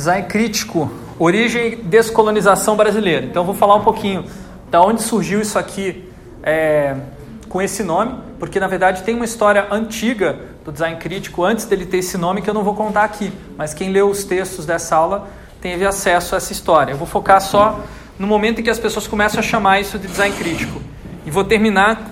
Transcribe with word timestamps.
Design 0.00 0.26
crítico, 0.26 0.90
origem 1.18 1.72
e 1.72 1.76
descolonização 1.76 2.74
brasileira. 2.74 3.26
Então, 3.26 3.44
vou 3.44 3.54
falar 3.54 3.74
um 3.74 3.84
pouquinho 3.84 4.24
da 4.70 4.80
onde 4.80 5.02
surgiu 5.02 5.42
isso 5.42 5.58
aqui 5.58 6.08
é, 6.42 6.96
com 7.50 7.60
esse 7.60 7.82
nome, 7.82 8.18
porque 8.38 8.58
na 8.58 8.66
verdade 8.66 9.02
tem 9.02 9.14
uma 9.14 9.26
história 9.26 9.66
antiga 9.70 10.38
do 10.64 10.72
design 10.72 10.96
crítico 10.96 11.44
antes 11.44 11.66
dele 11.66 11.84
ter 11.84 11.98
esse 11.98 12.16
nome 12.16 12.40
que 12.40 12.48
eu 12.48 12.54
não 12.54 12.64
vou 12.64 12.74
contar 12.74 13.04
aqui, 13.04 13.30
mas 13.58 13.74
quem 13.74 13.92
leu 13.92 14.08
os 14.08 14.24
textos 14.24 14.64
dessa 14.64 14.96
aula 14.96 15.28
teve 15.60 15.84
acesso 15.84 16.34
a 16.34 16.38
essa 16.38 16.50
história. 16.50 16.92
Eu 16.92 16.96
vou 16.96 17.06
focar 17.06 17.38
só 17.42 17.80
no 18.18 18.26
momento 18.26 18.62
em 18.62 18.64
que 18.64 18.70
as 18.70 18.78
pessoas 18.78 19.06
começam 19.06 19.40
a 19.40 19.42
chamar 19.42 19.82
isso 19.82 19.98
de 19.98 20.08
design 20.08 20.34
crítico. 20.34 20.80
E 21.26 21.30
vou 21.30 21.44
terminar 21.44 22.10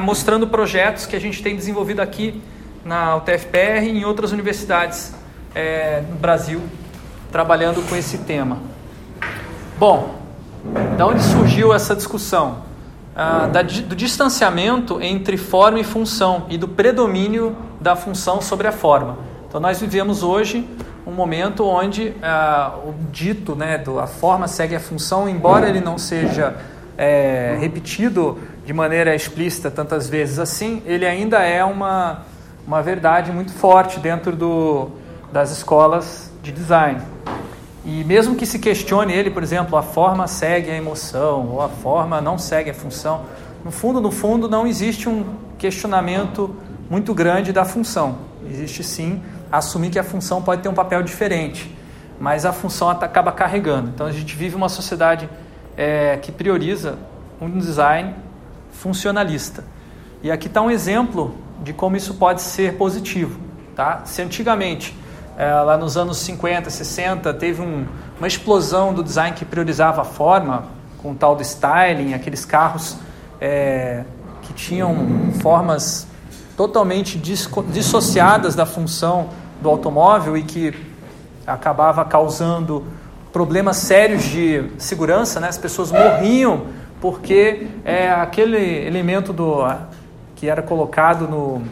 mostrando 0.00 0.46
projetos 0.46 1.04
que 1.04 1.14
a 1.14 1.20
gente 1.20 1.42
tem 1.42 1.54
desenvolvido 1.54 2.00
aqui 2.00 2.40
na 2.86 3.16
UTFPR 3.16 3.84
e 3.84 3.98
em 3.98 4.04
outras 4.06 4.32
universidades 4.32 5.12
é, 5.54 6.02
no 6.08 6.16
Brasil, 6.16 6.62
trabalhando 7.30 7.86
com 7.88 7.96
esse 7.96 8.18
tema. 8.18 8.58
Bom, 9.78 10.16
da 10.96 11.06
onde 11.06 11.22
surgiu 11.22 11.72
essa 11.72 11.94
discussão? 11.94 12.68
Ah, 13.20 13.48
da, 13.48 13.62
do 13.62 13.96
distanciamento 13.96 15.02
entre 15.02 15.36
forma 15.36 15.80
e 15.80 15.84
função 15.84 16.46
e 16.48 16.56
do 16.56 16.68
predomínio 16.68 17.56
da 17.80 17.96
função 17.96 18.40
sobre 18.40 18.68
a 18.68 18.72
forma. 18.72 19.18
Então, 19.48 19.60
nós 19.60 19.80
vivemos 19.80 20.22
hoje 20.22 20.68
um 21.06 21.10
momento 21.10 21.64
onde 21.64 22.14
ah, 22.22 22.74
o 22.84 22.94
dito, 23.10 23.56
né, 23.56 23.78
do, 23.78 23.98
a 23.98 24.06
forma 24.06 24.46
segue 24.46 24.76
a 24.76 24.80
função, 24.80 25.28
embora 25.28 25.68
ele 25.68 25.80
não 25.80 25.98
seja 25.98 26.56
é, 26.96 27.56
repetido 27.58 28.38
de 28.64 28.72
maneira 28.72 29.14
explícita 29.14 29.70
tantas 29.70 30.08
vezes 30.08 30.38
assim, 30.38 30.82
ele 30.84 31.06
ainda 31.06 31.38
é 31.38 31.64
uma, 31.64 32.22
uma 32.66 32.82
verdade 32.82 33.32
muito 33.32 33.52
forte 33.52 33.98
dentro 33.98 34.36
do, 34.36 34.90
das 35.32 35.50
escolas 35.50 36.30
de 36.48 36.52
design. 36.52 37.02
E 37.84 38.02
mesmo 38.04 38.34
que 38.34 38.46
se 38.46 38.58
questione 38.58 39.12
ele, 39.12 39.30
por 39.30 39.42
exemplo, 39.42 39.76
a 39.76 39.82
forma 39.82 40.26
segue 40.26 40.70
a 40.70 40.74
emoção 40.74 41.46
ou 41.48 41.60
a 41.60 41.68
forma 41.68 42.20
não 42.20 42.38
segue 42.38 42.70
a 42.70 42.74
função, 42.74 43.24
no 43.64 43.70
fundo, 43.70 44.00
no 44.00 44.10
fundo, 44.10 44.48
não 44.48 44.66
existe 44.66 45.08
um 45.08 45.26
questionamento 45.58 46.56
muito 46.88 47.12
grande 47.12 47.52
da 47.52 47.64
função. 47.64 48.18
Existe 48.48 48.82
sim 48.82 49.22
assumir 49.52 49.90
que 49.90 49.98
a 49.98 50.04
função 50.04 50.40
pode 50.40 50.62
ter 50.62 50.68
um 50.68 50.74
papel 50.74 51.02
diferente, 51.02 51.74
mas 52.18 52.46
a 52.46 52.52
função 52.52 52.88
acaba 52.88 53.30
carregando. 53.30 53.90
Então 53.94 54.06
a 54.06 54.12
gente 54.12 54.34
vive 54.34 54.56
uma 54.56 54.70
sociedade 54.70 55.28
é, 55.76 56.16
que 56.16 56.32
prioriza 56.32 56.98
um 57.40 57.50
design 57.50 58.14
funcionalista. 58.72 59.64
E 60.22 60.30
aqui 60.30 60.46
está 60.46 60.62
um 60.62 60.70
exemplo 60.70 61.34
de 61.62 61.74
como 61.74 61.96
isso 61.96 62.14
pode 62.14 62.40
ser 62.40 62.74
positivo. 62.74 63.38
Tá? 63.74 64.02
Se 64.04 64.22
antigamente 64.22 64.94
é, 65.38 65.52
lá 65.52 65.76
nos 65.76 65.96
anos 65.96 66.18
50, 66.18 66.68
60, 66.68 67.32
teve 67.34 67.62
um, 67.62 67.86
uma 68.18 68.26
explosão 68.26 68.92
do 68.92 69.04
design 69.04 69.36
que 69.36 69.44
priorizava 69.44 70.02
a 70.02 70.04
forma, 70.04 70.64
com 71.00 71.12
o 71.12 71.14
tal 71.14 71.36
do 71.36 71.42
styling, 71.42 72.12
aqueles 72.12 72.44
carros 72.44 72.96
é, 73.40 74.02
que 74.42 74.52
tinham 74.52 74.96
formas 75.40 76.08
totalmente 76.56 77.16
dissociadas 77.16 78.56
da 78.56 78.66
função 78.66 79.28
do 79.62 79.68
automóvel 79.68 80.36
e 80.36 80.42
que 80.42 80.74
acabava 81.46 82.04
causando 82.04 82.84
problemas 83.32 83.76
sérios 83.76 84.24
de 84.24 84.64
segurança, 84.76 85.38
né? 85.38 85.46
as 85.46 85.56
pessoas 85.56 85.92
morriam 85.92 86.62
porque 87.00 87.68
é, 87.84 88.10
aquele 88.10 88.58
elemento 88.84 89.32
do, 89.32 89.64
que 90.34 90.48
era 90.48 90.62
colocado 90.62 91.28
no, 91.28 91.62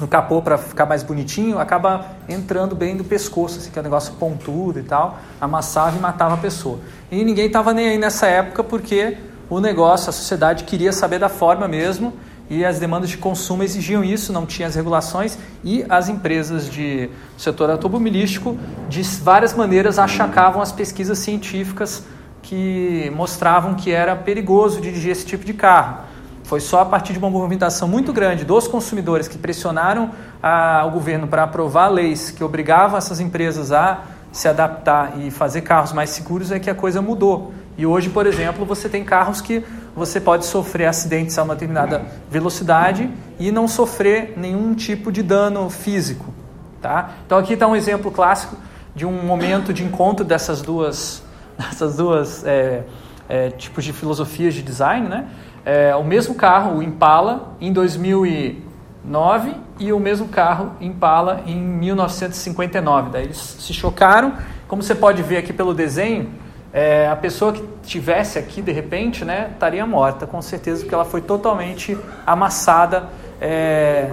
no 0.00 0.08
capô 0.08 0.40
para 0.40 0.56
ficar 0.56 0.86
mais 0.86 1.02
bonitinho, 1.02 1.58
acaba 1.58 2.06
entrando 2.28 2.74
bem 2.74 2.96
do 2.96 3.04
pescoço, 3.04 3.58
assim, 3.58 3.70
que 3.70 3.78
é 3.78 3.80
um 3.80 3.84
negócio 3.84 4.14
pontudo 4.14 4.78
e 4.78 4.82
tal, 4.82 5.18
amassava 5.40 5.96
e 5.96 6.00
matava 6.00 6.34
a 6.34 6.38
pessoa. 6.38 6.78
E 7.10 7.24
ninguém 7.24 7.46
estava 7.46 7.72
nem 7.72 7.88
aí 7.88 7.98
nessa 7.98 8.26
época 8.26 8.62
porque 8.62 9.16
o 9.50 9.60
negócio, 9.60 10.10
a 10.10 10.12
sociedade 10.12 10.64
queria 10.64 10.92
saber 10.92 11.18
da 11.18 11.28
forma 11.28 11.66
mesmo 11.66 12.12
e 12.50 12.64
as 12.64 12.78
demandas 12.78 13.10
de 13.10 13.18
consumo 13.18 13.62
exigiam 13.62 14.02
isso, 14.02 14.32
não 14.32 14.46
tinha 14.46 14.68
as 14.68 14.74
regulações 14.74 15.38
e 15.62 15.84
as 15.88 16.08
empresas 16.08 16.68
de 16.70 17.10
setor 17.36 17.70
automobilístico 17.70 18.56
de 18.88 19.02
várias 19.02 19.54
maneiras 19.54 19.98
achacavam 19.98 20.62
as 20.62 20.72
pesquisas 20.72 21.18
científicas 21.18 22.04
que 22.42 23.12
mostravam 23.14 23.74
que 23.74 23.90
era 23.90 24.16
perigoso 24.16 24.80
dirigir 24.80 25.10
esse 25.10 25.26
tipo 25.26 25.44
de 25.44 25.52
carro. 25.52 26.04
Foi 26.48 26.60
só 26.60 26.80
a 26.80 26.86
partir 26.86 27.12
de 27.12 27.18
uma 27.18 27.28
movimentação 27.28 27.86
muito 27.86 28.10
grande 28.10 28.42
dos 28.42 28.66
consumidores 28.66 29.28
que 29.28 29.36
pressionaram 29.36 30.12
a, 30.42 30.82
o 30.86 30.90
governo 30.92 31.28
para 31.28 31.42
aprovar 31.42 31.88
leis 31.88 32.30
que 32.30 32.42
obrigavam 32.42 32.96
essas 32.96 33.20
empresas 33.20 33.70
a 33.70 34.04
se 34.32 34.48
adaptar 34.48 35.20
e 35.20 35.30
fazer 35.30 35.60
carros 35.60 35.92
mais 35.92 36.08
seguros 36.08 36.50
é 36.50 36.58
que 36.58 36.70
a 36.70 36.74
coisa 36.74 37.02
mudou. 37.02 37.52
E 37.76 37.84
hoje, 37.84 38.08
por 38.08 38.26
exemplo, 38.26 38.64
você 38.64 38.88
tem 38.88 39.04
carros 39.04 39.42
que 39.42 39.62
você 39.94 40.18
pode 40.18 40.46
sofrer 40.46 40.86
acidentes 40.86 41.38
a 41.38 41.42
uma 41.42 41.52
determinada 41.52 42.06
velocidade 42.30 43.10
e 43.38 43.52
não 43.52 43.68
sofrer 43.68 44.32
nenhum 44.34 44.74
tipo 44.74 45.12
de 45.12 45.22
dano 45.22 45.68
físico. 45.68 46.32
Tá? 46.80 47.10
Então 47.26 47.36
aqui 47.36 47.52
está 47.52 47.66
um 47.66 47.76
exemplo 47.76 48.10
clássico 48.10 48.56
de 48.94 49.04
um 49.04 49.22
momento 49.22 49.70
de 49.70 49.84
encontro 49.84 50.24
dessas 50.24 50.62
duas, 50.62 51.22
dessas 51.60 51.96
duas 51.98 52.42
é, 52.46 52.84
é, 53.28 53.50
tipos 53.50 53.84
de 53.84 53.92
filosofias 53.92 54.54
de 54.54 54.62
design, 54.62 55.06
né? 55.08 55.28
É, 55.68 55.94
o 55.94 56.02
mesmo 56.02 56.34
carro, 56.34 56.78
o 56.78 56.82
Impala, 56.82 57.52
em 57.60 57.70
2009 57.70 59.54
e 59.78 59.92
o 59.92 60.00
mesmo 60.00 60.26
carro 60.28 60.70
Impala 60.80 61.42
em 61.44 61.60
1959. 61.60 63.10
Daí 63.10 63.24
eles 63.24 63.36
se 63.36 63.74
chocaram. 63.74 64.32
Como 64.66 64.82
você 64.82 64.94
pode 64.94 65.22
ver 65.22 65.36
aqui 65.36 65.52
pelo 65.52 65.74
desenho, 65.74 66.30
é, 66.72 67.06
a 67.06 67.16
pessoa 67.16 67.52
que 67.52 67.62
tivesse 67.82 68.38
aqui 68.38 68.62
de 68.62 68.72
repente, 68.72 69.26
né, 69.26 69.50
estaria 69.52 69.84
morta, 69.84 70.26
com 70.26 70.40
certeza, 70.40 70.80
porque 70.80 70.94
ela 70.94 71.04
foi 71.04 71.20
totalmente 71.20 71.98
amassada 72.26 73.10
é, 73.38 74.12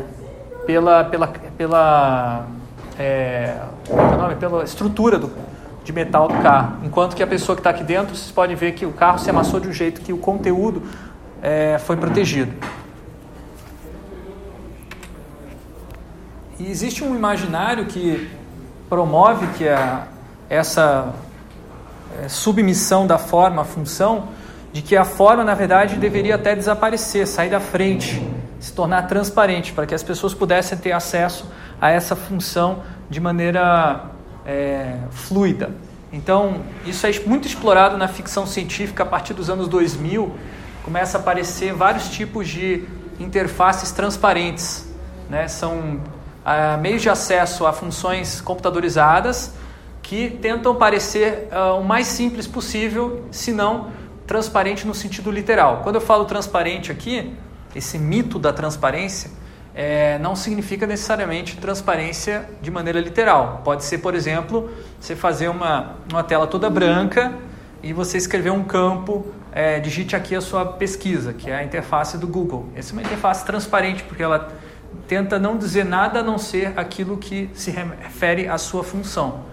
pela 0.65 1.05
pela 1.05 1.27
pela 1.57 2.47
é, 2.99 3.55
é 3.89 4.17
nome? 4.17 4.35
pela 4.35 4.61
estrutura 4.65 5.17
do, 5.17 5.31
de 5.85 5.93
metal 5.93 6.27
do 6.27 6.33
carro. 6.41 6.79
Enquanto 6.83 7.15
que 7.15 7.23
a 7.23 7.27
pessoa 7.27 7.55
que 7.55 7.61
está 7.61 7.69
aqui 7.69 7.83
dentro, 7.85 8.13
vocês 8.13 8.31
podem 8.31 8.57
ver 8.57 8.73
que 8.73 8.85
o 8.85 8.91
carro 8.91 9.19
se 9.19 9.29
amassou 9.29 9.61
de 9.61 9.69
um 9.69 9.73
jeito 9.73 10.01
que 10.01 10.11
o 10.11 10.17
conteúdo 10.17 10.83
é, 11.45 11.77
foi 11.77 11.95
protegido. 11.95 12.51
E 16.59 16.71
existe 16.71 17.03
um 17.03 17.15
imaginário 17.15 17.85
que 17.85 18.27
promove 18.89 19.45
que 19.55 19.69
a, 19.69 20.07
essa 20.49 21.13
é, 22.19 22.27
submissão 22.27 23.05
da 23.05 23.19
forma 23.19 23.61
à 23.61 23.65
função, 23.65 24.29
de 24.73 24.81
que 24.81 24.97
a 24.97 25.05
forma, 25.05 25.43
na 25.43 25.53
verdade, 25.53 25.97
deveria 25.97 26.33
até 26.33 26.55
desaparecer, 26.55 27.27
sair 27.27 27.51
da 27.51 27.59
frente, 27.59 28.27
se 28.59 28.73
tornar 28.73 29.03
transparente, 29.03 29.71
para 29.71 29.85
que 29.85 29.93
as 29.93 30.01
pessoas 30.01 30.33
pudessem 30.33 30.75
ter 30.79 30.93
acesso 30.93 31.45
a 31.79 31.91
essa 31.91 32.15
função 32.15 32.81
de 33.07 33.19
maneira 33.19 34.05
é, 34.47 34.95
fluida. 35.11 35.69
Então, 36.11 36.61
isso 36.87 37.05
é 37.05 37.11
muito 37.27 37.47
explorado 37.47 37.97
na 37.97 38.07
ficção 38.07 38.47
científica 38.47 39.03
a 39.03 39.05
partir 39.05 39.35
dos 39.35 39.47
anos 39.49 39.67
2000, 39.67 40.33
começa 40.85 41.17
a 41.17 41.21
aparecer 41.21 41.73
vários 41.73 42.09
tipos 42.09 42.47
de 42.47 42.87
interfaces 43.19 43.91
transparentes. 43.91 44.87
Né? 45.27 45.47
São 45.47 45.99
ah, 46.45 46.77
meios 46.77 47.01
de 47.01 47.09
acesso 47.09 47.65
a 47.65 47.73
funções 47.73 48.39
computadorizadas 48.39 49.51
que 50.03 50.29
tentam 50.29 50.75
parecer 50.75 51.47
ah, 51.51 51.73
o 51.73 51.83
mais 51.83 52.05
simples 52.05 52.45
possível, 52.45 53.25
se 53.31 53.51
não 53.51 53.91
transparente 54.27 54.85
no 54.85 54.93
sentido 54.93 55.31
literal. 55.31 55.81
Quando 55.81 55.95
eu 55.95 56.01
falo 56.01 56.23
transparente 56.25 56.91
aqui, 56.91 57.35
esse 57.75 57.97
mito 57.97 58.37
da 58.37 58.53
transparência 58.53 59.31
é, 59.73 60.19
não 60.19 60.35
significa 60.35 60.85
necessariamente 60.85 61.57
transparência 61.57 62.47
de 62.61 62.69
maneira 62.69 62.99
literal. 62.99 63.61
Pode 63.63 63.83
ser, 63.83 63.97
por 63.97 64.13
exemplo, 64.13 64.69
você 64.99 65.15
fazer 65.15 65.47
uma, 65.47 65.95
uma 66.11 66.23
tela 66.23 66.45
toda 66.45 66.69
branca 66.69 67.33
e 67.81 67.91
você 67.91 68.17
escrever 68.17 68.51
um 68.51 68.63
campo 68.63 69.33
é, 69.55 69.79
digite 69.79 70.17
aqui 70.17 70.35
a 70.35 70.41
sua 70.41 70.65
pesquisa, 70.65 71.31
que 71.31 71.49
é 71.49 71.55
a 71.55 71.63
interface 71.63 72.17
do 72.17 72.27
Google. 72.27 72.67
Essa 72.75 72.91
é 72.91 72.93
uma 72.93 73.01
interface 73.01 73.45
transparente, 73.45 74.03
porque 74.03 74.21
ela 74.21 74.51
tenta 75.07 75.39
não 75.39 75.57
dizer 75.57 75.85
nada 75.85 76.19
a 76.19 76.23
não 76.23 76.37
ser 76.37 76.77
aquilo 76.77 77.15
que 77.15 77.49
se 77.53 77.71
refere 77.71 78.49
à 78.49 78.57
sua 78.57 78.83
função. 78.83 79.45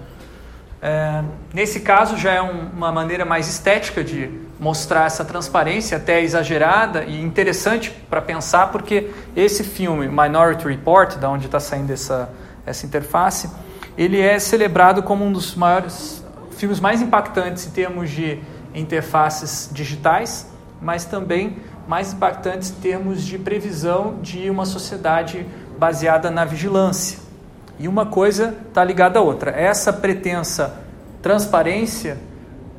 É, 0.82 1.22
nesse 1.54 1.78
caso, 1.81 2.16
já 2.16 2.32
é 2.32 2.43
um, 2.43 2.70
uma 2.70 2.90
maneira 2.90 3.25
mais 3.25 3.49
estética 3.49 4.02
de 4.02 4.28
mostrar 4.58 5.06
essa 5.06 5.25
transparência, 5.25 5.96
até 5.96 6.20
exagerada 6.20 7.05
e 7.05 7.22
interessante 7.22 7.93
para 8.10 8.20
pensar, 8.20 8.72
porque 8.72 9.08
esse 9.37 9.62
filme, 9.62 10.08
Minority 10.08 10.66
Report, 10.66 11.16
da 11.16 11.31
onde 11.31 11.46
está 11.46 11.60
saindo 11.60 11.93
essa, 11.93 12.28
essa 12.66 12.84
interface, 12.84 13.48
ele 13.96 14.20
é 14.20 14.37
celebrado 14.40 15.00
como 15.05 15.25
um 15.25 15.32
dos 15.32 15.55
maiores 15.55 16.25
filmes 16.56 16.81
mais 16.81 17.00
impactantes 17.00 17.69
em 17.69 17.70
termos 17.70 18.10
de 18.10 18.40
interfaces 18.74 19.69
digitais, 19.72 20.46
mas 20.80 21.04
também 21.04 21.58
mais 21.86 22.12
impactantes 22.12 22.70
em 22.70 22.74
termos 22.74 23.22
de 23.22 23.38
previsão 23.38 24.19
de 24.22 24.48
uma 24.48 24.64
sociedade 24.64 25.46
baseada 25.78 26.30
na 26.30 26.44
vigilância. 26.44 27.19
E 27.78 27.88
uma 27.88 28.06
coisa 28.06 28.56
está 28.69 28.84
ligada 28.84 29.19
à 29.19 29.22
outra. 29.22 29.50
Essa 29.50 29.92
pretensa 29.92 30.80
transparência 31.20 32.19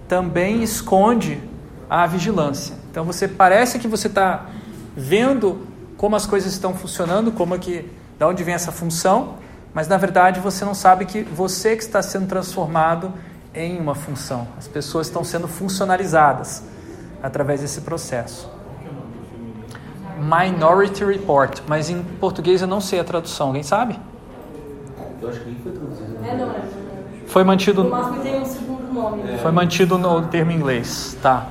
também 0.08 0.64
esconde 0.64 1.42
a 1.90 2.06
vigilância. 2.06 2.76
Então 2.92 3.04
você 3.04 3.28
parece 3.28 3.80
que 3.80 3.88
você 3.88 4.08
está 4.08 4.48
vendo 4.96 5.68
como 5.98 6.16
as 6.16 6.26
coisas 6.26 6.52
estão 6.52 6.74
funcionando, 6.74 7.32
como 7.32 7.56
é 7.56 7.58
que, 7.58 7.90
da 8.20 8.28
onde 8.28 8.44
vem 8.44 8.54
essa 8.54 8.72
função, 8.72 9.36
mas 9.74 9.88
na 9.88 9.98
verdade 9.98 10.40
você 10.40 10.66
não 10.66 10.74
sabe 10.74 11.06
que 11.06 11.24
você 11.24 11.76
que 11.76 11.84
está 11.84 12.02
sendo 12.02 12.28
transformado 12.28 13.14
em 13.54 13.80
uma 13.80 13.96
função. 13.96 14.48
As 14.58 14.68
pessoas 14.68 15.08
estão 15.08 15.24
sendo 15.24 15.48
funcionalizadas 15.48 16.64
através 17.22 17.62
desse 17.62 17.82
processo. 17.82 18.50
Minority 20.20 21.04
Report, 21.04 21.60
mas 21.68 21.90
em 21.90 22.02
português 22.04 22.62
eu 22.62 22.68
não 22.68 22.80
sei 22.80 23.00
a 23.00 23.04
tradução. 23.04 23.48
Alguém 23.48 23.64
sabe? 23.64 24.00
Eu 25.22 25.30
acho 25.30 25.40
que 25.40 25.46
nem 25.46 25.56
foi 25.62 25.72
traduzido. 25.72 26.18
É, 26.26 26.38
não 26.38 26.52
é. 26.52 26.62
Foi 27.28 27.44
mantido. 27.44 27.84
No 27.84 27.90
máximo 27.90 28.22
tem 28.22 28.42
um 28.42 28.46
segundo 28.46 28.94
nome. 28.94 29.24
né? 29.24 29.40
Foi 29.42 29.52
mantido 29.52 29.98
no 29.98 30.22
termo 30.28 30.52
em 30.52 30.56
inglês, 30.56 31.18
tá? 31.22 31.48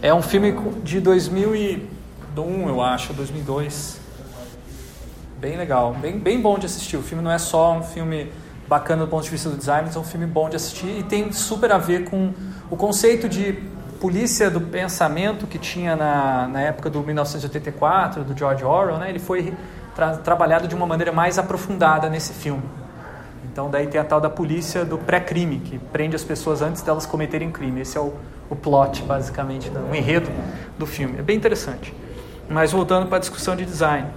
É 0.00 0.12
um 0.12 0.22
filme 0.22 0.54
de 0.82 1.00
2001, 1.00 2.68
eu 2.68 2.82
acho, 2.82 3.12
2002. 3.12 4.00
Bem 5.38 5.56
legal, 5.56 5.94
bem, 5.94 6.18
bem 6.18 6.40
bom 6.40 6.58
de 6.58 6.66
assistir. 6.66 6.96
O 6.96 7.02
filme 7.02 7.22
não 7.22 7.30
é 7.30 7.38
só 7.38 7.72
um 7.72 7.82
filme 7.82 8.30
bacana 8.68 9.04
do 9.04 9.08
ponto 9.08 9.24
de 9.24 9.30
vista 9.30 9.48
do 9.48 9.56
design, 9.56 9.84
mas 9.86 9.96
é 9.96 9.98
um 9.98 10.04
filme 10.04 10.26
bom 10.26 10.48
de 10.48 10.56
assistir 10.56 10.98
e 10.98 11.02
tem 11.02 11.32
super 11.32 11.72
a 11.72 11.78
ver 11.78 12.04
com 12.04 12.32
o 12.70 12.76
conceito 12.76 13.28
de 13.28 13.52
polícia 14.00 14.50
do 14.50 14.60
pensamento 14.60 15.46
que 15.46 15.58
tinha 15.58 15.96
na, 15.96 16.48
na 16.48 16.60
época 16.60 16.90
do 16.90 17.00
1984, 17.02 18.24
do 18.24 18.36
George 18.36 18.64
Orwell, 18.64 18.98
né? 18.98 19.08
Ele 19.08 19.18
foi 19.18 19.54
tra 19.94 20.16
trabalhado 20.16 20.68
de 20.68 20.74
uma 20.74 20.86
maneira 20.86 21.12
mais 21.12 21.38
aprofundada 21.38 22.08
nesse 22.08 22.32
filme. 22.32 22.62
Então 23.50 23.70
daí 23.70 23.86
tem 23.86 24.00
a 24.00 24.04
tal 24.04 24.20
da 24.20 24.28
polícia 24.28 24.84
do 24.84 24.98
pré-crime, 24.98 25.60
que 25.60 25.78
prende 25.78 26.14
as 26.14 26.22
pessoas 26.22 26.60
antes 26.60 26.82
delas 26.82 27.06
cometerem 27.06 27.50
crime. 27.50 27.80
Esse 27.80 27.96
é 27.96 28.00
o, 28.00 28.12
o 28.50 28.56
plot, 28.56 29.02
basicamente, 29.02 29.70
o 29.70 29.94
enredo 29.94 30.30
do 30.78 30.86
filme. 30.86 31.18
É 31.18 31.22
bem 31.22 31.36
interessante. 31.36 31.94
Mas 32.48 32.72
voltando 32.72 33.06
para 33.06 33.16
a 33.16 33.20
discussão 33.20 33.56
de 33.56 33.64
design. 33.64 34.08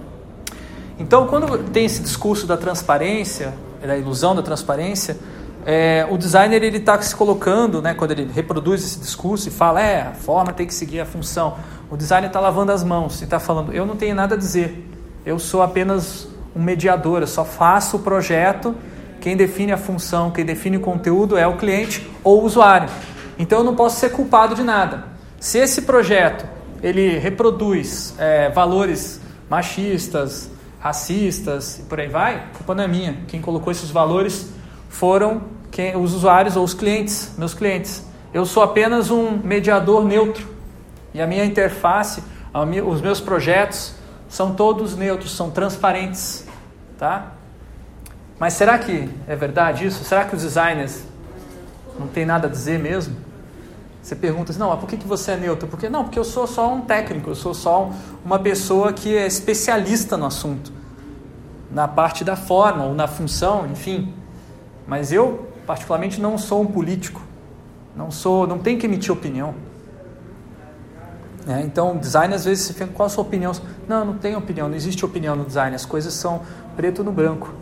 Então, 1.00 1.25
quando 1.28 1.63
tem 1.72 1.86
esse 1.86 2.02
discurso 2.02 2.45
da 2.45 2.57
transparência, 2.57 3.54
da 3.81 3.98
ilusão 3.98 4.36
da 4.36 4.42
transparência, 4.42 5.18
é, 5.66 6.08
o 6.10 6.18
designer 6.18 6.64
ele 6.64 6.78
está 6.78 7.00
se 7.02 7.16
colocando, 7.16 7.81
né, 7.81 7.94
quando 7.94 8.12
ele 8.12 8.30
reproduz 8.34 8.84
esse 8.84 9.00
discurso 9.00 9.50
e 9.50 9.52
fala, 9.52 9.81
é, 9.81 10.02
a 10.02 10.14
forma 10.14 10.54
tem 10.54 10.66
que 10.66 10.74
seguir 10.74 11.00
a 11.00 11.06
função. 11.06 11.58
O 11.90 11.98
designer 11.98 12.28
está 12.28 12.40
lavando 12.40 12.72
as 12.72 12.84
mãos 12.84 13.22
e 13.22 13.26
está 13.26 13.40
falando, 13.40 13.74
eu 13.74 13.86
não 13.86 13.96
tenho 13.96 14.16
nada 14.16 14.36
a 14.36 14.38
dizer, 14.38 14.88
eu 15.26 15.38
sou 15.38 15.62
apenas 15.62 16.28
um 16.56 16.62
mediador, 16.62 17.22
eu 17.22 17.28
só 17.28 17.44
faço 17.44 17.98
o 17.98 18.00
projeto, 18.00 18.76
quem 19.20 19.36
define 19.36 19.72
a 19.72 19.78
função, 19.78 20.31
quem 20.31 20.46
define 20.46 20.78
o 20.78 20.80
conteúdo 20.80 21.38
é 21.38 21.46
o 21.46 21.58
cliente 21.58 22.10
ou 22.24 22.42
o 22.42 22.46
usuário. 22.46 22.90
Então 23.38 23.60
eu 23.60 23.64
não 23.64 23.76
posso 23.76 24.00
ser 24.00 24.12
culpado 24.12 24.56
de 24.56 24.64
nada. 24.64 25.04
Se 25.40 25.58
esse 25.58 25.84
projeto 25.84 26.46
ele 26.81 27.18
reproduz 27.18 28.16
é, 28.18 28.50
valores 28.50 29.20
machistas, 29.50 30.50
racistas 30.80 31.80
e 31.80 31.84
por 31.84 32.00
aí 32.00 32.08
vai, 32.08 32.36
a 32.36 32.58
culpa 32.58 32.74
não 32.74 32.84
é 32.84 32.88
minha. 32.88 33.18
Quem 33.28 33.42
colocou 33.42 33.72
esses 33.72 33.92
valores 33.92 34.52
foram 34.88 35.42
quem, 35.72 35.96
os 35.96 36.14
usuários 36.14 36.56
ou 36.56 36.64
os 36.64 36.74
clientes, 36.74 37.34
meus 37.38 37.54
clientes. 37.54 38.06
Eu 38.34 38.46
sou 38.46 38.64
apenas 38.64 39.12
um 39.12 39.38
mediador 39.38 40.06
neutro. 40.06 40.48
E 41.14 41.22
a 41.22 41.28
minha 41.28 41.44
interface, 41.44 42.24
a 42.54 42.66
minha, 42.66 42.84
os 42.84 43.02
meus 43.02 43.20
projetos 43.20 43.94
são 44.28 44.54
todos 44.54 44.96
neutros, 44.96 45.36
são 45.36 45.50
transparentes, 45.50 46.46
tá? 46.98 47.34
Mas 48.40 48.54
será 48.54 48.78
que 48.78 49.10
é 49.28 49.36
verdade 49.36 49.86
isso? 49.86 50.04
Será 50.04 50.24
que 50.24 50.36
os 50.36 50.44
designers 50.44 51.04
não 52.00 52.08
têm 52.08 52.26
nada 52.26 52.48
a 52.48 52.50
dizer 52.50 52.80
mesmo? 52.80 53.16
Você 54.01 54.16
pergunta 54.16 54.51
assim, 54.51 54.60
não, 54.60 54.69
mas 54.69 54.80
por 54.80 54.88
que, 54.88 54.98
que 54.98 55.07
você 55.07 55.31
é 55.31 55.38
neutro? 55.38 55.68
Porque 55.68 55.90
não, 55.90 56.04
porque 56.04 56.18
eu 56.18 56.24
sou 56.24 56.48
só 56.48 56.74
um 56.74 56.81
técnico, 56.81 57.30
eu 57.30 57.36
sou 57.36 57.54
só 57.54 57.86
um, 57.86 57.94
uma 58.24 58.40
pessoa 58.40 58.94
que 58.94 59.16
é 59.16 59.28
especialista 59.28 60.16
no 60.16 60.25
assunto, 60.25 60.72
na 61.69 61.88
parte 61.88 62.24
da 62.24 62.36
forma 62.36 62.86
ou 62.86 62.96
na 62.96 63.07
função, 63.07 63.68
enfim. 63.68 64.13
Mas 64.88 65.12
eu, 65.12 65.48
particularmente, 65.68 66.19
não 66.19 66.38
sou 66.38 66.62
um 66.62 66.66
político, 66.66 67.22
não 67.96 68.10
sou, 68.10 68.48
não 68.48 68.57
tenho 68.57 68.80
que 68.80 68.86
emitir 68.86 69.12
opinião. 69.12 69.54
É, 71.48 71.62
então, 71.62 71.98
design 71.98 72.34
às 72.34 72.45
vezes 72.45 72.66
você 72.66 72.74
fica, 72.74 72.88
qual 72.88 73.07
a 73.07 73.10
sua 73.10 73.24
opinião? 73.24 73.52
Não, 73.88 74.06
não 74.06 74.18
tem 74.18 74.36
opinião, 74.36 74.69
não 74.69 74.75
existe 74.75 75.04
opinião 75.04 75.36
no 75.36 75.45
design, 75.45 75.75
as 75.75 75.86
coisas 75.86 76.13
são 76.13 76.42
preto 76.75 77.04
no 77.04 77.12
branco. 77.12 77.54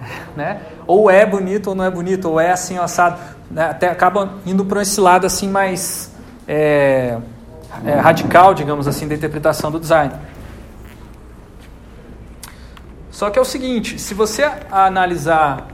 Né? 0.36 0.60
Ou 0.86 1.08
é 1.08 1.24
bonito 1.24 1.68
ou 1.68 1.74
não 1.74 1.84
é 1.84 1.90
bonito, 1.90 2.28
ou 2.28 2.40
é 2.40 2.50
assim 2.50 2.76
assado. 2.76 3.18
Né? 3.54 3.70
Até 3.70 3.88
acaba 3.88 4.34
indo 4.44 4.64
para 4.64 4.82
esse 4.82 5.00
lado 5.00 5.26
assim 5.26 5.48
mais 5.48 6.10
é, 6.46 7.16
é, 7.86 7.92
radical, 7.94 8.52
digamos 8.52 8.88
assim, 8.88 9.06
da 9.06 9.14
interpretação 9.14 9.70
do 9.70 9.78
design. 9.78 10.12
Só 13.12 13.30
que 13.30 13.38
é 13.38 13.42
o 13.42 13.44
seguinte, 13.44 13.96
se 14.00 14.12
você 14.12 14.50
analisar 14.70 15.68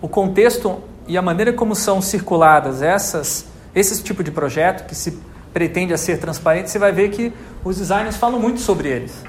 o 0.00 0.08
contexto 0.08 0.82
e 1.06 1.18
a 1.18 1.22
maneira 1.22 1.52
como 1.52 1.74
são 1.74 2.00
circuladas 2.00 2.80
essas, 2.80 3.46
esse 3.74 4.02
tipo 4.02 4.24
de 4.24 4.30
projeto 4.30 4.86
que 4.86 4.94
se 4.94 5.20
pretende 5.52 5.92
a 5.92 5.98
ser 5.98 6.18
transparente, 6.18 6.70
você 6.70 6.78
vai 6.78 6.90
ver 6.90 7.10
que 7.10 7.34
os 7.62 7.76
designers 7.76 8.16
falam 8.16 8.40
muito 8.40 8.60
sobre 8.60 8.88
eles. 8.88 9.22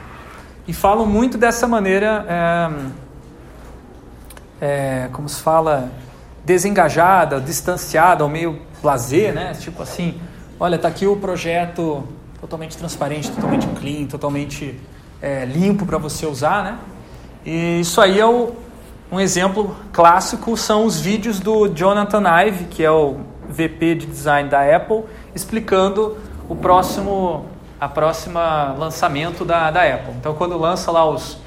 E 0.66 0.74
falam 0.74 1.06
muito 1.06 1.38
dessa 1.38 1.68
maneira, 1.68 2.26
é, 4.62 5.06
é, 5.06 5.10
como 5.12 5.28
se 5.28 5.42
fala, 5.42 5.90
desengajada, 6.48 7.42
distanciada, 7.42 8.24
ou 8.24 8.30
meio 8.30 8.62
blazer, 8.82 9.34
né? 9.34 9.54
Tipo 9.60 9.84
assim, 9.84 10.18
olha, 10.58 10.78
está 10.78 10.88
aqui 10.88 11.06
o 11.06 11.18
projeto 11.18 12.08
totalmente 12.40 12.78
transparente, 12.78 13.30
totalmente 13.30 13.68
clean, 13.78 14.06
totalmente 14.06 14.80
é, 15.22 15.44
limpo 15.44 15.86
para 15.86 15.98
você 15.98 16.26
usar, 16.26 16.64
né? 16.64 16.78
E 17.46 17.82
isso 17.82 18.00
aí 18.00 18.18
é 18.18 18.26
o, 18.26 18.54
um 19.12 19.20
exemplo 19.20 19.76
clássico, 19.92 20.56
são 20.56 20.86
os 20.86 21.02
vídeos 21.02 21.42
do 21.42 21.68
Jonathan 21.68 22.24
Ive, 22.46 22.64
que 22.66 22.82
é 22.82 22.92
o 22.92 23.18
VP 23.50 23.96
de 23.96 24.06
design 24.06 24.50
da 24.50 24.74
Apple, 24.74 25.04
explicando 25.36 26.18
o 26.48 26.56
próximo, 26.56 27.46
a 27.78 27.90
próxima 27.90 28.74
lançamento 28.78 29.44
da, 29.44 29.70
da 29.70 29.84
Apple. 29.84 30.14
Então, 30.18 30.34
quando 30.34 30.58
lança 30.58 30.92
lá 30.92 31.06
os, 31.10 31.40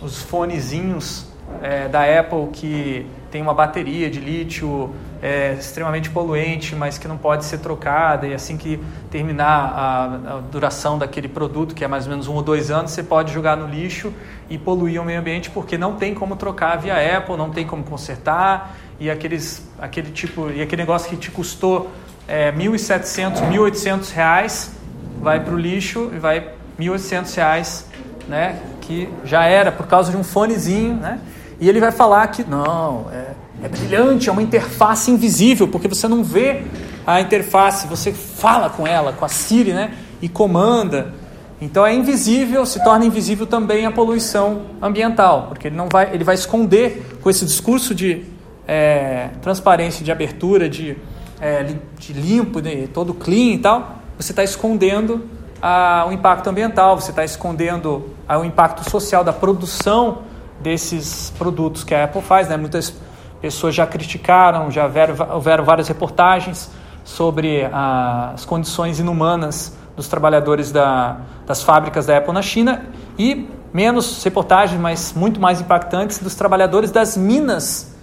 os 0.00 0.22
fonezinhos 0.22 1.26
é, 1.60 1.86
da 1.86 2.02
Apple 2.18 2.48
que 2.50 3.06
tem 3.32 3.40
uma 3.40 3.54
bateria 3.54 4.10
de 4.10 4.20
lítio 4.20 4.94
é, 5.22 5.54
extremamente 5.58 6.10
poluente, 6.10 6.76
mas 6.76 6.98
que 6.98 7.08
não 7.08 7.16
pode 7.16 7.46
ser 7.46 7.58
trocada, 7.58 8.26
e 8.26 8.34
assim 8.34 8.58
que 8.58 8.78
terminar 9.10 9.72
a, 9.74 10.04
a, 10.34 10.40
duração 10.40 10.98
daquele 10.98 11.28
produto, 11.28 11.74
que 11.74 11.82
é 11.82 11.88
mais 11.88 12.04
ou 12.04 12.10
menos 12.10 12.28
um 12.28 12.34
ou 12.34 12.42
dois 12.42 12.70
anos, 12.70 12.90
você 12.90 13.02
pode 13.02 13.32
jogar 13.32 13.56
no 13.56 13.66
lixo 13.66 14.12
e 14.50 14.58
poluir 14.58 15.00
o 15.00 15.04
meio 15.04 15.18
ambiente, 15.18 15.48
porque 15.48 15.78
não 15.78 15.96
tem 15.96 16.14
como 16.14 16.36
trocar 16.36 16.76
via 16.76 17.16
Apple, 17.16 17.38
não 17.38 17.48
tem 17.48 17.66
como 17.66 17.82
consertar, 17.82 18.76
e 19.00 19.10
aqueles, 19.10 19.66
aquele 19.80 20.10
tipo, 20.10 20.50
e 20.50 20.60
aquele 20.60 20.82
negócio 20.82 21.08
que 21.08 21.16
te 21.16 21.30
custou 21.30 21.90
é, 22.28 22.52
1.700, 22.52 23.50
1.800 23.50 24.12
reais, 24.12 24.76
vai 25.22 25.40
para 25.40 25.54
o 25.54 25.58
lixo 25.58 26.10
e 26.14 26.18
vai 26.18 26.50
1.800 26.78 27.34
reais, 27.34 27.86
né, 28.28 28.60
que 28.82 29.08
já 29.24 29.46
era 29.46 29.72
por 29.72 29.86
causa 29.86 30.10
de 30.10 30.18
um 30.18 30.22
fonezinho, 30.22 30.96
né, 30.96 31.18
e 31.62 31.68
ele 31.68 31.78
vai 31.78 31.92
falar 31.92 32.26
que 32.26 32.42
não, 32.42 33.06
é, 33.12 33.66
é 33.66 33.68
brilhante, 33.68 34.28
é 34.28 34.32
uma 34.32 34.42
interface 34.42 35.12
invisível, 35.12 35.68
porque 35.68 35.86
você 35.86 36.08
não 36.08 36.24
vê 36.24 36.64
a 37.06 37.20
interface, 37.20 37.86
você 37.86 38.12
fala 38.12 38.68
com 38.68 38.84
ela, 38.84 39.12
com 39.12 39.24
a 39.24 39.28
Siri, 39.28 39.72
né? 39.72 39.94
E 40.20 40.28
comanda. 40.28 41.14
Então 41.60 41.86
é 41.86 41.94
invisível, 41.94 42.66
se 42.66 42.82
torna 42.82 43.04
invisível 43.04 43.46
também 43.46 43.86
a 43.86 43.92
poluição 43.92 44.62
ambiental, 44.82 45.46
porque 45.50 45.68
ele 45.68 45.76
não 45.76 45.88
vai, 45.88 46.12
ele 46.12 46.24
vai 46.24 46.34
esconder 46.34 47.16
com 47.22 47.30
esse 47.30 47.44
discurso 47.44 47.94
de 47.94 48.24
é, 48.66 49.28
transparência, 49.40 50.04
de 50.04 50.10
abertura, 50.10 50.68
de, 50.68 50.96
é, 51.40 51.76
de 51.96 52.12
limpo, 52.12 52.60
de 52.60 52.88
todo 52.88 53.14
clean 53.14 53.54
e 53.54 53.58
tal. 53.58 53.98
Você 54.18 54.32
está 54.32 54.42
escondendo 54.42 55.26
a, 55.62 56.06
o 56.08 56.12
impacto 56.12 56.50
ambiental, 56.50 57.00
você 57.00 57.10
está 57.10 57.24
escondendo 57.24 58.10
a, 58.26 58.36
o 58.36 58.44
impacto 58.44 58.90
social 58.90 59.22
da 59.22 59.32
produção 59.32 60.31
desses 60.62 61.32
produtos 61.36 61.84
que 61.84 61.94
a 61.94 62.04
Apple 62.04 62.22
faz. 62.22 62.48
Né? 62.48 62.56
Muitas 62.56 62.94
pessoas 63.40 63.74
já 63.74 63.86
criticaram, 63.86 64.70
já 64.70 64.84
houveram, 64.84 65.34
houveram 65.34 65.64
várias 65.64 65.88
reportagens 65.88 66.70
sobre 67.04 67.64
ah, 67.72 68.32
as 68.34 68.44
condições 68.44 69.00
inumanas 69.00 69.76
dos 69.96 70.08
trabalhadores 70.08 70.70
da, 70.70 71.18
das 71.46 71.62
fábricas 71.62 72.06
da 72.06 72.18
Apple 72.18 72.32
na 72.32 72.42
China 72.42 72.86
e 73.18 73.48
menos 73.72 74.22
reportagens, 74.22 74.80
mas 74.80 75.12
muito 75.14 75.40
mais 75.40 75.60
impactantes, 75.60 76.18
dos 76.18 76.34
trabalhadores 76.34 76.90
das 76.90 77.16
minas 77.16 77.94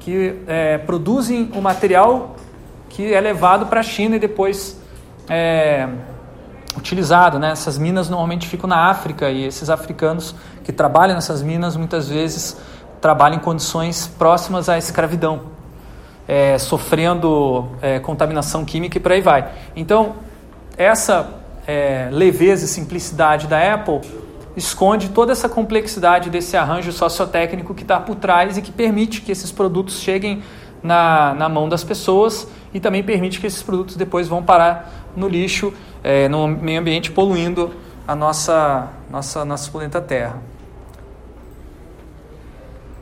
que 0.00 0.36
é, 0.46 0.78
produzem 0.78 1.50
o 1.54 1.60
material 1.60 2.36
que 2.88 3.12
é 3.12 3.20
levado 3.20 3.66
para 3.66 3.80
a 3.80 3.82
China 3.82 4.16
e 4.16 4.18
depois 4.18 4.80
é, 5.28 5.88
utilizado. 6.78 7.38
Né? 7.38 7.50
Essas 7.50 7.76
minas 7.76 8.08
normalmente 8.08 8.48
ficam 8.48 8.68
na 8.68 8.88
África 8.88 9.30
e 9.30 9.44
esses 9.44 9.68
africanos 9.68 10.34
que 10.64 10.72
trabalham 10.72 11.14
nessas 11.14 11.42
minas 11.42 11.76
muitas 11.76 12.08
vezes 12.08 12.56
trabalham 13.00 13.36
em 13.36 13.40
condições 13.40 14.06
próximas 14.06 14.68
à 14.68 14.78
escravidão. 14.78 15.58
é, 16.28 16.58
sofrendo 16.58 17.70
é, 17.80 17.98
contaminação 17.98 18.62
química 18.62 18.98
e 18.98 19.00
por 19.00 19.12
aí 19.12 19.22
vai. 19.22 19.50
Então, 19.74 20.16
essa 20.76 21.30
é, 21.66 22.10
leveza 22.12 22.66
e 22.66 22.68
simplicidade 22.68 23.46
da 23.46 23.74
Apple 23.74 24.00
esconde 24.54 25.08
toda 25.08 25.32
essa 25.32 25.48
complexidade 25.48 26.28
desse 26.28 26.56
arranjo 26.56 26.92
sociotécnico 26.92 27.74
que 27.74 27.82
está 27.82 27.98
por 27.98 28.16
trás 28.16 28.58
e 28.58 28.62
que 28.62 28.70
permite 28.70 29.22
que 29.22 29.32
esses 29.32 29.50
produtos 29.50 30.00
cheguem 30.00 30.42
na, 30.82 31.32
na 31.34 31.48
mão 31.48 31.66
das 31.68 31.82
pessoas 31.82 32.46
e 32.72 32.80
também 32.80 33.02
permite 33.02 33.40
que 33.40 33.46
esses 33.46 33.62
produtos 33.62 33.96
depois 33.96 34.28
vão 34.28 34.42
parar 34.42 34.92
no 35.16 35.28
lixo, 35.28 35.72
é, 36.02 36.28
no 36.28 36.46
meio 36.46 36.80
ambiente, 36.80 37.10
poluindo 37.10 37.72
a 38.06 38.14
nossa, 38.14 38.88
nossa, 39.10 39.44
nossa 39.44 39.70
planeta 39.70 40.00
Terra. 40.00 40.40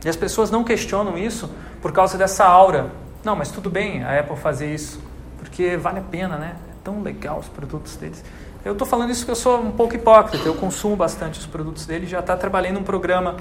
E 0.04 0.08
as 0.08 0.16
pessoas 0.16 0.50
não 0.50 0.62
questionam 0.62 1.18
isso 1.18 1.50
por 1.82 1.92
causa 1.92 2.16
dessa 2.16 2.44
aura 2.44 2.90
não, 3.26 3.34
mas 3.34 3.50
tudo 3.50 3.68
bem 3.68 4.04
a 4.04 4.20
Apple 4.20 4.36
fazer 4.36 4.72
isso, 4.72 5.00
porque 5.36 5.76
vale 5.76 5.98
a 5.98 6.02
pena, 6.02 6.36
né? 6.36 6.54
É 6.70 6.74
tão 6.84 7.02
legal 7.02 7.40
os 7.40 7.48
produtos 7.48 7.96
deles. 7.96 8.24
Eu 8.64 8.70
estou 8.70 8.86
falando 8.86 9.10
isso 9.10 9.22
porque 9.22 9.32
eu 9.32 9.36
sou 9.36 9.60
um 9.60 9.72
pouco 9.72 9.96
hipócrita, 9.96 10.46
eu 10.46 10.54
consumo 10.54 10.94
bastante 10.94 11.40
os 11.40 11.44
produtos 11.44 11.86
deles, 11.86 12.08
já 12.08 12.20
está 12.20 12.36
trabalhando 12.36 12.78
um 12.78 12.84
programa 12.84 13.34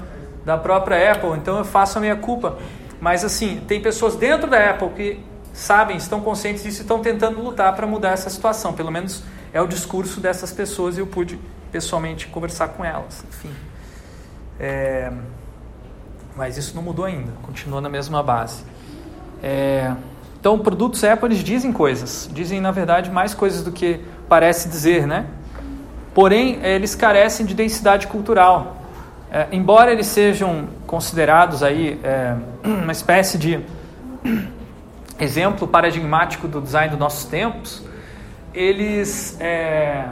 da 0.44 0.58
própria 0.58 1.12
Apple, 1.12 1.30
então 1.36 1.58
eu 1.58 1.64
faço 1.64 1.98
a 1.98 2.00
minha 2.00 2.16
culpa. 2.16 2.58
Mas 3.00 3.24
assim, 3.24 3.62
tem 3.68 3.80
pessoas 3.80 4.16
dentro 4.16 4.50
da 4.50 4.70
Apple 4.70 4.88
que 4.88 5.20
sabem, 5.56 5.96
estão 5.96 6.20
conscientes 6.20 6.62
disso 6.62 6.80
e 6.80 6.82
estão 6.82 7.00
tentando 7.00 7.40
lutar 7.40 7.74
para 7.74 7.86
mudar 7.86 8.10
essa 8.10 8.28
situação. 8.28 8.74
Pelo 8.74 8.92
menos 8.92 9.22
é 9.52 9.60
o 9.60 9.66
discurso 9.66 10.20
dessas 10.20 10.52
pessoas 10.52 10.98
e 10.98 11.00
eu 11.00 11.06
pude 11.06 11.40
pessoalmente 11.72 12.26
conversar 12.28 12.68
com 12.68 12.84
elas. 12.84 13.24
Enfim. 13.28 13.50
É... 14.60 15.10
Mas 16.36 16.58
isso 16.58 16.76
não 16.76 16.82
mudou 16.82 17.06
ainda, 17.06 17.32
continua 17.42 17.80
na 17.80 17.88
mesma 17.88 18.22
base. 18.22 18.62
É, 19.42 19.94
então, 20.38 20.58
produtos 20.58 21.02
Apple 21.02 21.28
eles 21.28 21.38
dizem 21.38 21.72
coisas, 21.72 22.28
dizem 22.30 22.60
na 22.60 22.70
verdade 22.70 23.10
mais 23.10 23.32
coisas 23.32 23.62
do 23.62 23.72
que 23.72 24.00
parece 24.28 24.68
dizer, 24.68 25.06
né? 25.06 25.26
Porém, 26.14 26.62
eles 26.62 26.94
carecem 26.94 27.46
de 27.46 27.54
densidade 27.54 28.06
cultural. 28.06 28.76
É, 29.30 29.46
embora 29.50 29.90
eles 29.90 30.06
sejam 30.06 30.68
considerados 30.86 31.62
aí 31.62 31.98
é, 32.04 32.36
uma 32.62 32.92
espécie 32.92 33.38
de 33.38 33.60
exemplo 35.18 35.66
paradigmático 35.66 36.46
do 36.46 36.60
design 36.60 36.90
dos 36.90 36.98
nossos 36.98 37.24
tempos, 37.24 37.82
eles, 38.52 39.36
é, 39.40 40.06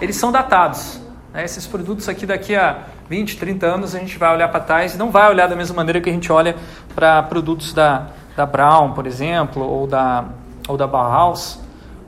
eles 0.00 0.16
são 0.16 0.32
datados. 0.32 1.00
Né? 1.32 1.44
Esses 1.44 1.66
produtos 1.66 2.08
aqui 2.08 2.26
daqui 2.26 2.54
a 2.54 2.84
20, 3.08 3.36
30 3.36 3.66
anos 3.66 3.94
a 3.94 3.98
gente 3.98 4.18
vai 4.18 4.34
olhar 4.34 4.48
para 4.48 4.60
trás 4.60 4.94
e 4.94 4.98
não 4.98 5.10
vai 5.10 5.28
olhar 5.28 5.46
da 5.48 5.56
mesma 5.56 5.76
maneira 5.76 6.00
que 6.00 6.08
a 6.08 6.12
gente 6.12 6.30
olha 6.30 6.56
para 6.94 7.22
produtos 7.22 7.72
da, 7.72 8.08
da 8.36 8.46
Brown, 8.46 8.92
por 8.92 9.06
exemplo, 9.06 9.62
ou 9.62 9.86
da, 9.86 10.24
ou 10.68 10.76
da 10.76 10.86
Bauhaus, 10.86 11.58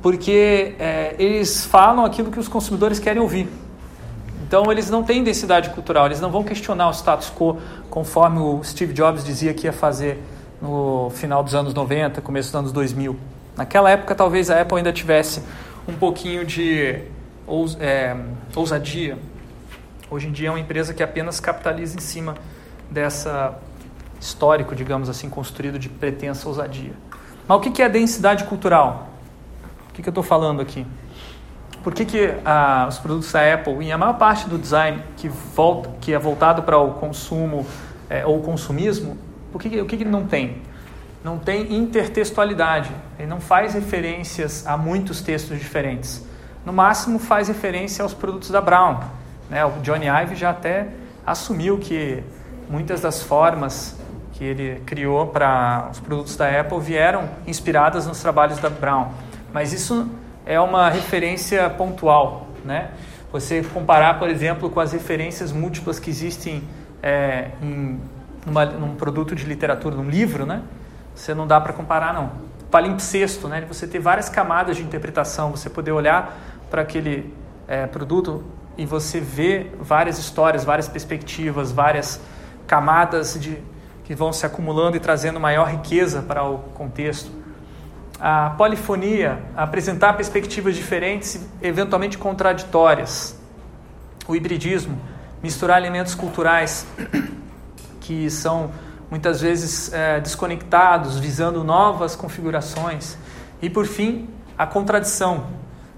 porque 0.00 0.75
é, 0.78 1.14
eles 1.19 1.64
falam 1.64 2.04
aquilo 2.04 2.31
que 2.31 2.38
os 2.38 2.49
consumidores 2.49 2.99
querem 2.99 3.21
ouvir. 3.21 3.49
Então 4.47 4.71
eles 4.71 4.90
não 4.90 5.02
têm 5.02 5.25
densidade 5.25 5.71
cultural, 5.71 6.07
eles 6.07 6.21
não 6.21 6.31
vão 6.31 6.45
questionar 6.45 6.88
o 6.88 6.92
status 6.92 7.33
quo 7.35 7.59
conforme 7.88 8.38
o 8.38 8.62
Steve 8.62 8.92
Jobs 8.92 9.25
dizia 9.25 9.54
que 9.54 9.66
ia 9.66 9.73
fazer 9.73 10.23
no 10.62 11.11
final 11.11 11.42
dos 11.42 11.57
anos 11.57 11.75
90, 11.75 12.21
começo 12.21 12.49
dos 12.50 12.54
anos 12.54 12.73
2000. 12.73 13.19
Naquela 13.57 13.90
época 13.90 14.14
talvez 14.14 14.49
a 14.49 14.61
Apple 14.61 14.78
ainda 14.78 14.92
tivesse 14.92 15.42
um 15.88 15.92
pouquinho 15.95 16.47
de 16.47 17.00
ous, 17.47 17.76
é, 17.81 18.16
ousadia. 18.54 19.19
Hoje 20.09 20.28
em 20.28 20.33
dia 20.33 20.49
é 20.49 20.50
uma 20.52 20.61
empresa 20.61 20.95
que 20.95 21.02
apenas 21.02 21.40
capitaliza 21.40 21.97
em 21.97 22.00
cima 22.00 22.37
dessa 22.88 23.59
histórico, 24.21 24.76
digamos 24.76 25.09
assim, 25.09 25.28
construído 25.28 25.81
de 25.81 25.88
pretensa 25.88 26.47
ousadia. 26.49 26.92
Mas 27.49 27.59
o 27.59 27.61
que 27.61 27.83
é 27.83 27.88
densidade 27.88 28.45
cultural? 28.45 29.09
O 29.90 29.92
que 29.92 30.00
eu 30.00 30.11
estou 30.11 30.23
falando 30.23 30.62
aqui? 30.62 30.87
Por 31.83 31.92
que, 31.92 32.04
que 32.04 32.33
ah, 32.45 32.87
os 32.88 32.99
produtos 32.99 33.33
da 33.33 33.52
Apple, 33.52 33.85
e 33.85 33.90
a 33.90 33.99
maior 33.99 34.16
parte 34.16 34.49
do 34.49 34.57
design 34.57 35.02
que, 35.16 35.28
volta, 35.28 35.90
que 36.00 36.12
é 36.12 36.19
voltado 36.19 36.62
para 36.62 36.78
o 36.78 36.92
consumo 36.92 37.66
é, 38.09 38.25
ou 38.25 38.40
consumismo, 38.40 39.19
por 39.52 39.61
que, 39.61 39.80
o 39.80 39.87
que 39.87 39.97
ele 39.97 40.04
não 40.06 40.26
tem? 40.26 40.62
Não 41.23 41.38
tem 41.38 41.75
intertextualidade. 41.75 42.90
Ele 43.18 43.28
não 43.28 43.40
faz 43.40 43.75
referências 43.75 44.66
a 44.66 44.76
muitos 44.76 45.21
textos 45.21 45.59
diferentes. 45.59 46.26
No 46.64 46.73
máximo 46.73 47.18
faz 47.18 47.49
referência 47.49 48.02
aos 48.02 48.14
produtos 48.14 48.50
da 48.50 48.61
Brown. 48.61 49.00
Né? 49.49 49.64
O 49.64 49.80
Johnny 49.82 50.06
Ive 50.06 50.35
já 50.35 50.50
até 50.50 50.88
assumiu 51.25 51.78
que 51.78 52.23
muitas 52.68 53.00
das 53.00 53.23
formas 53.23 53.97
que 54.32 54.44
ele 54.44 54.80
criou 54.87 55.26
para 55.26 55.88
os 55.92 56.00
produtos 56.00 56.35
da 56.37 56.49
Apple 56.61 56.80
vieram 56.80 57.28
inspiradas 57.47 58.06
nos 58.06 58.21
trabalhos 58.21 58.59
da 58.59 58.71
Brown. 58.71 59.11
Mas 59.52 59.73
isso 59.73 60.09
é 60.47 60.59
uma 60.59 60.88
referência 60.88 61.68
pontual, 61.71 62.49
né? 62.64 62.90
Você 63.30 63.62
comparar, 63.62 64.18
por 64.18 64.28
exemplo, 64.28 64.68
com 64.68 64.80
as 64.80 64.92
referências 64.92 65.52
múltiplas 65.52 65.99
que 65.99 66.11
existem 66.11 66.62
é, 67.02 67.50
em 67.62 67.99
uma, 68.46 68.64
num 68.64 68.94
produto 68.94 69.34
de 69.34 69.44
literatura, 69.44 69.94
num 69.96 70.08
livro, 70.08 70.44
né? 70.44 70.62
Você 71.14 71.34
não 71.34 71.46
dá 71.46 71.61
para 71.61 71.72
comparar, 71.72 72.12
não. 72.12 72.32
Palimpsesto, 72.70 73.49
né? 73.49 73.64
Você 73.68 73.87
ter 73.87 73.99
várias 73.99 74.28
camadas 74.28 74.76
de 74.76 74.82
interpretação, 74.82 75.50
você 75.50 75.68
poder 75.68 75.92
olhar 75.92 76.37
para 76.70 76.82
aquele 76.82 77.32
é, 77.68 77.87
produto 77.87 78.42
e 78.76 78.87
você 78.87 79.20
ver 79.20 79.76
várias 79.80 80.18
histórias, 80.18 80.64
várias 80.64 80.88
perspectivas, 80.88 81.70
várias 81.70 82.20
camadas 82.66 83.38
de 83.38 83.58
que 84.04 84.14
vão 84.14 84.32
se 84.32 84.44
acumulando 84.44 84.96
e 84.96 85.00
trazendo 85.00 85.38
maior 85.38 85.68
riqueza 85.68 86.22
para 86.22 86.42
o 86.42 86.58
contexto. 86.58 87.30
A 88.18 88.50
polifonia, 88.50 89.42
apresentar 89.56 90.14
perspectivas 90.14 90.76
diferentes 90.76 91.46
eventualmente 91.61 92.16
contraditórias. 92.16 93.38
O 94.26 94.34
hibridismo, 94.34 94.99
misturar 95.42 95.78
elementos 95.78 96.14
culturais 96.14 96.87
que 98.02 98.28
são 98.28 98.71
muitas 99.11 99.40
vezes 99.40 99.92
é, 99.92 100.21
desconectados, 100.21 101.18
visando 101.18 101.62
novas 101.62 102.16
configurações. 102.16 103.16
E 103.61 103.71
por 103.71 103.87
fim, 103.87 104.28
a 104.59 104.66
contradição, 104.66 105.44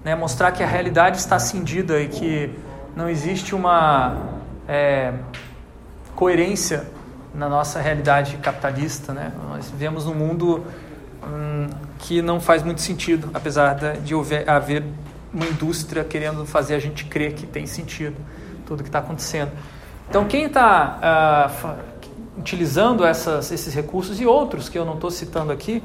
né? 0.04 0.14
mostrar 0.14 0.52
que 0.52 0.62
a 0.62 0.66
realidade 0.66 1.18
está 1.18 1.38
cindida 1.38 2.00
e 2.00 2.08
que 2.08 2.50
não 2.94 3.08
existe 3.08 3.54
uma 3.54 4.16
é, 4.68 5.12
coerência 6.14 6.87
na 7.34 7.49
nossa 7.49 7.80
realidade 7.80 8.37
capitalista, 8.37 9.12
né? 9.12 9.32
Nós 9.49 9.68
vivemos 9.68 10.04
num 10.06 10.14
mundo 10.14 10.64
hum, 11.25 11.68
que 11.99 12.23
não 12.23 12.38
faz 12.38 12.62
muito 12.62 12.80
sentido, 12.80 13.28
apesar 13.34 13.75
de 13.75 14.14
haver 14.46 14.84
uma 15.32 15.44
indústria 15.46 16.04
querendo 16.04 16.46
fazer 16.46 16.76
a 16.76 16.78
gente 16.78 17.06
crer 17.06 17.34
que 17.34 17.44
tem 17.44 17.66
sentido 17.66 18.16
tudo 18.64 18.84
que 18.84 18.88
está 18.88 19.00
acontecendo. 19.00 19.50
Então, 20.08 20.26
quem 20.26 20.44
está 20.44 21.50
uh, 21.64 21.93
utilizando 22.38 23.04
essas, 23.04 23.50
esses 23.50 23.74
recursos 23.74 24.20
e 24.20 24.26
outros 24.26 24.68
que 24.68 24.78
eu 24.78 24.84
não 24.84 24.94
estou 24.94 25.10
citando 25.10 25.52
aqui, 25.52 25.82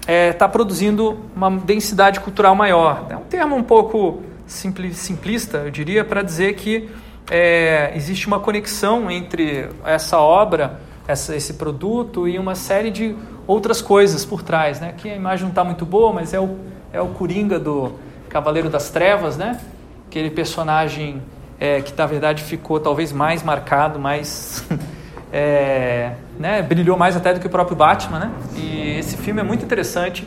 está 0.00 0.12
é, 0.12 0.32
tá 0.32 0.48
produzindo 0.48 1.18
uma 1.34 1.50
densidade 1.50 2.20
cultural 2.20 2.54
maior. 2.54 3.06
É 3.08 3.16
um 3.16 3.24
termo 3.24 3.56
um 3.56 3.62
pouco 3.62 4.22
simpli, 4.46 4.92
simplista, 4.94 5.58
eu 5.58 5.70
diria, 5.70 6.04
para 6.04 6.22
dizer 6.22 6.54
que 6.54 6.88
é, 7.30 7.92
existe 7.94 8.26
uma 8.26 8.38
conexão 8.38 9.10
entre 9.10 9.68
essa 9.84 10.18
obra, 10.18 10.80
essa, 11.06 11.34
esse 11.34 11.54
produto 11.54 12.28
e 12.28 12.38
uma 12.38 12.54
série 12.54 12.90
de 12.90 13.16
outras 13.46 13.80
coisas 13.80 14.24
por 14.24 14.42
trás, 14.42 14.80
né? 14.80 14.94
Que 14.96 15.10
a 15.10 15.16
imagem 15.16 15.44
não 15.44 15.50
está 15.50 15.64
muito 15.64 15.84
boa, 15.84 16.12
mas 16.12 16.34
é 16.34 16.40
o, 16.40 16.58
é 16.92 17.00
o 17.00 17.08
Coringa 17.08 17.58
do 17.58 17.92
Cavaleiro 18.28 18.68
das 18.68 18.90
Trevas, 18.90 19.36
né? 19.36 19.60
Aquele 20.06 20.30
personagem 20.30 21.22
é, 21.58 21.80
que 21.80 21.96
na 21.96 22.06
verdade 22.06 22.42
ficou 22.42 22.80
talvez 22.80 23.12
mais 23.12 23.42
marcado, 23.42 23.98
mais 23.98 24.66
é, 25.36 26.12
né? 26.38 26.62
brilhou 26.62 26.96
mais 26.96 27.16
até 27.16 27.34
do 27.34 27.40
que 27.40 27.46
o 27.48 27.50
próprio 27.50 27.76
Batman, 27.76 28.20
né? 28.20 28.30
E 28.54 28.98
esse 29.00 29.16
filme 29.16 29.40
é 29.40 29.42
muito 29.42 29.64
interessante 29.64 30.24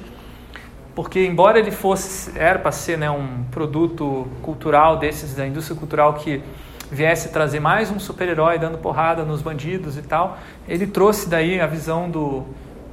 porque 0.93 1.25
embora 1.25 1.57
ele 1.59 1.71
fosse 1.71 2.37
era 2.37 2.59
para 2.59 2.73
ser 2.73 2.97
né, 2.97 3.09
um 3.09 3.45
produto 3.49 4.27
cultural 4.41 4.97
desses 4.97 5.33
da 5.33 5.47
indústria 5.47 5.77
cultural 5.77 6.15
que 6.15 6.43
viesse 6.91 7.29
trazer 7.29 7.61
mais 7.61 7.89
um 7.89 7.99
super-herói 7.99 8.59
dando 8.59 8.79
porrada 8.79 9.23
nos 9.23 9.41
bandidos 9.41 9.97
e 9.97 10.01
tal, 10.01 10.37
ele 10.67 10.85
trouxe 10.85 11.29
daí 11.29 11.61
a 11.61 11.67
visão 11.67 12.09
do, 12.09 12.43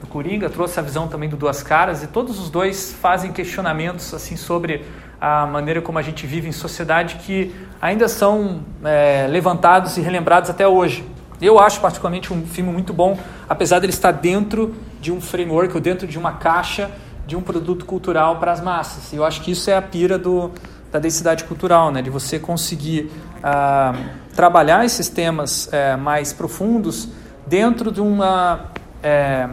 do 0.00 0.06
Coringa, 0.08 0.48
trouxe 0.48 0.78
a 0.78 0.82
visão 0.82 1.08
também 1.08 1.28
do 1.28 1.36
Duas 1.36 1.64
Caras, 1.64 2.02
e 2.04 2.06
todos 2.06 2.38
os 2.38 2.48
dois 2.48 2.92
fazem 2.92 3.32
questionamentos 3.32 4.14
assim 4.14 4.36
sobre 4.36 4.84
a 5.20 5.46
maneira 5.46 5.80
como 5.80 5.98
a 5.98 6.02
gente 6.02 6.26
vive 6.26 6.48
em 6.48 6.52
sociedade 6.52 7.16
que 7.16 7.54
ainda 7.80 8.06
são 8.06 8.60
é, 8.84 9.26
levantados 9.28 9.96
e 9.96 10.00
relembrados 10.00 10.48
até 10.48 10.68
hoje. 10.68 11.13
Eu 11.40 11.58
acho 11.58 11.80
particularmente 11.80 12.32
um 12.32 12.46
filme 12.46 12.72
muito 12.72 12.92
bom, 12.92 13.18
apesar 13.48 13.80
dele 13.80 13.92
estar 13.92 14.12
dentro 14.12 14.74
de 15.00 15.12
um 15.12 15.20
framework 15.20 15.74
ou 15.74 15.80
dentro 15.80 16.06
de 16.06 16.18
uma 16.18 16.34
caixa 16.34 16.90
de 17.26 17.36
um 17.36 17.42
produto 17.42 17.84
cultural 17.84 18.38
para 18.38 18.52
as 18.52 18.60
massas. 18.60 19.12
E 19.12 19.16
eu 19.16 19.24
acho 19.24 19.40
que 19.42 19.50
isso 19.50 19.70
é 19.70 19.76
a 19.76 19.82
pira 19.82 20.18
do, 20.18 20.50
da 20.92 20.98
densidade 20.98 21.44
cultural, 21.44 21.90
né? 21.90 22.02
de 22.02 22.10
você 22.10 22.38
conseguir 22.38 23.10
ah, 23.42 23.94
trabalhar 24.34 24.84
esses 24.84 25.08
temas 25.08 25.72
é, 25.72 25.96
mais 25.96 26.32
profundos 26.32 27.08
dentro 27.46 27.90
de 27.90 28.00
uma, 28.00 28.66
é, 29.02 29.48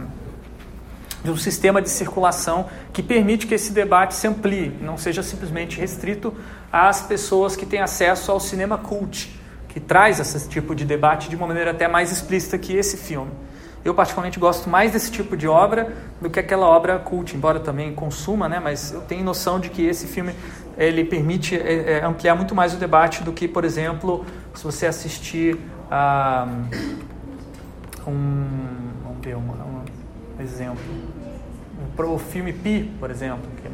de 1.24 1.30
um 1.30 1.36
sistema 1.36 1.82
de 1.82 1.90
circulação 1.90 2.66
que 2.92 3.02
permite 3.02 3.46
que 3.46 3.54
esse 3.54 3.72
debate 3.72 4.14
se 4.14 4.26
amplie, 4.26 4.76
não 4.80 4.96
seja 4.96 5.22
simplesmente 5.22 5.78
restrito 5.78 6.34
às 6.72 7.02
pessoas 7.02 7.56
que 7.56 7.66
têm 7.66 7.80
acesso 7.80 8.30
ao 8.30 8.40
cinema 8.40 8.78
cult, 8.78 9.41
que 9.72 9.80
traz 9.80 10.20
esse 10.20 10.48
tipo 10.48 10.74
de 10.74 10.84
debate 10.84 11.30
de 11.30 11.36
uma 11.36 11.46
maneira 11.46 11.70
até 11.70 11.88
mais 11.88 12.12
explícita 12.12 12.58
que 12.58 12.76
esse 12.76 12.98
filme. 12.98 13.30
Eu 13.82 13.94
particularmente 13.94 14.38
gosto 14.38 14.68
mais 14.68 14.92
desse 14.92 15.10
tipo 15.10 15.36
de 15.36 15.48
obra 15.48 15.92
do 16.20 16.30
que 16.30 16.38
aquela 16.38 16.66
obra 16.66 16.98
cult, 16.98 17.34
embora 17.34 17.58
também 17.58 17.92
consuma, 17.94 18.48
né? 18.48 18.60
Mas 18.60 18.92
eu 18.92 19.00
tenho 19.00 19.24
noção 19.24 19.58
de 19.58 19.70
que 19.70 19.82
esse 19.82 20.06
filme 20.06 20.34
ele 20.76 21.04
permite 21.04 21.56
é, 21.56 21.98
é, 21.98 22.04
ampliar 22.04 22.34
muito 22.34 22.54
mais 22.54 22.74
o 22.74 22.76
debate 22.76 23.24
do 23.24 23.32
que, 23.32 23.48
por 23.48 23.64
exemplo, 23.64 24.24
se 24.54 24.62
você 24.62 24.86
assistir 24.86 25.58
a 25.90 26.46
um, 28.06 28.46
vamos 29.02 29.24
ver 29.24 29.36
um, 29.36 29.40
um 29.40 30.42
exemplo, 30.42 30.82
o 31.98 32.18
filme 32.18 32.52
Pi, 32.52 32.90
por 33.00 33.10
exemplo, 33.10 33.50
que 33.62 33.68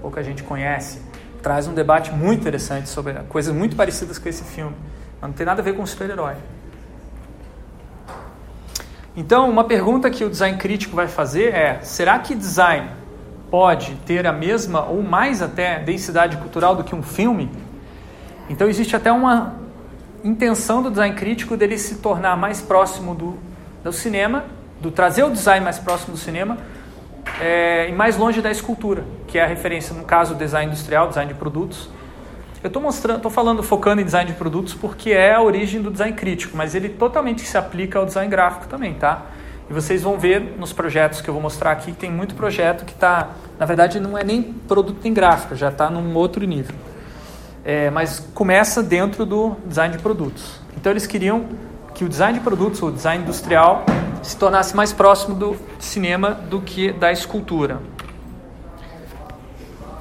pouca 0.00 0.22
gente 0.22 0.42
conhece, 0.42 1.00
traz 1.40 1.66
um 1.66 1.72
debate 1.72 2.12
muito 2.12 2.40
interessante 2.40 2.88
sobre 2.88 3.14
coisas 3.28 3.54
muito 3.54 3.76
parecidas 3.76 4.18
com 4.18 4.28
esse 4.28 4.44
filme. 4.44 4.74
Não 5.22 5.32
tem 5.32 5.44
nada 5.44 5.60
a 5.60 5.64
ver 5.64 5.74
com 5.74 5.84
super-herói. 5.84 6.34
Então, 9.16 9.50
uma 9.50 9.64
pergunta 9.64 10.08
que 10.08 10.24
o 10.24 10.30
design 10.30 10.56
crítico 10.56 10.96
vai 10.96 11.08
fazer 11.08 11.54
é: 11.54 11.80
será 11.82 12.18
que 12.18 12.34
design 12.34 12.88
pode 13.50 13.94
ter 14.06 14.26
a 14.26 14.32
mesma 14.32 14.84
ou 14.86 15.02
mais 15.02 15.42
até 15.42 15.80
densidade 15.80 16.36
cultural 16.36 16.74
do 16.74 16.84
que 16.84 16.94
um 16.94 17.02
filme? 17.02 17.50
Então, 18.48 18.68
existe 18.68 18.96
até 18.96 19.12
uma 19.12 19.54
intenção 20.24 20.82
do 20.82 20.90
design 20.90 21.14
crítico 21.14 21.56
dele 21.56 21.76
se 21.76 21.96
tornar 21.96 22.36
mais 22.36 22.60
próximo 22.60 23.14
do, 23.14 23.38
do 23.82 23.92
cinema, 23.92 24.44
do 24.80 24.90
trazer 24.90 25.24
o 25.24 25.30
design 25.30 25.62
mais 25.64 25.78
próximo 25.78 26.14
do 26.14 26.18
cinema 26.18 26.58
é, 27.40 27.88
e 27.88 27.92
mais 27.92 28.16
longe 28.16 28.40
da 28.40 28.50
escultura, 28.50 29.04
que 29.26 29.38
é 29.38 29.44
a 29.44 29.46
referência, 29.46 29.94
no 29.94 30.04
caso, 30.04 30.34
design 30.34 30.70
industrial, 30.70 31.08
design 31.08 31.32
de 31.32 31.38
produtos 31.38 31.90
eu 32.62 32.68
estou 32.68 32.82
mostrando, 32.82 33.16
estou 33.16 33.30
falando 33.30 33.62
focando 33.62 34.02
em 34.02 34.04
design 34.04 34.30
de 34.30 34.36
produtos 34.36 34.74
porque 34.74 35.10
é 35.10 35.34
a 35.34 35.40
origem 35.40 35.80
do 35.80 35.90
design 35.90 36.14
crítico, 36.14 36.56
mas 36.56 36.74
ele 36.74 36.90
totalmente 36.90 37.40
se 37.42 37.56
aplica 37.56 37.98
ao 37.98 38.04
design 38.04 38.30
gráfico 38.30 38.66
também, 38.66 38.94
tá? 38.94 39.22
E 39.68 39.72
vocês 39.72 40.02
vão 40.02 40.18
ver 40.18 40.56
nos 40.58 40.72
projetos 40.72 41.20
que 41.20 41.28
eu 41.28 41.32
vou 41.32 41.42
mostrar 41.42 41.70
aqui, 41.70 41.92
tem 41.92 42.10
muito 42.10 42.34
projeto 42.34 42.84
que 42.84 42.92
está, 42.92 43.30
na 43.58 43.64
verdade, 43.64 43.98
não 43.98 44.18
é 44.18 44.24
nem 44.24 44.42
produto 44.42 44.98
nem 45.02 45.14
gráfico, 45.14 45.54
já 45.54 45.68
está 45.68 45.88
num 45.88 46.14
outro 46.14 46.44
nível. 46.44 46.74
É, 47.64 47.88
mas 47.88 48.20
começa 48.34 48.82
dentro 48.82 49.24
do 49.24 49.56
design 49.64 49.96
de 49.96 50.02
produtos. 50.02 50.60
Então 50.76 50.92
eles 50.92 51.06
queriam 51.06 51.46
que 51.94 52.04
o 52.04 52.08
design 52.08 52.38
de 52.38 52.44
produtos, 52.44 52.82
o 52.82 52.90
design 52.90 53.22
industrial, 53.22 53.84
se 54.22 54.36
tornasse 54.36 54.76
mais 54.76 54.92
próximo 54.92 55.34
do 55.34 55.56
cinema 55.78 56.32
do 56.32 56.60
que 56.60 56.92
da 56.92 57.10
escultura. 57.12 57.80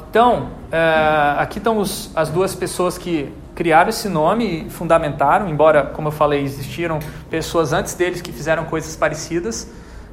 Então, 0.10 0.50
é, 0.72 1.36
aqui 1.38 1.60
estão 1.60 1.78
os, 1.78 2.12
as 2.16 2.30
duas 2.30 2.56
pessoas 2.56 2.98
que 2.98 3.32
criaram 3.54 3.90
esse 3.90 4.10
nome 4.10 4.66
e 4.66 4.70
fundamentaram, 4.70 5.48
embora, 5.48 5.84
como 5.84 6.08
eu 6.08 6.12
falei, 6.12 6.42
existiram 6.44 6.98
pessoas 7.30 7.74
antes 7.74 7.94
deles 7.94 8.20
que 8.20 8.32
fizeram 8.32 8.66
coisas 8.66 8.96
parecidas, 8.96 9.70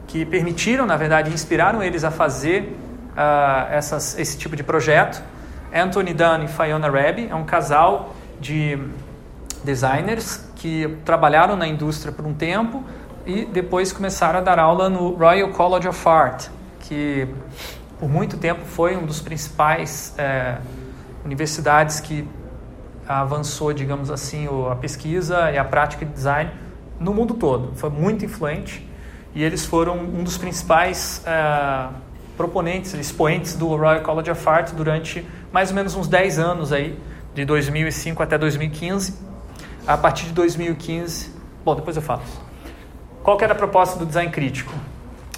que 0.06 0.26
permitiram, 0.26 0.84
na 0.84 0.96
verdade, 0.96 1.32
inspiraram 1.32 1.82
eles 1.82 2.04
a 2.04 2.10
fazer 2.10 2.76
uh, 3.12 3.72
essas, 3.72 4.18
esse 4.18 4.36
tipo 4.36 4.54
de 4.54 4.62
projeto. 4.62 5.22
Anthony 5.74 6.12
Dunn 6.12 6.44
e 6.44 6.48
Fiona 6.48 6.90
Raby 6.90 7.28
é 7.30 7.34
um 7.34 7.44
casal 7.44 8.14
de 8.38 8.78
designers 9.64 10.44
que 10.56 10.98
trabalharam 11.04 11.56
na 11.56 11.66
indústria 11.66 12.12
por 12.12 12.26
um 12.26 12.34
tempo 12.34 12.84
e 13.24 13.46
depois 13.46 13.92
começaram 13.92 14.40
a 14.40 14.42
dar 14.42 14.58
aula 14.58 14.90
no 14.90 15.14
Royal 15.14 15.48
College 15.48 15.88
of 15.88 16.08
Art, 16.08 16.48
que 16.80 17.26
por 17.98 18.08
muito 18.08 18.36
tempo 18.36 18.64
foi 18.64 18.96
um 18.96 19.06
dos 19.06 19.20
principais 19.20 20.14
é, 20.18 20.58
universidades 21.24 22.00
que 22.00 22.28
avançou, 23.08 23.72
digamos 23.72 24.10
assim, 24.10 24.48
a 24.70 24.74
pesquisa 24.74 25.50
e 25.50 25.58
a 25.58 25.64
prática 25.64 26.04
de 26.04 26.12
design 26.12 26.50
no 26.98 27.14
mundo 27.14 27.34
todo. 27.34 27.72
Foi 27.76 27.90
muito 27.90 28.24
influente 28.24 28.86
e 29.34 29.42
eles 29.42 29.64
foram 29.64 29.98
um 29.98 30.24
dos 30.24 30.36
principais 30.36 31.22
é, 31.26 31.88
proponentes, 32.36 32.92
expoentes 32.94 33.54
do 33.54 33.68
Royal 33.68 34.02
College 34.02 34.30
of 34.30 34.48
Art 34.48 34.72
durante 34.72 35.26
mais 35.52 35.70
ou 35.70 35.76
menos 35.76 35.94
uns 35.94 36.08
10 36.08 36.38
anos 36.38 36.72
aí, 36.72 36.98
de 37.34 37.44
2005 37.44 38.22
até 38.22 38.36
2015. 38.36 39.18
A 39.86 39.96
partir 39.96 40.26
de 40.26 40.32
2015, 40.32 41.32
bom, 41.64 41.74
depois 41.74 41.96
eu 41.96 42.02
falo. 42.02 42.22
Qual 43.22 43.36
que 43.36 43.44
era 43.44 43.52
a 43.52 43.56
proposta 43.56 43.98
do 43.98 44.04
design 44.04 44.30
crítico? 44.30 44.72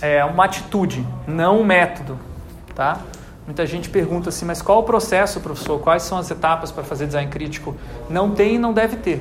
É 0.00 0.24
uma 0.24 0.44
atitude, 0.44 1.06
não 1.26 1.60
um 1.60 1.64
método. 1.64 2.18
Tá? 2.78 3.00
Muita 3.44 3.66
gente 3.66 3.90
pergunta 3.90 4.28
assim, 4.28 4.46
mas 4.46 4.62
qual 4.62 4.78
o 4.78 4.82
processo, 4.84 5.40
professor? 5.40 5.80
Quais 5.80 6.04
são 6.04 6.16
as 6.16 6.30
etapas 6.30 6.70
para 6.70 6.84
fazer 6.84 7.06
design 7.06 7.28
crítico? 7.28 7.74
Não 8.08 8.30
tem 8.30 8.54
e 8.54 8.58
não 8.58 8.72
deve 8.72 8.94
ter. 8.98 9.20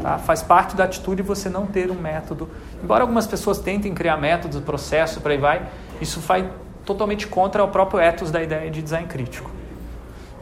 Tá? 0.00 0.18
Faz 0.18 0.40
parte 0.40 0.76
da 0.76 0.84
atitude 0.84 1.20
você 1.20 1.48
não 1.48 1.66
ter 1.66 1.90
um 1.90 1.96
método. 1.96 2.48
Embora 2.80 3.02
algumas 3.02 3.26
pessoas 3.26 3.58
tentem 3.58 3.92
criar 3.92 4.18
métodos, 4.18 4.60
processo, 4.60 5.20
por 5.20 5.32
aí 5.32 5.36
vai, 5.36 5.66
isso 6.00 6.20
vai 6.20 6.48
totalmente 6.84 7.26
contra 7.26 7.64
o 7.64 7.66
próprio 7.66 7.98
ethos 7.98 8.30
da 8.30 8.40
ideia 8.40 8.70
de 8.70 8.80
design 8.80 9.08
crítico. 9.08 9.50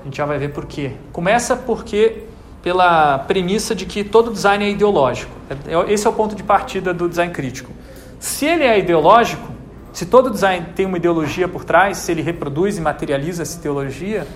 A 0.02 0.04
gente 0.04 0.18
já 0.18 0.26
vai 0.26 0.36
ver 0.36 0.52
por 0.52 0.66
quê. 0.66 0.92
Começa 1.14 1.56
porque 1.56 2.24
pela 2.62 3.20
premissa 3.20 3.74
de 3.74 3.86
que 3.86 4.04
todo 4.04 4.30
design 4.30 4.62
é 4.62 4.68
ideológico. 4.68 5.32
É, 5.48 5.90
esse 5.90 6.06
é 6.06 6.10
o 6.10 6.12
ponto 6.12 6.34
de 6.34 6.42
partida 6.42 6.92
do 6.92 7.08
design 7.08 7.32
crítico. 7.32 7.72
Se 8.20 8.44
ele 8.44 8.64
é 8.64 8.78
ideológico, 8.78 9.51
se 9.92 10.06
todo 10.06 10.30
design 10.30 10.68
tem 10.74 10.86
uma 10.86 10.96
ideologia 10.96 11.46
por 11.46 11.64
trás, 11.64 11.98
se 11.98 12.10
ele 12.10 12.22
reproduz 12.22 12.78
e 12.78 12.80
materializa 12.80 13.42
essa 13.42 13.58
ideologia, 13.58 14.26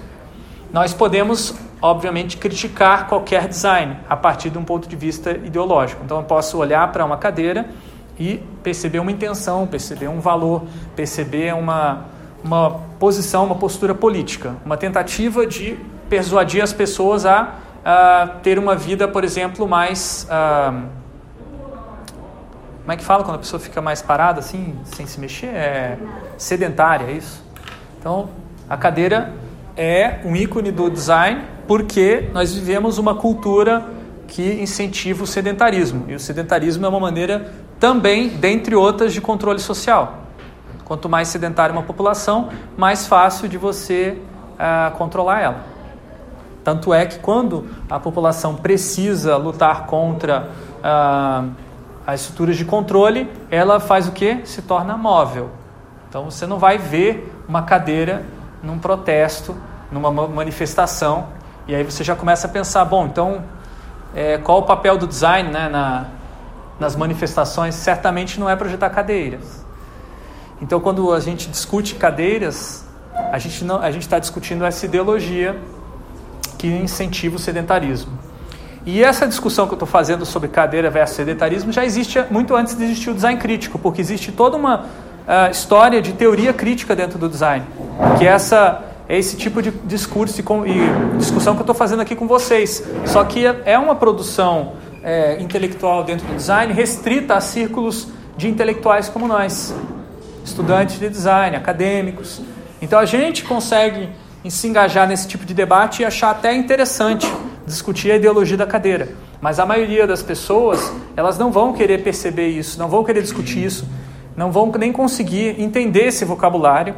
nós 0.72 0.92
podemos, 0.92 1.54
obviamente, 1.80 2.36
criticar 2.36 3.06
qualquer 3.08 3.48
design 3.48 3.96
a 4.08 4.16
partir 4.16 4.50
de 4.50 4.58
um 4.58 4.64
ponto 4.64 4.86
de 4.88 4.96
vista 4.96 5.30
ideológico. 5.30 6.02
Então, 6.04 6.18
eu 6.18 6.24
posso 6.24 6.58
olhar 6.58 6.92
para 6.92 7.04
uma 7.04 7.16
cadeira 7.16 7.70
e 8.18 8.42
perceber 8.62 8.98
uma 8.98 9.10
intenção, 9.10 9.66
perceber 9.66 10.08
um 10.08 10.20
valor, 10.20 10.64
perceber 10.94 11.54
uma, 11.54 12.04
uma 12.44 12.70
posição, 12.98 13.44
uma 13.44 13.54
postura 13.54 13.94
política, 13.94 14.56
uma 14.64 14.76
tentativa 14.76 15.46
de 15.46 15.78
persuadir 16.08 16.62
as 16.62 16.72
pessoas 16.72 17.24
a, 17.24 17.54
a 17.84 18.26
ter 18.42 18.58
uma 18.58 18.74
vida, 18.74 19.08
por 19.08 19.24
exemplo, 19.24 19.66
mais. 19.66 20.26
A, 20.30 20.82
como 22.86 22.92
é 22.92 22.96
que 22.96 23.04
fala 23.04 23.24
quando 23.24 23.34
a 23.34 23.38
pessoa 23.40 23.58
fica 23.58 23.82
mais 23.82 24.00
parada, 24.00 24.38
assim, 24.38 24.78
sem 24.84 25.06
se 25.06 25.18
mexer? 25.18 25.48
É 25.48 25.98
sedentária, 26.38 27.06
é 27.06 27.14
isso? 27.14 27.42
Então, 27.98 28.28
a 28.70 28.76
cadeira 28.76 29.32
é 29.76 30.20
um 30.24 30.36
ícone 30.36 30.70
do 30.70 30.88
design 30.88 31.42
porque 31.66 32.30
nós 32.32 32.54
vivemos 32.54 32.96
uma 32.96 33.16
cultura 33.16 33.84
que 34.28 34.62
incentiva 34.62 35.24
o 35.24 35.26
sedentarismo. 35.26 36.04
E 36.06 36.14
o 36.14 36.20
sedentarismo 36.20 36.86
é 36.86 36.88
uma 36.88 37.00
maneira 37.00 37.52
também, 37.80 38.28
dentre 38.28 38.76
outras, 38.76 39.12
de 39.12 39.20
controle 39.20 39.58
social. 39.58 40.18
Quanto 40.84 41.08
mais 41.08 41.26
sedentária 41.26 41.72
uma 41.72 41.82
população, 41.82 42.50
mais 42.76 43.04
fácil 43.04 43.48
de 43.48 43.58
você 43.58 44.16
uh, 44.52 44.96
controlar 44.96 45.40
ela. 45.40 45.64
Tanto 46.62 46.94
é 46.94 47.04
que 47.04 47.18
quando 47.18 47.66
a 47.90 47.98
população 47.98 48.54
precisa 48.54 49.36
lutar 49.36 49.86
contra 49.86 50.50
uh, 50.78 51.65
as 52.06 52.20
estruturas 52.20 52.56
de 52.56 52.64
controle, 52.64 53.28
ela 53.50 53.80
faz 53.80 54.06
o 54.06 54.12
que? 54.12 54.40
Se 54.44 54.62
torna 54.62 54.96
móvel. 54.96 55.50
Então 56.08 56.30
você 56.30 56.46
não 56.46 56.58
vai 56.58 56.78
ver 56.78 57.32
uma 57.48 57.62
cadeira 57.62 58.24
num 58.62 58.78
protesto, 58.78 59.56
numa 59.90 60.10
manifestação, 60.10 61.26
e 61.66 61.74
aí 61.74 61.82
você 61.82 62.04
já 62.04 62.14
começa 62.14 62.46
a 62.46 62.50
pensar, 62.50 62.84
bom, 62.84 63.06
então 63.06 63.44
é, 64.14 64.38
qual 64.38 64.58
o 64.58 64.62
papel 64.62 64.96
do 64.96 65.06
design 65.06 65.50
né, 65.50 65.68
na, 65.68 66.06
nas 66.78 66.94
manifestações? 66.94 67.74
Certamente 67.74 68.38
não 68.38 68.48
é 68.48 68.54
projetar 68.54 68.90
cadeiras. 68.90 69.64
Então 70.62 70.78
quando 70.78 71.12
a 71.12 71.18
gente 71.18 71.50
discute 71.50 71.96
cadeiras, 71.96 72.86
a 73.32 73.38
gente 73.38 73.64
não, 73.64 73.80
a 73.82 73.90
gente 73.90 74.02
está 74.02 74.18
discutindo 74.20 74.64
essa 74.64 74.86
ideologia 74.86 75.60
que 76.56 76.68
incentiva 76.68 77.36
o 77.36 77.38
sedentarismo. 77.38 78.16
E 78.86 79.02
essa 79.02 79.26
discussão 79.26 79.66
que 79.66 79.72
eu 79.72 79.76
estou 79.76 79.88
fazendo 79.88 80.24
sobre 80.24 80.48
cadeira 80.48 80.88
versus 80.88 81.16
sedentarismo 81.16 81.72
já 81.72 81.84
existe 81.84 82.24
muito 82.30 82.54
antes 82.54 82.76
de 82.76 82.84
existir 82.84 83.10
o 83.10 83.14
design 83.14 83.38
crítico, 83.40 83.80
porque 83.80 84.00
existe 84.00 84.30
toda 84.30 84.56
uma 84.56 84.82
uh, 84.82 85.50
história 85.50 86.00
de 86.00 86.12
teoria 86.12 86.52
crítica 86.52 86.94
dentro 86.94 87.18
do 87.18 87.28
design, 87.28 87.66
que 88.16 88.24
é 88.24 88.28
essa 88.28 88.84
é 89.08 89.18
esse 89.18 89.36
tipo 89.36 89.60
de 89.60 89.70
discurso 89.84 90.38
e, 90.40 90.42
com, 90.42 90.66
e 90.66 90.74
discussão 91.16 91.54
que 91.54 91.60
eu 91.60 91.64
estou 91.64 91.74
fazendo 91.74 92.00
aqui 92.02 92.16
com 92.16 92.26
vocês. 92.26 92.82
Só 93.04 93.22
que 93.24 93.44
é 93.64 93.78
uma 93.78 93.94
produção 93.94 94.72
é, 95.02 95.40
intelectual 95.40 96.02
dentro 96.02 96.26
do 96.26 96.34
design 96.34 96.72
restrita 96.72 97.34
a 97.34 97.40
círculos 97.40 98.08
de 98.36 98.48
intelectuais 98.48 99.08
como 99.08 99.28
nós, 99.28 99.74
estudantes 100.44 100.98
de 100.98 101.08
design, 101.08 101.56
acadêmicos. 101.56 102.40
Então 102.82 102.98
a 102.98 103.04
gente 103.04 103.44
consegue 103.44 104.08
se 104.48 104.68
engajar 104.68 105.08
nesse 105.08 105.26
tipo 105.26 105.44
de 105.44 105.54
debate 105.54 106.02
e 106.02 106.04
achar 106.04 106.30
até 106.30 106.54
interessante 106.54 107.26
discutir 107.66 108.12
a 108.12 108.16
ideologia 108.16 108.56
da 108.56 108.66
cadeira. 108.66 109.08
Mas 109.40 109.58
a 109.58 109.66
maioria 109.66 110.06
das 110.06 110.22
pessoas, 110.22 110.92
elas 111.16 111.38
não 111.38 111.50
vão 111.50 111.72
querer 111.72 112.02
perceber 112.02 112.48
isso, 112.48 112.78
não 112.78 112.88
vão 112.88 113.04
querer 113.04 113.22
discutir 113.22 113.64
isso 113.64 113.86
não 114.36 114.52
vão 114.52 114.70
nem 114.78 114.92
conseguir 114.92 115.60
entender 115.60 116.08
esse 116.08 116.24
vocabulário 116.24 116.94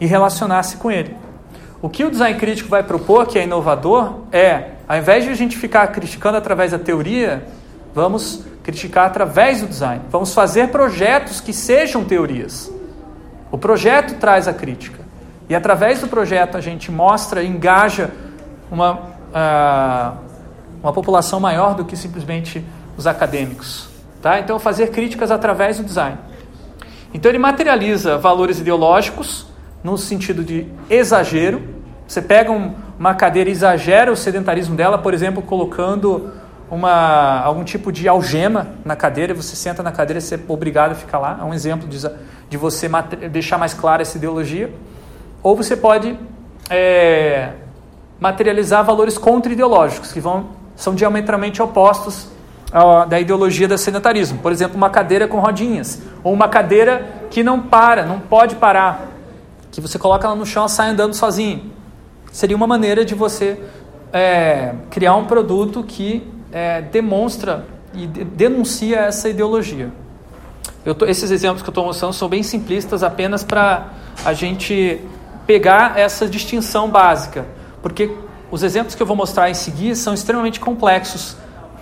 e 0.00 0.06
relacionar-se 0.06 0.76
com 0.76 0.90
ele. 0.90 1.16
O 1.82 1.88
que 1.88 2.04
o 2.04 2.10
design 2.10 2.38
crítico 2.38 2.70
vai 2.70 2.84
propor, 2.84 3.26
que 3.26 3.38
é 3.38 3.42
inovador, 3.42 4.20
é, 4.30 4.70
ao 4.86 4.96
invés 4.96 5.24
de 5.24 5.30
a 5.30 5.34
gente 5.34 5.56
ficar 5.56 5.88
criticando 5.88 6.36
através 6.36 6.70
da 6.70 6.78
teoria, 6.78 7.44
vamos 7.92 8.44
criticar 8.62 9.06
através 9.06 9.60
do 9.60 9.66
design. 9.66 10.02
Vamos 10.08 10.32
fazer 10.32 10.68
projetos 10.68 11.40
que 11.40 11.52
sejam 11.52 12.04
teorias. 12.04 12.70
O 13.50 13.58
projeto 13.58 14.14
traz 14.20 14.46
a 14.46 14.54
crítica. 14.54 15.02
E 15.48 15.54
através 15.56 16.00
do 16.00 16.06
projeto 16.06 16.56
a 16.56 16.60
gente 16.60 16.92
mostra, 16.92 17.42
engaja 17.42 18.10
uma, 18.70 19.11
uh, 19.32 20.16
uma 20.82 20.92
população 20.92 21.40
maior 21.40 21.74
do 21.74 21.84
que 21.84 21.96
simplesmente 21.96 22.64
os 22.96 23.06
acadêmicos. 23.06 23.88
Tá? 24.20 24.38
Então, 24.38 24.58
fazer 24.58 24.90
críticas 24.90 25.30
através 25.30 25.78
do 25.78 25.84
design. 25.84 26.16
Então, 27.12 27.30
ele 27.30 27.38
materializa 27.38 28.16
valores 28.16 28.60
ideológicos 28.60 29.46
no 29.82 29.98
sentido 29.98 30.44
de 30.44 30.66
exagero. 30.88 31.62
Você 32.06 32.22
pega 32.22 32.50
um, 32.50 32.74
uma 32.98 33.14
cadeira 33.14 33.50
e 33.50 33.52
exagera 33.52 34.12
o 34.12 34.16
sedentarismo 34.16 34.76
dela, 34.76 34.98
por 34.98 35.12
exemplo, 35.12 35.42
colocando 35.42 36.30
uma, 36.70 37.40
algum 37.40 37.64
tipo 37.64 37.92
de 37.92 38.08
algema 38.08 38.68
na 38.84 38.96
cadeira, 38.96 39.34
você 39.34 39.54
senta 39.54 39.82
na 39.82 39.92
cadeira 39.92 40.18
e 40.18 40.22
você 40.22 40.36
é 40.36 40.40
obrigado 40.48 40.92
a 40.92 40.94
ficar 40.94 41.18
lá. 41.18 41.38
É 41.40 41.44
um 41.44 41.52
exemplo 41.52 41.86
de, 41.86 41.98
de 42.48 42.56
você 42.56 42.88
deixar 43.30 43.58
mais 43.58 43.74
clara 43.74 44.02
essa 44.02 44.16
ideologia. 44.16 44.72
Ou 45.42 45.54
você 45.54 45.76
pode 45.76 46.16
é, 46.70 47.50
materializar 48.22 48.84
valores 48.84 49.18
contra-ideológicos, 49.18 50.12
que 50.12 50.20
vão, 50.20 50.50
são 50.76 50.94
diametralmente 50.94 51.60
opostos 51.60 52.28
à, 52.72 53.04
da 53.04 53.18
ideologia 53.18 53.66
do 53.66 53.76
sedentarismo. 53.76 54.38
Por 54.38 54.52
exemplo, 54.52 54.76
uma 54.76 54.88
cadeira 54.88 55.26
com 55.26 55.40
rodinhas, 55.40 56.00
ou 56.22 56.32
uma 56.32 56.48
cadeira 56.48 57.26
que 57.30 57.42
não 57.42 57.60
para, 57.60 58.06
não 58.06 58.20
pode 58.20 58.54
parar, 58.54 59.08
que 59.72 59.80
você 59.80 59.98
coloca 59.98 60.24
ela 60.24 60.36
no 60.36 60.46
chão 60.46 60.66
e 60.66 60.68
sai 60.68 60.90
andando 60.90 61.14
sozinho. 61.14 61.72
Seria 62.30 62.56
uma 62.56 62.66
maneira 62.66 63.04
de 63.04 63.12
você 63.12 63.58
é, 64.12 64.72
criar 64.88 65.16
um 65.16 65.24
produto 65.24 65.82
que 65.82 66.24
é, 66.52 66.80
demonstra 66.80 67.66
e 67.92 68.06
de, 68.06 68.22
denuncia 68.22 69.00
essa 69.00 69.28
ideologia. 69.28 69.90
Tô, 70.96 71.06
esses 71.06 71.28
exemplos 71.32 71.60
que 71.60 71.68
eu 71.68 71.72
estou 71.72 71.86
mostrando 71.86 72.12
são 72.12 72.28
bem 72.28 72.44
simplistas, 72.44 73.02
apenas 73.02 73.42
para 73.42 73.88
a 74.24 74.32
gente 74.32 75.00
pegar 75.44 75.98
essa 75.98 76.28
distinção 76.28 76.88
básica, 76.88 77.46
porque 77.82 78.14
os 78.50 78.62
exemplos 78.62 78.94
que 78.94 79.02
eu 79.02 79.06
vou 79.06 79.16
mostrar 79.16 79.50
em 79.50 79.54
seguida 79.54 79.94
são 79.94 80.14
extremamente 80.14 80.60
complexos, 80.60 81.36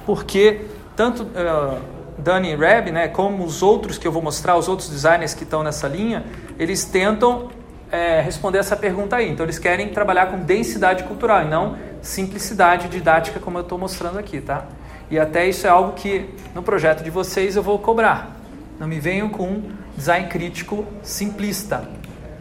porque 0.07 0.63
tanto 0.97 1.25
uh, 1.25 1.79
Danny 2.19 2.55
Reb, 2.55 2.91
né, 2.91 3.09
como 3.09 3.45
os 3.45 3.63
outros 3.63 3.99
que 3.99 4.07
eu 4.07 4.13
vou 4.13 4.23
mostrar, 4.23 4.57
os 4.57 4.69
outros 4.69 4.89
designers 4.89 5.35
que 5.35 5.45
estão 5.45 5.63
nessa 5.63 5.89
linha, 5.89 6.25
eles 6.59 6.85
tentam 6.85 7.49
é, 7.91 8.21
responder 8.21 8.59
essa 8.59 8.77
pergunta 8.77 9.17
aí. 9.17 9.31
Então 9.31 9.45
eles 9.45 9.59
querem 9.59 9.89
trabalhar 9.89 10.27
com 10.27 10.39
densidade 10.39 11.05
cultural 11.05 11.43
e 11.43 11.49
não 11.49 11.77
simplicidade 12.03 12.89
didática 12.89 13.39
como 13.41 13.59
eu 13.59 13.63
estou 13.63 13.79
mostrando 13.79 14.19
aqui, 14.19 14.41
tá? 14.41 14.65
E 15.11 15.19
até 15.19 15.49
isso 15.49 15.67
é 15.67 15.71
algo 15.71 15.93
que 15.93 16.31
no 16.55 16.63
projeto 16.63 17.03
de 17.03 17.11
vocês 17.11 17.57
eu 17.57 17.63
vou 17.63 17.79
cobrar. 17.79 18.37
Não 18.79 18.87
me 18.87 19.01
venham 19.01 19.29
com 19.29 19.45
um 19.45 19.73
design 19.97 20.29
crítico 20.29 20.87
simplista. 21.03 21.89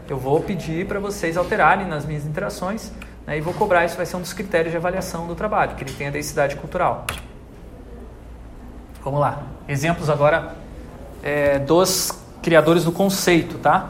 Eu 0.07 0.17
vou 0.17 0.39
pedir 0.39 0.85
para 0.85 0.99
vocês 0.99 1.35
alterarem 1.35 1.87
nas 1.87 2.05
minhas 2.05 2.25
interações 2.25 2.91
né, 3.29 3.37
e 3.37 3.41
vou 3.41 3.53
cobrar. 3.53 3.85
Isso 3.85 3.95
vai 3.95 4.05
ser 4.05 4.17
um 4.17 4.21
dos 4.21 4.33
critérios 4.33 4.71
de 4.71 4.77
avaliação 4.77 5.27
do 5.27 5.35
trabalho, 5.35 5.75
que 5.75 5.83
ele 5.83 5.93
tenha 5.93 6.11
densidade 6.11 6.55
cultural. 6.55 7.05
Vamos 9.03 9.19
lá. 9.19 9.43
Exemplos 9.67 10.09
agora 10.09 10.55
é, 11.21 11.59
dos 11.59 12.11
criadores 12.41 12.83
do 12.83 12.91
conceito, 12.91 13.59
tá? 13.59 13.89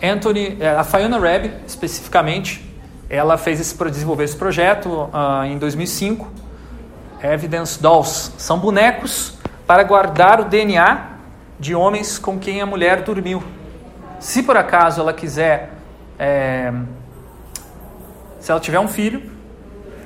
Anthony, 0.00 0.56
é, 0.60 0.68
a 0.68 0.84
Fiona 0.84 1.18
Reb, 1.18 1.52
especificamente, 1.66 2.64
ela 3.10 3.36
fez 3.36 3.60
esse, 3.60 3.76
desenvolveu 3.90 4.24
esse 4.24 4.36
projeto 4.36 4.88
uh, 5.12 5.44
em 5.44 5.58
2005. 5.58 6.28
Evidence 7.22 7.80
Dolls 7.80 8.32
são 8.36 8.58
bonecos 8.58 9.36
para 9.66 9.82
guardar 9.82 10.40
o 10.40 10.44
DNA 10.44 11.16
de 11.58 11.74
homens 11.74 12.18
com 12.18 12.38
quem 12.38 12.60
a 12.60 12.66
mulher 12.66 13.02
dormiu. 13.02 13.42
Se 14.20 14.42
por 14.42 14.56
acaso 14.56 15.00
ela 15.00 15.12
quiser, 15.12 15.70
é, 16.18 16.72
se 18.46 18.52
ela 18.52 18.60
tiver 18.60 18.78
um 18.78 18.86
filho 18.86 19.24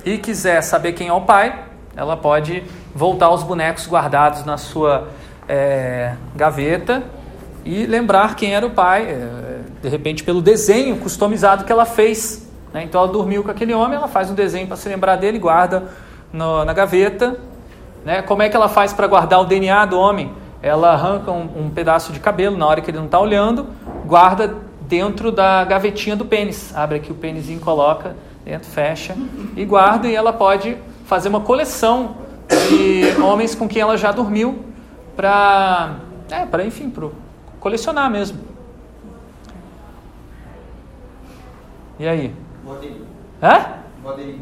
e 0.03 0.17
quiser 0.17 0.63
saber 0.63 0.93
quem 0.93 1.09
é 1.09 1.13
o 1.13 1.21
pai, 1.21 1.63
ela 1.95 2.17
pode 2.17 2.63
voltar 2.91 3.27
aos 3.27 3.43
bonecos 3.43 3.85
guardados 3.85 4.43
na 4.45 4.57
sua 4.57 5.09
é, 5.47 6.15
gaveta 6.35 7.03
e 7.63 7.85
lembrar 7.85 8.35
quem 8.35 8.55
era 8.55 8.65
o 8.65 8.71
pai, 8.71 9.03
é, 9.03 9.59
de 9.79 9.87
repente 9.87 10.23
pelo 10.23 10.41
desenho 10.41 10.97
customizado 10.97 11.65
que 11.65 11.71
ela 11.71 11.85
fez. 11.85 12.51
Né? 12.73 12.83
Então 12.83 13.03
ela 13.03 13.11
dormiu 13.11 13.43
com 13.43 13.51
aquele 13.51 13.75
homem, 13.75 13.95
ela 13.95 14.07
faz 14.07 14.31
um 14.31 14.33
desenho 14.33 14.65
para 14.65 14.75
se 14.75 14.89
lembrar 14.89 15.17
dele, 15.17 15.37
guarda 15.37 15.89
no, 16.33 16.65
na 16.65 16.73
gaveta. 16.73 17.37
Né? 18.03 18.23
Como 18.23 18.41
é 18.41 18.49
que 18.49 18.55
ela 18.55 18.69
faz 18.69 18.91
para 18.91 19.05
guardar 19.05 19.39
o 19.39 19.45
DNA 19.45 19.85
do 19.85 19.99
homem? 19.99 20.33
Ela 20.63 20.93
arranca 20.93 21.31
um, 21.31 21.65
um 21.65 21.69
pedaço 21.69 22.11
de 22.11 22.19
cabelo 22.19 22.57
na 22.57 22.65
hora 22.65 22.81
que 22.81 22.89
ele 22.89 22.97
não 22.97 23.05
está 23.05 23.19
olhando, 23.19 23.67
guarda 24.03 24.55
dentro 24.81 25.31
da 25.31 25.63
gavetinha 25.63 26.15
do 26.15 26.25
pênis. 26.25 26.75
Abre 26.75 26.97
aqui 26.97 27.11
o 27.11 27.15
pênisinho, 27.15 27.59
coloca 27.59 28.15
dentro, 28.43 28.69
fecha 28.69 29.15
e 29.55 29.65
guarda. 29.65 30.07
E 30.07 30.15
ela 30.15 30.33
pode 30.33 30.77
fazer 31.05 31.29
uma 31.29 31.41
coleção 31.41 32.17
de 32.47 33.21
homens 33.21 33.55
com 33.55 33.67
quem 33.67 33.81
ela 33.81 33.97
já 33.97 34.11
dormiu 34.11 34.65
para, 35.15 35.97
é, 36.29 36.45
para 36.45 36.65
enfim, 36.65 36.89
para 36.89 37.09
colecionar 37.59 38.09
mesmo. 38.09 38.39
E 41.99 42.07
aí? 42.07 42.35
Modei. 42.63 43.01
Hã? 43.41 43.65
Modei. 44.01 44.41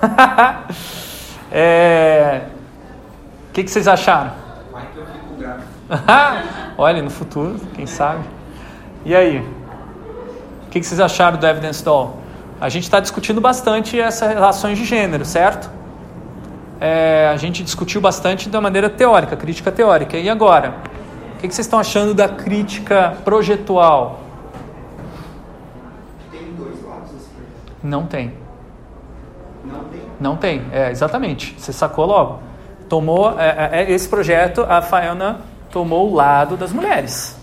é... 1.52 2.46
O 3.48 3.52
que, 3.52 3.64
que 3.64 3.70
vocês 3.70 3.86
acharam? 3.86 4.32
Vai 4.72 4.86
que 4.86 4.98
eu 4.98 5.04
fico 5.04 5.34
grave. 5.36 5.62
Olha, 6.78 7.02
no 7.02 7.10
futuro, 7.10 7.60
quem 7.74 7.86
sabe. 7.86 8.24
E 9.04 9.14
aí? 9.14 9.40
O 10.66 10.70
que, 10.70 10.80
que 10.80 10.86
vocês 10.86 11.00
acharam 11.00 11.36
do 11.36 11.46
Evidence 11.46 11.84
Doll? 11.84 12.21
A 12.62 12.68
gente 12.68 12.84
está 12.84 13.00
discutindo 13.00 13.40
bastante 13.40 14.00
essas 14.00 14.32
relações 14.32 14.78
de 14.78 14.84
gênero, 14.84 15.24
certo? 15.24 15.68
É, 16.80 17.28
a 17.28 17.36
gente 17.36 17.60
discutiu 17.60 18.00
bastante 18.00 18.48
da 18.48 18.60
maneira 18.60 18.88
teórica, 18.88 19.36
crítica 19.36 19.72
teórica. 19.72 20.16
E 20.16 20.30
agora? 20.30 20.76
O 21.34 21.38
que, 21.40 21.48
que 21.48 21.54
vocês 21.56 21.66
estão 21.66 21.80
achando 21.80 22.14
da 22.14 22.28
crítica 22.28 23.16
projetual? 23.24 24.20
Não 27.82 28.06
tem. 28.06 28.32
Não 29.64 29.84
tem? 29.86 30.02
Não 30.20 30.36
tem, 30.36 30.62
é, 30.70 30.92
exatamente. 30.92 31.56
Você 31.58 31.72
sacou 31.72 32.06
logo. 32.06 32.42
Tomou, 32.88 33.40
é, 33.40 33.70
é, 33.72 33.82
é 33.82 33.90
esse 33.90 34.08
projeto, 34.08 34.64
a 34.68 34.80
Fiona 34.80 35.40
tomou 35.68 36.12
o 36.12 36.14
lado 36.14 36.56
das 36.56 36.72
mulheres. 36.72 37.36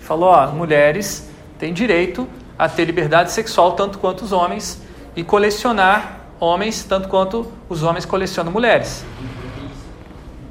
Falou, 0.00 0.30
ó, 0.30 0.46
mulheres 0.46 1.30
têm 1.58 1.74
direito 1.74 2.26
a 2.62 2.68
ter 2.68 2.84
liberdade 2.84 3.32
sexual 3.32 3.72
tanto 3.72 3.98
quanto 3.98 4.22
os 4.22 4.30
homens 4.30 4.80
e 5.16 5.24
colecionar 5.24 6.20
homens 6.38 6.84
tanto 6.84 7.08
quanto 7.08 7.50
os 7.68 7.82
homens 7.82 8.04
colecionam 8.04 8.52
mulheres. 8.52 9.04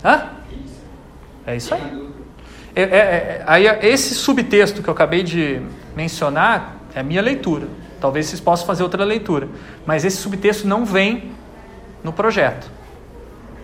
Hã? 0.03 0.23
É 1.47 1.55
isso 1.55 1.73
aí. 1.73 2.11
É, 2.75 2.81
é, 2.81 2.85
é, 2.85 3.43
aí 3.47 3.65
esse 3.81 4.13
subtexto 4.13 4.83
que 4.83 4.89
eu 4.89 4.93
acabei 4.93 5.23
de 5.23 5.61
mencionar 5.95 6.75
é 6.93 6.99
a 6.99 7.03
minha 7.03 7.21
leitura. 7.21 7.69
Talvez 8.01 8.25
vocês 8.25 8.41
possam 8.41 8.67
fazer 8.67 8.83
outra 8.83 9.05
leitura. 9.05 9.47
Mas 9.85 10.03
esse 10.03 10.17
subtexto 10.17 10.67
não 10.67 10.83
vem 10.83 11.31
no 12.03 12.11
projeto. 12.11 12.69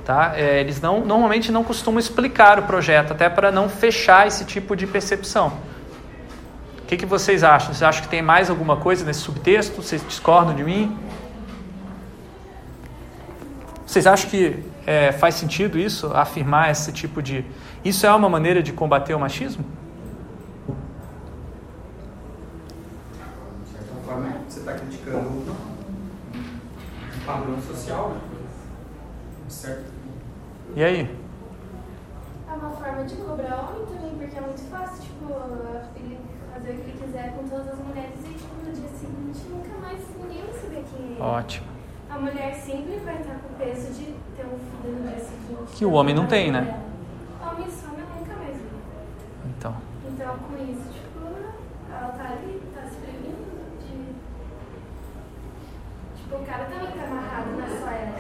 Tá? 0.05 0.31
É, 0.37 0.61
eles 0.61 0.79
não, 0.79 1.03
normalmente 1.03 1.51
não 1.51 1.65
costumam 1.65 1.99
explicar 1.99 2.59
o 2.59 2.63
projeto, 2.63 3.11
até 3.11 3.27
para 3.27 3.51
não 3.51 3.67
fechar 3.67 4.25
esse 4.25 4.45
tipo 4.45 4.73
de 4.73 4.87
percepção. 4.87 5.51
O 6.87 6.89
que, 6.89 6.95
que 6.95 7.05
vocês 7.05 7.43
acham? 7.43 7.73
Vocês 7.73 7.83
acham 7.83 8.01
que 8.01 8.07
tem 8.07 8.21
mais 8.21 8.49
alguma 8.49 8.77
coisa 8.77 9.03
nesse 9.03 9.19
subtexto? 9.19 9.81
Vocês 9.81 10.01
discordam 10.07 10.55
de 10.55 10.63
mim? 10.63 10.97
Vocês 13.85 14.07
acham 14.07 14.29
que 14.29 14.63
é, 14.85 15.11
faz 15.11 15.35
sentido 15.35 15.77
isso, 15.77 16.07
afirmar 16.15 16.71
esse 16.71 16.93
tipo 16.93 17.21
de. 17.21 17.43
Isso 17.83 18.07
é 18.07 18.13
uma 18.13 18.29
maneira 18.29 18.63
de 18.63 18.71
combater 18.71 19.13
o 19.13 19.19
machismo? 19.19 19.65
está 24.67 24.73
criticando 24.73 25.29
um 25.29 25.55
padrão 27.25 27.61
social, 27.61 28.11
né? 28.11 28.21
certo? 29.49 29.91
E 30.73 30.83
aí? 30.83 31.17
É 32.49 32.53
uma 32.53 32.71
forma 32.71 33.03
de 33.03 33.15
cobrar 33.15 33.69
homem 33.69 33.85
também, 33.85 34.17
porque 34.17 34.37
é 34.37 34.41
muito 34.41 34.69
fácil, 34.69 35.03
tipo, 35.03 35.25
ele 35.95 36.19
fazer 36.57 36.71
o 36.71 36.75
que 36.75 36.89
ele 36.89 36.99
quiser 36.99 37.33
com 37.33 37.47
todas 37.47 37.67
as 37.69 37.79
mulheres 37.79 38.19
e, 38.25 38.33
tipo, 38.33 38.55
no 38.65 38.73
dia 38.73 38.89
seguinte 38.89 39.39
nunca 39.49 39.77
mais 39.79 39.99
ninguém 40.19 40.43
vai 40.43 40.53
saber 40.59 40.83
quem 40.91 41.05
é. 41.05 41.06
Ótimo. 41.19 41.67
A 42.09 42.17
mulher 42.19 42.53
sempre 42.55 42.99
vai 43.03 43.15
estar 43.15 43.35
com 43.35 43.53
o 43.53 43.57
peso 43.57 43.93
de 43.93 44.05
ter 44.35 44.45
um 44.45 44.57
filho 44.57 44.95
no 44.95 45.07
dia 45.09 45.19
seguinte. 45.19 45.75
Que 45.75 45.85
o 45.85 45.91
homem 45.91 46.15
não 46.15 46.25
tem, 46.25 46.51
né? 46.51 46.79
Homem 47.41 47.67
só 47.69 47.87
nunca 47.87 48.35
mais 48.35 48.57
Então. 49.57 49.75
Então, 50.07 50.35
com 50.37 50.55
isso, 50.63 50.89
tipo, 50.93 51.27
ela 51.91 52.07
tá 52.09 52.23
ali, 52.23 52.61
tá 52.73 52.87
se 52.87 52.95
prevenindo 52.97 53.45
de. 53.81 54.15
Tipo, 56.21 56.35
o 56.35 56.45
cara 56.45 56.65
também 56.65 56.87
tá 56.87 57.03
amarrado 57.05 57.57
na 57.57 57.67
sua 57.67 57.91
era. 57.91 58.13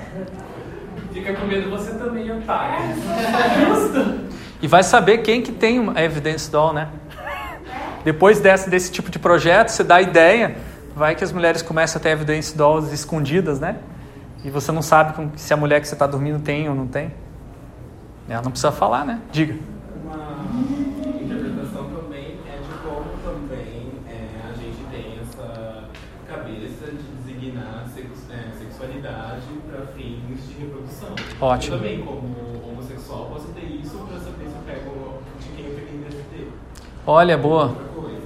Fica 1.13 1.33
com 1.33 1.45
medo 1.47 1.69
você 1.69 1.91
também, 1.97 2.29
É, 2.29 2.33
otário. 2.33 2.85
só 2.95 4.27
E 4.61 4.67
vai 4.67 4.81
saber 4.83 5.19
quem 5.19 5.41
que 5.43 5.51
tem 5.51 5.79
uma 5.79 6.01
evidence 6.01 6.49
doll, 6.49 6.73
né? 6.73 6.89
Depois 8.03 8.39
desse, 8.39 8.69
desse 8.69 8.91
tipo 8.91 9.11
de 9.11 9.19
projeto, 9.19 9.69
você 9.69 9.83
dá 9.83 9.95
a 9.95 10.01
ideia, 10.01 10.57
vai 10.97 11.15
que 11.15 11.23
as 11.23 11.31
mulheres 11.31 11.61
começam 11.61 11.99
a 11.99 12.03
ter 12.03 12.09
evidence 12.09 12.55
dolls 12.57 12.91
escondidas, 12.93 13.59
né? 13.59 13.77
E 14.43 14.49
você 14.49 14.71
não 14.71 14.81
sabe 14.81 15.29
se 15.35 15.53
a 15.53 15.57
mulher 15.57 15.79
que 15.81 15.87
você 15.87 15.95
está 15.95 16.07
dormindo 16.07 16.39
tem 16.39 16.67
ou 16.67 16.75
não 16.75 16.87
tem. 16.87 17.11
Ela 18.27 18.41
não 18.41 18.51
precisa 18.51 18.71
falar, 18.71 19.05
né? 19.05 19.21
Diga. 19.31 19.55
Uma 20.03 20.61
interpretação 21.21 21.85
também 21.89 22.37
é 22.47 22.57
de 22.57 22.73
como 22.83 23.05
também 23.23 23.91
é, 24.09 24.49
a 24.49 24.53
gente 24.53 24.83
tem 24.91 25.19
essa 25.21 25.85
cabeça 26.27 26.91
de 26.91 27.03
designar 27.23 27.85
sex- 27.93 28.27
é, 28.31 28.51
sexualidade 28.57 29.43
para 29.69 29.85
fins 29.87 30.47
de 30.47 30.53
reprodução. 30.59 31.09
Ótimo. 31.39 31.75
Eu 31.75 31.79
também, 31.79 32.01
como 32.03 32.35
homossexual, 32.69 33.25
posso 33.33 33.47
ter 33.49 33.65
isso 33.65 33.97
para 33.97 34.19
saber 34.19 34.45
se 34.47 34.55
eu 34.55 34.61
pego 34.65 35.21
de 35.39 35.49
quem 35.55 35.65
eu 35.65 35.71
peguei 35.75 36.21
ter. 36.31 36.51
Olha, 37.05 37.37
boa. 37.37 37.75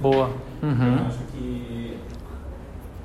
Boa. 0.00 0.30
Uhum. 0.62 1.06
acho 1.08 1.18
que, 1.32 1.96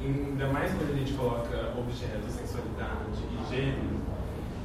ainda 0.02 0.48
mais 0.48 0.72
quando 0.74 0.94
a 0.94 0.98
gente 0.98 1.14
coloca 1.14 1.74
objetos, 1.78 2.34
sexualidade 2.34 2.90
e 3.32 3.56
gênero, 3.56 3.98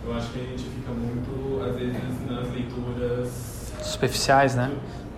eu 0.07 0.15
acho 0.15 0.31
que 0.33 0.41
a 0.41 0.43
gente 0.45 0.65
fica 0.65 0.91
muito, 0.93 1.63
às 1.65 1.77
vezes, 1.77 1.97
nas 2.31 2.51
leituras. 2.53 3.73
Superficiais, 4.03 4.57
né? 4.57 4.69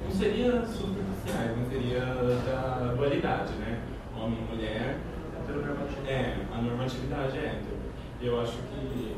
Não 0.05 0.11
seria 0.11 0.53
superficiais, 0.67 1.57
não 1.57 1.67
seria 1.71 2.01
da 2.01 2.93
dualidade, 2.95 3.55
né? 3.55 3.79
Homem 4.15 4.39
e 4.39 4.55
mulher. 4.55 4.99
É, 6.07 6.37
a 6.53 6.61
normatividade 6.61 7.39
é 7.39 7.47
hétero. 7.47 7.79
E 8.21 8.27
eu 8.27 8.39
acho 8.43 8.53
que 8.53 9.17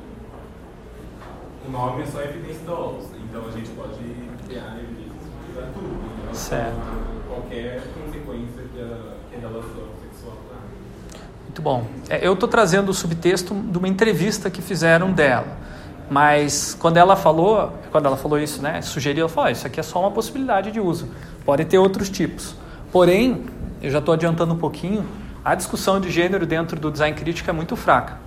o 1.67 1.71
nome 1.73 2.05
é 2.05 2.07
só 2.07 2.23
evidência 2.23 2.65
dolls, 2.65 3.11
então 3.29 3.45
a 3.45 3.51
gente 3.51 3.69
pode 3.71 3.99
criar 4.47 4.79
evidências 4.79 5.33
para 5.53 5.67
tudo. 5.67 5.99
relação 6.23 6.33
Certo. 6.33 7.27
Qualquer 7.27 7.83
consequência 7.93 8.63
que 8.73 8.81
a, 8.81 9.17
que 9.29 9.37
a 9.37 9.49
relação 9.49 9.89
sexual 10.01 10.37
traz. 10.49 10.63
Muito 11.43 11.61
bom. 11.61 11.87
É, 12.09 12.25
eu 12.25 12.35
estou 12.35 12.49
trazendo 12.49 12.91
o 12.91 12.95
subtexto 12.95 13.53
de 13.53 13.79
uma 13.79 13.89
entrevista 13.89 14.49
que 14.49 14.63
fizeram 14.63 15.13
dela. 15.13 15.66
Mas 16.11 16.77
quando 16.79 16.97
ela 16.97 17.17
falou, 17.17 17.73
quando 17.91 18.07
ela 18.07 18.17
falou 18.17 18.39
isso, 18.39 18.63
né, 18.63 18.81
sugeriu, 18.81 19.23
ela 19.23 19.29
falou, 19.29 19.49
"Ah, 19.49 19.53
isso 19.53 19.67
aqui 19.67 19.81
é 19.81 19.83
só 19.83 20.01
uma 20.01 20.11
possibilidade 20.11 20.71
de 20.71 20.81
uso. 20.81 21.09
Pode 21.45 21.65
ter 21.65 21.79
outros 21.79 22.09
tipos. 22.09 22.55
Porém, 22.93 23.45
eu 23.83 23.91
já 23.91 23.99
estou 23.99 24.15
adiantando 24.15 24.55
um 24.55 24.59
pouquinho, 24.59 25.05
a 25.45 25.55
discussão 25.55 26.01
de 26.01 26.11
gênero 26.11 26.47
dentro 26.47 26.79
do 26.79 26.91
design 26.91 27.17
crítico 27.17 27.49
é 27.51 27.53
muito 27.53 27.77
fraca. 27.77 28.19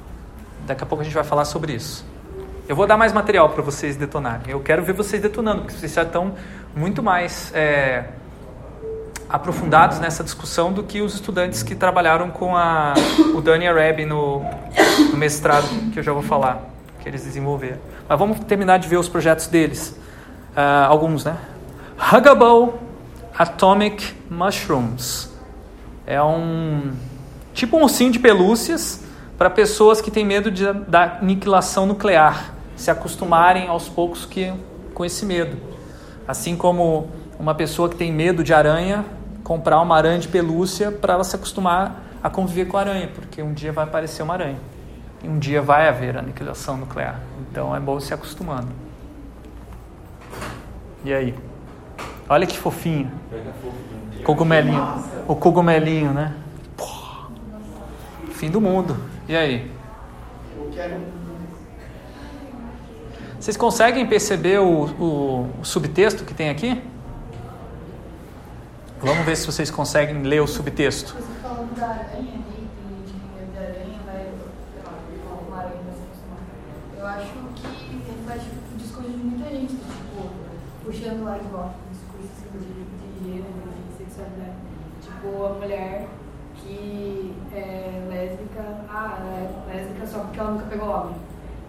Daqui 0.66 0.84
a 0.84 0.86
pouco 0.86 1.02
a 1.02 1.04
gente 1.04 1.14
vai 1.14 1.24
falar 1.24 1.46
sobre 1.46 1.74
isso. 1.74 2.06
Eu 2.68 2.76
vou 2.76 2.86
dar 2.86 2.98
mais 2.98 3.12
material 3.12 3.50
para 3.50 3.64
vocês 3.64 3.96
detonarem. 3.96 4.52
Eu 4.52 4.60
quero 4.60 4.84
ver 4.84 4.94
vocês 4.94 5.22
detonando, 5.22 5.62
porque 5.62 5.76
vocês 5.76 5.92
já 5.92 6.04
estão 6.04 6.36
muito 6.76 7.02
mais 7.02 7.52
é, 7.56 8.06
aprofundados 9.28 10.00
nessa 10.00 10.24
discussão 10.24 10.72
do 10.72 10.84
que 10.84 11.02
os 11.02 11.16
estudantes 11.16 11.64
que 11.64 11.76
trabalharam 11.76 12.30
com 12.30 12.56
a, 12.56 12.94
o 13.34 13.42
Dani 13.42 13.68
Arabi 13.68 14.06
no, 14.06 14.44
no 15.12 15.18
mestrado, 15.18 15.68
que 15.92 16.00
eu 16.00 16.04
já 16.04 16.14
vou 16.14 16.24
falar, 16.24 16.64
eles 17.10 17.24
desenvolveram. 17.24 17.78
Mas 18.08 18.20
vamos 18.20 18.40
terminar 18.42 18.78
de 18.78 18.88
ver 18.88 18.98
os 18.98 19.10
projetos 19.10 19.48
deles. 19.48 20.00
Ah, 20.56 20.86
alguns, 20.86 21.24
né? 21.26 21.38
Huggable 21.98 22.74
Atomic 23.38 24.16
Mushrooms. 24.30 25.30
É 26.06 26.22
um 26.22 26.94
tipo 27.54 27.78
um 27.78 27.84
ursinho 27.84 28.12
de 28.12 28.20
pelúcias 28.20 29.04
para 29.38 29.50
pessoas 29.50 30.02
que 30.02 30.12
têm 30.12 30.26
medo 30.26 30.52
de, 30.52 30.72
da 30.88 31.18
aniquilação 31.22 31.86
nuclear, 31.86 32.54
se 32.76 32.92
acostumarem 32.92 33.68
aos 33.68 33.88
poucos 33.88 34.26
que, 34.26 34.54
com 34.94 35.06
esse 35.06 35.26
medo. 35.26 35.58
Assim 36.28 36.56
como 36.56 37.10
uma 37.40 37.56
pessoa 37.56 37.90
que 37.90 37.96
tem 37.96 38.12
medo 38.12 38.44
de 38.44 38.54
aranha, 38.54 39.06
comprar 39.44 39.82
uma 39.82 39.96
aranha 39.96 40.20
de 40.20 40.28
pelúcia 40.28 40.92
para 40.92 41.14
ela 41.14 41.24
se 41.24 41.36
acostumar 41.36 42.04
a 42.22 42.30
conviver 42.30 42.66
com 42.66 42.78
a 42.78 42.82
aranha, 42.82 43.10
porque 43.14 43.42
um 43.42 43.54
dia 43.54 43.72
vai 43.72 43.86
aparecer 43.86 44.22
uma 44.22 44.34
aranha. 44.34 44.58
E 45.24 45.28
um 45.28 45.38
dia 45.38 45.62
vai 45.62 45.88
haver 45.88 46.18
aniquilação 46.18 46.78
nuclear. 46.78 47.20
Então 47.52 47.76
é 47.76 47.80
bom 47.80 48.00
se 48.00 48.14
acostumando. 48.14 48.70
E 51.04 51.14
aí? 51.14 51.36
Olha 52.28 52.46
que 52.48 52.58
fofinho. 52.58 53.12
Cogumelinho. 54.24 55.04
O 55.28 55.36
cogumelinho, 55.36 56.14
né? 56.14 56.36
Fim 58.32 58.50
do 58.50 58.62
mundo. 58.62 58.96
E 59.28 59.36
aí? 59.36 59.70
Vocês 63.40 63.56
conseguem 63.58 64.06
perceber 64.06 64.60
o, 64.60 64.86
o- 65.00 65.50
o 65.62 65.66
subtexto 65.66 66.24
que 66.26 66.34
tem 66.34 66.50
aqui? 66.50 66.82
Vamos 69.02 69.26
ver 69.26 69.36
se 69.38 69.46
vocês 69.46 69.72
conseguem 69.72 70.24
ler 70.24 70.42
o 70.42 70.48
subtexto. 70.48 71.14
Você 71.16 71.34
falando 71.42 71.74
da 71.76 71.88
aranha 71.88 72.10
ali, 72.20 72.68
tem 72.76 72.98
gente 72.98 73.14
que 73.14 73.20
tem 73.20 73.32
medo 73.40 73.52
de 73.54 73.58
aranha, 73.58 74.00
vai, 74.06 74.24
sei 74.74 74.84
lá, 74.86 74.92
falar 75.24 75.42
uma 75.48 75.58
aranha 75.58 75.82
vai 75.86 75.94
se 75.96 76.02
acostumar. 76.04 76.40
Eu 76.98 77.08
acho 77.08 77.32
que 77.56 78.12
reflete 78.12 78.46
o 78.74 78.78
discurso 78.78 79.10
de 79.10 79.18
muita 79.18 79.50
gente, 79.50 79.74
tipo, 79.74 80.30
puxando 81.10 81.24
lá 81.24 81.38
de 81.38 81.48
volta 81.48 81.74
o 81.74 81.92
discurso 81.92 82.30
assim, 82.38 82.60
de, 82.60 83.20
de 83.20 83.26
gênero, 83.26 83.54
de 83.90 83.98
sexualidade. 83.98 84.56
Tipo, 85.02 85.46
a 85.46 85.50
mulher 85.54 86.08
que 86.56 87.36
é 87.54 88.08
lésbica, 88.10 88.62
ah, 88.90 89.18
ela 89.20 89.72
é 89.72 89.76
lésbica 89.76 90.06
só 90.06 90.20
porque 90.20 90.40
ela 90.40 90.52
nunca 90.52 90.66
pegou 90.66 90.90
homem. 90.90 91.16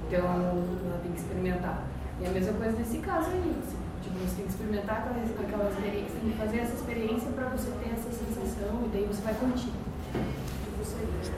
Então 0.06 0.20
ela 0.20 1.00
tem 1.02 1.12
que 1.12 1.20
experimentar. 1.20 1.82
E 2.20 2.26
a 2.26 2.30
mesma 2.30 2.52
coisa 2.54 2.76
nesse 2.76 2.98
caso 2.98 3.30
aí. 3.30 3.56
assim, 3.64 3.76
Tipo, 4.02 4.18
você 4.18 4.36
tem 4.36 4.44
que 4.46 4.50
experimentar 4.50 4.96
aquela, 4.98 5.46
aquela 5.46 5.70
experiência, 5.70 6.20
tem 6.20 6.30
que 6.30 6.38
fazer 6.38 6.58
essa 6.58 6.74
experiência 6.74 7.30
para 7.32 7.48
você 7.48 7.70
ter 7.70 7.92
essa 7.92 8.10
sensação 8.10 8.82
e 8.84 8.88
daí 8.92 9.04
você 9.04 9.22
vai 9.22 9.34
curtir. 9.34 9.72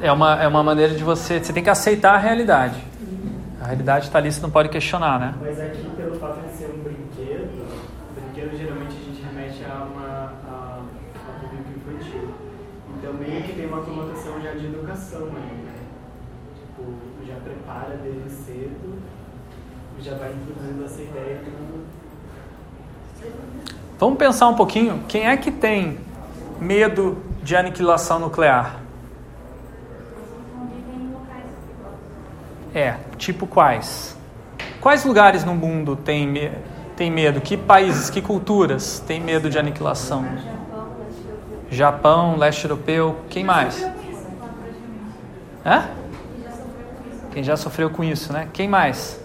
É 0.00 0.10
uma, 0.10 0.42
é 0.42 0.48
uma 0.48 0.62
maneira 0.62 0.94
de 0.94 1.04
você. 1.04 1.42
Você 1.42 1.52
tem 1.52 1.62
que 1.62 1.70
aceitar 1.70 2.14
a 2.14 2.18
realidade. 2.18 2.82
A 3.60 3.66
realidade 3.66 4.06
está 4.06 4.18
ali, 4.18 4.32
você 4.32 4.40
não 4.40 4.50
pode 4.50 4.68
questionar, 4.68 5.20
né? 5.20 5.34
Mas 5.40 5.60
aqui, 5.60 5.88
pelo 5.96 6.16
fato 6.16 6.40
de 6.40 6.52
ser 6.52 6.66
um 6.66 6.82
brinquedo, 6.82 7.62
brinquedo 8.42 8.58
geralmente 8.58 8.96
a 8.96 9.04
gente 9.04 9.22
remete 9.22 9.64
a 9.64 9.84
uma 9.84 10.32
a, 10.48 10.80
a 10.80 11.40
público 11.40 11.70
infantil. 11.76 12.34
Então 12.96 13.14
meio 13.14 13.42
que 13.42 13.52
tem 13.52 13.66
uma 13.66 13.82
conotação 13.82 14.40
já 14.40 14.52
de 14.52 14.66
educação 14.66 15.26
aí, 15.26 15.56
né? 15.64 15.74
Tipo, 16.56 16.92
já 17.26 17.36
prepara 17.36 17.96
desde 18.02 18.30
cedo, 18.30 18.98
já 20.12 20.18
vai 20.18 20.32
introduzindo 20.32 20.84
essa 20.84 21.00
ideia 21.00 21.38
do 21.38 21.82
Vamos 23.98 24.18
pensar 24.18 24.48
um 24.48 24.54
pouquinho. 24.54 25.04
Quem 25.08 25.28
é 25.28 25.36
que 25.36 25.50
tem 25.50 25.98
medo 26.60 27.18
de 27.42 27.56
aniquilação 27.56 28.18
nuclear? 28.18 28.80
É, 32.74 32.96
tipo 33.16 33.46
quais? 33.46 34.16
Quais 34.80 35.04
lugares 35.04 35.44
no 35.44 35.54
mundo 35.54 35.94
tem, 35.94 36.26
me 36.26 36.50
tem 36.96 37.10
medo? 37.10 37.40
Que 37.40 37.56
países, 37.56 38.10
que 38.10 38.20
culturas 38.20 38.98
têm 39.06 39.20
medo 39.20 39.48
de 39.48 39.58
aniquilação? 39.58 40.24
Japão, 40.24 40.88
leste 40.98 41.24
europeu. 41.24 41.68
Japão, 41.70 42.36
leste 42.36 42.64
europeu, 42.64 43.16
quem 43.30 43.44
mais? 43.44 43.86
Hã? 45.64 45.88
Quem 47.30 47.44
já 47.44 47.56
sofreu 47.56 47.88
com 47.88 48.02
isso, 48.02 48.32
né? 48.32 48.48
Quem 48.52 48.66
mais? 48.66 49.21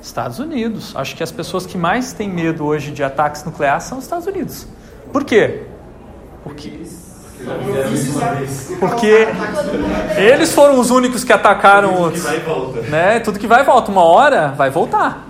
Estados 0.00 0.38
Unidos. 0.38 0.94
Acho 0.96 1.16
que 1.16 1.22
as 1.22 1.32
pessoas 1.32 1.66
que 1.66 1.76
mais 1.76 2.12
têm 2.12 2.28
medo 2.28 2.64
hoje 2.64 2.90
de 2.90 3.02
ataques 3.02 3.44
nucleares 3.44 3.84
são 3.84 3.98
os 3.98 4.04
Estados 4.04 4.26
Unidos. 4.26 4.66
Por 5.12 5.24
quê? 5.24 5.62
Porque, 6.42 6.80
porque 8.78 9.26
eles 10.16 10.52
foram 10.52 10.78
os 10.78 10.90
únicos 10.90 11.24
que 11.24 11.32
atacaram 11.32 11.94
outros. 11.94 12.22
vai 12.22 12.36
e 12.36 12.40
volta. 12.40 12.80
Né? 12.82 13.20
Tudo 13.20 13.38
que 13.38 13.46
vai 13.46 13.62
e 13.62 13.64
volta. 13.64 13.90
Uma 13.90 14.04
hora 14.04 14.48
vai 14.48 14.70
voltar. 14.70 15.26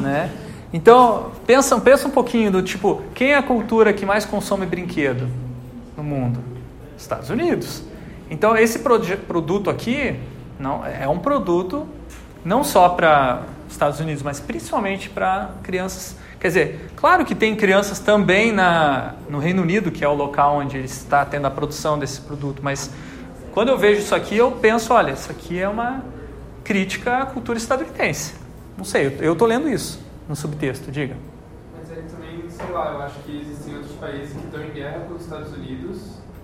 Né? 0.00 0.30
Então, 0.72 1.30
pensa, 1.46 1.78
pensa 1.80 2.08
um 2.08 2.10
pouquinho 2.10 2.50
do 2.50 2.62
tipo, 2.62 3.02
quem 3.14 3.32
é 3.32 3.36
a 3.36 3.42
cultura 3.42 3.92
que 3.92 4.04
mais 4.04 4.24
consome 4.24 4.66
brinquedo 4.66 5.28
no 5.96 6.02
mundo? 6.02 6.40
Estados 6.98 7.30
Unidos. 7.30 7.82
Então, 8.30 8.56
esse 8.56 8.80
produto 8.80 9.70
aqui 9.70 10.18
não 10.58 10.84
é 10.84 11.06
um 11.06 11.18
produto 11.18 11.86
não 12.46 12.62
só 12.62 12.88
para 12.90 13.42
Estados 13.68 13.98
Unidos, 13.98 14.22
mas 14.22 14.38
principalmente 14.38 15.10
para 15.10 15.50
crianças. 15.64 16.16
Quer 16.38 16.48
dizer, 16.48 16.90
claro 16.94 17.24
que 17.24 17.34
tem 17.34 17.56
crianças 17.56 17.98
também 17.98 18.52
na, 18.52 19.14
no 19.28 19.38
Reino 19.40 19.62
Unido, 19.62 19.90
que 19.90 20.04
é 20.04 20.08
o 20.08 20.14
local 20.14 20.58
onde 20.58 20.76
ele 20.76 20.86
está 20.86 21.24
tendo 21.24 21.46
a 21.46 21.50
produção 21.50 21.98
desse 21.98 22.20
produto, 22.20 22.60
mas 22.62 22.88
quando 23.52 23.70
eu 23.70 23.76
vejo 23.78 24.00
isso 24.00 24.14
aqui, 24.14 24.36
eu 24.36 24.52
penso, 24.52 24.94
olha, 24.94 25.10
isso 25.12 25.30
aqui 25.30 25.58
é 25.58 25.68
uma 25.68 26.04
crítica 26.62 27.18
à 27.18 27.26
cultura 27.26 27.58
estadunidense. 27.58 28.34
Não 28.78 28.84
sei, 28.84 29.16
eu 29.20 29.32
estou 29.32 29.48
lendo 29.48 29.68
isso 29.68 29.98
no 30.28 30.36
subtexto, 30.36 30.90
diga. 30.92 31.16
Mas 31.76 31.90
aí 31.90 32.04
também, 32.04 32.44
sei 32.48 32.70
lá, 32.70 32.92
eu 32.92 33.02
acho 33.02 33.18
que 33.20 33.40
existem 33.40 33.74
outros 33.74 33.94
países 33.96 34.32
que 34.36 34.44
estão 34.44 34.62
em 34.62 34.70
guerra 34.70 35.00
com 35.08 35.14
os 35.14 35.22
Estados 35.22 35.52
Unidos, 35.52 35.98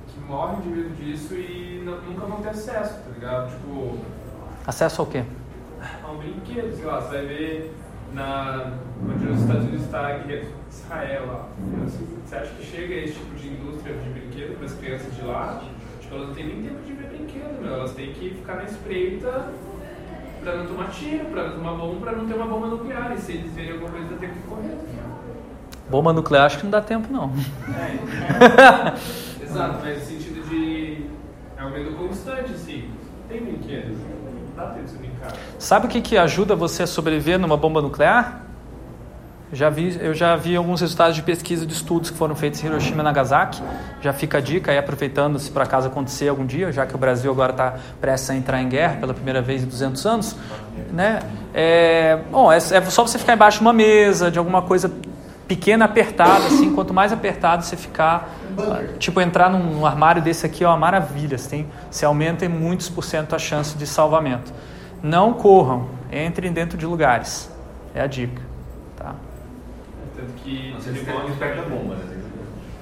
que 0.09 0.19
morrem 0.29 0.61
de 0.63 0.69
medo 0.69 0.95
disso 0.97 1.35
e 1.35 1.81
não- 1.85 2.01
nunca 2.01 2.27
vão 2.27 2.41
ter 2.43 2.49
acesso, 2.49 2.95
tá 2.95 3.11
ligado? 3.15 3.51
Tipo, 3.51 3.99
Acesso 4.67 5.01
ao 5.03 5.07
quê? 5.07 5.23
A 6.03 6.11
um 6.11 6.19
brinquedo, 6.19 6.75
sei 6.75 6.85
lá, 6.85 7.01
você 7.01 7.17
vai 7.17 7.27
ver 7.27 7.75
na, 8.15 8.73
onde 9.03 9.27
os 9.27 9.41
Estados 9.41 9.65
Unidos 9.65 9.85
está 9.85 10.07
a 10.07 10.19
guerra 10.19 10.47
Israel 10.71 11.27
lá. 11.27 11.49
Você 12.25 12.37
acha 12.37 12.51
que 12.55 12.65
chega 12.65 12.95
esse 12.95 13.15
tipo 13.15 13.35
de 13.35 13.49
indústria 13.49 13.95
de 13.95 14.11
brinquedo 14.11 14.57
para 14.57 14.67
as 14.67 14.75
crianças 14.75 15.15
de 15.15 15.23
lá? 15.23 15.63
Tipo, 16.01 16.15
elas 16.15 16.29
não 16.29 16.35
têm 16.35 16.47
nem 16.47 16.63
tempo 16.63 16.83
de 16.85 16.93
ver 16.93 17.07
brinquedo, 17.09 17.63
meu. 17.63 17.75
Elas 17.75 17.93
têm 17.93 18.13
que 18.13 18.31
ficar 18.31 18.57
na 18.57 18.65
espreita 18.65 19.53
para 20.43 20.57
não 20.57 20.67
tomar 20.67 20.91
tiro, 20.91 21.27
para 21.27 21.49
não 21.49 21.57
tomar 21.57 21.75
bomba, 21.75 22.01
para 22.01 22.13
não 22.17 22.27
ter 22.27 22.35
uma 22.35 22.47
bomba 22.47 22.67
nuclear. 22.69 23.13
E 23.13 23.19
se 23.19 23.33
eles 23.33 23.53
verem 23.53 23.73
alguma 23.73 23.91
coisa, 23.91 24.17
tem 24.17 24.31
que 24.31 24.39
correr. 24.41 24.77
Bomba 25.91 26.13
nuclear 26.13 26.47
acho 26.47 26.59
que 26.59 26.65
não 26.65 26.71
dá 26.71 26.81
tempo, 26.81 27.13
não. 27.13 27.33
É, 27.69 28.95
exato, 29.43 29.79
mas 29.83 29.99
no 29.99 30.05
sentido 30.05 30.49
de. 30.49 31.07
É 31.57 31.65
um 31.65 31.71
medo 31.71 31.97
constante, 31.97 32.53
assim. 32.53 32.91
Tem 33.29 33.41
brinquedos, 33.41 33.99
brincar. 34.71 35.33
Sabe 35.59 35.87
o 35.87 35.89
que, 35.89 36.01
que 36.01 36.17
ajuda 36.17 36.55
você 36.55 36.83
a 36.83 36.87
sobreviver 36.87 37.39
numa 37.39 37.57
bomba 37.57 37.81
nuclear? 37.81 38.43
Já 39.55 39.69
vi, 39.69 39.99
eu 40.01 40.15
já 40.15 40.35
vi 40.35 40.57
alguns 40.57 40.81
resultados 40.81 41.15
de 41.15 41.23
pesquisa 41.23 41.67
de 41.67 41.75
estudos 41.75 42.09
que 42.09 42.17
foram 42.17 42.35
feitos 42.35 42.65
em 42.65 42.69
Hiroshima 42.69 43.03
e 43.03 43.05
Nagasaki. 43.05 43.63
Já 44.01 44.11
fica 44.11 44.39
a 44.39 44.41
dica 44.41 44.73
aí, 44.73 44.79
aproveitando 44.79 45.39
se 45.39 45.51
por 45.51 45.61
acaso 45.61 45.89
acontecer 45.89 46.29
algum 46.29 46.47
dia, 46.47 46.73
já 46.73 46.87
que 46.87 46.95
o 46.95 46.99
Brasil 46.99 47.31
agora 47.31 47.53
está 47.53 47.75
prestes 48.01 48.31
a 48.31 48.35
entrar 48.35 48.63
em 48.63 48.69
guerra 48.71 48.97
pela 48.97 49.13
primeira 49.13 49.43
vez 49.43 49.63
em 49.63 49.67
200 49.67 50.07
anos. 50.07 50.37
Né? 50.91 51.21
É, 51.53 52.19
bom, 52.31 52.51
é, 52.51 52.57
é 52.57 52.61
só 52.61 53.07
você 53.07 53.19
ficar 53.19 53.35
embaixo 53.35 53.59
de 53.59 53.63
uma 53.63 53.75
mesa, 53.75 54.31
de 54.31 54.39
alguma 54.39 54.63
coisa 54.63 54.91
pequena, 55.55 55.85
apertada, 55.85 56.47
assim. 56.47 56.75
Quanto 56.75 56.95
mais 56.95 57.13
apertado 57.13 57.63
você 57.63 57.77
ficar, 57.77 58.31
tipo, 58.99 59.21
entrar 59.21 59.51
num 59.51 59.85
armário 59.85 60.23
desse 60.23 60.47
aqui 60.47 60.65
é 60.65 60.67
uma 60.67 60.77
maravilha. 60.77 61.37
Você, 61.37 61.49
tem, 61.49 61.67
você 61.91 62.05
aumenta 62.05 62.47
em 62.47 62.49
muitos 62.49 62.89
por 62.89 63.05
cento 63.05 63.35
a 63.35 63.39
chance 63.39 63.77
de 63.77 63.87
salvamento. 63.87 64.53
Não 65.03 65.35
corram, 65.35 65.89
entrem 66.11 66.53
dentro 66.53 66.79
de 66.79 66.87
lugares. 66.87 67.51
É 67.95 68.01
a 68.01 68.07
dica. 68.07 68.41
Tá? 68.97 69.15
Tanto 70.17 70.33
que. 70.43 70.75
Bomba, 71.69 71.97
né? 71.97 72.13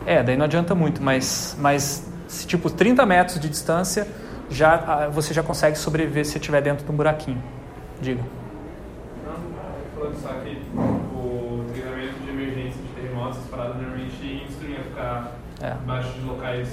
É, 0.06 0.22
daí 0.22 0.36
não 0.36 0.44
adianta 0.44 0.74
muito, 0.74 1.02
mas, 1.02 1.56
mas 1.58 2.10
se 2.26 2.46
tipo 2.46 2.70
30 2.70 3.04
metros 3.04 3.40
de 3.40 3.48
distância, 3.48 4.06
já, 4.48 4.74
ah, 4.74 5.08
você 5.08 5.34
já 5.34 5.42
consegue 5.42 5.76
sobreviver 5.76 6.24
se 6.24 6.38
estiver 6.38 6.62
dentro 6.62 6.84
de 6.84 6.90
um 6.90 6.94
buraquinho. 6.94 7.42
Diga. 8.00 8.22
Não, 9.26 9.34
falando 9.94 10.16
só 10.20 10.28
que 10.28 10.56
o 11.14 11.64
treinamento 11.72 12.14
de 12.20 12.30
emergência 12.30 12.80
de 12.82 12.88
terremotos, 12.88 13.36
essas 13.36 13.50
paradas 13.50 13.76
normalmente 13.76 14.44
instruem 14.48 14.76
a 14.76 14.82
ficar 14.82 15.32
É. 15.60 15.74
embaixo 15.82 16.12
de 16.12 16.20
locais 16.20 16.68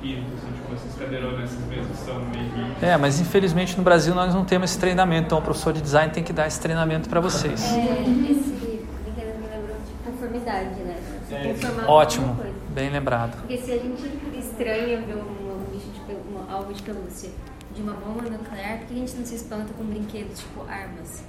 rígidos, 0.00 0.32
assim, 0.34 0.52
tipo 0.52 0.74
esses 0.74 0.94
cadeirones, 0.94 1.52
essas 1.52 1.66
mesas 1.66 1.86
que 1.86 1.96
são 2.04 2.20
meio. 2.20 2.76
É, 2.80 2.96
mas 2.96 3.20
infelizmente 3.20 3.76
no 3.76 3.82
Brasil 3.82 4.14
nós 4.14 4.34
não 4.34 4.44
temos 4.44 4.70
esse 4.70 4.78
treinamento, 4.78 5.26
então 5.26 5.38
o 5.38 5.42
professor 5.42 5.72
de 5.72 5.80
design 5.80 6.12
tem 6.12 6.22
que 6.22 6.32
dar 6.32 6.46
esse 6.46 6.60
treinamento 6.60 7.08
para 7.08 7.20
vocês. 7.20 7.62
É, 7.62 8.00
esse 8.00 8.50
brinquedo 8.50 9.38
me 9.40 9.48
lembrou 9.48 9.76
de 9.76 10.10
conformidade, 10.10 10.80
né? 10.80 10.96
É, 11.30 11.54
formar 11.54 11.88
Ótimo, 11.88 12.36
bem 12.70 12.90
lembrado. 12.90 13.36
Porque 13.38 13.58
se 13.58 13.72
a 13.72 13.78
gente 13.78 14.02
estranha 14.38 15.00
ver 15.00 15.16
um, 15.16 15.64
bicho 15.70 15.90
de 15.92 16.52
algo 16.52 16.72
de 16.72 16.82
pelúcia 16.82 17.30
de 17.74 17.82
uma 17.82 17.92
bomba 17.92 18.22
nuclear, 18.22 18.78
por 18.78 18.86
que 18.88 18.94
a 18.94 18.96
gente 18.96 19.14
não 19.14 19.24
se 19.24 19.36
espanta 19.36 19.72
com 19.74 19.84
brinquedos 19.84 20.40
tipo 20.40 20.62
armas? 20.62 21.22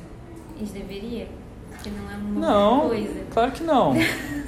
A 0.55 0.59
gente 0.59 0.71
deveria? 0.73 1.27
Porque 1.81 1.89
não 1.89 2.11
é 2.11 2.15
uma 2.15 2.47
Não, 2.47 2.89
coisa. 2.89 3.13
claro 3.33 3.51
que 3.51 3.63
não. 3.63 3.95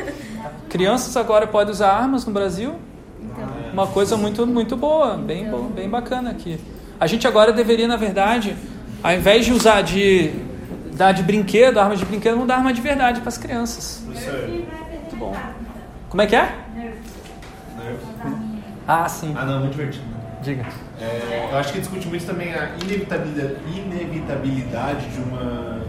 Crianças 0.69 1.15
agora 1.17 1.47
podem 1.47 1.71
usar 1.71 1.91
armas 1.93 2.25
no 2.25 2.31
Brasil. 2.33 2.75
Então, 3.21 3.47
Uma 3.73 3.87
coisa 3.87 4.15
muito, 4.17 4.45
muito 4.45 4.75
boa, 4.77 5.17
bem, 5.17 5.49
bo- 5.49 5.63
bem 5.69 5.89
bacana 5.89 6.29
aqui. 6.31 6.59
A 6.99 7.07
gente 7.07 7.27
agora 7.27 7.51
deveria, 7.51 7.87
na 7.87 7.95
verdade, 7.95 8.55
ao 9.01 9.13
invés 9.13 9.45
de 9.45 9.53
usar 9.53 9.81
de 9.81 10.31
dar 10.93 11.11
de 11.11 11.23
brinquedo, 11.23 11.79
arma 11.79 11.95
de 11.95 12.05
brinquedo, 12.05 12.35
não 12.37 12.45
dar 12.45 12.57
arma 12.57 12.71
de 12.73 12.81
verdade 12.81 13.19
para 13.21 13.29
as 13.29 13.37
crianças. 13.37 14.03
Muito 14.05 15.15
bom. 15.17 15.35
Como 16.09 16.21
é 16.21 16.27
que 16.27 16.35
é? 16.35 16.53
Ah, 18.87 19.07
sim. 19.09 19.33
Ah, 19.37 19.45
não, 19.45 19.59
muito 19.61 19.71
divertido. 19.73 20.05
Diga. 20.43 20.65
É, 20.99 21.49
eu 21.51 21.57
acho 21.57 21.71
que 21.73 21.79
discute 21.79 22.07
muito 22.07 22.25
também 22.25 22.53
a 22.53 22.71
inevitabilidade, 22.83 23.55
inevitabilidade 23.75 25.07
de 25.09 25.19
uma, 25.21 25.81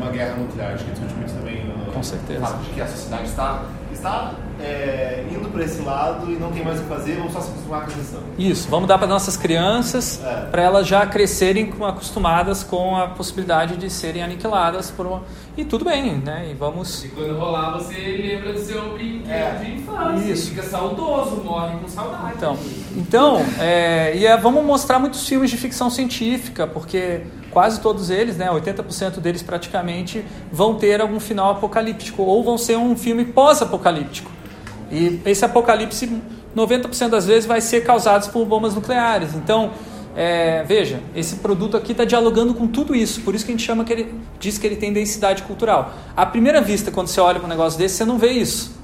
uma 0.00 0.10
guerra 0.10 0.36
nuclear. 0.36 0.74
Acho 0.74 0.84
que 0.84 0.90
muito 1.00 1.32
também 1.34 1.70
o 1.88 1.92
Com 1.92 2.02
certeza. 2.02 2.40
fato 2.40 2.58
de 2.62 2.70
que 2.70 2.80
a 2.80 2.86
sociedade 2.86 3.24
está, 3.26 3.62
está 3.92 4.32
é, 4.60 5.24
indo 5.30 5.48
por 5.50 5.60
esse 5.60 5.80
lado 5.82 6.30
e 6.30 6.36
não 6.36 6.50
tem 6.52 6.64
mais 6.64 6.78
o 6.80 6.82
que 6.82 6.88
fazer, 6.88 7.16
vamos 7.16 7.32
só 7.32 7.40
se 7.40 7.50
acostumar 7.50 7.80
com 7.84 7.90
a 7.90 7.94
questão. 7.94 8.20
Isso, 8.38 8.68
vamos 8.68 8.88
dar 8.88 8.98
para 8.98 9.06
nossas 9.06 9.36
crianças, 9.36 10.20
É. 10.24 10.46
para 10.50 10.62
elas 10.62 10.86
já 10.86 11.06
crescerem 11.06 11.70
com- 11.70 11.84
acostumadas 11.84 12.62
com 12.64 12.96
a 12.96 13.08
possibilidade 13.08 13.76
de 13.76 13.90
serem 13.90 14.22
aniquiladas 14.22 14.90
por 14.90 15.06
uma... 15.06 15.22
E 15.58 15.64
tudo 15.64 15.84
bem, 15.84 16.18
né? 16.18 16.50
E 16.52 16.54
vamos... 16.54 17.02
E 17.04 17.08
quando 17.08 17.36
rolar, 17.36 17.72
você 17.72 17.96
lembra 17.96 18.52
do 18.52 18.60
seu 18.60 18.92
brinquedo 18.92 19.28
É. 19.28 19.54
de 19.60 19.72
infância. 19.72 20.32
Isso. 20.32 20.50
Fica 20.50 20.62
saudoso, 20.62 21.42
morre 21.44 21.76
com 21.82 21.88
saudade. 21.88 22.34
Então, 22.36 22.56
então 22.96 23.44
é, 23.58 24.16
e 24.16 24.24
é, 24.24 24.36
vamos 24.36 24.64
mostrar 24.64 25.00
muitos 25.00 25.26
filmes 25.26 25.50
de 25.50 25.56
ficção 25.56 25.90
científica, 25.90 26.64
porque 26.64 27.22
quase 27.50 27.80
todos 27.80 28.08
eles, 28.08 28.36
né, 28.36 28.48
80% 28.48 29.18
deles 29.18 29.42
praticamente, 29.42 30.24
vão 30.52 30.76
ter 30.76 31.00
algum 31.00 31.18
final 31.18 31.50
apocalíptico, 31.50 32.22
ou 32.22 32.44
vão 32.44 32.56
ser 32.56 32.76
um 32.78 32.96
filme 32.96 33.24
pós-apocalíptico. 33.24 34.30
E 34.92 35.20
esse 35.26 35.44
apocalipse, 35.44 36.08
90% 36.56 37.08
das 37.08 37.26
vezes, 37.26 37.46
vai 37.46 37.60
ser 37.60 37.80
causado 37.84 38.30
por 38.30 38.46
bombas 38.46 38.76
nucleares. 38.76 39.34
Então, 39.34 39.72
é, 40.16 40.62
veja, 40.64 41.00
esse 41.14 41.36
produto 41.36 41.76
aqui 41.76 41.92
está 41.92 42.04
dialogando 42.04 42.54
com 42.54 42.66
tudo 42.66 42.94
isso, 42.94 43.20
por 43.22 43.34
isso 43.34 43.44
que 43.44 43.52
a 43.52 43.54
gente 43.54 43.64
chama 43.64 43.84
que 43.84 43.92
ele 43.92 44.14
diz 44.40 44.58
que 44.58 44.66
ele 44.66 44.76
tem 44.76 44.92
densidade 44.92 45.42
cultural. 45.44 45.94
À 46.16 46.26
primeira 46.26 46.60
vista, 46.60 46.90
quando 46.90 47.08
você 47.08 47.20
olha 47.20 47.38
para 47.38 47.46
um 47.46 47.50
negócio 47.50 47.78
desse, 47.78 47.96
você 47.96 48.04
não 48.04 48.18
vê 48.18 48.30
isso. 48.32 48.76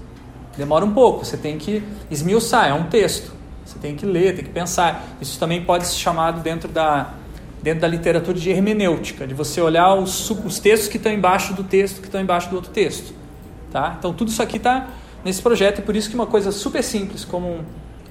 Demora 0.57 0.85
um 0.85 0.93
pouco, 0.93 1.25
você 1.25 1.37
tem 1.37 1.59
que 1.59 1.83
esmiuçar, 2.11 2.69
é 2.69 2.75
um 2.75 2.85
texto. 2.85 3.33
Você 3.65 3.79
tem 3.79 3.97
que 3.97 4.05
ler, 4.05 4.37
tem 4.37 4.45
que 4.45 4.51
pensar. 4.51 5.03
Isso 5.21 5.39
também 5.39 5.65
pode 5.65 5.87
ser 5.87 5.97
chamado 5.97 6.41
dentro 6.41 6.69
da, 6.69 7.15
dentro 7.63 7.81
da 7.81 7.89
literatura 7.89 8.39
de 8.39 8.51
hermenêutica, 8.51 9.27
de 9.27 9.35
você 9.35 9.61
olhar 9.61 9.95
os, 9.95 10.31
os 10.31 10.59
textos 10.59 10.89
que 10.89 10.99
estão 10.99 11.11
embaixo 11.11 11.55
do 11.55 11.65
texto, 11.65 12.01
que 12.01 12.07
estão 12.07 12.21
embaixo 12.21 12.51
do 12.51 12.57
outro 12.57 12.71
texto. 12.71 13.15
Tá? 13.73 13.97
Então 13.99 14.13
tudo 14.13 14.29
isso 14.29 14.43
aqui 14.43 14.59
está 14.59 14.89
nesse 15.25 15.41
projeto 15.43 15.79
e 15.79 15.83
por 15.83 15.97
isso 15.97 16.09
que 16.09 16.15
uma 16.15 16.27
coisa 16.27 16.53
super 16.53 16.85
simples, 16.85 17.25
como 17.25 17.49
um, 17.49 17.65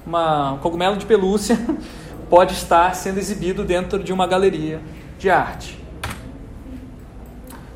uma, 0.04 0.52
um 0.54 0.58
cogumelo 0.58 0.96
de 0.96 1.06
pelúcia, 1.06 1.58
pode 2.28 2.54
estar 2.54 2.94
sendo 2.94 3.18
exibido 3.18 3.64
dentro 3.64 4.02
de 4.02 4.12
uma 4.12 4.26
galeria 4.26 4.80
de 5.18 5.30
arte. 5.30 5.78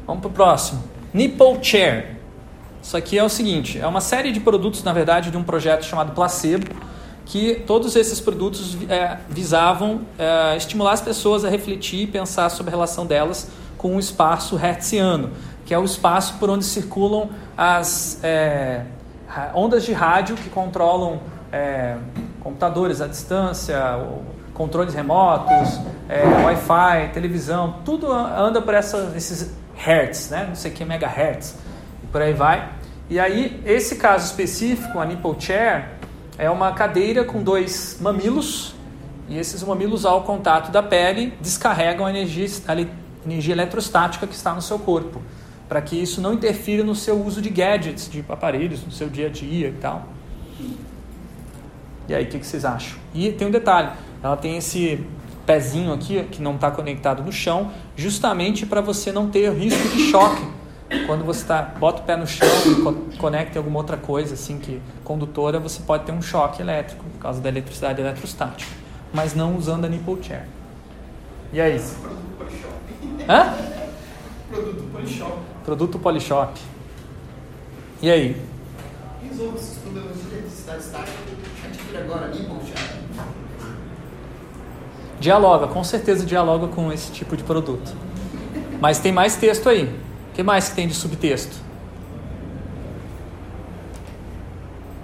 Vamos 0.06 0.22
para 0.22 0.30
o 0.30 0.32
próximo. 0.32 0.82
Nipple 1.12 1.58
Chair. 1.62 2.16
Isso 2.82 2.96
aqui 2.96 3.18
é 3.18 3.24
o 3.24 3.28
seguinte: 3.28 3.78
é 3.78 3.86
uma 3.86 4.00
série 4.00 4.32
de 4.32 4.40
produtos, 4.40 4.82
na 4.82 4.92
verdade, 4.92 5.30
de 5.30 5.36
um 5.36 5.42
projeto 5.42 5.84
chamado 5.84 6.12
Placebo, 6.12 6.66
que 7.26 7.56
todos 7.66 7.94
esses 7.94 8.20
produtos 8.20 8.76
é, 8.88 9.18
visavam 9.28 10.00
é, 10.18 10.56
estimular 10.56 10.92
as 10.92 11.02
pessoas 11.02 11.44
a 11.44 11.50
refletir 11.50 12.04
e 12.04 12.06
pensar 12.06 12.48
sobre 12.48 12.70
a 12.70 12.74
relação 12.74 13.04
delas 13.04 13.50
com 13.76 13.96
o 13.96 13.98
espaço 13.98 14.58
hertziano, 14.58 15.30
que 15.66 15.74
é 15.74 15.78
o 15.78 15.84
espaço 15.84 16.34
por 16.38 16.48
onde 16.48 16.64
circulam 16.64 17.28
as 17.56 18.18
é, 18.22 18.84
ondas 19.54 19.84
de 19.84 19.92
rádio 19.92 20.36
que 20.36 20.48
controlam 20.48 21.20
é, 21.52 21.96
computadores 22.40 23.00
à 23.00 23.06
distância, 23.06 23.78
controles 24.58 24.92
remotos, 24.92 25.80
é, 26.08 26.24
Wi-Fi, 26.44 27.12
televisão, 27.14 27.76
tudo 27.84 28.12
anda 28.12 28.60
por 28.60 28.74
essa, 28.74 29.12
esses 29.16 29.54
hertz, 29.76 30.30
né? 30.30 30.46
não 30.48 30.56
sei 30.56 30.72
que, 30.72 30.84
megahertz, 30.84 31.54
e 32.02 32.06
por 32.08 32.20
aí 32.20 32.34
vai. 32.34 32.68
E 33.08 33.20
aí, 33.20 33.62
esse 33.64 33.96
caso 33.96 34.26
específico, 34.26 34.98
a 34.98 35.06
nipple 35.06 35.36
chair, 35.38 35.90
é 36.36 36.50
uma 36.50 36.72
cadeira 36.72 37.24
com 37.24 37.40
dois 37.40 37.98
mamilos, 38.00 38.74
e 39.28 39.38
esses 39.38 39.62
mamilos, 39.62 40.04
ao 40.04 40.22
contato 40.22 40.72
da 40.72 40.82
pele, 40.82 41.32
descarregam 41.40 42.04
a 42.04 42.10
energia, 42.10 42.48
a 42.66 42.76
energia 43.24 43.54
eletrostática 43.54 44.26
que 44.26 44.34
está 44.34 44.52
no 44.52 44.60
seu 44.60 44.78
corpo, 44.78 45.22
para 45.68 45.80
que 45.80 45.94
isso 45.94 46.20
não 46.20 46.32
interfira 46.34 46.82
no 46.82 46.94
seu 46.94 47.22
uso 47.22 47.40
de 47.40 47.50
gadgets, 47.50 48.10
de 48.10 48.24
aparelhos, 48.28 48.84
no 48.84 48.90
seu 48.90 49.08
dia 49.08 49.26
a 49.26 49.30
dia 49.30 49.68
e 49.68 49.72
tal. 49.72 50.17
E 52.08 52.14
aí, 52.14 52.24
o 52.24 52.26
que, 52.28 52.38
que 52.38 52.46
vocês 52.46 52.64
acham? 52.64 52.98
E 53.14 53.30
tem 53.32 53.46
um 53.46 53.50
detalhe: 53.50 53.90
ela 54.22 54.36
tem 54.36 54.56
esse 54.56 55.04
pezinho 55.46 55.92
aqui 55.92 56.22
que 56.24 56.42
não 56.42 56.54
está 56.56 56.70
conectado 56.70 57.22
no 57.22 57.32
chão, 57.32 57.70
justamente 57.96 58.66
para 58.66 58.80
você 58.80 59.12
não 59.12 59.28
ter 59.28 59.50
risco 59.52 59.88
de 59.88 60.10
choque. 60.10 60.42
Quando 61.06 61.22
você 61.22 61.44
tá, 61.44 61.74
bota 61.78 62.00
o 62.00 62.04
pé 62.04 62.16
no 62.16 62.26
chão 62.26 62.48
e 62.66 62.74
co- 62.82 62.96
conecta 63.18 63.56
em 63.56 63.58
alguma 63.58 63.78
outra 63.78 63.98
coisa 63.98 64.32
assim 64.32 64.58
que 64.58 64.80
condutora, 65.04 65.58
você 65.60 65.82
pode 65.82 66.04
ter 66.04 66.12
um 66.12 66.22
choque 66.22 66.62
elétrico 66.62 67.04
por 67.04 67.18
causa 67.20 67.42
da 67.42 67.48
eletricidade 67.50 68.00
eletrostática, 68.00 68.70
mas 69.12 69.34
não 69.34 69.54
usando 69.56 69.84
a 69.84 69.88
nipple 69.88 70.16
chair. 70.22 70.44
E 71.52 71.60
aí? 71.60 71.78
Hã? 73.28 73.52
Produto 74.50 74.82
Polishop. 74.90 75.32
Produto 75.64 75.98
Polishop. 75.98 76.60
E 78.00 78.10
aí? 78.10 78.36
Resolva 79.22 79.56
esses 79.56 79.78
problemas 79.78 80.16
de 80.16 80.28
eletricidade 80.28 80.82
estática. 80.82 81.18
Ative 81.64 81.96
agora, 81.96 82.28
Nimble 82.28 82.66
Chat. 82.66 82.98
Dialoga, 85.20 85.66
com 85.66 85.82
certeza 85.82 86.24
dialoga 86.24 86.68
com 86.68 86.92
esse 86.92 87.10
tipo 87.10 87.36
de 87.36 87.42
produto. 87.42 87.92
Mas 88.80 89.00
tem 89.00 89.10
mais 89.10 89.36
texto 89.36 89.68
aí. 89.68 89.84
O 89.84 90.34
que 90.34 90.42
mais 90.42 90.68
que 90.68 90.76
tem 90.76 90.86
de 90.86 90.94
subtexto? 90.94 91.56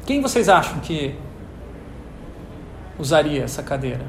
Quem 0.06 0.20
vocês 0.20 0.48
acham 0.48 0.78
que 0.78 1.16
usaria 2.98 3.42
essa 3.42 3.62
cadeira? 3.62 4.06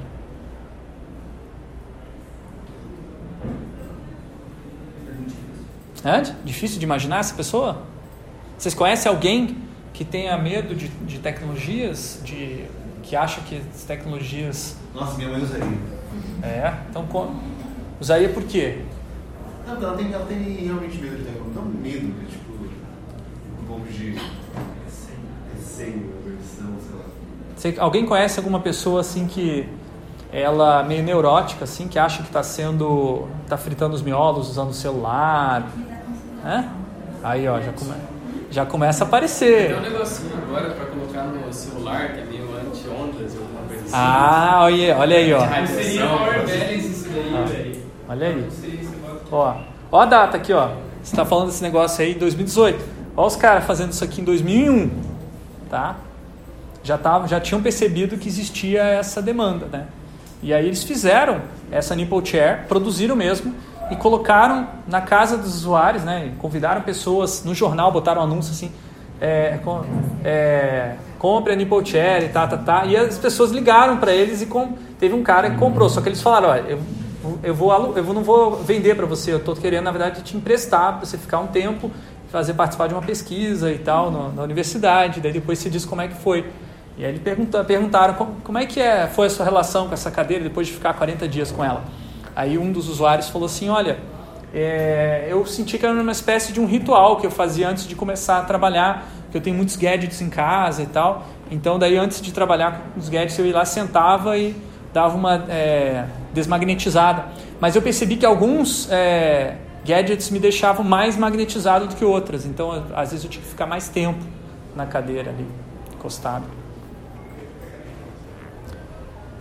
É 6.03 6.21
difícil 6.43 6.77
de 6.77 6.85
imaginar 6.85 7.17
essa 7.19 7.33
pessoa? 7.33 7.81
Vocês 8.55 8.75
conhecem 8.75 9.09
alguém 9.11 9.64
que 9.95 10.03
tenha 10.03 10.37
medo 10.37 10.75
de, 10.75 10.89
de 10.89 11.19
tecnologias, 11.19 12.19
de 12.23 12.65
que 13.01 13.15
acha 13.15 13.39
que 13.41 13.61
as 13.73 13.83
tecnologias 13.83 14.75
Nossa, 14.93 15.15
minha 15.17 15.29
mãe 15.29 15.41
usaria. 15.41 15.77
é, 16.43 16.73
então 16.89 17.05
como? 17.05 17.39
Usaria 17.99 18.27
por 18.29 18.43
quê? 18.43 18.79
Não, 19.65 19.75
ela 19.81 19.95
tem, 19.95 20.11
ela 20.11 20.25
tem 20.25 20.37
realmente 20.65 20.97
medo 20.97 21.17
de 21.17 21.23
tecnologia. 21.23 21.61
Não 21.61 21.65
medo, 21.65 22.13
mas 22.21 22.29
tipo, 22.29 22.51
um 23.61 23.65
pouco 23.65 23.85
de 23.87 24.15
receio, 25.55 26.13
aversão, 26.21 26.75
sei 26.85 26.95
lá. 26.97 27.05
Você- 27.55 27.75
alguém 27.79 28.05
conhece 28.05 28.37
alguma 28.37 28.59
pessoa 28.59 28.99
assim 28.99 29.25
que 29.27 29.65
ela 30.31 30.83
meio 30.83 31.03
neurótica 31.03 31.63
assim, 31.63 31.87
que 31.87 31.97
acha 31.97 32.21
que 32.21 32.27
está 32.27 32.43
sendo 32.43 33.27
tá 33.47 33.55
fritando 33.57 33.95
os 33.95 34.01
miolos 34.01 34.49
usando 34.49 34.71
o 34.71 34.73
celular, 34.73 35.71
né? 36.43 36.69
Aí 37.23 37.47
ó, 37.47 37.61
já, 37.61 37.71
come, 37.71 37.93
já 38.55 38.65
começa 38.65 39.03
a 39.03 39.07
aparecer. 39.07 39.67
Tem 39.67 39.75
um 39.77 39.81
negocinho 39.81 40.31
agora 40.47 40.69
pra 40.69 40.85
colocar 40.85 41.23
no 41.23 41.51
celular 41.51 42.13
que 42.13 42.21
é 42.21 42.23
meio 42.23 42.45
anti-ondas 42.55 43.35
ou 43.35 43.41
alguma 43.41 43.61
coisa 43.67 43.83
assim. 43.83 43.91
Ah, 43.93 44.59
olha, 44.63 44.97
olha 44.97 45.17
aí, 45.17 45.33
ó. 45.33 45.41
Seria 45.67 46.07
Power 46.07 46.45
Balance 46.47 46.87
isso 46.87 47.09
daí, 47.09 47.35
Ah. 47.35 47.45
velho. 47.45 47.81
Olha 48.07 48.27
aí. 48.27 48.49
Ó, 49.29 49.55
ó 49.91 49.99
a 49.99 50.05
data 50.05 50.37
aqui, 50.37 50.53
ó. 50.53 50.67
Você 51.03 51.11
está 51.13 51.25
falando 51.25 51.47
desse 51.47 51.61
negócio 51.61 52.01
aí 52.01 52.13
em 52.13 52.17
2018. 52.17 52.81
Ó 53.17 53.27
os 53.27 53.35
caras 53.35 53.65
fazendo 53.65 53.91
isso 53.91 54.03
aqui 54.05 54.21
em 54.21 54.23
2001, 54.23 54.89
tá? 55.69 55.97
Já, 56.81 56.97
tavam, 56.97 57.27
já 57.27 57.41
tinham 57.41 57.61
percebido 57.61 58.15
que 58.17 58.29
existia 58.29 58.81
essa 58.83 59.21
demanda, 59.21 59.65
né? 59.69 59.87
E 60.41 60.53
aí 60.53 60.65
eles 60.65 60.81
fizeram 60.83 61.41
essa 61.69 61.93
nipple 61.93 62.25
chair, 62.25 62.67
produziram 62.69 63.17
mesmo 63.17 63.53
e 63.89 63.95
colocaram 63.95 64.67
na 64.88 65.01
casa 65.01 65.38
dos 65.38 65.55
usuários, 65.55 66.03
né? 66.03 66.31
Convidaram 66.39 66.81
pessoas 66.81 67.43
no 67.43 67.53
jornal, 67.53 67.91
botaram 67.91 68.21
anúncio 68.21 68.51
assim, 68.51 68.71
é, 69.21 69.59
com, 69.63 69.83
é, 70.23 70.95
compre 71.19 71.53
a 71.53 71.55
e 71.55 72.29
tá, 72.29 72.47
tá, 72.47 72.57
tá. 72.57 72.86
E 72.86 72.97
as 72.97 73.17
pessoas 73.17 73.51
ligaram 73.51 73.97
para 73.97 74.11
eles 74.13 74.41
e 74.41 74.45
com, 74.45 74.73
teve 74.99 75.13
um 75.13 75.23
cara 75.23 75.51
que 75.51 75.57
comprou. 75.57 75.89
Só 75.89 76.01
que 76.01 76.09
eles 76.09 76.21
falaram, 76.21 76.49
olha, 76.49 76.61
eu, 76.67 76.79
eu, 77.43 77.53
vou, 77.53 77.93
eu 77.95 78.03
não 78.13 78.23
vou 78.23 78.57
vender 78.57 78.95
para 78.95 79.05
você, 79.05 79.31
eu 79.33 79.38
estou 79.38 79.55
querendo, 79.55 79.83
na 79.86 79.91
verdade, 79.91 80.21
te 80.21 80.36
emprestar 80.36 80.97
para 80.97 81.05
você 81.05 81.17
ficar 81.17 81.39
um 81.39 81.47
tempo, 81.47 81.91
fazer 82.31 82.53
participar 82.53 82.88
de 82.88 82.93
uma 82.93 83.01
pesquisa 83.01 83.71
e 83.71 83.77
tal 83.77 84.11
no- 84.11 84.33
na 84.33 84.43
universidade. 84.43 85.21
Daí 85.21 85.31
depois 85.31 85.59
você 85.59 85.69
diz 85.69 85.86
como 85.86 86.01
é 86.01 86.07
que 86.07 86.15
foi. 86.15 86.45
E 86.97 87.03
aí 87.03 87.11
ele 87.11 87.19
pergunta, 87.19 87.63
perguntaram 87.63 88.13
como, 88.13 88.36
como 88.43 88.57
é 88.57 88.65
que 88.65 88.79
é, 88.79 89.07
foi 89.07 89.27
a 89.27 89.29
sua 89.29 89.45
relação 89.45 89.88
com 89.88 89.93
essa 89.93 90.09
cadeira 90.09 90.43
depois 90.43 90.67
de 90.67 90.73
ficar 90.73 90.93
40 90.93 91.27
dias 91.27 91.51
com 91.51 91.63
ela. 91.63 91.83
Aí 92.36 92.57
um 92.57 92.71
dos 92.71 92.89
usuários 92.89 93.29
falou 93.29 93.45
assim, 93.45 93.69
olha, 93.69 93.97
é, 94.53 95.27
eu 95.29 95.45
senti 95.45 95.77
que 95.77 95.86
era 95.86 95.93
uma 95.93 96.11
espécie 96.11 96.51
de 96.51 96.59
um 96.59 96.65
ritual 96.65 97.17
que 97.17 97.25
eu 97.25 97.31
fazia 97.31 97.69
antes 97.69 97.88
de 97.88 97.95
começar 97.95 98.39
a 98.39 98.41
trabalhar, 98.43 99.07
que 99.31 99.38
eu 99.38 99.41
tenho 99.41 99.55
muitos 99.55 99.75
gadgets 99.75 100.21
em 100.21 100.29
casa 100.29 100.83
e 100.83 100.86
tal. 100.86 101.25
Então 101.51 101.77
daí 101.77 101.97
antes 101.97 102.21
de 102.21 102.31
trabalhar 102.31 102.81
com 102.93 102.99
os 102.99 103.09
gadgets 103.09 103.38
eu 103.38 103.45
ia 103.45 103.53
lá, 103.53 103.65
sentava 103.65 104.38
e 104.38 104.55
dava 104.93 105.15
uma 105.15 105.45
é, 105.49 106.05
desmagnetizada. 106.33 107.25
Mas 107.59 107.75
eu 107.75 107.81
percebi 107.81 108.15
que 108.15 108.25
alguns 108.25 108.89
é, 108.91 109.55
gadgets 109.86 110.29
me 110.29 110.39
deixavam 110.39 110.86
mais 110.86 111.17
magnetizado 111.17 111.88
do 111.88 111.95
que 111.95 112.05
outras. 112.05 112.45
Então 112.45 112.83
às 112.95 113.11
vezes 113.11 113.25
eu 113.25 113.29
tinha 113.29 113.43
que 113.43 113.49
ficar 113.49 113.65
mais 113.65 113.89
tempo 113.89 114.23
na 114.75 114.86
cadeira 114.86 115.31
ali, 115.31 115.47
encostado. 115.93 116.64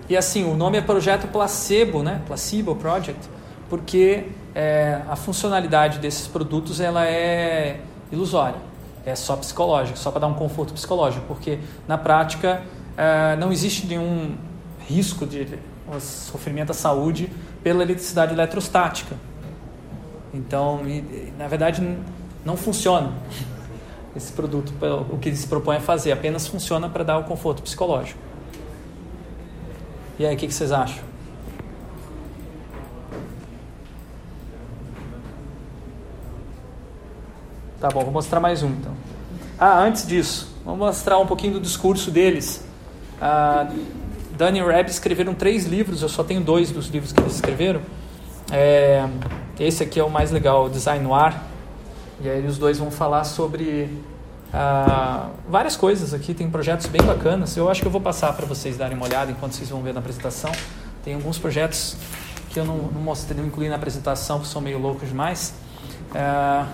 E 0.09 0.17
assim, 0.17 0.45
o 0.45 0.55
nome 0.55 0.77
é 0.77 0.83
Projeto 0.83 1.27
Placebo, 1.29 2.03
né? 2.03 2.21
Placebo 2.27 2.77
Project, 2.77 3.29
porque 3.71 4.27
é, 4.55 5.01
a 5.09 5.17
funcionalidade 5.17 5.99
desses 5.99 6.29
produtos 6.29 6.79
ela 6.79 7.07
é 7.07 7.81
ilusória, 8.13 8.59
é 9.07 9.15
só 9.15 9.35
psicológica, 9.37 9.97
só 9.97 10.11
para 10.11 10.21
dar 10.21 10.27
um 10.27 10.35
conforto 10.35 10.75
psicológico, 10.75 11.25
porque 11.27 11.59
na 11.89 11.97
prática 11.97 12.63
é, 12.97 13.35
não 13.37 13.51
existe 13.51 13.87
nenhum 13.87 14.37
risco 14.87 15.27
de 15.27 15.59
sofrimento 16.01 16.71
à 16.71 16.75
saúde 16.75 17.31
pela 17.63 17.83
eletricidade 17.83 18.33
eletrostática. 18.33 19.17
Então, 20.33 20.81
na 21.39 21.49
verdade, 21.49 21.97
não 22.45 22.57
funciona 22.57 23.13
esse 24.15 24.33
produto, 24.33 24.73
o 25.11 25.17
que 25.17 25.31
ele 25.31 25.37
se 25.37 25.47
propõe 25.47 25.77
a 25.77 25.81
fazer, 25.81 26.13
apenas 26.13 26.47
funciona 26.47 26.91
para 26.91 27.05
dar 27.05 27.19
o 27.19 27.25
conforto 27.25 27.63
psicológico. 27.63 28.19
E 30.19 30.25
aí, 30.25 30.35
o 30.35 30.39
que, 30.39 30.47
que 30.47 30.55
vocês 30.55 30.71
acham? 30.71 31.03
Tá 37.81 37.89
bom, 37.91 38.03
vou 38.03 38.13
mostrar 38.13 38.41
mais 38.41 38.63
um 38.63 38.69
então. 38.69 38.95
Ah, 39.59 39.81
antes 39.81 40.07
disso, 40.07 40.55
vamos 40.65 40.81
mostrar 40.81 41.19
um 41.19 41.27
pouquinho 41.27 41.55
do 41.55 41.61
discurso 41.61 42.11
deles. 42.11 42.65
Ah, 43.21 43.69
Dani 44.37 44.61
e 44.61 44.91
escreveram 44.91 45.35
três 45.35 45.67
livros, 45.67 46.03
eu 46.03 46.09
só 46.09 46.25
tenho 46.25 46.41
dois 46.41 46.71
dos 46.71 46.89
livros 46.89 47.13
que 47.13 47.21
eles 47.21 47.35
escreveram. 47.35 47.81
É, 48.51 49.07
esse 49.59 49.83
aqui 49.83 50.01
é 50.01 50.05
o 50.05 50.11
mais 50.11 50.31
legal, 50.31 50.67
o 50.67 50.71
Design 50.71 51.05
Noir. 51.05 51.35
E 52.21 52.29
aí 52.29 52.47
os 52.47 52.57
dois 52.59 52.79
vão 52.79 52.91
falar 52.91 53.25
sobre 53.25 53.91
ah, 54.57 55.31
várias 55.49 55.77
coisas 55.77 56.15
aqui, 56.15 56.33
tem 56.33 56.49
projetos 56.49 56.87
bem 56.87 57.03
bacanas. 57.03 57.57
Eu 57.57 57.69
acho 57.69 57.81
que 57.81 57.89
eu 57.89 57.91
vou 57.91 58.01
passar 58.01 58.33
para 58.35 58.47
vocês 58.47 58.77
darem 58.77 58.97
uma 58.97 59.05
olhada 59.07 59.33
enquanto 59.33 59.53
vocês 59.55 59.69
vão 59.69 59.83
ver 59.83 59.93
na 59.93 59.99
apresentação. 59.99 60.53
Tem 61.05 61.15
alguns 61.15 61.39
projetos 61.39 61.97
que 62.51 62.61
eu 62.61 62.65
não, 62.65 62.77
não 62.77 63.01
mostrei, 63.01 63.37
não 63.37 63.49
incluí 63.49 63.69
na 63.69 63.75
apresentação, 63.75 64.39
que 64.39 64.47
são 64.47 64.63
meio 64.63 64.79
loucos 64.79 65.09
demais. 65.09 65.55
Ah, 66.15 66.67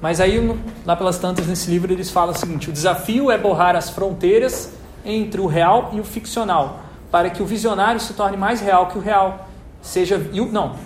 mas 0.00 0.20
aí, 0.20 0.38
lá 0.86 0.96
pelas 0.96 1.18
tantas, 1.18 1.46
nesse 1.46 1.70
livro, 1.70 1.92
eles 1.92 2.10
falam 2.10 2.34
o 2.34 2.38
seguinte: 2.38 2.70
o 2.70 2.72
desafio 2.72 3.30
é 3.30 3.36
borrar 3.36 3.76
as 3.76 3.90
fronteiras 3.90 4.72
entre 5.04 5.40
o 5.40 5.46
real 5.46 5.90
e 5.92 6.00
o 6.00 6.04
ficcional, 6.04 6.80
para 7.10 7.28
que 7.28 7.42
o 7.42 7.46
visionário 7.46 8.00
se 8.00 8.14
torne 8.14 8.36
mais 8.38 8.60
real 8.60 8.86
que 8.86 8.96
o 8.96 9.00
real. 9.00 9.48
Seja, 9.82 10.28
e 10.32 10.40
o- 10.40 10.50
não, 10.50 10.76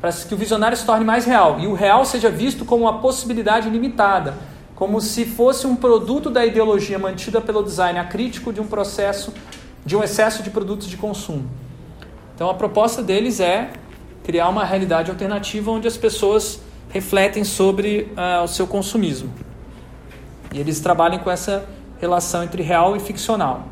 para 0.00 0.12
que 0.12 0.34
o 0.34 0.36
visionário 0.36 0.76
se 0.76 0.84
torne 0.84 1.04
mais 1.04 1.24
real 1.24 1.60
e 1.60 1.66
o 1.66 1.74
real 1.74 2.04
seja 2.04 2.28
visto 2.28 2.64
como 2.64 2.84
uma 2.84 2.98
possibilidade 2.98 3.70
limitada, 3.70 4.34
como 4.82 5.00
se 5.00 5.24
fosse 5.24 5.64
um 5.64 5.76
produto 5.76 6.28
da 6.28 6.44
ideologia 6.44 6.98
mantida 6.98 7.40
pelo 7.40 7.62
design 7.62 8.00
acrítico 8.00 8.52
de 8.52 8.60
um 8.60 8.66
processo, 8.66 9.32
de 9.86 9.96
um 9.96 10.02
excesso 10.02 10.42
de 10.42 10.50
produtos 10.50 10.88
de 10.88 10.96
consumo. 10.96 11.48
Então 12.34 12.50
a 12.50 12.54
proposta 12.54 13.00
deles 13.00 13.38
é 13.38 13.70
criar 14.24 14.48
uma 14.48 14.64
realidade 14.64 15.08
alternativa 15.08 15.70
onde 15.70 15.86
as 15.86 15.96
pessoas 15.96 16.60
refletem 16.88 17.44
sobre 17.44 18.12
ah, 18.16 18.42
o 18.42 18.48
seu 18.48 18.66
consumismo. 18.66 19.32
E 20.52 20.58
eles 20.58 20.80
trabalham 20.80 21.20
com 21.20 21.30
essa 21.30 21.64
relação 22.00 22.42
entre 22.42 22.60
real 22.60 22.96
e 22.96 22.98
ficcional. 22.98 23.68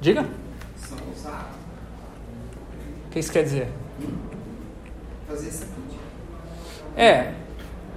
Diga? 0.00 0.24
O 3.04 3.10
que 3.10 3.18
isso 3.18 3.32
quer 3.32 3.42
dizer? 3.42 3.68
Fazer 5.26 5.48
essa 5.48 5.66
crítica. 5.66 6.04
É, 6.96 7.34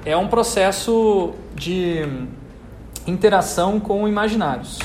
é 0.06 0.16
um 0.18 0.28
processo 0.28 1.32
de 1.56 2.06
interação 3.08 3.80
com 3.80 4.08
imaginários. 4.08 4.80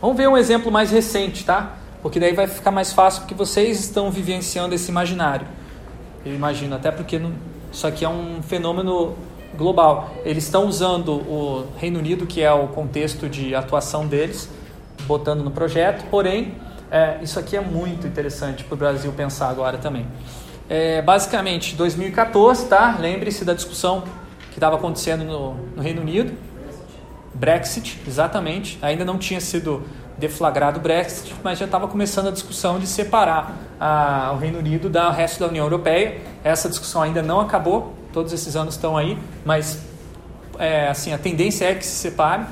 Vamos 0.00 0.16
ver 0.16 0.28
um 0.28 0.36
exemplo 0.36 0.70
mais 0.70 0.90
recente, 0.90 1.44
tá? 1.44 1.74
Porque 2.02 2.20
daí 2.20 2.32
vai 2.32 2.46
ficar 2.46 2.70
mais 2.70 2.92
fácil 2.92 3.22
porque 3.22 3.34
vocês 3.34 3.80
estão 3.80 4.10
vivenciando 4.10 4.74
esse 4.74 4.90
imaginário. 4.90 5.46
Eu 6.24 6.34
imagino, 6.34 6.76
até 6.76 6.90
porque 6.90 7.18
não- 7.18 7.32
isso 7.72 7.86
aqui 7.86 8.04
é 8.04 8.08
um 8.08 8.40
fenômeno 8.42 9.14
global. 9.56 10.10
Eles 10.24 10.44
estão 10.44 10.66
usando 10.66 11.12
o 11.12 11.66
Reino 11.76 11.98
Unido, 11.98 12.26
que 12.26 12.40
é 12.40 12.52
o 12.52 12.68
contexto 12.68 13.28
de 13.28 13.54
atuação 13.54 14.06
deles, 14.06 14.48
botando 15.06 15.42
no 15.42 15.50
projeto, 15.50 16.04
porém, 16.10 16.54
é, 16.90 17.18
isso 17.22 17.38
aqui 17.38 17.56
é 17.56 17.60
muito 17.60 18.06
interessante 18.06 18.62
para 18.64 18.74
o 18.74 18.78
Brasil 18.78 19.12
pensar 19.12 19.48
agora 19.48 19.78
também. 19.78 20.06
É, 20.68 21.02
basicamente, 21.02 21.74
2014, 21.74 22.66
tá? 22.66 22.96
Lembre-se 23.00 23.44
da 23.44 23.54
discussão 23.54 24.04
que 24.58 24.64
estava 24.64 24.76
acontecendo 24.76 25.24
no, 25.24 25.54
no 25.76 25.82
Reino 25.82 26.02
Unido. 26.02 26.36
Brexit, 27.32 28.00
exatamente. 28.06 28.76
Ainda 28.82 29.04
não 29.04 29.16
tinha 29.16 29.40
sido 29.40 29.84
deflagrado 30.18 30.80
o 30.80 30.82
Brexit, 30.82 31.32
mas 31.44 31.60
já 31.60 31.64
estava 31.64 31.86
começando 31.86 32.26
a 32.26 32.30
discussão 32.32 32.80
de 32.80 32.86
separar 32.88 33.56
a, 33.78 34.32
o 34.34 34.38
Reino 34.38 34.58
Unido 34.58 34.90
do 34.90 35.10
resto 35.10 35.38
da 35.38 35.46
União 35.46 35.64
Europeia. 35.64 36.20
Essa 36.42 36.68
discussão 36.68 37.02
ainda 37.02 37.22
não 37.22 37.40
acabou, 37.40 37.94
todos 38.12 38.32
esses 38.32 38.56
anos 38.56 38.74
estão 38.74 38.96
aí, 38.96 39.16
mas 39.44 39.80
é, 40.58 40.88
assim, 40.88 41.12
a 41.12 41.18
tendência 41.18 41.66
é 41.66 41.74
que 41.74 41.86
se 41.86 41.94
separe, 41.94 42.44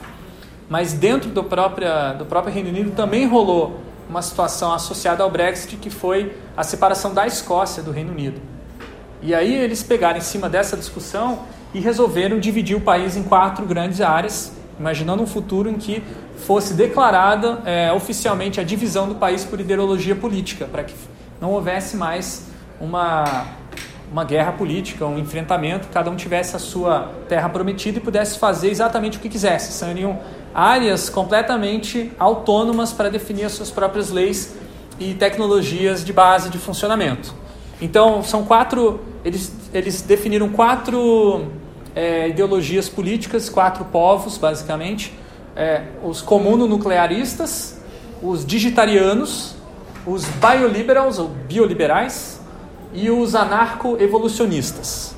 mas 0.68 0.92
dentro 0.92 1.28
do, 1.30 1.42
própria, 1.42 2.12
do 2.12 2.24
próprio 2.24 2.54
Reino 2.54 2.68
Unido 2.68 2.92
também 2.92 3.26
rolou 3.26 3.80
uma 4.08 4.22
situação 4.22 4.72
associada 4.72 5.24
ao 5.24 5.30
Brexit, 5.30 5.76
que 5.76 5.90
foi 5.90 6.36
a 6.56 6.62
separação 6.62 7.12
da 7.12 7.26
Escócia 7.26 7.82
do 7.82 7.90
Reino 7.90 8.12
Unido. 8.12 8.40
E 9.20 9.34
aí 9.34 9.52
eles 9.52 9.82
pegaram 9.82 10.18
em 10.18 10.22
cima 10.22 10.48
dessa 10.48 10.76
discussão 10.76 11.40
e 11.74 11.80
resolveram 11.80 12.38
dividir 12.38 12.76
o 12.76 12.80
país 12.80 13.16
em 13.16 13.22
quatro 13.22 13.64
grandes 13.66 14.00
áreas, 14.00 14.52
imaginando 14.78 15.22
um 15.22 15.26
futuro 15.26 15.68
em 15.68 15.74
que 15.74 16.02
fosse 16.36 16.74
declarada 16.74 17.60
é, 17.64 17.92
oficialmente 17.92 18.60
a 18.60 18.62
divisão 18.62 19.08
do 19.08 19.14
país 19.14 19.44
por 19.44 19.60
ideologia 19.60 20.14
política, 20.14 20.66
para 20.66 20.84
que 20.84 20.94
não 21.40 21.50
houvesse 21.52 21.96
mais 21.96 22.46
uma, 22.80 23.46
uma 24.10 24.24
guerra 24.24 24.52
política, 24.52 25.06
um 25.06 25.18
enfrentamento, 25.18 25.88
cada 25.92 26.10
um 26.10 26.16
tivesse 26.16 26.54
a 26.56 26.58
sua 26.58 27.12
terra 27.28 27.48
prometida 27.48 27.98
e 27.98 28.00
pudesse 28.00 28.38
fazer 28.38 28.70
exatamente 28.70 29.18
o 29.18 29.20
que 29.20 29.28
quisesse. 29.28 29.72
Seriam 29.72 30.18
áreas 30.54 31.10
completamente 31.10 32.12
autônomas 32.18 32.92
para 32.92 33.10
definir 33.10 33.44
as 33.44 33.52
suas 33.52 33.70
próprias 33.70 34.10
leis 34.10 34.54
e 34.98 35.14
tecnologias 35.14 36.04
de 36.04 36.12
base 36.12 36.48
de 36.48 36.58
funcionamento. 36.58 37.34
Então, 37.80 38.22
são 38.22 38.44
quatro, 38.44 39.00
eles, 39.24 39.52
eles 39.72 40.00
definiram 40.02 40.48
quatro 40.48 41.46
é, 41.94 42.28
ideologias 42.28 42.88
políticas, 42.88 43.48
quatro 43.48 43.84
povos, 43.86 44.38
basicamente. 44.38 45.12
É, 45.54 45.82
os 46.02 46.22
comuno-nuclearistas, 46.22 47.80
os 48.22 48.44
digitarianos, 48.44 49.54
os 50.06 50.24
bioliberals, 50.24 51.18
ou 51.18 51.28
bioliberais, 51.28 52.40
e 52.92 53.10
os 53.10 53.34
anarco-evolucionistas. 53.34 55.14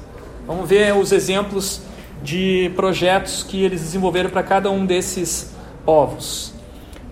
Vamos 0.46 0.68
ver 0.68 0.96
os 0.96 1.12
exemplos 1.12 1.80
de 2.22 2.72
projetos 2.74 3.42
que 3.42 3.62
eles 3.62 3.80
desenvolveram 3.80 4.30
para 4.30 4.42
cada 4.42 4.70
um 4.70 4.84
desses 4.84 5.52
povos. 5.84 6.52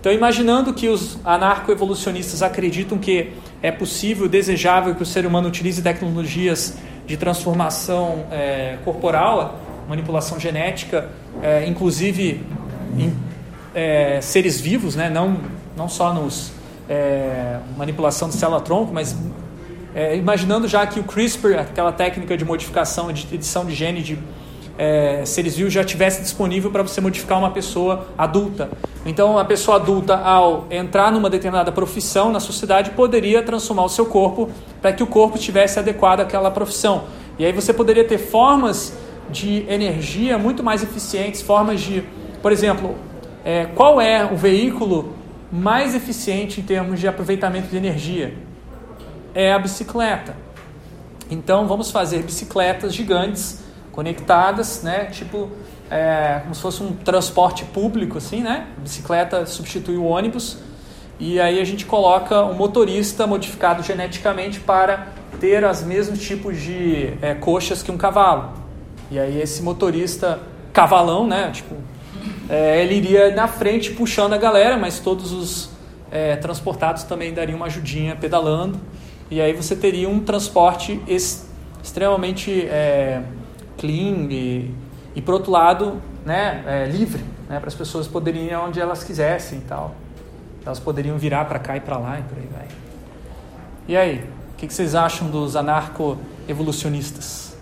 Então, 0.01 0.13
imaginando 0.13 0.73
que 0.73 0.89
os 0.89 1.19
anarco-evolucionistas 1.25 2.43
acreditam 2.43 2.99
que 2.99 3.33
é 3.63 3.71
possível, 3.71 4.29
desejável 4.29 4.95
que 4.95 5.03
o 5.03 5.07
ser 5.07 5.27
humano 5.27 5.49
utilize 5.49 5.81
tecnologias 5.83 6.77
de 7.07 7.17
transformação 7.17 8.27
é, 8.31 8.79
corporal, 8.85 9.61
manipulação 9.89 10.39
genética, 10.39 11.09
é, 11.43 11.67
inclusive 11.67 12.45
em 12.99 13.17
é, 13.75 14.21
seres 14.21 14.61
vivos, 14.61 14.97
né? 14.97 15.09
não, 15.09 15.39
não 15.77 15.89
só 15.89 16.13
nos 16.13 16.53
é, 16.89 17.59
manipulação 17.77 18.29
de 18.29 18.35
célula-tronco, 18.35 18.93
mas 18.93 19.17
é, 19.95 20.17
imaginando 20.17 20.69
já 20.69 20.87
que 20.87 21.01
o 21.01 21.05
CRISPR, 21.05 21.59
aquela 21.59 21.93
técnica 21.93 22.37
de 22.37 22.45
modificação, 22.45 23.13
de 23.13 23.35
edição 23.35 23.65
de 23.65 23.75
gene 23.75 24.03
de 24.03 24.19
é, 24.79 25.25
seres 25.25 25.57
vivos 25.57 25.73
já 25.73 25.85
tivesse 25.85 26.21
disponível 26.21 26.71
para 26.71 26.83
você 26.83 27.01
modificar 27.01 27.39
uma 27.39 27.51
pessoa 27.51 28.09
adulta. 28.17 28.71
Então, 29.05 29.39
a 29.39 29.45
pessoa 29.45 29.77
adulta, 29.77 30.17
ao 30.17 30.67
entrar 30.71 31.11
numa 31.13 31.31
determinada 31.31 31.73
profissão 31.73 32.31
na 32.31 32.41
sociedade, 32.41 32.91
poderia 32.91 33.43
transformar 33.43 33.85
o 33.85 33.89
seu 33.89 34.07
corpo 34.07 34.51
para 34.83 34.93
que 34.93 35.03
o 35.03 35.07
corpo 35.07 35.37
estivesse 35.37 35.79
adequado 35.79 36.21
àquela 36.21 36.51
profissão. 36.51 37.05
E 37.39 37.45
aí 37.45 37.53
você 37.53 37.73
poderia 37.73 38.05
ter 38.05 38.19
formas 38.19 38.97
de 39.31 39.65
energia 39.69 40.39
muito 40.39 40.63
mais 40.63 40.83
eficientes, 40.83 41.43
formas 41.43 41.81
de, 41.81 42.03
por 42.43 42.53
exemplo, 42.53 42.95
é, 43.45 43.67
qual 43.67 44.01
é 44.01 44.25
o 44.25 44.37
veículo 44.37 45.15
mais 45.51 45.95
eficiente 45.95 46.61
em 46.61 46.65
termos 46.65 47.01
de 47.01 47.09
aproveitamento 47.09 47.69
de 47.69 47.77
energia? 47.77 48.35
É 49.35 49.53
a 49.53 49.59
bicicleta. 49.59 50.37
Então, 51.31 51.67
vamos 51.67 51.91
fazer 51.91 52.23
bicicletas 52.23 52.95
gigantes 52.95 53.66
conectadas, 53.97 54.83
né? 54.83 55.07
Tipo, 55.07 55.51
é, 55.91 56.41
como 56.43 56.55
se 56.55 56.61
fosse 56.61 56.83
um 56.83 56.93
transporte 56.93 57.65
público, 57.65 58.19
assim, 58.19 58.43
né? 58.43 58.69
A 58.77 58.81
bicicleta 58.83 59.47
substitui 59.47 59.97
o 59.97 60.05
ônibus 60.05 60.59
e 61.19 61.41
aí 61.41 61.59
a 61.59 61.65
gente 61.65 61.87
coloca 61.87 62.45
um 62.45 62.53
motorista 62.53 63.27
modificado 63.27 63.83
geneticamente 63.83 64.61
para 64.61 65.09
ter 65.41 65.65
os 65.65 65.83
mesmos 65.83 66.21
tipos 66.21 66.61
de 66.61 67.15
é, 67.23 67.35
coxas 67.35 67.83
que 67.83 67.91
um 67.91 67.97
cavalo. 67.97 68.53
E 69.11 69.19
aí 69.19 69.41
esse 69.41 69.63
motorista 69.63 70.41
cavalão, 70.75 71.27
né? 71.27 71.51
Tipo, 71.53 71.75
é, 72.51 72.83
ele 72.83 72.97
iria 72.97 73.35
na 73.35 73.49
frente 73.49 73.93
puxando 73.93 74.35
a 74.35 74.37
galera, 74.37 74.77
mas 74.77 75.01
todos 75.01 75.33
os 75.33 75.71
é, 76.11 76.37
transportados 76.37 77.03
também 77.05 77.33
dariam 77.33 77.57
uma 77.57 77.67
ajudinha 77.67 78.15
pedalando. 78.15 78.79
E 79.31 79.41
aí 79.41 79.55
você 79.55 79.75
teria 79.75 80.09
um 80.09 80.21
transporte 80.21 81.01
extremamente 81.83 82.67
é, 82.69 83.23
clean 83.79 84.29
e, 84.31 84.75
e 85.15 85.23
por 85.23 85.35
outro 85.35 85.51
lado, 85.51 86.01
né, 86.25 86.63
é, 86.67 86.87
livre, 86.87 87.25
né, 87.49 87.59
para 87.59 87.69
as 87.69 87.75
pessoas 87.75 88.09
poderem 88.09 88.47
ir 88.47 88.57
onde 88.57 88.81
elas 88.81 89.05
quisessem 89.05 89.59
e 89.59 89.63
tal. 89.63 89.95
Elas 90.65 90.81
poderiam 90.81 91.17
virar 91.17 91.45
para 91.45 91.59
cá 91.59 91.77
e 91.77 91.81
para 91.81 91.97
lá 91.97 92.19
e 92.19 92.23
por 92.23 92.39
aí 92.39 92.49
vai. 92.53 92.67
E 93.89 93.97
aí, 93.97 94.29
o 94.53 94.57
que, 94.57 94.67
que 94.67 94.75
vocês 94.75 94.95
acham 94.95 95.31
dos 95.31 95.55
anarco-evolucionistas? 95.55 97.57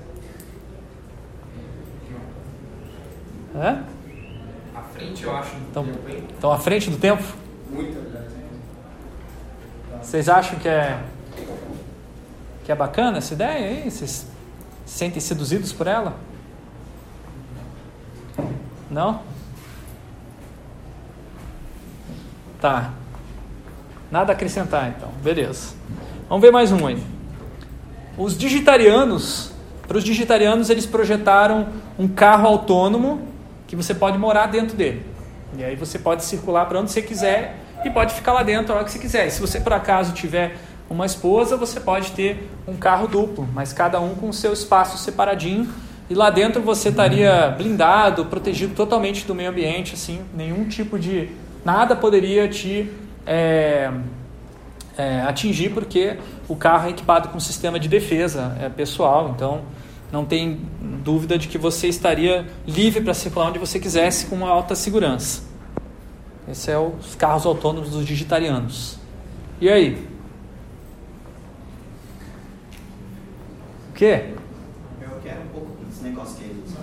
À 4.74 4.80
frente, 4.94 5.22
eu 5.22 5.36
acho, 5.36 5.54
então? 5.70 5.86
Estão 6.32 6.52
à 6.52 6.58
frente 6.58 6.90
do 6.90 6.96
tempo? 6.96 7.22
Muito. 7.70 8.02
Vocês 10.02 10.28
acham 10.28 10.58
que 10.58 10.68
é 10.68 10.98
que 12.64 12.72
é 12.72 12.74
bacana 12.74 13.18
essa 13.18 13.34
ideia 13.34 13.68
aí? 13.68 13.90
Vocês 13.90 14.26
sentem 14.84 15.20
seduzidos 15.20 15.72
por 15.72 15.86
ela? 15.86 16.16
Não? 18.90 19.22
Tá. 22.60 22.92
Nada 24.10 24.32
a 24.32 24.34
acrescentar 24.34 24.94
então. 24.96 25.08
Beleza. 25.22 25.74
Vamos 26.28 26.42
ver 26.42 26.50
mais 26.50 26.70
um 26.72 26.86
aí. 26.86 27.02
Os 28.16 28.38
digitarianos, 28.38 29.50
para 29.88 29.98
os 29.98 30.04
digitarianos, 30.04 30.70
eles 30.70 30.86
projetaram 30.86 31.68
um 31.98 32.06
carro 32.06 32.46
autônomo 32.46 33.26
que 33.66 33.74
você 33.74 33.92
pode 33.92 34.16
morar 34.16 34.46
dentro 34.46 34.76
dele. 34.76 35.04
E 35.56 35.64
aí 35.64 35.76
você 35.76 35.98
pode 35.98 36.24
circular 36.24 36.66
para 36.66 36.80
onde 36.80 36.90
você 36.90 37.02
quiser 37.02 37.58
e 37.84 37.90
pode 37.90 38.14
ficar 38.14 38.32
lá 38.32 38.42
dentro 38.42 38.72
a 38.72 38.76
hora 38.76 38.84
que 38.84 38.92
você 38.92 38.98
quiser. 38.98 39.26
E 39.26 39.30
se 39.30 39.40
você 39.40 39.60
por 39.60 39.72
acaso 39.72 40.12
tiver 40.12 40.56
uma 40.88 41.06
esposa, 41.06 41.56
você 41.56 41.80
pode 41.80 42.12
ter 42.12 42.48
um 42.66 42.76
carro 42.76 43.08
duplo, 43.08 43.48
mas 43.52 43.72
cada 43.72 44.00
um 44.00 44.14
com 44.14 44.32
seu 44.32 44.52
espaço 44.52 44.98
separadinho. 44.98 45.68
E 46.08 46.14
lá 46.14 46.28
dentro 46.28 46.60
você 46.60 46.90
estaria 46.90 47.48
blindado, 47.56 48.26
protegido 48.26 48.74
totalmente 48.74 49.26
do 49.26 49.34
meio 49.34 49.50
ambiente, 49.50 49.94
assim, 49.94 50.20
nenhum 50.34 50.68
tipo 50.68 50.98
de. 50.98 51.30
nada 51.64 51.96
poderia 51.96 52.46
te 52.46 52.90
é, 53.26 53.90
é, 54.98 55.22
atingir, 55.22 55.70
porque 55.70 56.18
o 56.46 56.54
carro 56.54 56.88
é 56.88 56.90
equipado 56.90 57.30
com 57.30 57.38
um 57.38 57.40
sistema 57.40 57.80
de 57.80 57.88
defesa 57.88 58.56
é, 58.60 58.68
pessoal, 58.68 59.32
então 59.34 59.62
não 60.12 60.24
tem 60.24 60.60
dúvida 61.02 61.38
de 61.38 61.48
que 61.48 61.58
você 61.58 61.88
estaria 61.88 62.46
livre 62.66 63.02
para 63.02 63.14
circular 63.14 63.48
onde 63.48 63.58
você 63.58 63.80
quisesse 63.80 64.26
com 64.26 64.36
uma 64.36 64.48
alta 64.48 64.74
segurança. 64.74 65.42
Esse 66.46 66.70
é 66.70 66.78
os 66.78 67.14
carros 67.14 67.46
autônomos 67.46 67.90
dos 67.90 68.04
digitarianos. 68.04 68.98
E 69.60 69.68
aí? 69.68 70.13
O 73.94 73.96
quê? 73.96 74.34
Eu 75.00 75.20
quero 75.22 75.40
um 75.42 75.46
pouco 75.52 75.84
desse 75.84 76.02
negócio 76.02 76.36
que 76.36 76.42
ele 76.42 76.64
usa. 76.66 76.78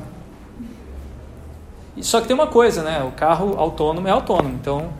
Só 2.01 2.21
que 2.21 2.27
tem 2.27 2.33
uma 2.33 2.47
coisa, 2.47 2.83
né? 2.83 3.03
O 3.03 3.11
carro 3.11 3.59
autônomo 3.59 4.07
é 4.07 4.11
autônomo, 4.11 4.55
então, 4.55 4.93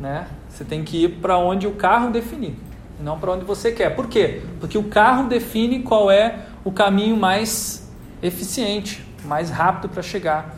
né? 0.00 0.26
Você 0.48 0.64
tem 0.64 0.82
que 0.82 1.04
ir 1.04 1.08
para 1.20 1.38
onde 1.38 1.68
o 1.68 1.72
carro 1.76 2.10
definir, 2.10 2.56
não 2.98 3.16
para 3.16 3.30
onde 3.30 3.44
você 3.44 3.70
quer. 3.70 3.94
Por 3.94 4.08
quê? 4.08 4.42
Porque 4.58 4.76
o 4.76 4.82
carro 4.88 5.28
define 5.28 5.84
qual 5.84 6.10
é 6.10 6.46
o 6.64 6.72
caminho 6.72 7.16
mais 7.16 7.88
eficiente, 8.20 9.06
mais 9.24 9.50
rápido 9.50 9.88
para 9.88 10.02
chegar 10.02 10.56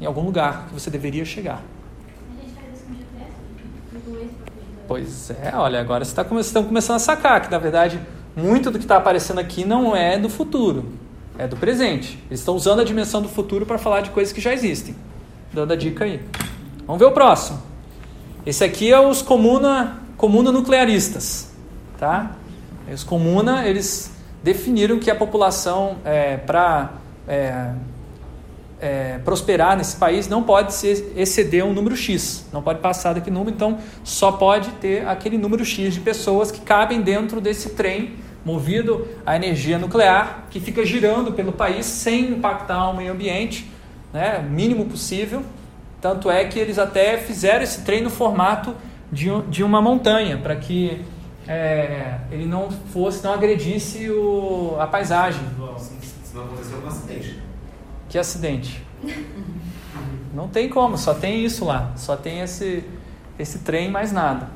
em 0.00 0.06
algum 0.06 0.22
lugar 0.22 0.66
que 0.68 0.74
você 0.74 0.90
deveria 0.90 1.24
chegar. 1.24 1.60
Pois 4.86 5.30
é, 5.30 5.50
olha, 5.56 5.80
agora 5.80 6.04
você 6.04 6.14
tá, 6.14 6.22
vocês 6.22 6.46
estão 6.46 6.62
começando 6.62 6.96
a 6.96 7.00
sacar 7.00 7.40
que, 7.40 7.50
na 7.50 7.58
verdade, 7.58 8.00
muito 8.36 8.70
do 8.70 8.78
que 8.78 8.84
está 8.84 8.96
aparecendo 8.96 9.38
aqui 9.38 9.64
não 9.64 9.94
é 9.94 10.18
do 10.18 10.28
futuro, 10.28 10.86
é 11.38 11.46
do 11.46 11.56
presente. 11.56 12.18
Eles 12.28 12.40
estão 12.40 12.54
usando 12.54 12.80
a 12.80 12.84
dimensão 12.84 13.22
do 13.22 13.28
futuro 13.28 13.64
para 13.64 13.78
falar 13.78 14.00
de 14.00 14.10
coisas 14.10 14.32
que 14.32 14.40
já 14.40 14.52
existem. 14.52 14.94
Dando 15.52 15.72
a 15.72 15.76
dica 15.76 16.04
aí. 16.04 16.20
Vamos 16.86 16.98
ver 16.98 17.06
o 17.06 17.12
próximo. 17.12 17.62
Esse 18.44 18.64
aqui 18.64 18.92
é 18.92 19.00
os 19.00 19.22
comuna, 19.22 20.02
comuna 20.16 20.50
nuclearistas. 20.50 21.52
Tá? 21.98 22.32
Os 22.92 23.04
comuna, 23.04 23.66
eles 23.66 24.10
definiram 24.42 24.98
que 24.98 25.10
a 25.10 25.14
população, 25.14 25.96
é, 26.04 26.36
para 26.36 26.92
é, 27.26 27.70
é, 28.84 29.18
prosperar 29.24 29.78
nesse 29.78 29.96
país, 29.96 30.28
não 30.28 30.42
pode 30.42 30.74
exceder 31.16 31.64
um 31.64 31.72
número 31.72 31.96
X. 31.96 32.46
Não 32.52 32.62
pode 32.62 32.80
passar 32.80 33.14
daquele 33.14 33.34
número, 33.34 33.56
então 33.56 33.78
só 34.04 34.30
pode 34.32 34.70
ter 34.72 35.08
aquele 35.08 35.38
número 35.38 35.64
X 35.64 35.94
de 35.94 36.00
pessoas 36.00 36.50
que 36.50 36.60
cabem 36.60 37.00
dentro 37.00 37.40
desse 37.40 37.70
trem 37.70 38.16
movido 38.44 39.08
a 39.24 39.34
energia 39.36 39.78
nuclear, 39.78 40.48
que 40.50 40.60
fica 40.60 40.84
girando 40.84 41.32
pelo 41.32 41.50
país 41.50 41.86
sem 41.86 42.32
impactar 42.32 42.90
o 42.90 42.94
meio 42.94 43.12
ambiente 43.12 43.70
né, 44.12 44.46
mínimo 44.46 44.84
possível. 44.84 45.42
Tanto 45.98 46.30
é 46.30 46.44
que 46.44 46.58
eles 46.58 46.78
até 46.78 47.16
fizeram 47.16 47.62
esse 47.62 47.80
trem 47.86 48.02
no 48.02 48.10
formato 48.10 48.74
de, 49.10 49.30
de 49.48 49.64
uma 49.64 49.80
montanha, 49.80 50.36
para 50.36 50.56
que 50.56 51.02
é, 51.48 52.18
ele 52.30 52.44
não 52.44 52.70
fosse, 52.70 53.24
não 53.24 53.32
agredisse 53.32 54.10
o, 54.10 54.76
a 54.78 54.86
paisagem. 54.86 55.40
Se 56.22 56.34
não 56.34 56.44
aconteceu 56.44 56.78
um 56.84 56.86
acidente. 56.86 57.43
Que 58.14 58.18
acidente? 58.20 58.80
Não 60.32 60.46
tem 60.46 60.68
como, 60.68 60.96
só 60.96 61.14
tem 61.14 61.44
isso 61.44 61.64
lá, 61.64 61.90
só 61.96 62.14
tem 62.16 62.42
esse, 62.42 62.84
esse 63.36 63.58
trem, 63.58 63.90
mais 63.90 64.12
nada. 64.12 64.50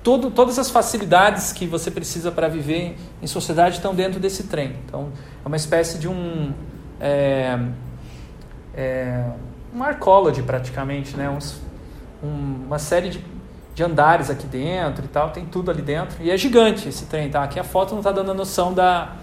Todo, 0.00 0.30
todas 0.30 0.60
as 0.60 0.70
facilidades 0.70 1.52
que 1.52 1.66
você 1.66 1.90
precisa 1.90 2.30
para 2.30 2.46
viver 2.46 2.96
em 3.20 3.26
sociedade 3.26 3.78
estão 3.78 3.92
dentro 3.96 4.20
desse 4.20 4.44
trem. 4.44 4.76
Então, 4.86 5.08
é 5.44 5.48
uma 5.48 5.56
espécie 5.56 5.98
de 5.98 6.06
um. 6.06 6.52
É, 7.00 7.58
é, 8.76 9.24
um 9.74 9.82
arcology 9.82 10.44
praticamente, 10.44 11.16
né? 11.16 11.28
Uns- 11.28 11.60
um- 12.22 12.62
uma 12.66 12.78
série 12.78 13.08
de, 13.08 13.24
de 13.74 13.82
andares 13.82 14.30
aqui 14.30 14.46
dentro 14.46 15.04
e 15.04 15.08
tal, 15.08 15.30
tem 15.30 15.44
tudo 15.46 15.68
ali 15.68 15.82
dentro. 15.82 16.22
E 16.22 16.30
é 16.30 16.36
gigante 16.36 16.88
esse 16.88 17.06
trem, 17.06 17.28
tá? 17.28 17.42
Aqui 17.42 17.58
a 17.58 17.64
foto 17.64 17.90
não 17.90 17.98
está 17.98 18.12
dando 18.12 18.30
a 18.30 18.34
noção 18.34 18.72
da, 18.72 19.16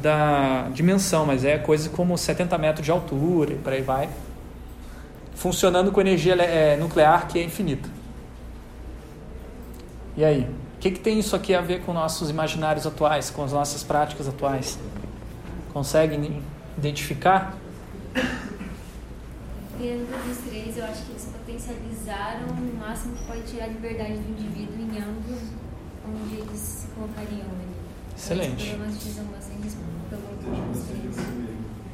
da 0.00 0.68
dimensão, 0.72 1.26
mas 1.26 1.44
é 1.44 1.58
coisa 1.58 1.90
como 1.90 2.16
70 2.16 2.56
metros 2.58 2.84
de 2.84 2.90
altura 2.90 3.52
e 3.52 3.56
por 3.56 3.72
aí 3.72 3.82
vai. 3.82 4.08
Funcionando 5.34 5.92
com 5.92 6.00
energia 6.00 6.34
é, 6.34 6.76
nuclear 6.76 7.28
que 7.28 7.38
é 7.38 7.44
infinita. 7.44 7.88
E 10.16 10.24
aí? 10.24 10.42
O 10.42 10.80
que, 10.80 10.92
que 10.92 11.00
tem 11.00 11.18
isso 11.18 11.34
aqui 11.34 11.54
a 11.54 11.60
ver 11.60 11.82
com 11.82 11.92
nossos 11.92 12.30
imaginários 12.30 12.86
atuais, 12.86 13.30
com 13.30 13.42
as 13.42 13.52
nossas 13.52 13.82
práticas 13.82 14.28
atuais? 14.28 14.78
Conseguem 15.72 16.42
identificar? 16.76 17.56
Dentro 19.78 20.06
dos 20.26 20.38
três, 20.48 20.76
eu 20.76 20.84
acho 20.84 21.04
que 21.04 21.12
eles 21.12 21.32
potencializaram 21.32 22.46
o 22.48 22.78
máximo 22.78 23.14
que 23.14 23.24
pode 23.26 23.42
tirar 23.42 23.64
a 23.64 23.68
liberdade 23.68 24.14
do 24.14 24.30
indivíduo 24.30 24.76
em 24.76 24.98
ambos, 25.00 25.40
onde 26.04 26.34
eles 26.34 26.58
se 26.58 26.86
colocariam 26.88 27.46
ali. 27.46 27.67
Excelente. 28.18 28.76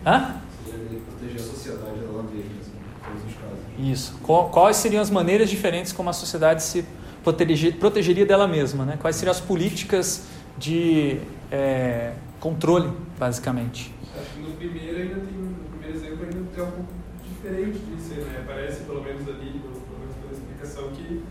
Hã? 0.07 0.41
Seria 0.65 1.01
proteger 1.01 1.37
a 1.41 1.45
sociedade 1.45 1.99
dela 2.01 2.23
mesma, 2.23 2.51
assim, 2.61 2.73
em 2.73 3.05
todos 3.05 3.25
os 3.27 3.35
casos. 3.41 3.59
Isso. 3.79 4.19
Quais 4.51 4.77
seriam 4.79 5.03
as 5.03 5.11
maneiras 5.11 5.51
diferentes 5.51 5.93
como 5.93 6.09
a 6.09 6.13
sociedade 6.15 6.63
se 6.63 6.85
proteger- 7.23 7.77
protegeria 7.77 8.25
dela 8.25 8.49
mesma? 8.49 8.85
Né? 8.87 8.97
Quais 9.01 9.17
seriam 9.17 9.33
as 9.33 9.41
políticas 9.41 10.25
de 10.57 11.21
é, 11.53 12.15
controle, 12.41 12.91
basicamente? 13.19 13.93
Acho 14.19 14.31
que 14.35 14.41
no 14.41 14.53
primeiro 14.57 14.97
ainda 14.99 15.15
tem, 15.17 15.39
no 15.39 15.55
primeiro 15.79 15.95
exemplo 15.97 16.25
ainda 16.25 16.33
tem 16.33 16.41
um 16.41 16.47
pouco 16.67 16.85
diferente 17.29 17.79
disso, 17.79 18.15
né? 18.21 18.45
Parece 18.47 18.81
pelo 18.85 19.03
menos 19.03 19.29
ali, 19.29 19.61
pelo 19.61 19.99
menos 20.01 20.15
pela 20.21 20.33
explicação, 20.33 20.91
que 20.93 21.23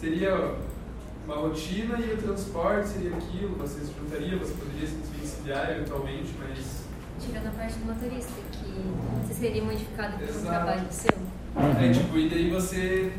teria 0.00 0.54
uma 1.32 1.48
rotina 1.48 1.98
e 1.98 2.12
o 2.12 2.16
transporte 2.18 2.88
seria 2.88 3.16
aquilo, 3.16 3.56
você 3.56 3.80
se 3.80 3.92
juntaria, 3.98 4.36
você 4.38 4.52
poderia 4.54 4.86
se 4.88 4.94
desvencilhar 4.96 5.70
eventualmente, 5.70 6.34
mas 6.38 6.82
Tirando 7.20 7.46
a 7.46 7.50
parte 7.50 7.74
do 7.74 7.86
motorista, 7.86 8.32
que 8.50 8.84
você 9.22 9.34
seria 9.34 9.62
modificado 9.62 10.14
por 10.18 10.24
um 10.24 10.28
Exato. 10.28 10.46
trabalho 10.46 10.82
seu. 10.90 11.12
É, 11.80 11.92
tipo, 11.92 12.18
e 12.18 12.28
daí 12.28 12.50
você. 12.50 13.12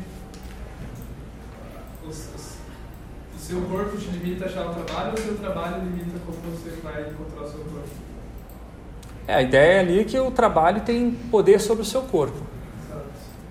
O, 2.04 2.08
o- 2.08 2.10
o 2.10 3.38
seu 3.38 3.62
corpo 3.62 3.96
te 3.96 4.08
limita 4.10 4.44
a 4.44 4.48
achar 4.48 4.66
o 4.66 4.74
trabalho 4.74 5.08
ou 5.12 5.14
o 5.14 5.22
seu 5.22 5.36
trabalho 5.38 5.82
limita 5.84 6.18
como 6.26 6.38
você 6.54 6.70
vai 6.82 7.08
encontrar 7.10 7.42
o 7.44 7.48
seu 7.50 7.60
corpo? 7.60 7.88
É, 9.26 9.34
a 9.36 9.42
ideia 9.42 9.80
ali 9.80 10.00
é 10.00 10.04
que 10.04 10.18
o 10.18 10.30
trabalho 10.30 10.82
tem 10.82 11.10
poder 11.12 11.58
sobre 11.60 11.82
o 11.82 11.86
seu 11.86 12.02
corpo. 12.02 12.36
Sabe? 12.90 13.02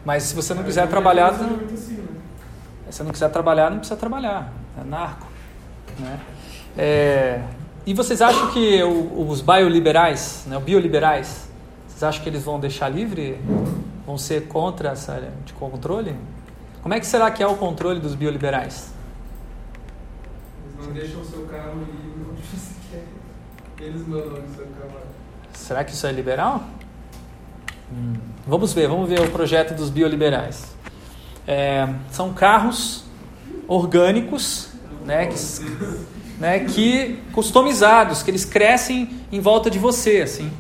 Mas 0.06 0.24
se 0.24 0.36
você 0.36 0.54
não 0.54 0.62
É, 0.62 0.66
quiser 0.66 0.88
trabalhar, 0.88 1.32
não- 1.36 1.50
muito 1.58 1.74
assim? 1.74 2.03
Se 2.94 2.98
você 2.98 3.04
não 3.04 3.12
quiser 3.12 3.30
trabalhar, 3.30 3.72
não 3.72 3.80
precisa 3.80 4.00
trabalhar. 4.00 4.54
É 4.80 4.84
narco. 4.84 5.26
Né? 5.98 6.20
É, 6.78 7.42
e 7.88 7.94
vocês 7.94 8.22
acham 8.22 8.52
que 8.52 8.84
o- 8.84 9.28
os 9.28 9.42
bioliberais, 9.42 10.44
né, 10.46 10.56
os 10.60 10.64
bioliberais, 10.64 11.50
vocês 11.88 12.04
acham 12.04 12.22
que 12.22 12.30
eles 12.30 12.44
vão 12.44 12.60
deixar 12.60 12.90
livre? 12.90 13.40
Vão 14.06 14.16
ser 14.16 14.48
contra 14.48 14.90
essa 14.90 15.20
de 15.44 15.54
controle? 15.54 16.16
Como 16.84 16.94
é 16.94 17.00
que 17.00 17.08
será 17.08 17.32
que 17.32 17.42
é 17.42 17.48
o 17.48 17.56
controle 17.56 18.00
dos 18.00 18.14
bioliberais? 18.14 18.92
Eles 20.64 20.86
não 20.88 20.94
deixam 20.94 21.22
o 21.22 21.26
seu 21.26 21.46
carro 21.48 21.80
livre 21.80 22.28
onde 22.32 22.42
você 22.44 22.74
quer. 22.92 23.84
Eles 23.86 24.08
mandam 24.08 24.34
o 24.34 24.56
seu 24.56 24.66
carro. 24.68 25.02
Será 25.54 25.84
que 25.84 25.94
isso 25.94 26.06
é 26.06 26.12
liberal? 26.12 26.64
Hum, 27.92 28.14
Vamos 28.46 28.72
ver, 28.72 28.88
vamos 28.88 29.10
ver 29.10 29.20
o 29.20 29.32
projeto 29.32 29.74
dos 29.74 29.90
bioliberais. 29.90 30.73
É, 31.48 31.88
são 32.12 32.34
carros 32.34 33.04
orgânicos, 33.68 34.70
né, 35.06 35.28
que, 35.28 35.36
né, 36.40 36.60
que 36.62 37.20
customizados, 37.34 38.24
que 38.24 38.32
eles 38.32 38.46
crescem 38.46 39.10
em 39.32 39.40
volta 39.40 39.70
de 39.70 39.80
você, 39.80 40.22
assim, 40.22 40.52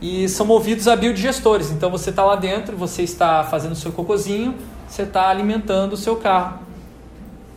e 0.00 0.28
são 0.28 0.46
movidos 0.46 0.88
a 0.88 0.96
biodigestores. 0.96 1.70
Então 1.70 1.90
você 1.90 2.10
está 2.10 2.24
lá 2.24 2.36
dentro, 2.36 2.76
você 2.76 3.02
está 3.02 3.44
fazendo 3.44 3.72
o 3.72 3.76
seu 3.76 3.92
cocôzinho, 3.92 4.54
você 4.88 5.02
está 5.02 5.28
alimentando 5.28 5.92
o 5.92 5.96
seu 5.96 6.16
carro. 6.16 6.60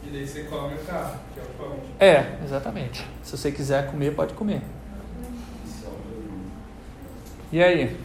E 0.06 0.10
daí 0.10 0.28
você 0.28 0.44
come 0.44 0.76
o 0.76 0.80
carro, 0.80 1.16
que 1.34 1.40
é 1.40 1.44
o 1.44 1.46
pão. 1.58 1.78
É, 2.00 2.36
exatamente. 2.44 3.06
Se 3.24 3.38
você 3.38 3.52
quiser 3.52 3.90
comer, 3.90 4.14
pode 4.14 4.34
comer. 4.34 4.62
E 7.52 7.64
aí? 7.64 7.96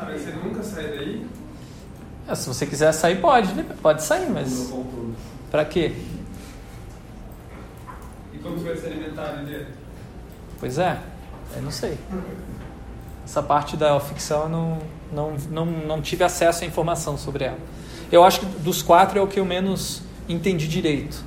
Tá, 0.00 0.06
mas 0.06 0.22
você 0.22 0.30
nunca 0.30 0.62
sai 0.62 0.84
daí? 0.84 1.26
É, 2.26 2.34
se 2.34 2.48
você 2.48 2.64
quiser 2.64 2.90
sair, 2.92 3.20
pode, 3.20 3.52
né? 3.52 3.66
pode 3.82 4.02
sair, 4.02 4.30
mas 4.30 4.72
para 5.50 5.62
quê? 5.66 5.94
E 8.32 8.38
como 8.38 8.56
você 8.56 8.68
vai 8.68 8.76
se 8.78 8.86
alimentar 8.86 9.28
ali 9.28 9.52
dentro? 9.52 9.74
Pois 10.58 10.78
é, 10.78 10.98
eu 11.54 11.62
não 11.62 11.70
sei. 11.70 11.98
Essa 13.26 13.42
parte 13.42 13.76
da 13.76 14.00
ficção 14.00 14.44
eu 14.44 14.48
não, 14.48 14.78
não, 15.12 15.36
não, 15.50 15.66
não 15.66 16.00
tive 16.00 16.24
acesso 16.24 16.64
à 16.64 16.66
informação 16.66 17.18
sobre 17.18 17.44
ela. 17.44 17.58
Eu 18.10 18.24
acho 18.24 18.40
que 18.40 18.46
dos 18.46 18.80
quatro 18.80 19.18
é 19.18 19.22
o 19.22 19.26
que 19.26 19.38
eu 19.38 19.44
menos 19.44 20.02
entendi 20.26 20.66
direito. 20.66 21.22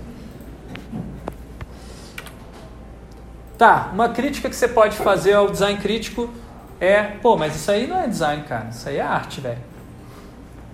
Tá, 3.56 3.92
uma 3.94 4.10
crítica 4.10 4.50
que 4.50 4.56
você 4.56 4.68
pode 4.68 4.98
fazer 4.98 5.34
ao 5.34 5.48
design 5.48 5.80
crítico 5.80 6.28
é, 6.86 7.18
pô, 7.22 7.36
mas 7.38 7.56
isso 7.56 7.72
aí 7.72 7.88
não 7.88 8.00
é 8.00 8.08
design, 8.08 8.44
cara, 8.44 8.70
isso 8.70 8.88
aí 8.90 8.98
é 8.98 9.02
arte, 9.02 9.42
velho. 9.42 9.60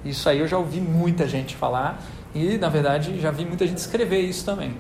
Isso 0.04 0.28
aí 0.30 0.40
eu 0.40 0.48
já 0.48 0.58
ouvi 0.58 0.80
muita 0.80 1.28
gente 1.28 1.56
falar 1.56 2.02
e, 2.34 2.58
na 2.58 2.70
verdade, 2.70 3.20
já 3.20 3.32
vi 3.32 3.46
muita 3.46 3.68
gente 3.68 3.78
escrever 3.80 4.22
isso 4.22 4.46
também. 4.46 4.76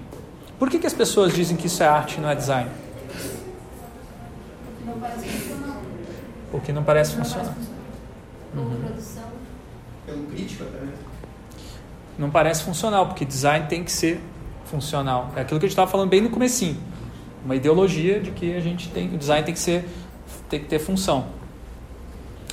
Por 0.58 0.70
que, 0.70 0.80
que 0.80 0.88
as 0.88 0.94
pessoas 0.94 1.34
dizem 1.34 1.56
que 1.58 1.68
isso 1.68 1.82
é 1.84 1.88
arte 1.88 2.18
e 2.18 2.22
não 2.22 2.30
é 2.30 2.36
design? 2.36 2.70
Não 4.86 5.00
parece 5.00 5.28
funcionar. 5.28 5.78
Porque 6.52 6.72
não 6.74 6.84
parece 6.84 7.12
Não 7.16 7.24
parece 7.24 7.36
funcionar. 7.36 7.58
Como 8.54 8.70
Uhum. 8.70 8.82
produção. 8.82 9.24
Pelo 10.06 10.24
crítico 10.26 10.64
até 10.64 10.80
mesmo. 10.80 11.10
Não 12.18 12.30
parece 12.30 12.64
funcional, 12.64 13.08
porque 13.08 13.24
design 13.24 13.68
tem 13.68 13.84
que 13.84 13.92
ser 13.92 14.20
funcional. 14.66 15.32
É 15.36 15.42
aquilo 15.42 15.60
que 15.60 15.66
a 15.66 15.70
gente 15.70 15.74
estava 15.74 15.90
falando 15.90 16.10
bem 16.10 16.22
no 16.22 16.30
comecinho. 16.30 16.78
Uma 17.46 17.56
ideologia 17.56 18.20
de 18.20 18.32
que 18.32 18.56
a 18.56 18.60
gente 18.60 18.90
tem, 18.90 19.08
o 19.14 19.18
design 19.18 19.46
tem 19.46 19.54
que 19.54 19.60
ser, 19.60 19.88
tem 20.50 20.60
que 20.60 20.68
ter 20.68 20.80
função. 20.80 21.28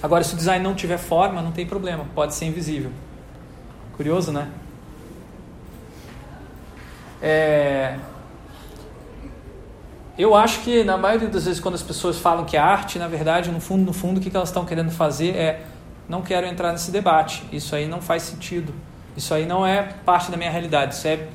Agora, 0.03 0.23
se 0.23 0.35
o 0.35 0.37
design 0.37 0.63
não 0.63 0.75
tiver 0.75 0.99
forma, 0.99 1.41
não 1.41 1.53
tem 1.53 1.67
problema, 1.67 2.05
pode 2.15 2.35
ser 2.35 2.45
invisível. 2.45 2.91
Curioso, 3.97 4.31
né? 4.31 4.49
É, 7.23 7.97
Eu 10.19 10.35
acho 10.35 10.61
que 10.61 10.83
na 10.83 10.97
maioria 10.97 11.29
das 11.29 11.45
vezes 11.45 11.61
quando 11.61 11.75
as 11.75 11.83
pessoas 11.83 12.19
falam 12.19 12.47
que 12.47 12.57
é 12.57 12.61
arte, 12.61 12.99
na 12.99 13.07
verdade, 13.07 13.51
no 13.51 13.61
fundo, 13.61 13.85
no 13.85 13.93
fundo, 13.93 14.19
o 14.19 14.21
que 14.21 14.35
elas 14.35 14.49
estão 14.49 14.65
querendo 14.65 14.91
fazer 14.91 15.37
é 15.37 15.63
não 16.09 16.23
quero 16.23 16.47
entrar 16.47 16.73
nesse 16.73 16.91
debate. 16.91 17.45
Isso 17.53 17.75
aí 17.75 17.87
não 17.87 18.01
faz 18.01 18.23
sentido. 18.23 18.73
Isso 19.15 19.35
aí 19.35 19.45
não 19.45 19.67
é 19.67 19.83
parte 20.05 20.31
da 20.31 20.37
minha 20.37 20.51
realidade. 20.51 20.95
Isso 20.95 21.07
é 21.07 21.29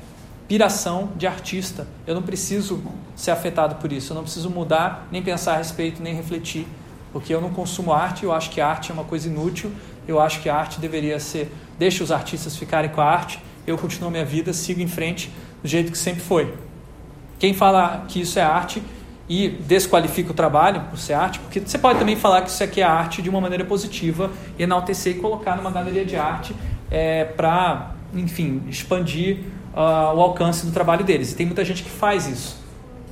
piração 0.52 1.12
de 1.16 1.26
artista. 1.26 1.86
Eu 2.06 2.14
não 2.14 2.20
preciso 2.20 2.82
ser 3.16 3.30
afetado 3.30 3.76
por 3.76 3.90
isso. 3.90 4.12
Eu 4.12 4.16
não 4.16 4.22
preciso 4.22 4.50
mudar, 4.50 5.08
nem 5.10 5.22
pensar 5.22 5.54
a 5.54 5.56
respeito, 5.56 6.02
nem 6.02 6.14
refletir. 6.14 6.66
Porque 7.10 7.34
eu 7.34 7.40
não 7.40 7.48
consumo 7.48 7.90
arte. 7.90 8.24
Eu 8.24 8.34
acho 8.34 8.50
que 8.50 8.60
a 8.60 8.68
arte 8.68 8.90
é 8.90 8.94
uma 8.94 9.04
coisa 9.04 9.30
inútil. 9.30 9.72
Eu 10.06 10.20
acho 10.20 10.42
que 10.42 10.50
a 10.50 10.54
arte 10.54 10.78
deveria 10.78 11.18
ser. 11.18 11.50
Deixa 11.78 12.04
os 12.04 12.12
artistas 12.12 12.54
ficarem 12.54 12.90
com 12.90 13.00
a 13.00 13.04
arte. 13.06 13.42
Eu 13.66 13.78
continuo 13.78 14.10
minha 14.10 14.26
vida, 14.26 14.52
sigo 14.52 14.82
em 14.82 14.86
frente 14.86 15.32
do 15.62 15.66
jeito 15.66 15.90
que 15.90 15.96
sempre 15.96 16.20
foi. 16.20 16.52
Quem 17.38 17.54
fala 17.54 18.04
que 18.06 18.20
isso 18.20 18.38
é 18.38 18.42
arte 18.42 18.82
e 19.30 19.48
desqualifica 19.48 20.32
o 20.32 20.34
trabalho 20.34 20.82
por 20.90 20.98
ser 20.98 21.14
arte, 21.14 21.38
porque 21.38 21.60
você 21.60 21.78
pode 21.78 21.98
também 21.98 22.16
falar 22.16 22.42
que 22.42 22.50
isso 22.50 22.62
aqui 22.62 22.82
é 22.82 22.84
arte 22.84 23.22
de 23.22 23.30
uma 23.30 23.40
maneira 23.40 23.64
positiva, 23.64 24.30
enaltecer 24.58 25.16
e 25.16 25.18
colocar 25.18 25.56
numa 25.56 25.70
galeria 25.70 26.04
de 26.04 26.14
arte 26.14 26.54
é, 26.90 27.24
para, 27.24 27.94
enfim, 28.12 28.62
expandir 28.68 29.44
ah, 29.74 30.12
o 30.14 30.20
alcance 30.20 30.66
do 30.66 30.72
trabalho 30.72 31.04
deles. 31.04 31.32
E 31.32 31.36
tem 31.36 31.46
muita 31.46 31.64
gente 31.64 31.82
que 31.82 31.90
faz 31.90 32.26
isso. 32.26 32.56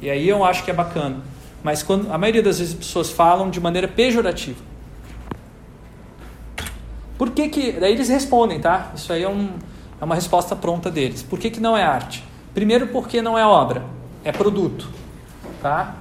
E 0.00 0.08
aí 0.08 0.28
eu 0.28 0.44
acho 0.44 0.64
que 0.64 0.70
é 0.70 0.74
bacana. 0.74 1.16
mas 1.62 1.82
quando, 1.82 2.10
a 2.10 2.16
maioria 2.16 2.42
das 2.42 2.58
vezes 2.58 2.74
as 2.74 2.78
pessoas 2.78 3.10
falam 3.10 3.50
de 3.50 3.60
maneira 3.60 3.86
pejorativa. 3.86 4.62
Por 7.18 7.30
que 7.30 7.48
que... 7.48 7.72
Daí 7.72 7.92
eles 7.92 8.08
respondem, 8.08 8.60
tá? 8.60 8.92
Isso 8.94 9.12
aí 9.12 9.22
é, 9.22 9.28
um, 9.28 9.50
é 10.00 10.04
uma 10.04 10.14
resposta 10.14 10.56
pronta 10.56 10.90
deles. 10.90 11.22
Por 11.22 11.38
que 11.38 11.50
que 11.50 11.60
não 11.60 11.76
é 11.76 11.82
arte? 11.82 12.24
Primeiro 12.54 12.86
porque 12.88 13.20
não 13.20 13.38
é 13.38 13.46
obra, 13.46 13.84
é 14.24 14.32
produto, 14.32 14.88
tá? 15.62 15.96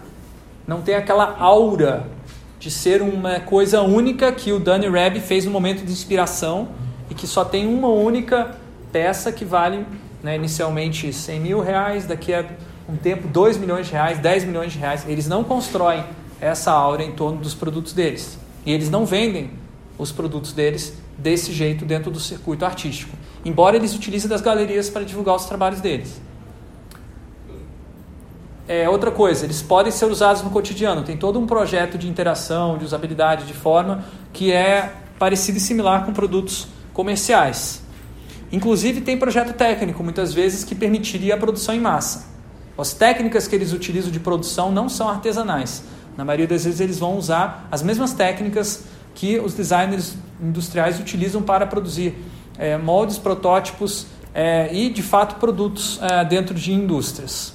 Não 0.66 0.82
tem 0.82 0.95
aquela 0.95 1.36
aura 1.38 2.07
de 2.57 2.72
ser 2.72 3.01
uma 3.01 3.39
coisa 3.39 3.82
única 3.82 4.32
que 4.32 4.51
o 4.51 4.60
Danny 4.60 4.89
Reb 4.89 5.20
fez 5.20 5.45
no 5.45 5.51
momento 5.51 5.86
de 5.86 5.91
inspiração 5.91 6.70
e 7.10 7.14
que 7.14 7.28
só 7.28 7.45
tem 7.45 7.68
uma 7.68 7.88
única 7.88 8.55
peça 8.91 9.32
que 9.32 9.45
vale 9.45 9.86
né, 10.24 10.36
inicialmente 10.36 11.11
100 11.11 11.39
mil 11.39 11.61
reais, 11.61 12.05
daqui 12.05 12.34
a 12.34 12.45
um 12.88 12.95
tempo 12.97 13.28
2 13.28 13.57
milhões 13.57 13.88
de 13.88 13.93
reais, 13.93 14.17
10 14.20 14.45
milhões 14.45 14.74
de 14.74 14.80
reais. 14.80 15.05
Eles 15.07 15.28
não 15.28 15.43
constroem 15.43 16.03
essa 16.41 16.72
aura 16.72 17.03
em 17.03 17.11
torno 17.11 17.39
dos 17.39 17.53
produtos 17.53 17.93
deles. 17.93 18.38
E 18.65 18.72
eles 18.72 18.89
não 18.89 19.05
vendem 19.05 19.51
os 19.97 20.11
produtos 20.11 20.53
deles 20.53 20.93
desse 21.17 21.51
jeito 21.51 21.86
dentro 21.86 22.09
do 22.09 22.20
circuito 22.20 22.65
artístico. 22.65 23.15
Embora 23.43 23.76
eles 23.76 23.93
utilizem 23.93 24.30
das 24.30 24.41
galerias 24.41 24.89
para 24.89 25.03
divulgar 25.03 25.36
os 25.36 25.45
trabalhos 25.45 25.82
deles. 25.82 26.22
É, 28.67 28.88
outra 28.88 29.09
coisa, 29.09 29.45
eles 29.45 29.61
podem 29.61 29.91
ser 29.91 30.05
usados 30.05 30.43
no 30.43 30.49
cotidiano. 30.49 31.03
Tem 31.03 31.17
todo 31.17 31.39
um 31.39 31.47
projeto 31.47 31.97
de 31.97 32.07
interação, 32.07 32.78
de 32.78 32.86
usabilidade, 32.86 33.45
de 33.45 33.53
forma 33.53 34.05
que 34.32 34.51
é 34.51 34.93
parecido 35.17 35.57
e 35.57 35.61
similar 35.61 36.05
com 36.05 36.13
produtos 36.13 36.67
comerciais. 36.93 37.82
Inclusive 38.52 39.02
tem 39.02 39.18
projeto 39.18 39.54
técnico, 39.54 40.04
muitas 40.04 40.34
vezes, 40.34 40.64
que 40.64 40.74
permitiria 40.74 41.36
a 41.36 41.38
produção 41.38 41.76
em 41.76 41.80
massa. 41.80 42.28
As 42.78 42.93
técnicas 42.93 43.47
que 43.47 43.56
eles 43.56 43.74
utilizam 43.74 44.10
de 44.10 44.20
produção 44.20 44.72
não 44.72 44.88
são 44.88 45.10
artesanais. 45.10 45.84
Na 46.16 46.26
maioria 46.26 46.47
das 46.47 46.64
vezes 46.64 46.80
eles 46.80 46.97
vão 46.97 47.18
usar 47.18 47.68
as 47.72 47.84
mesmas 47.84 48.14
técnicas 48.14 48.86
que 49.14 49.38
os 49.38 49.54
designers 49.54 50.16
industriais 50.41 51.00
utilizam 51.00 51.41
para 51.41 51.68
produzir 51.68 52.16
é, 52.58 52.78
moldes, 52.78 53.18
protótipos 53.18 54.08
é, 54.34 54.74
e, 54.74 54.89
de 54.89 55.04
fato, 55.04 55.36
produtos 55.36 56.00
é, 56.02 56.24
dentro 56.26 56.56
de 56.56 56.72
indústrias. 56.72 57.54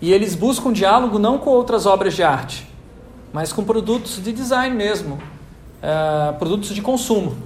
E 0.00 0.12
eles 0.12 0.34
buscam 0.34 0.72
diálogo 0.72 1.18
não 1.18 1.38
com 1.38 1.50
outras 1.50 1.86
obras 1.86 2.14
de 2.14 2.22
arte, 2.22 2.66
mas 3.32 3.52
com 3.52 3.62
produtos 3.62 4.22
de 4.22 4.32
design 4.32 4.74
mesmo, 4.74 5.18
é, 5.80 6.32
produtos 6.32 6.74
de 6.74 6.82
consumo. 6.82 7.36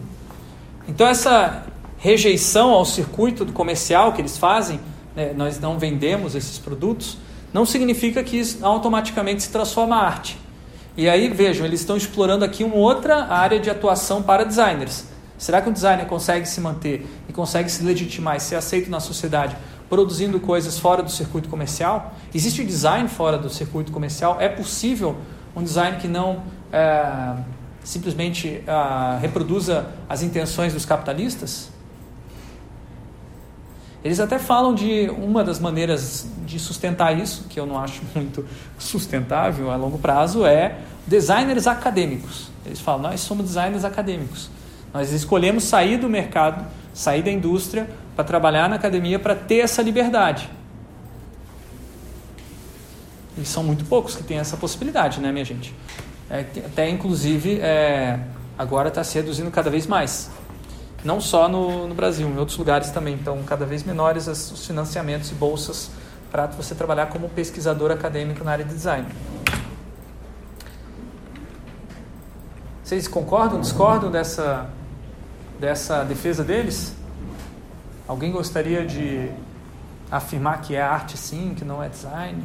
Então, 0.88 1.06
essa 1.06 1.64
rejeição 2.06 2.70
ao 2.70 2.84
circuito 2.84 3.44
comercial 3.46 4.12
que 4.12 4.20
eles 4.20 4.38
fazem, 4.38 4.78
né, 5.16 5.32
nós 5.36 5.58
não 5.58 5.76
vendemos 5.76 6.36
esses 6.36 6.56
produtos, 6.56 7.18
não 7.52 7.66
significa 7.66 8.22
que 8.22 8.38
isso 8.38 8.64
automaticamente 8.64 9.42
se 9.42 9.50
transforma 9.50 9.96
arte. 9.96 10.38
E 10.96 11.08
aí, 11.08 11.28
vejam, 11.28 11.66
eles 11.66 11.80
estão 11.80 11.96
explorando 11.96 12.44
aqui 12.44 12.62
uma 12.62 12.76
outra 12.76 13.24
área 13.24 13.58
de 13.58 13.68
atuação 13.68 14.22
para 14.22 14.44
designers. 14.44 15.06
Será 15.36 15.60
que 15.60 15.68
um 15.68 15.72
designer 15.72 16.06
consegue 16.06 16.46
se 16.46 16.60
manter 16.60 17.04
e 17.28 17.32
consegue 17.32 17.68
se 17.68 17.82
legitimar 17.82 18.36
e 18.36 18.40
ser 18.40 18.54
aceito 18.54 18.88
na 18.88 19.00
sociedade 19.00 19.56
produzindo 19.88 20.38
coisas 20.38 20.78
fora 20.78 21.02
do 21.02 21.10
circuito 21.10 21.48
comercial? 21.48 22.14
Existe 22.32 22.62
design 22.62 23.08
fora 23.08 23.36
do 23.36 23.50
circuito 23.50 23.90
comercial? 23.90 24.36
É 24.40 24.48
possível 24.48 25.16
um 25.56 25.62
design 25.62 25.96
que 25.96 26.06
não 26.06 26.44
é, 26.72 27.34
simplesmente 27.82 28.62
é, 28.64 29.18
reproduza 29.20 29.86
as 30.08 30.22
intenções 30.22 30.72
dos 30.72 30.86
capitalistas? 30.86 31.74
Eles 34.06 34.20
até 34.20 34.38
falam 34.38 34.72
de 34.72 35.10
uma 35.18 35.42
das 35.42 35.58
maneiras 35.58 36.28
de 36.44 36.60
sustentar 36.60 37.18
isso, 37.18 37.44
que 37.50 37.58
eu 37.58 37.66
não 37.66 37.76
acho 37.76 38.02
muito 38.14 38.46
sustentável 38.78 39.68
a 39.68 39.74
longo 39.74 39.98
prazo, 39.98 40.46
é 40.46 40.78
designers 41.04 41.66
acadêmicos. 41.66 42.48
Eles 42.64 42.80
falam, 42.80 43.02
nós 43.02 43.18
somos 43.18 43.46
designers 43.46 43.84
acadêmicos. 43.84 44.48
Nós 44.94 45.10
escolhemos 45.10 45.64
sair 45.64 45.96
do 45.96 46.08
mercado, 46.08 46.64
sair 46.94 47.20
da 47.20 47.32
indústria 47.32 47.90
para 48.14 48.22
trabalhar 48.22 48.68
na 48.68 48.76
academia 48.76 49.18
para 49.18 49.34
ter 49.34 49.58
essa 49.58 49.82
liberdade. 49.82 50.48
E 53.36 53.44
são 53.44 53.64
muito 53.64 53.84
poucos 53.86 54.14
que 54.14 54.22
têm 54.22 54.38
essa 54.38 54.56
possibilidade, 54.56 55.18
né, 55.18 55.32
minha 55.32 55.44
gente? 55.44 55.74
É, 56.30 56.44
até 56.64 56.88
inclusive 56.88 57.58
é, 57.58 58.20
agora 58.56 58.86
está 58.86 59.02
se 59.02 59.16
reduzindo 59.16 59.50
cada 59.50 59.68
vez 59.68 59.84
mais. 59.84 60.30
Não 61.06 61.20
só 61.20 61.48
no, 61.48 61.86
no, 61.86 61.94
Brasil, 61.94 62.28
em 62.28 62.36
outros 62.36 62.58
lugares 62.58 62.90
também. 62.90 63.14
Então, 63.14 63.40
cada 63.44 63.64
vez 63.64 63.84
menores 63.84 64.26
os 64.26 64.66
financiamentos 64.66 65.30
e 65.30 65.34
bolsas 65.34 65.88
para 66.32 66.48
você 66.48 66.74
trabalhar 66.74 67.06
como 67.06 67.28
pesquisador 67.28 67.92
acadêmico 67.92 68.42
na 68.42 68.50
área 68.50 68.64
de 68.64 68.74
design. 68.74 69.06
Vocês 72.82 73.06
concordam, 73.06 73.60
discordam 73.60 74.10
dessa, 74.10 74.68
dessa 75.60 76.02
defesa 76.02 76.42
deles? 76.42 76.92
Alguém 78.08 78.32
gostaria 78.32 78.84
de 78.84 79.30
afirmar 80.10 80.60
que 80.60 80.74
é 80.74 80.82
arte 80.82 81.16
sim, 81.16 81.54
que 81.56 81.64
não 81.64 81.80
é 81.80 81.88
design? 81.88 82.42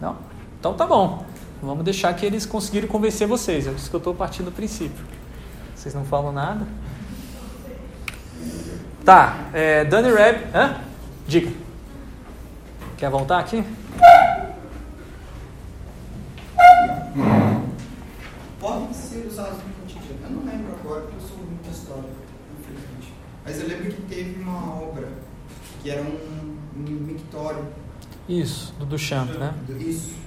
Não? 0.00 0.16
Então 0.60 0.74
tá 0.74 0.86
bom. 0.86 1.26
Vamos 1.62 1.84
deixar 1.84 2.12
que 2.14 2.26
eles 2.26 2.44
conseguirem 2.44 2.88
convencer 2.88 3.28
vocês. 3.28 3.68
É 3.68 3.70
isso 3.70 3.88
que 3.88 3.94
eu 3.94 3.98
estou 3.98 4.12
partindo 4.12 4.46
do 4.46 4.52
princípio. 4.52 5.04
Vocês 5.76 5.94
não 5.94 6.04
falam 6.04 6.32
nada? 6.32 6.66
Tá. 9.04 9.48
É, 9.52 9.84
Danny 9.84 10.12
Reb. 10.12 10.44
Hã? 10.52 10.80
Diga. 11.26 11.52
Quer 12.96 13.10
voltar 13.10 13.38
aqui? 13.38 13.64
Podem 18.58 18.92
ser 18.92 19.26
usados 19.28 19.58
no 19.58 19.72
cotidiano. 19.80 20.18
Eu 20.24 20.30
não 20.30 20.44
lembro 20.44 20.74
agora, 20.80 21.02
porque 21.02 21.16
eu 21.16 21.28
sou 21.28 21.38
muito 21.38 21.70
histórico, 21.70 22.08
infelizmente. 22.58 23.14
Mas 23.44 23.60
eu 23.60 23.68
lembro 23.68 23.92
que 23.92 24.02
teve 24.02 24.42
uma 24.42 24.82
obra 24.82 25.08
que 25.80 25.90
era 25.90 26.02
um, 26.02 26.58
um 26.76 26.80
mictório. 26.80 27.66
Isso, 28.28 28.74
do 28.80 28.86
Duchamp, 28.86 29.30
né? 29.36 29.54
Isso. 29.78 30.21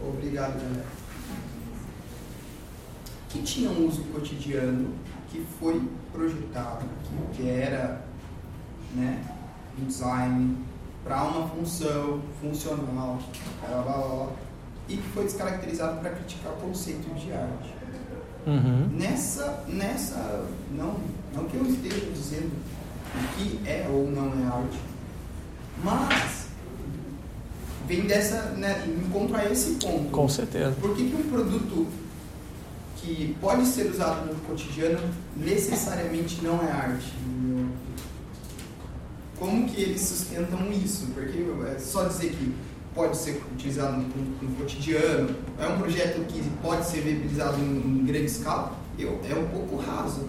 Obrigado, 0.00 0.54
André. 0.54 0.84
Que 3.28 3.42
tinha 3.42 3.70
um 3.70 3.86
uso 3.86 4.02
cotidiano, 4.04 4.94
que 5.30 5.44
foi 5.58 5.82
projetado, 6.12 6.86
que 7.34 7.48
era 7.48 8.04
né, 8.94 9.22
um 9.78 9.84
design 9.84 10.56
para 11.04 11.22
uma 11.24 11.48
função 11.48 12.20
funcional, 12.40 13.18
blá, 13.60 13.82
blá, 13.82 13.82
blá, 13.82 14.28
e 14.88 14.96
que 14.96 15.08
foi 15.10 15.24
descaracterizado 15.24 16.00
para 16.00 16.10
criticar 16.10 16.52
o 16.52 16.56
conceito 16.56 17.14
de 17.14 17.32
arte. 17.32 17.74
Uhum. 18.46 18.88
Nessa, 18.92 19.64
nessa 19.68 20.46
não, 20.70 20.96
não 21.34 21.44
que 21.44 21.56
eu 21.56 21.66
esteja 21.66 22.10
dizendo 22.12 22.52
o 23.14 23.36
que 23.36 23.68
é 23.68 23.86
ou 23.90 24.10
não 24.10 24.28
é 24.28 24.46
arte, 24.46 24.80
mas 25.84 26.47
vem 27.88 28.02
dessa, 28.02 28.42
né, 28.50 28.86
encontra 28.86 29.50
esse 29.50 29.76
ponto. 29.76 30.10
Com 30.10 30.28
certeza. 30.28 30.72
Por 30.80 30.94
que, 30.94 31.08
que 31.08 31.16
um 31.16 31.30
produto 31.30 31.86
que 32.96 33.34
pode 33.40 33.66
ser 33.66 33.90
usado 33.90 34.26
no 34.26 34.38
cotidiano 34.40 35.00
necessariamente 35.34 36.44
não 36.44 36.62
é 36.62 36.70
arte? 36.70 37.12
Como 39.38 39.66
que 39.68 39.80
eles 39.80 40.02
sustentam 40.02 40.70
isso? 40.70 41.06
Porque 41.14 41.38
é 41.74 41.78
só 41.78 42.04
dizer 42.04 42.30
que 42.30 42.54
pode 42.94 43.16
ser 43.16 43.42
utilizado 43.52 43.96
no, 43.96 44.48
no 44.48 44.56
cotidiano, 44.56 45.34
é 45.58 45.66
um 45.66 45.78
projeto 45.78 46.26
que 46.26 46.42
pode 46.60 46.84
ser 46.84 47.00
viabilizado 47.00 47.56
em, 47.58 48.00
em 48.00 48.04
grande 48.04 48.26
escala, 48.26 48.76
eu, 48.98 49.20
é 49.28 49.34
um 49.34 49.46
pouco 49.46 49.76
raso. 49.76 50.28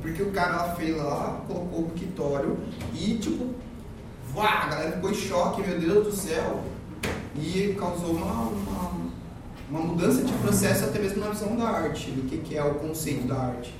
Porque 0.00 0.22
o 0.22 0.30
cara 0.30 0.74
fez 0.74 0.96
lá, 0.96 1.42
colocou 1.46 1.80
o 1.80 1.90
Pictório 1.90 2.56
e 2.94 3.18
tipo, 3.18 3.54
Vá, 4.34 4.62
a 4.62 4.66
galera 4.66 4.92
ficou 4.92 5.10
em 5.10 5.14
choque, 5.14 5.62
meu 5.62 5.78
Deus 5.78 6.06
do 6.06 6.12
céu. 6.12 6.64
E 7.36 7.74
causou 7.78 8.12
uma, 8.14 8.48
uma, 8.48 9.10
uma, 9.70 9.80
mudança 9.80 10.22
de 10.22 10.32
processo 10.34 10.84
até 10.84 10.98
mesmo 10.98 11.20
na 11.20 11.30
visão 11.30 11.54
da 11.56 11.68
arte, 11.68 12.10
do 12.10 12.28
que, 12.28 12.38
que 12.38 12.56
é 12.56 12.64
o 12.64 12.74
conceito 12.76 13.26
da 13.26 13.36
arte. 13.36 13.74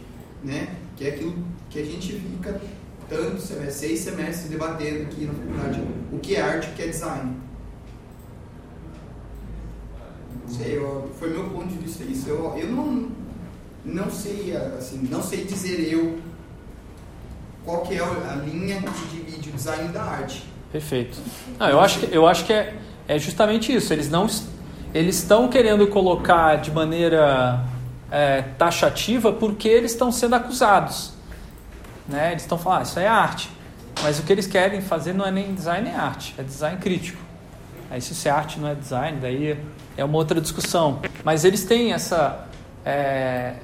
Né? 0.45 0.75
Que 0.97 1.07
é 1.07 1.09
aquilo 1.11 1.35
que 1.71 1.81
a 1.81 1.85
gente 1.85 2.13
fica 2.13 2.61
tanto 3.09 3.41
semestres, 3.41 3.75
seis 3.75 4.01
semestres 4.01 4.51
debatendo 4.51 5.05
aqui 5.05 5.25
na 5.25 5.33
faculdade 5.33 5.83
o 6.13 6.19
que 6.19 6.35
é 6.35 6.41
arte 6.41 6.69
o 6.69 6.73
que 6.73 6.83
é 6.83 6.87
design. 6.89 7.37
Não 10.43 10.55
sei, 10.55 10.77
eu, 10.77 11.11
foi 11.19 11.31
meu 11.31 11.49
ponto 11.51 11.69
de 11.69 11.79
vista 11.79 12.05
isso. 12.05 12.29
Eu, 12.29 12.55
eu 12.57 12.69
não, 12.69 13.11
não 13.85 14.11
sei, 14.11 14.55
assim, 14.57 15.09
não 15.11 15.23
sei 15.23 15.45
dizer 15.45 15.93
eu 15.93 16.19
qual 17.65 17.83
que 17.83 17.95
é 17.95 18.03
a 18.03 18.35
linha 18.45 18.81
que 18.81 19.17
divide 19.17 19.51
o 19.51 19.53
design 19.53 19.89
da 19.89 20.03
arte. 20.03 20.45
Perfeito. 20.71 21.19
Eu 21.61 21.81
acho 21.81 22.01
que, 22.01 22.17
eu 22.17 22.27
acho 22.27 22.45
que 22.45 22.53
é, 22.53 22.75
é 23.07 23.19
justamente 23.19 23.75
isso. 23.75 23.93
Eles 23.93 24.09
não 24.11 24.27
eles 24.95 25.17
estão 25.17 25.49
querendo 25.49 25.87
colocar 25.87 26.57
de 26.57 26.71
maneira 26.71 27.65
é, 28.11 28.43
taxativa 28.59 29.33
porque 29.33 29.69
eles 29.69 29.93
estão 29.93 30.13
sendo 30.13 30.35
acusados. 30.35 31.13
Né? 32.07 32.33
Eles 32.33 32.43
estão 32.43 32.59
falando, 32.59 32.81
ah, 32.81 32.83
isso 32.83 32.99
é 32.99 33.07
arte. 33.07 33.51
Mas 34.03 34.19
o 34.19 34.23
que 34.23 34.33
eles 34.33 34.47
querem 34.47 34.81
fazer 34.81 35.13
não 35.13 35.25
é 35.25 35.31
nem 35.31 35.55
design 35.55 35.89
nem 35.89 35.95
arte, 35.95 36.35
é 36.39 36.43
design 36.43 36.79
crítico. 36.79 37.19
Aí 37.91 38.01
se 38.01 38.13
isso 38.13 38.27
é 38.27 38.31
arte 38.31 38.59
não 38.59 38.69
é 38.69 38.75
design, 38.75 39.19
daí 39.21 39.59
é 39.97 40.05
uma 40.05 40.17
outra 40.17 40.41
discussão. 40.41 41.01
Mas 41.23 41.45
eles 41.45 41.65
têm 41.65 41.93
essa, 41.93 42.47
é, 42.85 43.57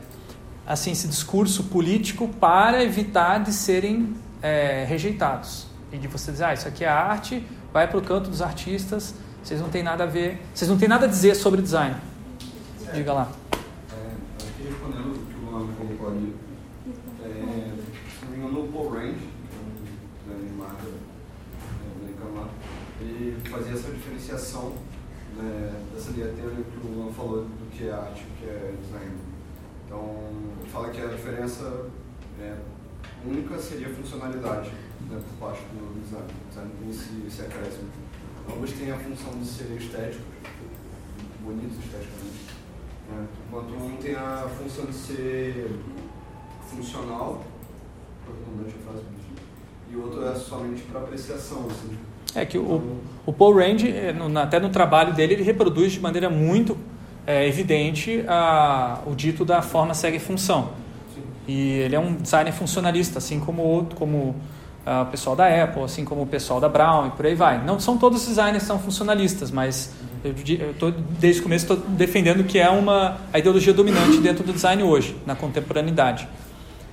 assim, 0.68 0.90
esse 0.92 1.08
discurso 1.08 1.64
político 1.64 2.28
para 2.28 2.84
evitar 2.84 3.38
de 3.38 3.54
serem 3.54 4.14
é, 4.42 4.84
rejeitados. 4.86 5.66
E 5.90 5.96
de 5.96 6.06
você 6.06 6.30
dizer, 6.30 6.44
ah, 6.44 6.52
isso 6.52 6.68
aqui 6.68 6.84
é 6.84 6.88
arte, 6.88 7.42
vai 7.72 7.88
para 7.88 7.96
o 7.96 8.02
canto 8.02 8.28
dos 8.28 8.42
artistas, 8.42 9.14
vocês 9.42 9.62
não 9.62 9.70
têm 9.70 9.82
nada 9.82 10.04
a 10.04 10.06
ver, 10.06 10.42
vocês 10.54 10.70
não 10.70 10.76
têm 10.76 10.86
nada 10.86 11.06
a 11.06 11.08
dizer 11.08 11.34
sobre 11.36 11.62
design. 11.62 11.96
Diga 12.92 13.14
lá. 13.14 13.32
É, 13.90 14.68
respondendo 14.68 15.14
o 15.14 15.26
que 15.26 15.38
o 15.42 15.50
Luan 15.50 15.66
colocou 15.72 16.08
ali, 16.10 16.36
é, 17.24 17.72
se 18.18 18.24
não 18.26 18.30
me 18.30 18.36
engano, 18.36 18.64
o 18.64 18.68
Paul 18.70 18.90
Range, 18.90 19.26
marca 20.58 20.82
é, 20.84 21.98
americano 21.98 22.40
lá, 22.42 22.48
ele 23.00 23.38
fazia 23.48 23.72
essa 23.72 23.90
diferenciação 23.90 24.74
né, 25.34 25.72
dessa 25.94 26.12
diateira 26.12 26.50
que 26.50 26.86
o 26.86 26.90
Luan 26.90 27.12
falou 27.12 27.44
do 27.44 27.70
que 27.70 27.88
é 27.88 27.92
arte 27.92 28.22
o 28.22 28.38
que 28.38 28.50
é 28.50 28.74
design. 28.82 29.28
Então, 29.89 30.05
fala 30.70 30.91
que 30.91 31.01
a 31.01 31.07
diferença 31.07 31.86
é, 32.39 32.55
única 33.24 33.57
seria 33.59 33.86
a 33.86 33.91
funcionalidade 33.91 34.70
né, 35.09 35.18
por 35.18 35.49
parte 35.49 35.62
do 35.62 36.03
design. 36.03 36.26
O 36.26 36.49
design 36.51 36.70
tem 36.78 36.91
esse, 36.91 37.26
esse 37.26 37.41
acréscimo. 37.41 37.89
Ambos 38.53 38.72
têm 38.72 38.91
a 38.91 38.99
função 38.99 39.32
de 39.39 39.47
ser 39.47 39.74
estéticos, 39.78 40.26
bonitos 41.41 41.78
esteticamente, 41.78 42.53
né, 43.11 43.26
enquanto 43.47 43.70
um 43.82 43.97
tem 43.97 44.14
a 44.14 44.47
função 44.59 44.84
de 44.84 44.95
ser 44.95 45.70
funcional, 46.61 47.43
redundante 48.26 48.76
a 48.78 48.91
frase, 48.91 49.05
e 49.91 49.97
o 49.97 50.03
outro 50.03 50.26
é 50.26 50.34
somente 50.34 50.82
para 50.82 51.01
apreciação. 51.01 51.66
Assim, 51.66 51.97
é 52.34 52.45
que 52.45 52.59
o, 52.59 53.01
o 53.24 53.32
Paul 53.32 53.57
Rand, 53.57 53.84
é, 53.86 54.14
até 54.39 54.61
no 54.61 54.68
trabalho 54.68 55.14
dele, 55.14 55.32
ele 55.32 55.43
reproduz 55.43 55.93
de 55.93 56.01
maneira 56.01 56.28
muito 56.28 56.76
é, 57.29 57.47
evidente 57.47 58.24
a, 58.26 59.01
o 59.05 59.14
dito 59.14 59.45
da 59.45 59.61
forma 59.61 59.93
segue 59.93 60.18
função. 60.18 60.70
E 61.47 61.72
ele 61.72 61.95
é 61.95 62.01
um 62.01 62.14
designer 62.14 62.53
funcionalista, 62.53 63.18
assim 63.18 63.39
como 63.39 63.62
outro, 63.62 63.95
como 63.97 64.35
uh, 64.87 65.03
o 65.03 65.07
pessoal 65.07 65.37
da 65.37 65.47
Apple, 65.47 65.83
assim 65.83 66.07
como 66.07 66.22
o 66.22 66.26
pessoal 66.26 66.59
da 66.59 66.70
Brown 66.70 67.09
e 67.09 67.11
por 67.11 67.26
aí 67.26 67.35
vai. 67.35 67.62
Não 67.62 67.79
são 67.79 67.99
todos 67.99 68.22
os 68.22 68.29
designers 68.29 68.62
são 68.62 68.79
funcionalistas, 68.79 69.51
mas 69.51 69.93
eu, 70.24 70.35
eu 70.59 70.74
tô, 70.74 70.91
desde 70.91 71.41
o 71.41 71.45
começo 71.45 71.70
estou 71.70 71.76
defendendo 71.91 72.45
que 72.45 72.59
é 72.59 72.70
uma 72.70 73.18
a 73.31 73.39
ideologia 73.39 73.74
dominante 73.74 74.16
dentro 74.18 74.43
do 74.43 74.53
design 74.55 74.83
hoje, 74.83 75.14
na 75.26 75.35
contemporaneidade. 75.35 76.26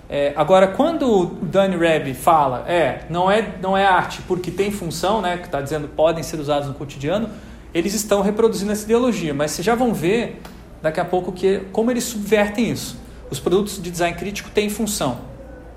É, 0.10 0.34
agora, 0.36 0.68
quando 0.68 1.10
o 1.10 1.26
Danny 1.26 1.78
Reb 1.78 2.14
fala, 2.14 2.66
é, 2.68 3.06
não 3.10 3.32
é, 3.32 3.56
não 3.62 3.76
é 3.78 3.86
arte 3.86 4.22
porque 4.28 4.52
tem 4.52 4.70
função, 4.70 5.22
né, 5.22 5.38
que 5.38 5.46
está 5.46 5.62
dizendo 5.62 5.88
podem 5.88 6.22
ser 6.24 6.40
usados 6.40 6.68
no 6.68 6.74
cotidiano, 6.74 7.30
eles 7.76 7.94
estão 7.94 8.22
reproduzindo 8.22 8.72
essa 8.72 8.86
ideologia, 8.86 9.34
mas 9.34 9.52
vocês 9.52 9.66
já 9.66 9.76
vão 9.76 9.94
ver 9.94 10.42
daqui 10.82 11.02
a 11.02 11.04
pouco 11.04 11.34
que 11.34 11.60
como 11.74 11.92
eles 11.92 12.06
subvertem 12.06 12.72
isso. 12.72 12.98
Os 13.30 13.38
produtos 13.38 13.84
de 13.84 13.92
design 13.92 14.18
crítico 14.18 14.50
têm 14.50 14.70
função, 14.70 15.20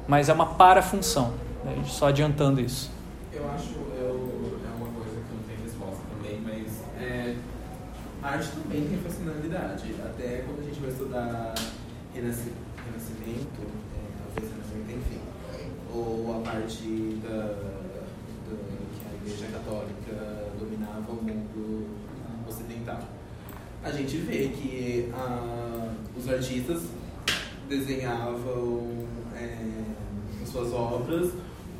mas 0.06 0.28
é 0.28 0.32
uma 0.32 0.46
parafunção. 0.46 1.34
Né, 1.64 1.74
só 1.86 2.06
adiantando 2.06 2.60
isso. 2.60 2.88
Eu 3.32 3.50
acho 3.50 3.74
eu, 3.98 4.60
é 4.64 4.76
uma 4.76 4.86
coisa 4.92 5.10
que 5.10 5.34
não 5.34 5.42
tem 5.42 5.56
resposta 5.64 6.02
também, 6.14 6.40
mas 6.40 6.84
é, 7.02 7.34
a 8.22 8.28
arte 8.28 8.48
também 8.62 8.86
tem 8.86 8.98
funcionalidade. 8.98 9.92
Até 10.04 10.44
quando 10.46 10.60
a 10.60 10.64
gente 10.64 10.78
vai 10.78 10.90
estudar 10.90 11.54
renascimento, 12.14 13.58
ou 15.92 16.36
a 16.36 16.48
parte 16.48 17.18
da, 17.24 17.36
da, 17.36 18.02
que 18.46 19.02
a 19.04 19.14
Igreja 19.26 19.46
Católica 19.52 19.97
dominava 21.08 21.12
o 21.12 21.24
mundo 21.24 21.86
ocidental. 22.48 23.00
A 23.82 23.90
gente 23.90 24.16
vê 24.18 24.48
que 24.48 25.10
a, 25.14 25.94
os 26.16 26.28
artistas 26.28 26.82
desenhavam 27.68 29.06
é, 29.34 29.84
suas 30.46 30.72
obras 30.72 31.32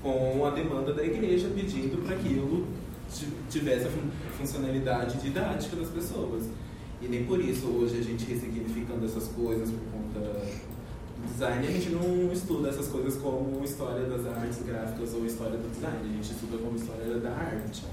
com 0.02 0.46
a 0.46 0.50
demanda 0.50 0.92
da 0.92 1.04
igreja 1.04 1.50
pedindo 1.54 2.04
para 2.04 2.14
aquilo 2.14 2.66
tivesse 3.50 3.86
a 3.86 3.90
funcionalidade 4.32 5.18
didática 5.18 5.76
das 5.76 5.88
pessoas. 5.88 6.44
E 7.00 7.08
nem 7.08 7.24
por 7.24 7.40
isso 7.40 7.66
hoje 7.66 7.98
a 7.98 8.02
gente 8.02 8.24
ressignificando 8.26 9.04
essas 9.06 9.28
coisas 9.28 9.70
por 9.70 9.80
conta 9.92 10.68
design 11.26 11.66
a 11.66 11.70
gente 11.70 11.90
não 11.90 12.32
estuda 12.32 12.68
essas 12.68 12.88
coisas 12.88 13.16
como 13.16 13.62
história 13.64 14.04
das 14.06 14.26
artes 14.26 14.62
gráficas 14.62 15.14
ou 15.14 15.24
história 15.24 15.56
do 15.56 15.70
design, 15.70 15.98
a 16.02 16.12
gente 16.14 16.32
estuda 16.32 16.58
como 16.58 16.76
história 16.76 17.18
da 17.18 17.30
arte. 17.30 17.84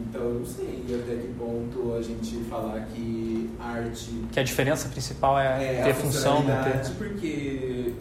Então, 0.00 0.22
eu 0.22 0.34
não 0.34 0.46
sei 0.46 0.84
até 0.88 1.16
que 1.16 1.28
ponto 1.38 1.94
a 1.94 2.02
gente 2.02 2.36
falar 2.44 2.80
que 2.86 3.50
arte. 3.58 4.10
Que 4.32 4.40
a 4.40 4.42
diferença 4.42 4.88
principal 4.88 5.38
é, 5.38 5.80
é 5.80 5.82
ter 5.82 5.94
função, 5.94 6.42
não 6.42 6.62
ter. 6.62 6.90
Porque 6.96 7.94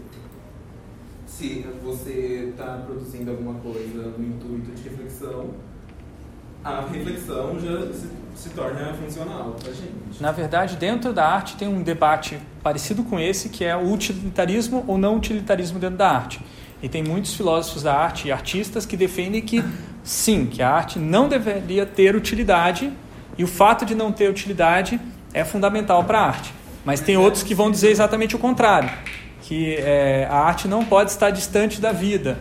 se 1.25 1.65
você 1.83 2.49
está 2.49 2.81
produzindo 2.85 3.31
alguma 3.31 3.55
coisa 3.55 4.13
no 4.17 4.25
intuito 4.25 4.71
de 4.71 4.89
reflexão, 4.89 5.51
a 6.63 6.81
reflexão 6.81 7.59
já 7.59 7.93
se, 7.93 8.07
se 8.35 8.49
torna 8.49 8.93
funcional 8.93 9.51
para 9.51 9.69
a 9.69 9.73
gente. 9.73 10.21
Na 10.21 10.31
verdade, 10.31 10.75
dentro 10.75 11.13
da 11.13 11.27
arte 11.27 11.55
tem 11.55 11.67
um 11.67 11.81
debate 11.81 12.39
parecido 12.63 13.03
com 13.03 13.19
esse, 13.19 13.49
que 13.49 13.63
é 13.63 13.75
o 13.75 13.91
utilitarismo 13.91 14.83
ou 14.87 14.97
não 14.97 15.15
utilitarismo 15.15 15.79
dentro 15.79 15.97
da 15.97 16.09
arte. 16.09 16.41
E 16.81 16.89
tem 16.89 17.03
muitos 17.03 17.33
filósofos 17.33 17.83
da 17.83 17.95
arte 17.95 18.27
e 18.27 18.31
artistas 18.31 18.85
que 18.85 18.97
defendem 18.97 19.41
que 19.41 19.63
sim, 20.07 20.45
que 20.45 20.61
a 20.61 20.69
arte 20.69 20.97
não 20.97 21.27
deveria 21.27 21.85
ter 21.85 22.15
utilidade 22.15 22.91
e 23.37 23.43
o 23.43 23.47
fato 23.47 23.85
de 23.85 23.93
não 23.93 24.11
ter 24.11 24.29
utilidade 24.29 24.99
é 25.33 25.43
fundamental 25.43 26.03
para 26.03 26.19
a 26.19 26.27
arte. 26.27 26.53
Mas 26.85 27.01
tem 27.01 27.17
outros 27.17 27.43
que 27.43 27.53
vão 27.53 27.69
dizer 27.69 27.89
exatamente 27.89 28.35
o 28.35 28.39
contrário, 28.39 28.89
que 29.41 29.75
é, 29.75 30.27
a 30.29 30.37
arte 30.37 30.67
não 30.67 30.85
pode 30.85 31.11
estar 31.11 31.29
distante 31.29 31.81
da 31.81 31.91
vida, 31.91 32.39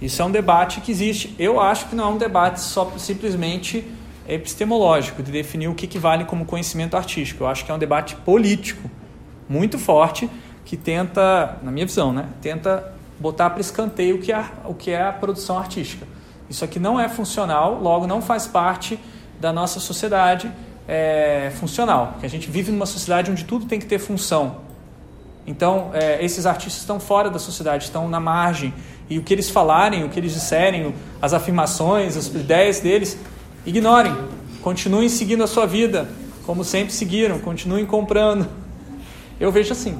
isso 0.00 0.22
é 0.22 0.24
um 0.24 0.30
debate 0.30 0.80
que 0.80 0.90
existe. 0.90 1.34
Eu 1.38 1.60
acho 1.60 1.88
que 1.88 1.94
não 1.94 2.04
é 2.04 2.08
um 2.08 2.18
debate 2.18 2.60
só 2.60 2.90
simplesmente 2.96 3.84
epistemológico, 4.26 5.22
de 5.22 5.30
definir 5.30 5.68
o 5.68 5.74
que, 5.74 5.98
vale 5.98 6.24
como 6.24 6.44
conhecimento 6.44 6.96
artístico. 6.96 7.44
Eu 7.44 7.48
acho 7.48 7.64
que 7.64 7.70
é 7.70 7.74
um 7.74 7.78
debate 7.78 8.14
político 8.16 8.88
muito 9.48 9.78
forte 9.78 10.30
que 10.64 10.76
tenta, 10.76 11.58
na 11.62 11.70
minha 11.70 11.84
visão, 11.84 12.12
né, 12.12 12.26
tenta 12.40 12.94
botar 13.18 13.50
para 13.50 13.60
escanteio 13.60 14.16
o 14.16 14.18
que, 14.20 14.32
é, 14.32 14.44
o 14.64 14.72
que 14.72 14.90
é 14.92 15.02
a 15.02 15.12
produção 15.12 15.58
artística. 15.58 16.06
Isso 16.50 16.64
aqui 16.64 16.78
não 16.80 16.98
é 16.98 17.08
funcional, 17.08 17.80
logo 17.80 18.06
não 18.06 18.20
faz 18.20 18.46
parte 18.46 18.98
da 19.40 19.52
nossa 19.52 19.78
sociedade 19.78 20.50
é, 20.86 21.52
funcional. 21.60 22.16
Que 22.18 22.26
a 22.26 22.28
gente 22.28 22.50
vive 22.50 22.72
numa 22.72 22.86
sociedade 22.86 23.30
onde 23.30 23.44
tudo 23.44 23.64
tem 23.64 23.78
que 23.78 23.86
ter 23.86 24.00
função. 24.00 24.56
Então, 25.46 25.90
é, 25.94 26.22
esses 26.22 26.44
artistas 26.46 26.82
estão 26.82 27.00
fora 27.00 27.30
da 27.30 27.38
sociedade, 27.38 27.84
estão 27.84 28.08
na 28.08 28.20
margem 28.20 28.74
e 29.10 29.18
o 29.18 29.22
que 29.24 29.34
eles 29.34 29.50
falarem, 29.50 30.04
o 30.04 30.08
que 30.08 30.20
eles 30.20 30.32
disserem, 30.32 30.94
as 31.20 31.34
afirmações, 31.34 32.16
as 32.16 32.28
ideias 32.28 32.78
deles, 32.78 33.18
ignorem. 33.66 34.16
Continuem 34.62 35.08
seguindo 35.08 35.42
a 35.42 35.48
sua 35.48 35.66
vida, 35.66 36.08
como 36.46 36.62
sempre 36.62 36.92
seguiram, 36.94 37.40
continuem 37.40 37.84
comprando. 37.84 38.46
Eu 39.40 39.50
vejo 39.50 39.72
assim. 39.72 39.98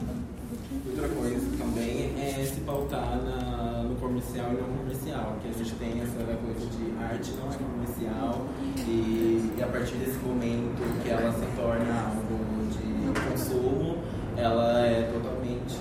Outra 0.86 1.08
coisa 1.08 1.44
também 1.58 2.14
é 2.20 2.44
se 2.44 2.60
pautar 2.60 3.18
na, 3.24 3.82
no 3.82 3.96
comercial 3.96 4.50
e 4.52 4.60
não 4.60 4.78
comercial, 4.78 5.36
que 5.42 5.48
a 5.48 5.52
gente 5.58 5.74
tem 5.74 6.00
essa 6.02 6.20
coisa 6.24 6.66
de 6.70 7.02
arte 7.02 7.32
não 7.32 7.50
é 7.50 7.56
comercial 7.56 8.46
e, 8.86 9.54
e 9.58 9.62
a 9.62 9.66
partir 9.66 9.96
desse 9.96 10.18
momento 10.18 11.02
que 11.02 11.10
ela 11.10 11.32
se 11.32 11.46
torna 11.56 12.12
algo 12.14 12.68
de 12.70 13.20
consumo, 13.28 13.98
ela 14.36 14.86
é 14.86 15.10
totalmente 15.12 15.78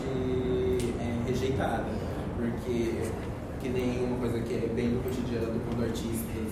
é, 0.99 1.29
rejeitada 1.29 2.09
porque 2.39 3.11
que 3.59 3.69
nem 3.69 4.05
uma 4.05 4.17
coisa 4.17 4.39
que 4.39 4.53
é 4.53 4.71
bem 4.73 4.91
do 4.91 5.03
cotidiano, 5.03 5.59
quando 5.67 5.83
artistas 5.83 6.47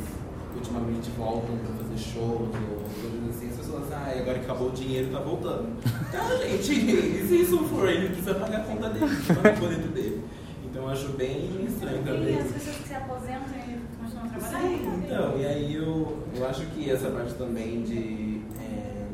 ultimamente 0.54 1.10
voltam 1.38 1.58
para 1.58 1.76
fazer 1.76 1.98
shows 1.98 2.50
ou 2.50 2.84
coisas 3.02 3.36
assim, 3.36 3.50
as 3.50 3.56
pessoas 3.58 3.88
falam 3.88 4.02
assim, 4.02 4.18
ah, 4.18 4.22
agora 4.22 4.40
que 4.40 4.46
acabou 4.46 4.70
o 4.70 4.72
dinheiro, 4.72 5.12
tá 5.12 5.20
voltando. 5.20 5.82
Tá, 6.12 6.36
gente, 6.38 6.74
e 6.74 7.28
se 7.28 7.42
isso 7.42 7.58
for, 7.66 7.88
ele 7.90 8.08
precisa 8.08 8.36
pagar 8.36 8.62
a 8.62 8.64
conta 8.64 8.90
dele, 8.90 9.06
precisa 9.06 9.34
pagar 9.36 9.56
o 9.56 9.60
boleto 9.60 9.88
dele. 9.90 10.24
Então 10.66 10.84
eu 10.84 10.90
acho 10.90 11.10
bem 11.10 11.66
estranho 11.66 12.04
também. 12.04 12.36
E 12.36 12.40
as 12.40 12.52
pessoas 12.52 12.76
que 12.78 12.88
se 12.88 12.96
aposentam 12.96 13.56
e 13.56 13.80
continuam 14.00 14.30
trabalhando? 14.30 14.62
Sim, 14.62 15.04
então, 15.06 15.38
e 15.38 15.46
aí 15.46 15.76
eu, 15.76 16.24
eu 16.36 16.48
acho 16.48 16.66
que 16.68 16.90
essa 16.90 17.10
parte 17.10 17.34
também 17.36 17.84
de, 17.84 18.42
é, 18.60 19.06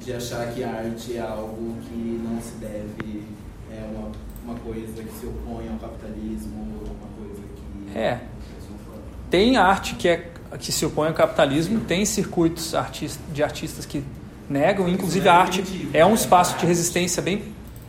de 0.00 0.12
achar 0.12 0.52
que 0.52 0.64
a 0.64 0.70
arte 0.70 1.16
é 1.16 1.20
algo 1.20 1.76
que 1.82 2.20
não 2.24 2.40
se 2.40 2.54
deve, 2.56 3.24
é 3.70 3.84
uma 3.92 4.10
uma 4.42 4.58
coisa 4.60 5.02
que 5.02 5.12
se 5.12 5.26
opõe 5.26 5.68
ao 5.68 5.76
capitalismo, 5.76 6.82
uma 6.82 7.26
coisa 7.26 7.42
que. 7.54 7.98
É. 7.98 8.20
Tem 9.30 9.56
arte 9.56 9.94
que, 9.94 10.08
é, 10.08 10.30
que 10.58 10.72
se 10.72 10.84
opõe 10.84 11.08
ao 11.08 11.14
capitalismo, 11.14 11.80
tem 11.80 12.04
circuitos 12.04 12.74
de 13.32 13.42
artistas 13.42 13.86
que 13.86 14.02
negam, 14.48 14.88
inclusive 14.88 15.28
a 15.28 15.34
arte 15.34 15.88
é 15.92 16.04
um 16.04 16.14
espaço 16.14 16.58
de 16.58 16.66
resistência 16.66 17.22
bem, 17.22 17.42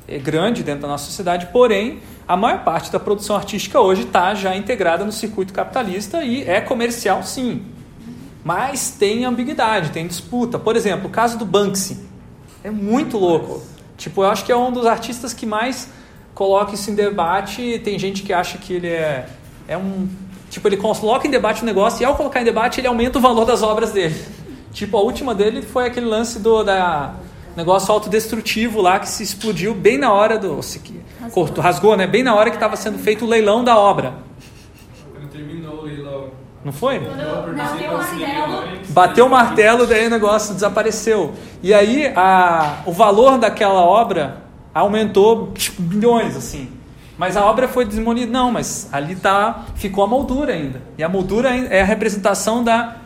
é 0.08 0.18
grande 0.20 0.64
dentro 0.64 0.82
da 0.82 0.88
nossa 0.88 1.06
sociedade, 1.06 1.48
porém, 1.52 2.00
a 2.28 2.38
maior 2.38 2.64
parte 2.64 2.92
da 2.92 3.00
produção 3.00 3.36
artística 3.36 3.80
hoje 3.80 4.04
está 4.04 4.34
já 4.36 4.56
integrada 4.56 5.04
no 5.04 5.12
circuito 5.12 5.54
capitalista 5.54 6.24
e 6.24 6.44
é 6.44 6.62
comercial 6.62 7.24
sim. 7.24 7.66
Mas 8.44 8.92
tem 8.92 9.26
ambiguidade, 9.26 9.92
tem 9.92 10.08
disputa. 10.08 10.58
Por 10.58 10.76
exemplo, 10.76 11.08
o 11.08 11.10
caso 11.10 11.38
do 11.38 11.46
Banksy. 11.46 12.10
É 12.64 12.72
muito 12.72 13.18
louco. 13.18 13.62
Tipo, 13.98 14.24
eu 14.24 14.30
acho 14.30 14.46
que 14.46 14.52
é 14.52 14.56
um 14.56 14.72
dos 14.72 14.86
artistas 14.86 15.34
que 15.34 15.46
mais 15.46 15.90
coloca 16.34 16.74
isso 16.74 16.90
em 16.90 16.96
debate. 16.96 17.80
Tem 17.84 17.98
gente 18.00 18.24
que 18.24 18.34
acha 18.34 18.58
que 18.58 18.74
ele 18.74 18.88
é, 18.88 19.28
é 19.68 19.78
um. 19.78 20.08
Tipo, 20.52 20.68
ele 20.68 20.76
coloca 20.76 21.26
em 21.26 21.32
debate 21.32 21.64
o 21.64 21.66
negócio 21.66 22.04
e 22.04 22.06
ao 22.06 22.14
colocar 22.14 22.42
em 22.42 22.44
debate 22.44 22.82
ele 22.82 22.88
aumenta 22.88 23.18
o 23.18 23.22
valor 23.22 23.46
das 23.46 23.64
obras 23.64 23.92
dele. 23.92 24.14
Tipo, 24.74 24.98
a 24.98 25.02
última 25.02 25.34
dele 25.34 25.62
foi 25.62 25.86
aquele 25.86 26.06
lance 26.06 26.40
do 26.40 26.62
da 26.62 27.14
negócio 27.56 27.92
autodestrutivo 27.92 28.82
lá 28.82 29.00
que 29.00 29.08
se 29.08 29.24
explodiu 29.24 29.74
bem 29.74 29.98
na 29.98 30.14
hora 30.14 30.38
do. 30.38 30.62
Se, 30.62 30.80
rasgou. 31.20 31.32
Cortou, 31.32 31.64
rasgou, 31.64 31.98
né? 31.98 32.06
Bem 32.06 32.24
na 32.24 32.36
hora 32.36 32.50
que 32.50 32.58
estava 32.58 32.76
sendo 32.76 32.98
feito 33.00 33.26
o 33.26 33.28
leilão 33.28 33.64
da 33.64 33.78
obra. 33.78 34.14
Quando 35.12 35.30
terminou 35.30 35.80
o 35.80 35.82
leilão. 35.84 36.28
Não 36.64 36.72
foi? 36.72 37.00
Não, 37.00 37.16
não, 37.16 37.56
bateu 37.56 37.92
o 37.92 37.98
martelo. 37.98 38.64
Bateu 38.90 39.26
o 39.26 39.30
martelo, 39.30 39.88
daí 39.88 40.08
o 40.08 40.10
negócio 40.10 40.54
desapareceu. 40.54 41.34
E 41.64 41.74
aí 41.74 42.08
a, 42.16 42.82
o 42.86 42.92
valor 42.92 43.38
daquela 43.38 43.82
obra 43.82 44.44
aumentou 44.74 45.52
tipo, 45.54 45.82
bilhões, 45.82 46.36
assim. 46.36 46.70
Mas 47.18 47.38
a 47.38 47.46
obra 47.46 47.68
foi 47.68 47.86
demolida. 47.86 48.32
Não, 48.32 48.52
mas 48.52 48.90
ali 48.92 49.16
tá, 49.16 49.66
ficou 49.76 50.04
a 50.04 50.08
moldura 50.08 50.54
ainda. 50.54 50.82
E 50.98 51.04
a 51.04 51.10
moldura 51.10 51.50
é 51.50 51.82
a 51.82 51.86
representação 51.86 52.64
da 52.64 52.98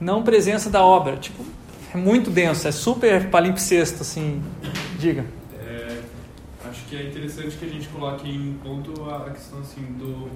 não 0.00 0.22
presença 0.22 0.70
da 0.70 0.82
obra. 0.82 1.16
Tipo, 1.16 1.44
é 1.92 1.96
muito 1.96 2.30
denso, 2.30 2.68
é 2.68 2.72
super 2.72 3.30
palimpsesto, 3.30 4.02
assim. 4.02 4.42
Diga. 4.98 5.24
É, 5.58 6.00
acho 6.68 6.84
que 6.84 6.96
é 6.96 7.08
interessante 7.08 7.56
que 7.56 7.64
a 7.64 7.68
gente 7.68 7.88
coloque 7.88 8.28
em 8.28 8.54
ponto 8.62 9.10
a 9.10 9.30
questão 9.30 9.60
assim 9.60 9.82
do 9.98 10.28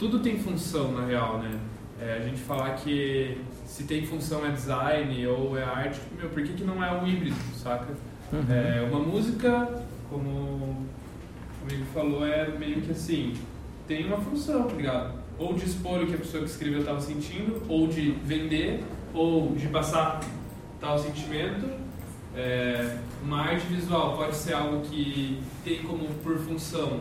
tudo 0.00 0.20
tem 0.20 0.38
função 0.38 0.92
na 0.92 1.04
real, 1.04 1.38
né? 1.38 1.58
É, 2.00 2.14
a 2.14 2.20
gente 2.20 2.40
falar 2.40 2.70
que 2.76 3.38
se 3.66 3.84
tem 3.84 4.06
função 4.06 4.46
é 4.46 4.50
design 4.50 5.26
ou 5.26 5.58
é 5.58 5.62
arte, 5.62 6.00
meu, 6.18 6.30
por 6.30 6.42
que, 6.42 6.54
que 6.54 6.64
não 6.64 6.82
é 6.82 6.90
um 6.90 7.06
híbrido, 7.06 7.36
saca? 7.62 7.92
Uhum. 8.32 8.46
É, 8.48 8.80
uma 8.90 8.98
música, 8.98 9.68
como 10.08 10.86
amigo 11.70 11.86
falou, 11.92 12.26
é 12.26 12.48
meio 12.58 12.80
que 12.80 12.90
assim, 12.90 13.34
tem 13.86 14.06
uma 14.06 14.18
função, 14.18 14.64
tá 14.64 14.74
ligado? 14.74 15.14
Ou 15.38 15.54
de 15.54 15.64
expor 15.64 16.02
o 16.02 16.06
que 16.06 16.14
a 16.14 16.18
pessoa 16.18 16.44
que 16.44 16.50
escreveu 16.50 16.80
estava 16.80 17.00
sentindo, 17.00 17.62
ou 17.68 17.86
de 17.86 18.10
vender, 18.24 18.84
ou 19.14 19.52
de 19.54 19.66
passar 19.68 20.20
tal 20.80 20.98
sentimento. 20.98 21.68
É, 22.34 22.98
uma 23.22 23.42
arte 23.42 23.66
visual 23.66 24.16
pode 24.16 24.36
ser 24.36 24.52
algo 24.52 24.82
que 24.82 25.40
tem 25.64 25.82
como 25.82 26.06
por 26.22 26.38
função 26.38 27.00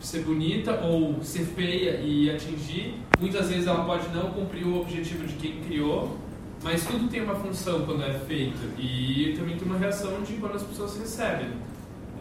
ser 0.00 0.20
bonita 0.20 0.80
ou 0.84 1.22
ser 1.22 1.44
feia 1.44 2.00
e 2.00 2.30
atingir. 2.30 2.94
Muitas 3.18 3.48
vezes 3.48 3.66
ela 3.66 3.84
pode 3.84 4.08
não 4.10 4.30
cumprir 4.30 4.66
o 4.66 4.80
objetivo 4.80 5.26
de 5.26 5.34
quem 5.34 5.60
criou, 5.62 6.18
mas 6.62 6.84
tudo 6.84 7.08
tem 7.08 7.22
uma 7.22 7.34
função 7.34 7.84
quando 7.86 8.02
é 8.02 8.12
feito 8.12 8.58
e 8.78 9.34
também 9.38 9.56
tem 9.56 9.66
uma 9.66 9.78
reação 9.78 10.22
de 10.22 10.34
quando 10.34 10.56
as 10.56 10.62
pessoas 10.62 10.98
recebem. 10.98 11.48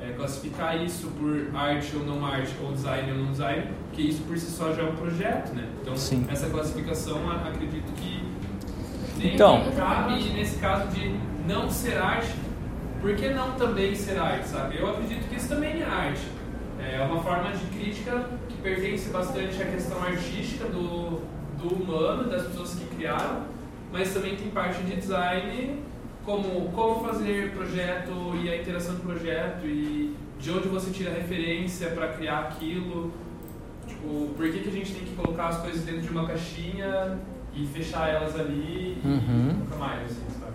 É, 0.06 0.12
classificar 0.14 0.84
isso 0.84 1.08
por 1.20 1.50
arte 1.56 1.96
ou 1.96 2.06
não 2.06 2.24
arte, 2.24 2.54
ou 2.64 2.72
design 2.72 3.12
ou 3.12 3.18
não 3.18 3.32
design, 3.32 3.68
que 3.92 4.04
isso 4.04 4.22
por 4.24 4.38
si 4.38 4.52
só 4.52 4.72
já 4.72 4.84
é 4.84 4.86
um 4.86 4.96
projeto, 4.96 5.54
né? 5.56 5.68
Então, 5.82 5.98
Sim. 5.98 6.26
essa 6.30 6.48
classificação 6.48 7.28
acredito 7.32 7.92
que 7.96 8.24
nem 9.18 9.34
então, 9.34 9.64
cabe 9.76 10.22
nesse 10.34 10.60
caso 10.60 10.90
de 10.90 11.16
não 11.48 11.70
ser 11.70 11.98
arte, 11.98 12.36
por 13.02 13.16
que 13.16 13.30
não 13.30 13.54
também 13.54 13.96
ser 13.96 14.20
arte, 14.20 14.48
sabe? 14.48 14.78
Eu 14.78 14.92
acredito 14.92 15.28
que 15.28 15.38
isso 15.38 15.50
também 15.50 15.82
é 15.82 15.86
arte. 15.86 16.28
É 16.80 17.02
uma 17.04 17.24
forma 17.24 17.52
de 17.52 17.66
crítica 17.78 18.26
que 18.48 18.58
pertence 18.58 19.10
bastante 19.10 19.60
à 19.62 19.66
questão 19.66 20.04
artística 20.04 20.66
do, 20.66 21.22
do 21.58 21.74
humano, 21.74 22.30
das 22.30 22.44
pessoas 22.44 22.76
que 22.76 22.86
criaram, 22.96 23.44
mas 23.92 24.14
também 24.14 24.36
tem 24.36 24.50
parte 24.50 24.84
de 24.84 24.98
design, 24.98 25.80
como 26.26 26.70
como 26.72 27.06
fazer 27.06 27.52
projeto 27.52 28.12
e 28.44 28.50
a 28.50 28.58
interação 28.58 28.96
do 28.96 29.02
projeto 29.02 29.66
e 29.66 30.16
de 30.40 30.52
onde 30.52 30.68
você 30.68 30.92
tira 30.92 31.12
referência 31.12 31.90
para 31.92 32.10
criar 32.10 32.40
aquilo. 32.40 33.12
Tipo, 33.88 34.30
por 34.36 34.50
que, 34.52 34.60
que 34.60 34.70
a 34.70 34.72
gente 34.72 34.94
tem 34.94 35.04
que 35.04 35.16
colocar 35.16 35.48
as 35.50 35.58
coisas 35.62 35.84
dentro 35.84 36.02
de 36.02 36.10
uma 36.10 36.26
caixinha 36.26 37.20
e 37.54 37.66
fechar 37.68 38.10
elas 38.10 38.38
ali 38.40 39.00
e 39.04 39.08
Uhum. 39.08 39.54
nunca 39.60 39.76
mais, 39.76 40.04
assim, 40.12 40.24
sabe? 40.40 40.54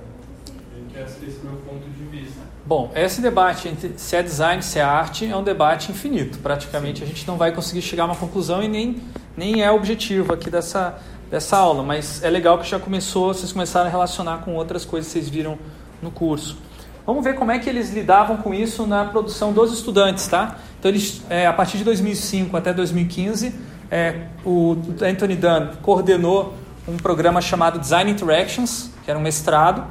Quero 0.92 1.04
esse 1.06 1.24
é 1.24 1.40
o 1.48 1.52
meu 1.52 1.60
ponto 1.60 1.88
de 1.88 2.04
vista. 2.04 2.40
Bom, 2.66 2.90
esse 2.96 3.20
debate 3.20 3.68
entre 3.68 3.92
se 3.96 4.16
é 4.16 4.22
design, 4.22 4.60
se 4.62 4.78
é 4.80 4.82
arte, 4.82 5.24
é 5.30 5.36
um 5.36 5.42
debate 5.44 5.92
infinito. 5.92 6.38
Praticamente 6.38 7.02
a 7.04 7.06
gente 7.06 7.26
não 7.28 7.36
vai 7.36 7.52
conseguir 7.52 7.80
chegar 7.80 8.02
a 8.02 8.06
uma 8.06 8.16
conclusão 8.16 8.60
e 8.62 8.66
nem, 8.68 8.96
nem 9.36 9.62
é 9.62 9.70
objetivo 9.70 10.32
aqui 10.34 10.50
dessa, 10.50 11.00
dessa 11.30 11.56
aula. 11.56 11.82
Mas 11.82 12.22
é 12.22 12.28
legal 12.30 12.58
que 12.58 12.68
já 12.68 12.78
começou, 12.78 13.32
vocês 13.32 13.52
começaram 13.52 13.86
a 13.86 13.90
relacionar 13.90 14.38
com 14.38 14.54
outras 14.54 14.84
coisas 14.84 15.12
que 15.12 15.18
vocês 15.18 15.28
viram 15.28 15.58
no 16.02 16.10
curso. 16.10 16.58
Vamos 17.06 17.24
ver 17.24 17.34
como 17.34 17.50
é 17.50 17.58
que 17.58 17.68
eles 17.68 17.92
lidavam 17.92 18.36
com 18.36 18.52
isso 18.52 18.86
na 18.86 19.04
produção 19.04 19.52
dos 19.52 19.72
estudantes, 19.72 20.28
tá? 20.28 20.58
Então, 20.78 20.90
eles, 20.90 21.22
é, 21.28 21.46
a 21.46 21.52
partir 21.52 21.78
de 21.78 21.84
2005 21.84 22.56
até 22.56 22.72
2015, 22.72 23.54
é, 23.90 24.26
o 24.44 24.76
Anthony 25.02 25.34
Dunn 25.34 25.68
coordenou 25.82 26.54
um 26.86 26.96
programa 26.96 27.40
chamado 27.40 27.78
Design 27.78 28.10
Interactions, 28.10 28.90
que 29.04 29.10
era 29.10 29.18
um 29.18 29.22
mestrado, 29.22 29.84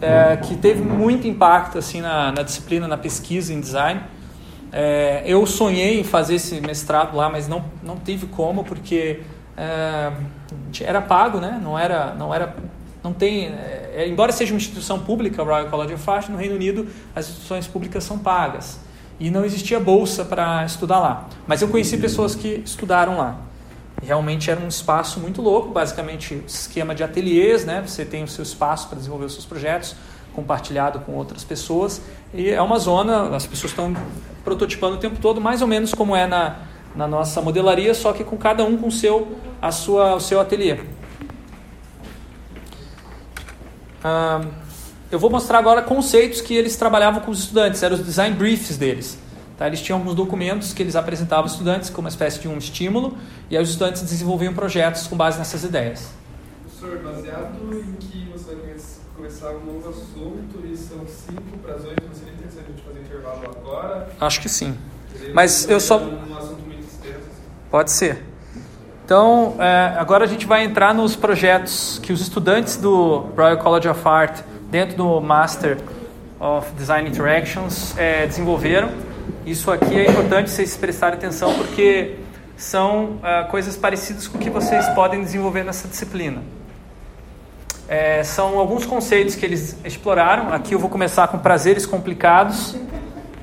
é, 0.00 0.36
que 0.36 0.56
teve 0.56 0.82
muito 0.82 1.26
impacto 1.26 1.78
assim 1.78 2.00
na, 2.00 2.30
na, 2.32 2.42
disciplina, 2.42 2.86
na 2.86 2.96
pesquisa 2.96 3.52
em 3.52 3.60
design. 3.60 4.00
É, 4.72 5.22
eu 5.26 5.46
sonhei 5.46 6.00
em 6.00 6.04
fazer 6.04 6.36
esse 6.36 6.60
mestrado 6.60 7.16
lá, 7.16 7.28
mas 7.28 7.48
não, 7.48 7.64
não 7.82 7.96
tive 7.96 8.26
como, 8.26 8.64
porque 8.64 9.20
é, 9.56 10.12
era 10.80 11.00
pago, 11.00 11.38
né? 11.38 11.60
não 11.62 11.78
era, 11.78 12.14
não 12.14 12.34
era 12.34 12.54
não 13.02 13.12
tem, 13.12 13.48
é, 13.48 14.06
embora 14.08 14.32
seja 14.32 14.54
uma 14.54 14.56
instituição 14.56 14.98
pública, 14.98 15.42
o 15.42 15.44
Royal 15.44 15.68
College 15.68 15.92
of 15.92 16.10
Art, 16.10 16.28
no 16.28 16.38
Reino 16.38 16.54
Unido 16.54 16.88
as 17.14 17.26
instituições 17.26 17.66
públicas 17.66 18.02
são 18.02 18.18
pagas 18.18 18.80
e 19.20 19.30
não 19.30 19.44
existia 19.44 19.78
bolsa 19.78 20.24
para 20.24 20.64
estudar 20.64 20.98
lá. 20.98 21.28
Mas 21.46 21.62
eu 21.62 21.68
conheci 21.68 21.96
pessoas 21.98 22.34
que 22.34 22.62
estudaram 22.64 23.18
lá. 23.18 23.36
Realmente 24.02 24.50
era 24.50 24.60
um 24.60 24.68
espaço 24.68 25.20
muito 25.20 25.40
louco, 25.40 25.68
basicamente 25.68 26.42
esquema 26.46 26.94
de 26.94 27.02
ateliês, 27.04 27.64
né? 27.64 27.82
Você 27.86 28.04
tem 28.04 28.24
o 28.24 28.28
seu 28.28 28.42
espaço 28.42 28.88
para 28.88 28.98
desenvolver 28.98 29.26
os 29.26 29.32
seus 29.32 29.46
projetos, 29.46 29.94
compartilhado 30.34 30.98
com 31.00 31.12
outras 31.12 31.44
pessoas. 31.44 32.02
E 32.32 32.50
é 32.50 32.60
uma 32.60 32.78
zona, 32.78 33.34
as 33.34 33.46
pessoas 33.46 33.70
estão 33.70 33.96
prototipando 34.44 34.96
o 34.96 34.98
tempo 34.98 35.16
todo, 35.20 35.40
mais 35.40 35.62
ou 35.62 35.68
menos 35.68 35.94
como 35.94 36.14
é 36.14 36.26
na, 36.26 36.56
na 36.94 37.06
nossa 37.08 37.40
modelaria, 37.40 37.94
só 37.94 38.12
que 38.12 38.22
com 38.22 38.36
cada 38.36 38.64
um 38.64 38.76
com 38.76 38.90
seu, 38.90 39.36
a 39.60 39.72
sua, 39.72 40.14
o 40.14 40.20
seu 40.20 40.40
ateliê. 40.40 40.78
Ah, 44.02 44.40
eu 45.10 45.18
vou 45.18 45.30
mostrar 45.30 45.58
agora 45.58 45.82
conceitos 45.82 46.40
que 46.40 46.54
eles 46.54 46.76
trabalhavam 46.76 47.20
com 47.20 47.30
os 47.30 47.40
estudantes, 47.40 47.82
eram 47.82 47.96
os 47.96 48.04
design 48.04 48.36
briefs 48.36 48.76
deles. 48.76 49.18
Tá? 49.56 49.66
Eles 49.66 49.80
tinham 49.80 49.98
alguns 49.98 50.14
documentos 50.14 50.72
que 50.72 50.82
eles 50.82 50.96
apresentavam 50.96 51.44
aos 51.44 51.52
estudantes 51.52 51.88
como 51.88 52.06
uma 52.06 52.08
espécie 52.08 52.40
de 52.40 52.48
um 52.48 52.58
estímulo, 52.58 53.16
e 53.48 53.56
aí 53.56 53.62
os 53.62 53.70
estudantes 53.70 54.02
desenvolviam 54.02 54.52
projetos 54.52 55.06
com 55.06 55.16
base 55.16 55.38
nessas 55.38 55.62
ideias. 55.64 56.10
Professor, 56.62 56.98
baseado 56.98 57.56
em 57.72 57.92
que 57.94 58.28
você 58.32 58.54
vai 58.54 58.74
começar 59.16 59.50
um 59.52 59.64
novo 59.64 59.88
assunto 59.88 60.66
e 60.66 60.76
são 60.76 60.98
5 61.06 61.40
para 61.62 61.74
as 61.74 61.84
8, 61.84 62.04
não 62.04 62.14
seria 62.14 62.34
interessante 62.34 62.64
a 62.66 62.70
gente 62.72 62.82
fazer 62.82 63.00
intervalo 63.00 63.50
agora? 63.56 64.08
Acho 64.20 64.40
que 64.40 64.48
sim. 64.48 64.76
Mas 65.32 65.68
eu 65.68 65.80
só. 65.80 65.98
Um 65.98 66.36
assunto 66.36 66.62
muito 66.66 66.84
extenso. 66.84 67.30
Pode 67.74 67.90
ser. 67.90 68.22
Então, 69.04 69.56
é, 69.58 69.96
agora 69.98 70.22
a 70.22 70.28
gente 70.28 70.46
vai 70.46 70.62
entrar 70.62 70.94
nos 70.94 71.16
projetos 71.16 71.98
que 72.00 72.12
os 72.12 72.20
estudantes 72.20 72.76
do 72.76 73.26
Royal 73.36 73.58
College 73.58 73.88
of 73.88 74.00
Art, 74.06 74.42
dentro 74.70 74.96
do 74.96 75.20
Master 75.20 75.78
of 76.38 76.70
Design 76.74 77.08
Interactions, 77.08 77.92
é, 77.98 78.28
desenvolveram. 78.28 78.92
Isso 79.44 79.72
aqui 79.72 79.98
é 79.98 80.08
importante 80.08 80.50
vocês 80.50 80.76
prestarem 80.76 81.18
atenção 81.18 81.52
porque 81.54 82.14
são 82.56 83.16
uh, 83.16 83.50
coisas 83.50 83.76
parecidas 83.76 84.28
com 84.28 84.38
o 84.38 84.40
que 84.40 84.50
vocês 84.50 84.88
podem 84.90 85.20
desenvolver 85.24 85.64
nessa 85.64 85.88
disciplina. 85.88 86.44
É, 87.88 88.22
são 88.22 88.56
alguns 88.56 88.86
conceitos 88.86 89.34
que 89.34 89.44
eles 89.44 89.76
exploraram. 89.84 90.52
Aqui 90.52 90.76
eu 90.76 90.78
vou 90.78 90.88
começar 90.88 91.26
com 91.26 91.38
prazeres 91.38 91.86
complicados. 91.86 92.76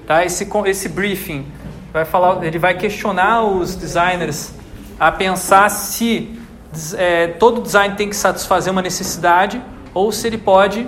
Tá? 0.07 0.23
Esse, 0.23 0.47
esse 0.67 0.87
briefing 0.87 1.45
vai 1.93 2.05
falar, 2.05 2.43
ele 2.43 2.57
vai 2.57 2.73
questionar 2.73 3.43
os 3.43 3.75
designers 3.75 4.53
a 4.99 5.11
pensar 5.11 5.69
se 5.69 6.39
é, 6.95 7.27
todo 7.27 7.61
design 7.61 7.95
tem 7.95 8.09
que 8.09 8.15
satisfazer 8.15 8.71
uma 8.71 8.81
necessidade 8.81 9.61
ou 9.93 10.11
se 10.11 10.27
ele 10.27 10.37
pode 10.37 10.87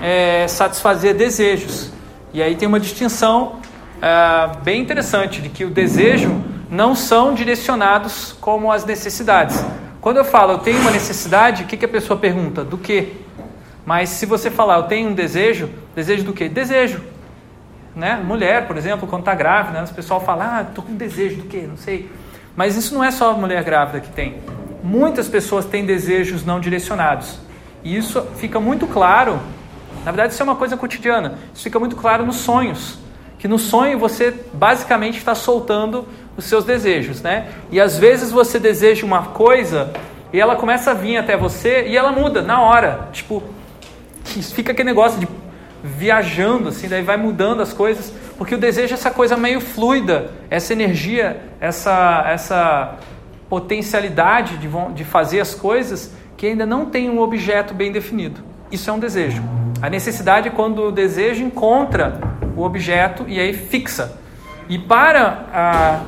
é, 0.00 0.46
satisfazer 0.48 1.14
desejos. 1.14 1.92
E 2.32 2.42
aí 2.42 2.56
tem 2.56 2.66
uma 2.66 2.80
distinção 2.80 3.56
é, 4.00 4.56
bem 4.62 4.80
interessante 4.80 5.40
de 5.40 5.48
que 5.48 5.64
o 5.64 5.70
desejo 5.70 6.42
não 6.68 6.94
são 6.94 7.34
direcionados 7.34 8.34
como 8.40 8.72
as 8.72 8.84
necessidades. 8.84 9.64
Quando 10.00 10.16
eu 10.16 10.24
falo 10.24 10.54
eu 10.54 10.58
tenho 10.58 10.80
uma 10.80 10.90
necessidade, 10.90 11.62
o 11.62 11.66
que, 11.66 11.76
que 11.76 11.84
a 11.84 11.88
pessoa 11.88 12.18
pergunta? 12.18 12.64
Do 12.64 12.78
que? 12.78 13.12
Mas 13.86 14.08
se 14.08 14.26
você 14.26 14.50
falar 14.50 14.78
eu 14.78 14.84
tenho 14.84 15.10
um 15.10 15.14
desejo, 15.14 15.68
desejo 15.94 16.24
do 16.24 16.32
que? 16.32 16.48
Desejo. 16.48 17.11
Né? 17.94 18.22
Mulher, 18.24 18.66
por 18.66 18.76
exemplo, 18.76 19.06
quando 19.06 19.22
está 19.22 19.34
grávida, 19.34 19.80
né? 19.80 19.86
o 19.90 19.94
pessoal 19.94 20.20
fala, 20.20 20.58
ah, 20.58 20.62
estou 20.62 20.84
com 20.84 20.94
desejo 20.94 21.36
do 21.36 21.44
quê? 21.44 21.66
Não 21.68 21.76
sei. 21.76 22.10
Mas 22.56 22.76
isso 22.76 22.94
não 22.94 23.02
é 23.02 23.10
só 23.10 23.30
a 23.30 23.34
mulher 23.34 23.62
grávida 23.64 24.00
que 24.00 24.10
tem. 24.10 24.40
Muitas 24.82 25.28
pessoas 25.28 25.64
têm 25.64 25.84
desejos 25.84 26.44
não 26.44 26.60
direcionados. 26.60 27.38
E 27.84 27.96
isso 27.96 28.22
fica 28.36 28.60
muito 28.60 28.86
claro, 28.86 29.40
na 30.04 30.10
verdade 30.10 30.32
isso 30.32 30.42
é 30.42 30.44
uma 30.44 30.56
coisa 30.56 30.76
cotidiana, 30.76 31.38
isso 31.52 31.64
fica 31.64 31.78
muito 31.78 31.96
claro 31.96 32.24
nos 32.24 32.36
sonhos. 32.36 32.98
Que 33.38 33.48
no 33.48 33.58
sonho 33.58 33.98
você 33.98 34.32
basicamente 34.52 35.18
está 35.18 35.34
soltando 35.34 36.06
os 36.36 36.44
seus 36.44 36.64
desejos, 36.64 37.20
né? 37.22 37.48
E 37.72 37.80
às 37.80 37.98
vezes 37.98 38.30
você 38.30 38.58
deseja 38.58 39.04
uma 39.04 39.24
coisa 39.26 39.92
e 40.32 40.40
ela 40.40 40.54
começa 40.54 40.92
a 40.92 40.94
vir 40.94 41.16
até 41.16 41.36
você 41.36 41.88
e 41.88 41.96
ela 41.96 42.12
muda 42.12 42.40
na 42.40 42.60
hora. 42.60 43.08
Tipo, 43.12 43.42
fica 44.24 44.70
aquele 44.70 44.88
negócio 44.88 45.18
de 45.18 45.26
viajando, 45.82 46.68
assim, 46.68 46.88
daí 46.88 47.02
vai 47.02 47.16
mudando 47.16 47.60
as 47.60 47.72
coisas, 47.72 48.12
porque 48.38 48.54
o 48.54 48.58
desejo 48.58 48.94
é 48.94 48.94
essa 48.94 49.10
coisa 49.10 49.36
meio 49.36 49.60
fluida, 49.60 50.30
essa 50.48 50.72
energia, 50.72 51.42
essa, 51.60 52.24
essa 52.28 52.98
potencialidade 53.48 54.56
de, 54.58 54.68
de 54.94 55.04
fazer 55.04 55.40
as 55.40 55.54
coisas 55.54 56.12
que 56.36 56.46
ainda 56.46 56.64
não 56.64 56.86
tem 56.86 57.10
um 57.10 57.20
objeto 57.20 57.74
bem 57.74 57.92
definido. 57.92 58.40
Isso 58.70 58.88
é 58.88 58.92
um 58.92 58.98
desejo. 58.98 59.42
A 59.80 59.90
necessidade 59.90 60.48
é 60.48 60.50
quando 60.50 60.84
o 60.84 60.92
desejo 60.92 61.44
encontra 61.44 62.20
o 62.56 62.62
objeto 62.62 63.24
e 63.28 63.38
aí 63.38 63.52
fixa. 63.52 64.18
E 64.68 64.78
para 64.78 65.46
a, 65.52 66.00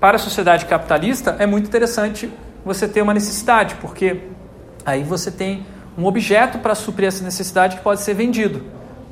para 0.00 0.16
a 0.16 0.18
sociedade 0.18 0.66
capitalista 0.66 1.36
é 1.38 1.46
muito 1.46 1.66
interessante 1.66 2.30
você 2.64 2.88
ter 2.88 3.02
uma 3.02 3.12
necessidade, 3.12 3.74
porque 3.80 4.20
aí 4.86 5.02
você 5.02 5.30
tem 5.30 5.66
um 5.98 6.06
objeto 6.06 6.58
para 6.58 6.74
suprir 6.74 7.08
essa 7.08 7.24
necessidade 7.24 7.76
que 7.76 7.82
pode 7.82 8.00
ser 8.00 8.14
vendido. 8.14 8.62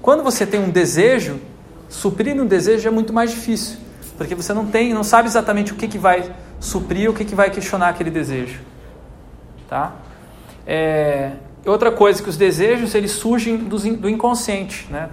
Quando 0.03 0.23
você 0.23 0.47
tem 0.47 0.61
um 0.61 0.71
desejo, 0.71 1.41
suprir 1.89 2.41
um 2.41 2.47
desejo 2.47 2.89
é 2.89 2.91
muito 2.91 3.13
mais 3.13 3.31
difícil, 3.31 3.79
porque 4.17 4.35
você 4.35 4.55
não 4.55 4.67
tem, 4.67 4.95
não 4.95 5.05
sabe 5.05 5.29
exatamente 5.29 5.73
o 5.73 5.77
que, 5.77 5.87
que 5.87 5.99
vai 5.99 6.33
suprir, 6.59 7.11
o 7.11 7.15
que, 7.15 7.25
que 7.25 7.35
vai 7.35 7.51
questionar 7.51 7.89
aquele 7.89 8.11
desejo, 8.11 8.61
tá? 9.69 9.95
É, 10.67 11.33
outra 11.67 11.91
coisa 11.91 12.23
que 12.23 12.29
os 12.29 12.37
desejos 12.37 12.95
eles 12.95 13.13
surgem 13.13 13.57
do, 13.57 13.79
do 13.97 14.09
inconsciente, 14.09 14.87
né? 14.91 15.11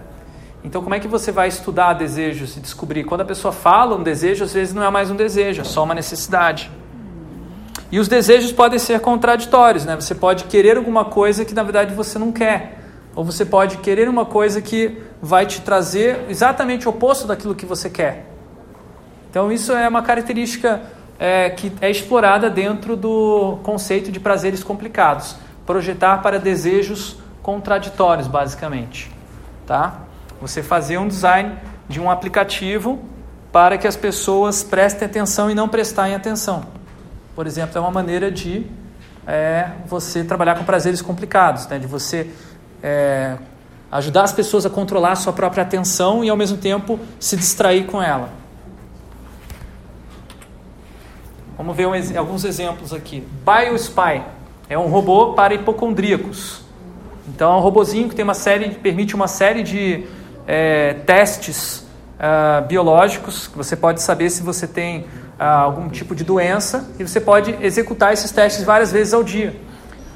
Então 0.64 0.82
como 0.82 0.96
é 0.96 1.00
que 1.00 1.08
você 1.08 1.32
vai 1.32 1.48
estudar 1.48 1.94
desejos 1.94 2.58
e 2.58 2.60
descobrir 2.60 3.04
quando 3.04 3.22
a 3.22 3.26
pessoa 3.26 3.52
fala 3.52 3.96
um 3.96 4.04
desejo 4.04 4.44
às 4.44 4.54
vezes 4.54 4.74
não 4.74 4.84
é 4.84 4.90
mais 4.90 5.10
um 5.10 5.16
desejo, 5.16 5.62
é 5.62 5.64
só 5.64 5.84
uma 5.84 5.96
necessidade. 5.96 6.72
E 7.92 8.00
os 8.00 8.08
desejos 8.08 8.52
podem 8.52 8.78
ser 8.80 9.00
contraditórios, 9.00 9.86
né? 9.86 9.96
Você 9.96 10.14
pode 10.14 10.46
querer 10.46 10.78
alguma 10.78 11.06
coisa 11.06 11.46
que 11.46 11.54
na 11.54 11.64
verdade 11.64 11.94
você 11.94 12.20
não 12.20 12.32
quer. 12.32 12.87
Ou 13.18 13.24
você 13.26 13.43
pode 13.43 13.78
querer 13.78 14.07
uma 14.07 14.28
coisa 14.28 14.61
que 14.61 14.95
vai 15.20 15.47
te 15.47 15.61
trazer 15.61 16.28
exatamente 16.30 16.88
o 16.88 16.91
oposto 16.91 17.26
daquilo 17.26 17.55
que 17.55 17.65
você 17.65 17.89
quer. 17.89 18.28
Então, 19.28 19.51
isso 19.51 19.74
é 19.74 19.89
uma 19.89 20.03
característica 20.03 20.84
é, 21.18 21.49
que 21.49 21.74
é 21.82 21.89
explorada 21.89 22.47
dentro 22.47 22.95
do 22.95 23.57
conceito 23.63 24.11
de 24.11 24.20
prazeres 24.20 24.63
complicados. 24.63 25.36
Projetar 25.65 26.22
para 26.22 26.38
desejos 26.38 27.18
contraditórios, 27.41 28.28
basicamente. 28.28 29.11
Tá? 29.65 30.01
Você 30.39 30.61
fazer 30.61 30.99
um 30.99 31.07
design 31.07 31.57
de 31.89 31.99
um 31.99 32.11
aplicativo 32.11 32.99
para 33.51 33.80
que 33.80 33.88
as 33.88 33.95
pessoas 33.95 34.61
prestem 34.61 35.07
atenção 35.07 35.49
e 35.49 35.55
não 35.55 35.68
prestarem 35.68 36.13
atenção. 36.13 36.65
Por 37.36 37.47
exemplo, 37.47 37.80
é 37.80 37.82
uma 37.82 37.89
maneira 37.89 38.30
de 38.30 38.63
é, 39.26 39.72
você 39.88 40.24
trabalhar 40.24 40.53
com 40.53 40.63
prazeres 40.63 41.01
complicados, 41.01 41.65
né? 41.68 41.80
de 41.80 41.88
você 41.88 42.32
é, 42.82 43.38
ajudar 43.92 44.24
as 44.24 44.34
pessoas 44.34 44.66
a 44.66 44.70
controlar 44.70 45.14
a 45.14 45.16
sua 45.16 45.34
própria 45.34 45.64
atenção 45.64 46.24
e 46.24 46.30
ao 46.30 46.38
mesmo 46.38 46.58
tempo 46.58 47.00
se 47.20 47.36
distrair 47.38 47.86
com 47.86 48.02
ela. 48.02 48.30
Vamos 51.58 51.76
ver 51.76 51.88
um, 51.88 52.20
alguns 52.20 52.44
exemplos 52.46 52.94
aqui. 52.94 53.26
BioSpy 53.44 54.22
é 54.70 54.78
um 54.78 54.88
robô 54.88 55.34
para 55.34 55.54
hipocondríacos. 55.54 56.62
Então 57.28 57.54
é 57.54 57.58
um 57.58 57.60
robozinho 57.60 58.08
que 58.10 58.16
tem 58.16 58.24
uma 58.24 58.34
série, 58.34 58.70
permite 58.76 59.16
uma 59.16 59.28
série 59.28 59.64
de 59.64 60.06
é, 60.46 60.94
testes 61.06 61.86
uh, 62.18 62.66
biológicos 62.66 63.48
que 63.48 63.58
você 63.58 63.76
pode 63.76 64.02
saber 64.02 64.30
se 64.30 64.42
você 64.42 64.68
tem 64.68 65.02
uh, 65.02 65.44
algum 65.44 65.90
tipo 65.90 66.16
de 66.16 66.24
doença 66.24 66.90
e 67.00 67.04
você 67.04 67.20
pode 67.20 67.56
executar 67.62 68.14
esses 68.14 68.32
testes 68.32 68.64
várias 68.64 68.92
vezes 68.92 69.14
ao 69.14 69.24
dia. 69.24 69.56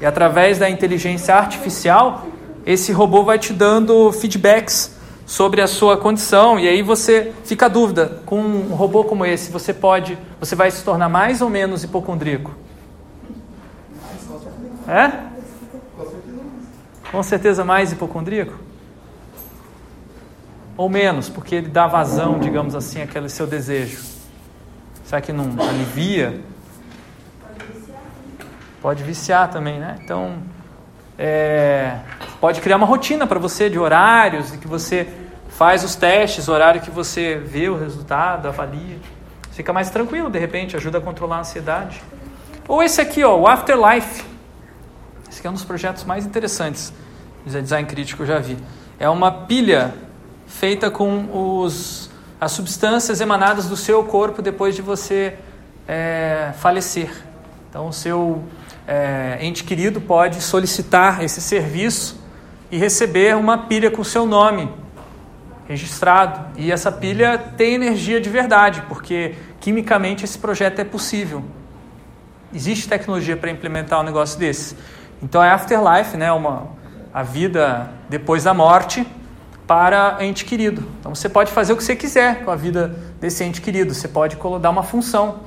E 0.00 0.06
através 0.06 0.58
da 0.58 0.68
inteligência 0.70 1.34
artificial 1.34 2.26
esse 2.64 2.92
robô 2.92 3.22
vai 3.22 3.38
te 3.38 3.52
dando 3.52 4.12
feedbacks 4.12 4.96
sobre 5.26 5.60
a 5.60 5.66
sua 5.66 5.96
condição 5.96 6.58
e 6.58 6.68
aí 6.68 6.82
você 6.82 7.32
fica 7.44 7.66
a 7.66 7.68
dúvida 7.68 8.20
com 8.26 8.40
um 8.40 8.74
robô 8.74 9.04
como 9.04 9.24
esse 9.24 9.50
você 9.50 9.72
pode 9.72 10.18
você 10.38 10.54
vai 10.54 10.70
se 10.70 10.84
tornar 10.84 11.08
mais 11.08 11.40
ou 11.40 11.48
menos 11.48 11.82
hipocondríaco? 11.84 12.52
É? 14.86 15.12
Com 17.10 17.22
certeza 17.22 17.64
mais 17.64 17.92
hipocondríaco? 17.92 18.54
Ou 20.76 20.88
menos 20.88 21.28
porque 21.28 21.54
ele 21.54 21.68
dá 21.68 21.86
vazão 21.86 22.38
digamos 22.38 22.74
assim 22.74 23.00
aquele 23.00 23.28
seu 23.28 23.46
desejo. 23.46 24.02
Será 25.04 25.20
que 25.20 25.32
não 25.32 25.44
alivia? 25.62 26.40
Pode 28.80 29.02
viciar 29.02 29.50
também 29.50 29.78
né? 29.78 29.98
Então 30.02 30.38
é, 31.18 31.96
pode 32.40 32.60
criar 32.60 32.76
uma 32.76 32.86
rotina 32.86 33.26
para 33.26 33.38
você 33.38 33.68
de 33.68 33.78
horários 33.78 34.52
e 34.54 34.58
que 34.58 34.66
você 34.66 35.08
faz 35.48 35.84
os 35.84 35.94
testes, 35.94 36.48
horário 36.48 36.80
que 36.80 36.90
você 36.90 37.36
vê 37.36 37.68
o 37.68 37.78
resultado, 37.78 38.48
avalia. 38.48 38.98
Fica 39.52 39.72
mais 39.72 39.90
tranquilo, 39.90 40.30
de 40.30 40.38
repente, 40.38 40.76
ajuda 40.76 40.98
a 40.98 41.00
controlar 41.00 41.36
a 41.36 41.40
ansiedade. 41.40 42.02
Ou 42.66 42.82
esse 42.82 43.00
aqui, 43.00 43.22
ó, 43.22 43.36
o 43.36 43.46
Afterlife. 43.46 44.24
Esse 45.28 45.38
aqui 45.38 45.46
é 45.46 45.50
um 45.50 45.54
dos 45.54 45.64
projetos 45.64 46.04
mais 46.04 46.24
interessantes 46.24 46.92
de 47.44 47.60
design 47.60 47.86
crítico 47.86 48.18
que 48.18 48.22
eu 48.22 48.34
já 48.34 48.38
vi. 48.38 48.56
É 48.98 49.08
uma 49.08 49.30
pilha 49.30 49.94
feita 50.46 50.90
com 50.90 51.28
os, 51.62 52.10
as 52.40 52.52
substâncias 52.52 53.20
emanadas 53.20 53.66
do 53.66 53.76
seu 53.76 54.04
corpo 54.04 54.40
depois 54.40 54.74
de 54.74 54.82
você 54.82 55.36
é, 55.86 56.52
falecer. 56.58 57.10
Então, 57.68 57.88
o 57.88 57.92
seu 57.92 58.42
é, 58.86 59.38
ente 59.40 59.64
querido 59.64 60.00
pode 60.00 60.40
solicitar 60.40 61.22
esse 61.22 61.40
serviço 61.40 62.20
e 62.70 62.76
receber 62.76 63.36
uma 63.36 63.58
pilha 63.58 63.90
com 63.90 64.02
seu 64.02 64.26
nome 64.26 64.68
registrado. 65.68 66.58
E 66.58 66.70
essa 66.70 66.90
pilha 66.90 67.38
tem 67.56 67.74
energia 67.74 68.20
de 68.20 68.28
verdade, 68.28 68.82
porque 68.88 69.34
quimicamente 69.60 70.24
esse 70.24 70.38
projeto 70.38 70.80
é 70.80 70.84
possível. 70.84 71.44
Existe 72.54 72.88
tecnologia 72.88 73.36
para 73.36 73.50
implementar 73.50 74.00
um 74.00 74.02
negócio 74.02 74.38
desse. 74.38 74.76
Então 75.22 75.42
é 75.42 75.50
afterlife, 75.50 76.16
né, 76.16 76.30
uma, 76.32 76.68
a 77.12 77.22
vida 77.22 77.90
depois 78.08 78.44
da 78.44 78.52
morte 78.52 79.06
para 79.66 80.18
ente 80.20 80.44
querido. 80.44 80.86
Então 81.00 81.14
você 81.14 81.28
pode 81.28 81.50
fazer 81.52 81.72
o 81.72 81.76
que 81.76 81.84
você 81.84 81.96
quiser 81.96 82.44
com 82.44 82.50
a 82.50 82.56
vida 82.56 82.88
desse 83.20 83.42
ente 83.44 83.60
querido. 83.60 83.94
Você 83.94 84.08
pode 84.08 84.36
dar 84.60 84.70
uma 84.70 84.82
função 84.82 85.40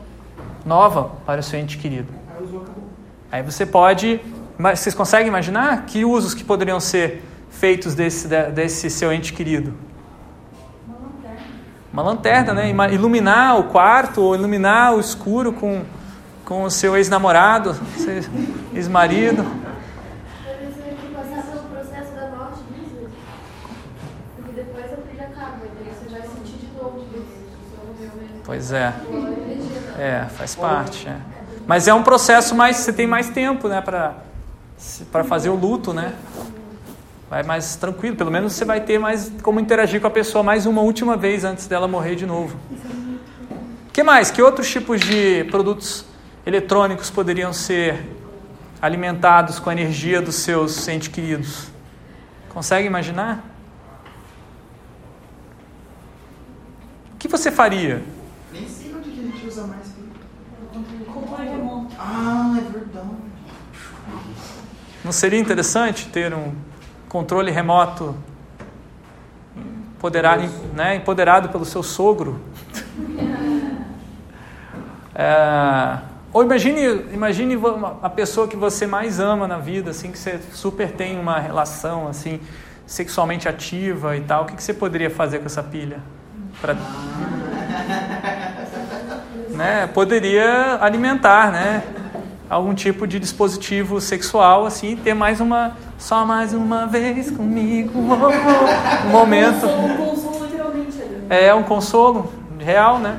nova 0.66 1.12
para 1.26 1.42
o 1.42 1.44
seu 1.44 1.60
ente 1.60 1.78
querido. 1.78 2.25
Aí 3.32 3.42
você 3.44 3.66
pode 3.66 4.22
vocês 4.58 4.96
conseguem 4.96 5.28
imaginar 5.28 5.86
que 5.86 6.06
usos 6.06 6.34
que 6.34 6.44
poderiam 6.44 6.80
ser 6.80 7.22
feitos 7.50 7.94
desse, 7.94 8.28
desse 8.28 8.90
seu 8.90 9.12
ente 9.12 9.34
querido? 9.34 9.74
Uma 10.88 10.98
lanterna. 10.98 11.44
Uma 11.92 12.04
lanterna, 12.04 12.54
né? 12.54 12.94
Iluminar 12.94 13.60
o 13.60 13.64
quarto 13.66 14.22
ou 14.22 14.34
iluminar 14.34 14.96
o 14.96 15.00
escuro 15.00 15.52
com, 15.52 15.84
com 16.46 16.64
o 16.64 16.72
seu 16.72 16.96
ex-namorado, 16.96 17.76
ex-marido. 18.74 19.46
Pois 28.46 28.72
é. 28.72 28.94
É, 29.98 30.26
faz 30.30 30.56
parte. 30.56 31.08
É. 31.08 31.35
Mas 31.68 31.88
é 31.88 31.94
um 31.94 32.04
processo 32.04 32.54
mais. 32.56 32.78
Você 32.78 32.94
tem 32.94 33.08
mais 33.08 33.30
tempo, 33.30 33.68
né? 33.68 33.82
Para 33.82 35.24
fazer 35.24 35.50
o 35.50 35.56
luto, 35.56 35.94
né? 35.94 36.14
Vai 37.30 37.42
mais 37.42 37.76
tranquilo, 37.76 38.16
pelo 38.16 38.30
menos 38.30 38.54
você 38.54 38.64
vai 38.64 38.82
ter 38.82 39.00
mais 39.00 39.32
como 39.42 39.60
interagir 39.60 40.00
com 40.00 40.06
a 40.06 40.12
pessoa 40.12 40.44
mais 40.44 40.68
uma 40.68 40.82
última 40.82 41.18
vez 41.18 41.44
antes 41.44 41.66
dela 41.66 41.88
morrer 41.88 42.16
de 42.16 42.26
novo. 42.26 42.56
Que 43.92 44.04
mais? 44.04 44.30
Que 44.30 44.44
outros 44.44 44.70
tipos 44.70 45.02
de 45.02 45.44
produtos 45.46 46.06
eletrônicos 46.46 47.10
poderiam 47.10 47.52
ser 47.52 48.06
alimentados 48.80 49.58
com 49.58 49.72
a 49.72 49.74
energia 49.74 50.22
dos 50.22 50.36
seus 50.36 50.88
entes 50.88 51.08
queridos? 51.08 51.68
Consegue 52.50 52.86
imaginar? 52.86 53.44
O 57.16 57.18
que 57.18 57.28
você 57.28 57.52
faria? 57.52 58.04
Nem 58.54 58.70
sei 58.70 58.94
onde 58.94 59.10
a 59.10 59.14
gente 59.14 59.48
usa 59.48 59.66
mais. 59.66 59.95
Ah, 62.08 62.56
é 62.58 62.72
verdade. 62.72 63.08
Não 65.04 65.12
seria 65.12 65.40
interessante 65.40 66.08
ter 66.08 66.34
um 66.34 66.54
controle 67.10 67.50
remoto 67.50 68.16
empoderado, 69.96 70.44
né, 70.74 70.96
empoderado 70.96 71.50
pelo 71.50 71.66
seu 71.66 71.82
sogro. 71.82 72.40
É, 75.18 75.98
ou 76.34 76.44
imagine, 76.44 77.06
imagine 77.14 77.58
a 78.04 78.10
pessoa 78.10 78.50
que 78.50 78.58
você 78.58 78.86
mais 78.86 79.18
ama 79.22 79.48
na 79.48 79.58
vida, 79.58 79.92
assim, 79.92 80.12
que 80.12 80.20
você 80.20 80.42
super 80.52 80.92
tem 80.92 81.18
uma 81.18 81.40
relação 81.40 82.10
assim 82.10 82.42
sexualmente 82.86 83.48
ativa 83.48 84.18
e 84.18 84.22
tal. 84.22 84.44
O 84.44 84.46
que, 84.46 84.58
que 84.58 84.62
você 84.62 84.74
poderia 84.74 85.10
fazer 85.10 85.40
com 85.40 85.46
essa 85.46 85.64
pilha? 85.64 86.00
Pra... 86.60 86.76
né? 89.56 89.88
Poderia 89.88 90.78
alimentar, 90.82 91.52
né? 91.52 91.84
Algum 92.50 92.76
tipo 92.76 93.08
de 93.08 93.20
dispositivo 93.20 94.00
sexual, 94.00 94.66
assim, 94.66 94.96
ter 94.96 95.14
mais 95.16 95.42
uma, 95.42 95.76
só 95.98 96.26
mais 96.26 96.54
uma 96.54 96.86
vez 96.86 97.32
comigo, 97.32 97.98
um 98.00 99.10
momento. 99.10 99.66
Um 99.66 99.98
consolo, 99.98 100.46
literalmente. 100.46 101.04
É 101.30 101.54
um 101.54 101.64
consolo 101.64 102.32
real, 102.60 103.00
né? 103.00 103.18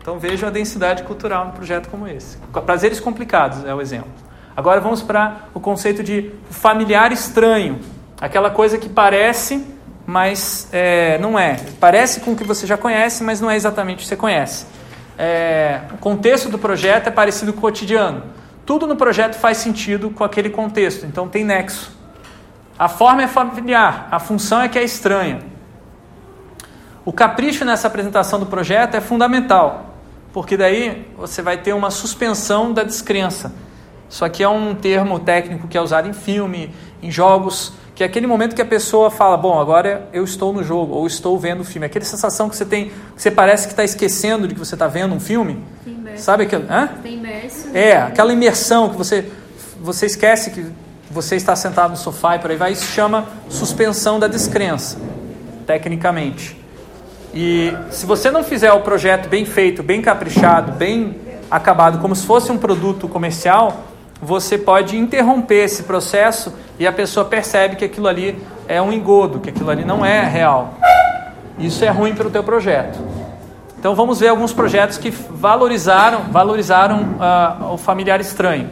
Então 0.00 0.18
vejam 0.18 0.48
a 0.48 0.52
densidade 0.52 1.04
cultural 1.04 1.44
num 1.44 1.52
projeto 1.52 1.88
como 1.88 2.08
esse. 2.08 2.36
Prazeres 2.66 2.98
complicados 2.98 3.64
é 3.64 3.72
o 3.72 3.80
exemplo. 3.80 4.10
Agora 4.56 4.80
vamos 4.80 5.00
para 5.00 5.42
o 5.54 5.60
conceito 5.60 6.02
de 6.02 6.32
familiar 6.50 7.12
estranho. 7.12 7.78
Aquela 8.20 8.50
coisa 8.50 8.76
que 8.78 8.88
parece, 8.88 9.64
mas 10.06 10.68
é, 10.72 11.18
não 11.18 11.38
é. 11.38 11.58
Parece 11.78 12.20
com 12.20 12.32
o 12.32 12.36
que 12.36 12.44
você 12.44 12.66
já 12.66 12.76
conhece, 12.76 13.22
mas 13.22 13.40
não 13.40 13.50
é 13.50 13.56
exatamente 13.56 13.98
o 13.98 14.02
que 14.02 14.06
você 14.06 14.16
conhece. 14.16 14.66
É, 15.18 15.80
o 15.92 15.98
contexto 15.98 16.48
do 16.48 16.58
projeto 16.58 17.08
é 17.08 17.10
parecido 17.10 17.52
com 17.52 17.58
o 17.58 17.62
cotidiano. 17.62 18.24
Tudo 18.64 18.86
no 18.86 18.96
projeto 18.96 19.34
faz 19.34 19.58
sentido 19.58 20.10
com 20.10 20.24
aquele 20.24 20.50
contexto, 20.50 21.04
então 21.04 21.28
tem 21.28 21.44
nexo. 21.44 21.96
A 22.78 22.88
forma 22.88 23.22
é 23.22 23.28
familiar, 23.28 24.08
a 24.10 24.18
função 24.18 24.60
é 24.60 24.68
que 24.68 24.78
é 24.78 24.84
estranha. 24.84 25.40
O 27.04 27.12
capricho 27.12 27.64
nessa 27.64 27.88
apresentação 27.88 28.38
do 28.38 28.46
projeto 28.46 28.94
é 28.94 29.00
fundamental, 29.00 29.96
porque 30.32 30.56
daí 30.56 31.08
você 31.16 31.42
vai 31.42 31.58
ter 31.58 31.72
uma 31.72 31.90
suspensão 31.90 32.72
da 32.72 32.84
descrença. 32.84 33.52
Isso 34.08 34.24
aqui 34.24 34.42
é 34.42 34.48
um 34.48 34.74
termo 34.74 35.18
técnico 35.18 35.66
que 35.66 35.76
é 35.76 35.80
usado 35.80 36.08
em 36.08 36.12
filme, 36.12 36.72
em 37.02 37.10
jogos, 37.10 37.72
que 38.02 38.04
é 38.04 38.08
aquele 38.08 38.26
momento 38.26 38.56
que 38.56 38.62
a 38.62 38.66
pessoa 38.66 39.10
fala: 39.12 39.36
Bom, 39.36 39.60
agora 39.60 40.08
eu 40.12 40.24
estou 40.24 40.52
no 40.52 40.64
jogo, 40.64 40.92
ou 40.92 41.06
estou 41.06 41.38
vendo 41.38 41.60
o 41.60 41.64
filme. 41.64 41.86
Aquela 41.86 42.04
sensação 42.04 42.48
que 42.48 42.56
você 42.56 42.64
tem, 42.64 42.86
que 42.86 43.22
você 43.22 43.30
parece 43.30 43.68
que 43.68 43.72
está 43.72 43.84
esquecendo 43.84 44.48
de 44.48 44.54
que 44.54 44.58
você 44.58 44.74
está 44.74 44.88
vendo 44.88 45.14
um 45.14 45.20
filme. 45.20 45.62
Imerso. 45.86 46.24
Sabe 46.24 46.42
aquilo? 46.42 46.64
Hã? 46.68 46.90
Imerso. 47.04 47.68
É, 47.72 47.96
aquela 47.96 48.32
imersão 48.32 48.90
que 48.90 48.96
você, 48.96 49.30
você 49.80 50.06
esquece 50.06 50.50
que 50.50 50.66
você 51.12 51.36
está 51.36 51.54
sentado 51.54 51.90
no 51.90 51.96
sofá 51.96 52.34
e 52.34 52.38
por 52.40 52.50
aí 52.50 52.56
vai. 52.56 52.72
Isso 52.72 52.86
chama 52.86 53.28
suspensão 53.48 54.18
da 54.18 54.26
descrença, 54.26 54.98
tecnicamente. 55.64 56.60
E 57.32 57.72
se 57.92 58.04
você 58.04 58.32
não 58.32 58.42
fizer 58.42 58.72
o 58.72 58.80
projeto 58.80 59.28
bem 59.28 59.44
feito, 59.44 59.80
bem 59.80 60.02
caprichado, 60.02 60.72
bem 60.72 61.14
acabado, 61.48 62.00
como 62.00 62.16
se 62.16 62.26
fosse 62.26 62.50
um 62.50 62.58
produto 62.58 63.06
comercial, 63.06 63.91
você 64.22 64.56
pode 64.56 64.96
interromper 64.96 65.64
esse 65.64 65.82
processo 65.82 66.54
e 66.78 66.86
a 66.86 66.92
pessoa 66.92 67.24
percebe 67.24 67.74
que 67.74 67.84
aquilo 67.84 68.06
ali 68.06 68.40
é 68.68 68.80
um 68.80 68.92
engodo, 68.92 69.40
que 69.40 69.50
aquilo 69.50 69.68
ali 69.68 69.84
não 69.84 70.06
é 70.06 70.20
real. 70.24 70.74
Isso 71.58 71.84
é 71.84 71.88
ruim 71.88 72.14
para 72.14 72.28
o 72.28 72.30
teu 72.30 72.44
projeto. 72.44 73.00
Então 73.76 73.96
vamos 73.96 74.20
ver 74.20 74.28
alguns 74.28 74.52
projetos 74.52 74.96
que 74.96 75.10
valorizaram, 75.10 76.20
valorizaram 76.30 77.16
ah, 77.18 77.70
o 77.72 77.76
familiar 77.76 78.20
estranho. 78.20 78.70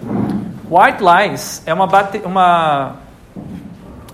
White 0.70 1.02
Lies 1.02 1.62
é 1.66 1.74
uma, 1.74 1.89
bate, 1.89 2.22
uma 2.24 2.94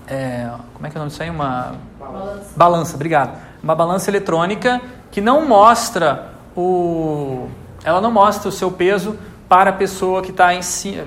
é, 0.07 0.49
como 0.73 0.87
é 0.87 0.89
que 0.89 0.97
é 0.97 0.99
o 0.99 1.01
nome 1.01 1.11
disso 1.11 1.21
aí? 1.21 1.29
Uma 1.29 1.75
Balança. 1.99 2.51
balança, 2.55 2.95
obrigado. 2.95 3.37
Uma 3.61 3.75
balança 3.75 4.09
eletrônica 4.09 4.81
que 5.11 5.21
não 5.21 5.47
mostra 5.47 6.29
o, 6.55 7.47
ela 7.83 8.01
não 8.01 8.11
mostra 8.11 8.49
o 8.49 8.51
seu 8.51 8.71
peso 8.71 9.15
para 9.49 9.69
a 9.69 9.73
pessoa 9.73 10.21
que 10.21 10.31
está 10.31 10.49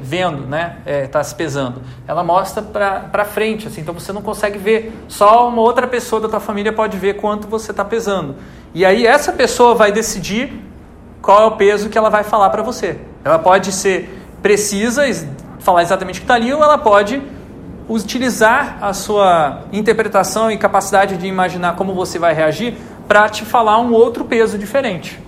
vendo, 0.01 0.47
né? 0.47 0.77
Está 0.87 1.23
se 1.23 1.35
pesando. 1.35 1.83
Ela 2.09 2.25
mostra 2.25 2.63
para 2.63 3.25
frente, 3.25 3.69
assim, 3.69 3.83
então 3.83 3.93
você 3.93 4.13
não 4.13 4.23
consegue 4.23 4.59
ver. 4.59 4.93
Só 5.09 5.49
uma 5.49 5.61
outra 5.61 5.87
pessoa 5.87 6.23
da 6.23 6.29
tua 6.29 6.41
família 6.41 6.73
pode 6.73 6.97
ver 6.97 7.15
quanto 7.15 7.47
você 7.47 7.71
está 7.71 7.85
pesando. 7.85 8.37
E 8.75 8.85
aí 8.85 9.07
essa 9.07 9.33
pessoa 9.33 9.75
vai 9.75 9.93
decidir 9.93 10.53
qual 11.21 11.43
é 11.43 11.47
o 11.47 11.51
peso 11.53 11.91
que 11.91 11.99
ela 11.99 12.09
vai 12.09 12.25
falar 12.25 12.49
para 12.49 12.63
você. 12.63 12.99
Ela 13.25 13.39
pode 13.39 13.73
ser 13.73 14.19
precisa, 14.41 15.07
ex- 15.07 15.27
falar 15.59 15.83
exatamente 15.83 16.17
o 16.17 16.21
que 16.21 16.25
está 16.25 16.35
ali, 16.35 16.51
ou 16.55 16.63
ela 16.63 16.79
pode 16.79 17.21
utilizar 17.87 18.79
a 18.81 18.95
sua 18.95 19.65
interpretação 19.73 20.51
e 20.51 20.57
capacidade 20.57 21.19
de 21.19 21.27
imaginar 21.27 21.77
como 21.77 21.93
você 21.93 22.19
vai 22.19 22.33
reagir 22.33 22.75
para 23.07 23.29
te 23.29 23.45
falar 23.45 23.79
um 23.81 23.93
outro 23.93 24.25
peso 24.25 24.57
diferente. 24.57 25.21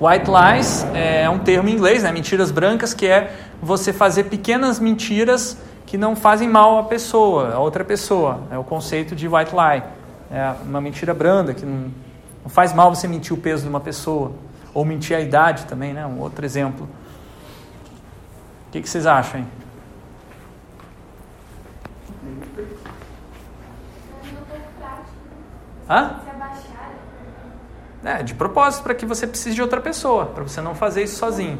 White 0.00 0.30
lies 0.30 0.86
é 0.94 1.28
um 1.28 1.40
termo 1.40 1.68
em 1.68 1.72
inglês, 1.72 2.04
né? 2.04 2.12
mentiras 2.12 2.52
brancas, 2.52 2.94
que 2.94 3.04
é 3.04 3.36
você 3.60 3.92
fazer 3.92 4.24
pequenas 4.24 4.78
mentiras 4.78 5.58
que 5.84 5.98
não 5.98 6.14
fazem 6.14 6.48
mal 6.48 6.78
à 6.78 6.84
pessoa, 6.84 7.54
a 7.54 7.58
outra 7.58 7.84
pessoa. 7.84 8.42
É 8.50 8.56
o 8.56 8.62
conceito 8.62 9.16
de 9.16 9.26
white 9.26 9.50
lie. 9.52 9.82
É 10.30 10.54
uma 10.62 10.80
mentira 10.80 11.12
branda 11.12 11.52
que 11.52 11.66
não, 11.66 11.90
não 12.44 12.50
faz 12.50 12.72
mal 12.72 12.94
você 12.94 13.08
mentir 13.08 13.32
o 13.32 13.40
peso 13.40 13.64
de 13.64 13.68
uma 13.68 13.80
pessoa. 13.80 14.32
Ou 14.72 14.84
mentir 14.84 15.16
a 15.16 15.20
idade 15.20 15.64
também, 15.64 15.92
né? 15.92 16.06
Um 16.06 16.20
outro 16.20 16.44
exemplo. 16.44 16.88
O 18.68 18.70
que, 18.70 18.80
que 18.80 18.88
vocês 18.88 19.04
acham? 19.04 19.40
Hein? 19.40 19.46
Hã? 25.90 26.27
É, 28.04 28.22
de 28.22 28.34
propósito, 28.34 28.82
para 28.84 28.94
que 28.94 29.04
você 29.04 29.26
precise 29.26 29.54
de 29.54 29.62
outra 29.62 29.80
pessoa, 29.80 30.26
para 30.26 30.42
você 30.44 30.60
não 30.60 30.74
fazer 30.74 31.02
isso 31.02 31.16
sozinho. 31.16 31.58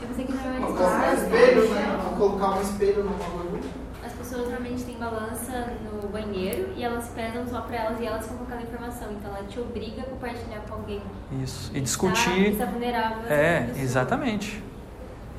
Eu 0.00 0.08
pensei 0.08 0.24
que 0.24 0.32
normalmente 0.32 0.62
Colocar 0.66 0.84
um 0.84 1.12
as 1.12 1.22
espelho, 1.22 1.60
pessoas, 1.62 1.70
né? 1.70 2.00
Colocar 2.16 2.48
um 2.50 2.62
espelho 2.62 3.04
no 3.04 3.10
bagulho. 3.10 3.60
as 4.04 4.12
pessoas 4.12 4.42
normalmente 4.48 4.84
têm 4.84 4.96
balança 4.96 5.66
no 6.02 6.08
banheiro 6.08 6.68
e 6.76 6.82
elas 6.84 7.04
pesam 7.14 7.46
só 7.50 7.60
pra 7.60 7.76
elas 7.76 8.00
e 8.00 8.06
elas 8.06 8.24
com 8.26 8.42
aquela 8.44 8.62
informação. 8.62 9.08
Então 9.12 9.30
ela 9.36 9.46
te 9.46 9.60
obriga 9.60 10.02
a 10.02 10.04
compartilhar 10.06 10.60
com 10.68 10.74
alguém. 10.76 11.02
Isso. 11.42 11.70
E 11.72 11.74
Tá, 11.74 11.80
discutir. 11.80 12.52
está 12.52 12.64
vulnerável. 12.64 13.18
a 13.28 13.32
É, 13.32 13.60
pessoa. 13.60 13.82
exatamente. 13.84 14.64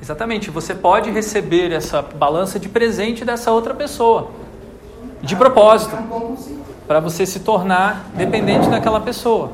Exatamente. 0.00 0.50
Você 0.50 0.74
pode 0.74 1.10
receber 1.10 1.72
essa 1.72 2.00
balança 2.00 2.60
de 2.60 2.68
presente 2.68 3.24
dessa 3.24 3.50
outra 3.50 3.74
pessoa. 3.74 4.30
De 5.20 5.34
propósito. 5.34 5.96
É. 5.96 6.68
Para 6.86 7.00
você 7.00 7.26
se 7.26 7.40
tornar 7.40 8.06
dependente 8.14 8.68
daquela 8.70 9.00
pessoa. 9.00 9.50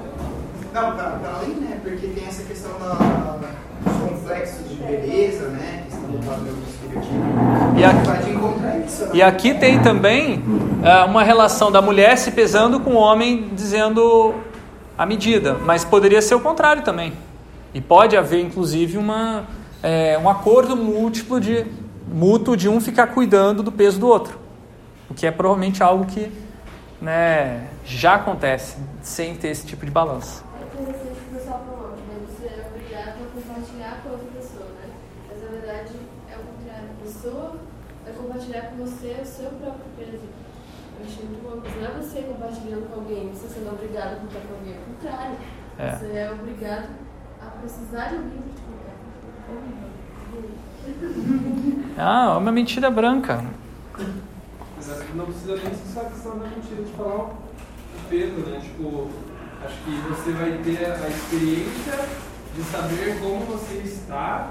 Não, 0.74 0.96
para 0.96 1.34
além, 1.36 1.55
né? 1.55 1.78
Porque 1.82 2.09
tem 2.09 2.26
essa 2.26 2.42
questão 2.42 2.72
da, 2.80 3.38
dos 3.80 4.10
complexos 4.10 4.68
de 4.68 4.74
beleza, 4.74 5.46
né? 5.51 5.84
Questão 5.88 6.10
do 6.10 6.18
padrão 6.26 6.55
estereotipo. 6.68 7.78
E 7.78 7.84
aqui- 7.84 8.24
de 8.24 8.86
isso. 8.86 9.05
né? 9.05 9.10
E 9.14 9.22
aqui 9.22 9.55
tem 9.55 9.80
também 9.80 10.42
ah, 10.84 11.05
uma 11.05 11.22
relação 11.22 11.70
da 11.70 11.80
mulher 11.80 12.18
se 12.18 12.32
pesando 12.32 12.80
com 12.80 12.90
o 12.90 12.96
homem 12.96 13.51
dizendo 13.55 14.34
a 14.98 15.06
medida, 15.06 15.55
mas 15.55 15.84
poderia 15.84 16.20
ser 16.20 16.34
o 16.34 16.40
contrário 16.40 16.82
também. 16.82 17.12
E 17.72 17.80
pode 17.80 18.16
haver, 18.16 18.40
inclusive, 18.40 18.98
uma, 18.98 19.44
é, 19.82 20.18
um 20.18 20.28
acordo 20.28 20.76
múltiplo 20.76 21.40
de, 21.40 21.66
mútuo 22.12 22.56
de 22.56 22.68
um 22.68 22.80
ficar 22.80 23.09
cuidando 23.09 23.62
do 23.62 23.70
peso 23.70 23.98
do 24.01 24.09
outro. 24.09 24.38
O 25.09 25.14
que 25.14 25.24
é 25.26 25.30
provavelmente 25.30 25.82
algo 25.84 26.05
que 26.05 26.32
né, 27.01 27.68
já 27.84 28.14
acontece 28.14 28.76
sem 29.02 29.34
ter 29.36 29.48
esse 29.48 29.66
tipo 29.66 29.84
de 29.84 29.90
balança. 29.92 30.42
É 30.60 30.80
interessante 30.82 31.12
o 31.12 31.14
que 31.30 31.34
o 31.34 31.38
pessoal 31.38 31.64
falou, 31.66 31.90
que 31.92 32.02
daí 32.09 32.26
você 32.26 32.46
é 32.46 32.66
obrigado 32.68 33.16
a 33.22 33.34
compartilhar 33.34 34.01
com 34.02 34.09
outra 34.10 34.26
pessoa, 34.36 34.66
né? 34.80 34.88
Mas 35.28 35.42
na 35.42 35.48
verdade 35.48 35.92
é 36.30 36.34
o 36.36 36.42
contrário. 36.42 36.88
A 37.01 37.05
pessoa 37.05 37.52
vai 38.05 38.12
compartilhar 38.55 38.70
com 38.70 38.76
você 38.76 39.18
o 39.20 39.26
seu 39.26 39.51
próprio 39.51 39.85
peso. 39.98 40.22
Eu 40.98 41.06
achei 41.06 41.24
muito 41.24 41.43
bom. 41.43 41.60
Mas 41.62 41.76
não 41.76 41.85
é 41.85 42.02
você 42.02 42.22
compartilhando 42.22 42.89
com 42.89 43.01
alguém, 43.01 43.31
você 43.31 43.48
sendo 43.48 43.72
obrigado 43.72 44.12
a 44.12 44.16
contar 44.16 44.40
com 44.40 44.55
alguém. 44.55 44.74
É 44.74 44.78
o 44.78 44.85
contrário. 44.94 45.36
É. 45.78 45.97
Você 45.97 46.06
é 46.16 46.31
obrigado 46.31 46.89
a 47.43 47.47
precisar 47.47 48.09
de 48.09 48.16
alguém 48.16 48.43
pra 48.43 48.55
te 48.55 48.62
contar. 48.62 48.94
Ah, 51.97 52.35
é 52.35 52.39
uma 52.39 52.51
mentira 52.52 52.90
branca. 52.90 53.43
Mas 54.76 54.90
acho 54.90 55.05
que 55.05 55.16
não 55.16 55.26
precisa 55.26 55.56
nem 55.56 55.74
ser 55.74 55.94
só 55.94 56.01
a 56.01 56.05
questão 56.06 56.39
da 56.39 56.48
mentira 56.48 56.82
de 56.82 56.93
falar 56.93 57.24
o 57.24 57.36
peso, 58.10 58.40
né? 58.40 58.60
Tipo, 58.60 59.09
acho 59.64 59.76
que 59.85 59.90
você 60.09 60.32
vai 60.32 60.59
ter 60.59 60.85
a 60.85 61.09
experiência 61.09 62.09
de 62.55 62.62
saber 62.64 63.18
como 63.20 63.47
você 63.47 63.74
está, 63.76 64.51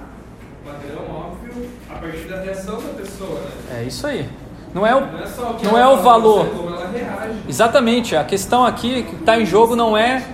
padrão 0.64 1.04
óbvio, 1.10 1.70
a 1.90 1.96
partir 1.96 2.28
da 2.28 2.42
reação 2.42 2.82
da 2.82 2.90
pessoa, 2.94 3.40
né? 3.42 3.82
É 3.82 3.84
isso 3.84 4.06
aí. 4.08 4.30
Não 4.74 4.86
é 4.88 4.96
o, 4.96 5.02
Não 5.02 5.20
é 5.20 5.28
só 5.28 5.58
não 5.64 5.78
é 5.78 5.88
o 5.88 5.98
valor. 6.02 6.46
mas 6.46 6.58
como 6.58 6.70
ela 6.70 6.88
reage. 6.90 7.40
Exatamente, 7.48 8.16
a 8.16 8.24
questão 8.24 8.66
aqui 8.66 9.04
que 9.04 9.16
está 9.16 9.40
em 9.40 9.46
jogo 9.46 9.76
não 9.76 9.96
é 9.96 10.26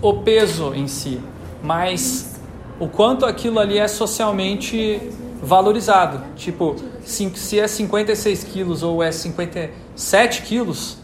o 0.00 0.14
peso 0.22 0.72
em 0.74 0.86
si, 0.86 1.20
mas 1.62 2.40
o 2.78 2.86
quanto 2.86 3.26
aquilo 3.26 3.58
ali 3.58 3.78
é 3.78 3.88
socialmente 3.88 5.10
valorizado. 5.42 6.22
Tipo, 6.36 6.76
se 7.04 7.58
é 7.58 7.66
56 7.66 8.44
quilos 8.44 8.82
ou 8.82 9.02
é 9.02 9.10
57 9.10 10.42
quilos, 10.42 10.98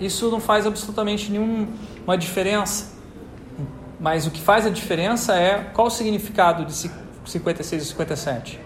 isso 0.00 0.30
não 0.30 0.40
faz 0.40 0.66
absolutamente 0.66 1.30
nenhuma 1.30 2.16
diferença. 2.16 2.94
Mas 4.00 4.26
o 4.26 4.30
que 4.30 4.40
faz 4.40 4.66
a 4.66 4.70
diferença 4.70 5.34
é 5.34 5.70
qual 5.72 5.86
o 5.86 5.90
significado 5.90 6.64
de 6.64 6.72
56 7.24 7.82
e 7.82 7.86
57. 7.86 8.60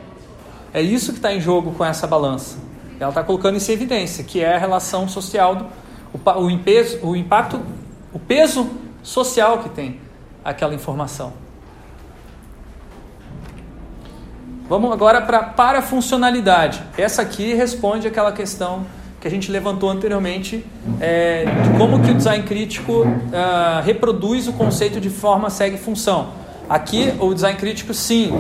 É 0.73 0.83
isso 0.83 1.13
que 1.13 1.19
está 1.19 1.33
em 1.33 1.41
jogo 1.41 1.73
com 1.73 1.85
essa 1.85 2.07
balança. 2.07 2.59
Ela 3.01 3.11
está 3.11 3.23
colocando 3.23 3.57
isso 3.57 3.71
em 3.71 3.75
evidência, 3.75 4.25
que 4.25 4.41
é 4.41 4.57
a 4.57 4.59
relação 4.59 5.09
social, 5.09 5.57
do, 5.57 5.67
o, 6.13 6.43
o, 6.43 6.51
impeso, 6.51 6.99
o 7.03 7.17
impacto, 7.17 7.61
o 8.13 8.19
peso 8.19 8.69
social 9.03 9.59
que 9.59 9.69
tem 9.69 10.01
aquela 10.45 10.75
informação. 10.75 11.33
Vamos 14.69 14.93
agora 14.93 15.23
para 15.23 15.43
parafuncionalidade. 15.43 16.83
Essa 16.99 17.23
aqui 17.23 17.55
responde 17.55 18.07
aquela 18.07 18.33
questão 18.33 18.85
que 19.21 19.27
a 19.27 19.31
gente 19.31 19.51
levantou 19.51 19.91
anteriormente 19.91 20.65
é, 21.01 21.45
de 21.47 21.79
como 21.79 22.01
que 22.03 22.11
o 22.11 22.15
design 22.15 22.45
crítico 22.45 23.03
uh, 23.03 23.83
reproduz 23.85 24.47
o 24.47 24.53
conceito 24.53 25.01
de 25.01 25.11
forma 25.11 25.51
segue 25.51 25.77
função. 25.77 26.29
Aqui 26.69 27.15
o 27.19 27.33
design 27.33 27.59
crítico 27.59 27.95
sim, 27.95 28.31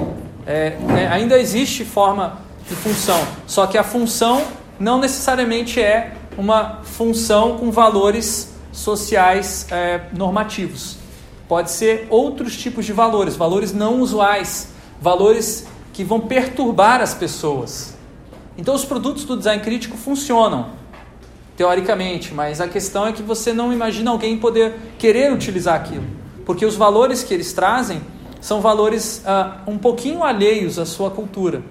é, 0.46 0.76
é, 0.98 1.08
ainda 1.08 1.38
existe 1.38 1.82
forma 1.82 2.38
de 2.68 2.74
função, 2.74 3.18
só 3.46 3.66
que 3.66 3.78
a 3.78 3.82
função 3.82 4.44
não 4.78 5.00
necessariamente 5.00 5.80
é 5.80 6.12
uma 6.36 6.80
função 6.84 7.56
com 7.56 7.70
valores 7.70 8.52
sociais 8.70 9.66
é, 9.70 10.02
normativos. 10.12 10.98
Pode 11.48 11.70
ser 11.70 12.06
outros 12.10 12.54
tipos 12.54 12.84
de 12.84 12.92
valores, 12.92 13.34
valores 13.34 13.72
não 13.72 14.00
usuais, 14.02 14.68
valores 15.00 15.66
que 15.94 16.04
vão 16.04 16.20
perturbar 16.20 17.00
as 17.00 17.14
pessoas. 17.14 17.96
Então, 18.58 18.74
os 18.74 18.84
produtos 18.84 19.24
do 19.24 19.38
design 19.38 19.62
crítico 19.62 19.96
funcionam, 19.96 20.68
teoricamente, 21.56 22.34
mas 22.34 22.60
a 22.60 22.68
questão 22.68 23.06
é 23.06 23.12
que 23.12 23.22
você 23.22 23.54
não 23.54 23.72
imagina 23.72 24.10
alguém 24.10 24.36
poder 24.36 24.74
querer 24.98 25.32
utilizar 25.32 25.76
aquilo, 25.76 26.04
porque 26.44 26.66
os 26.66 26.76
valores 26.76 27.24
que 27.24 27.32
eles 27.32 27.54
trazem 27.54 28.02
são 28.40 28.60
valores 28.60 29.22
uh, 29.24 29.70
um 29.70 29.78
pouquinho 29.78 30.22
alheios 30.22 30.78
à 30.78 30.86
sua 30.86 31.10
cultura. 31.10 31.62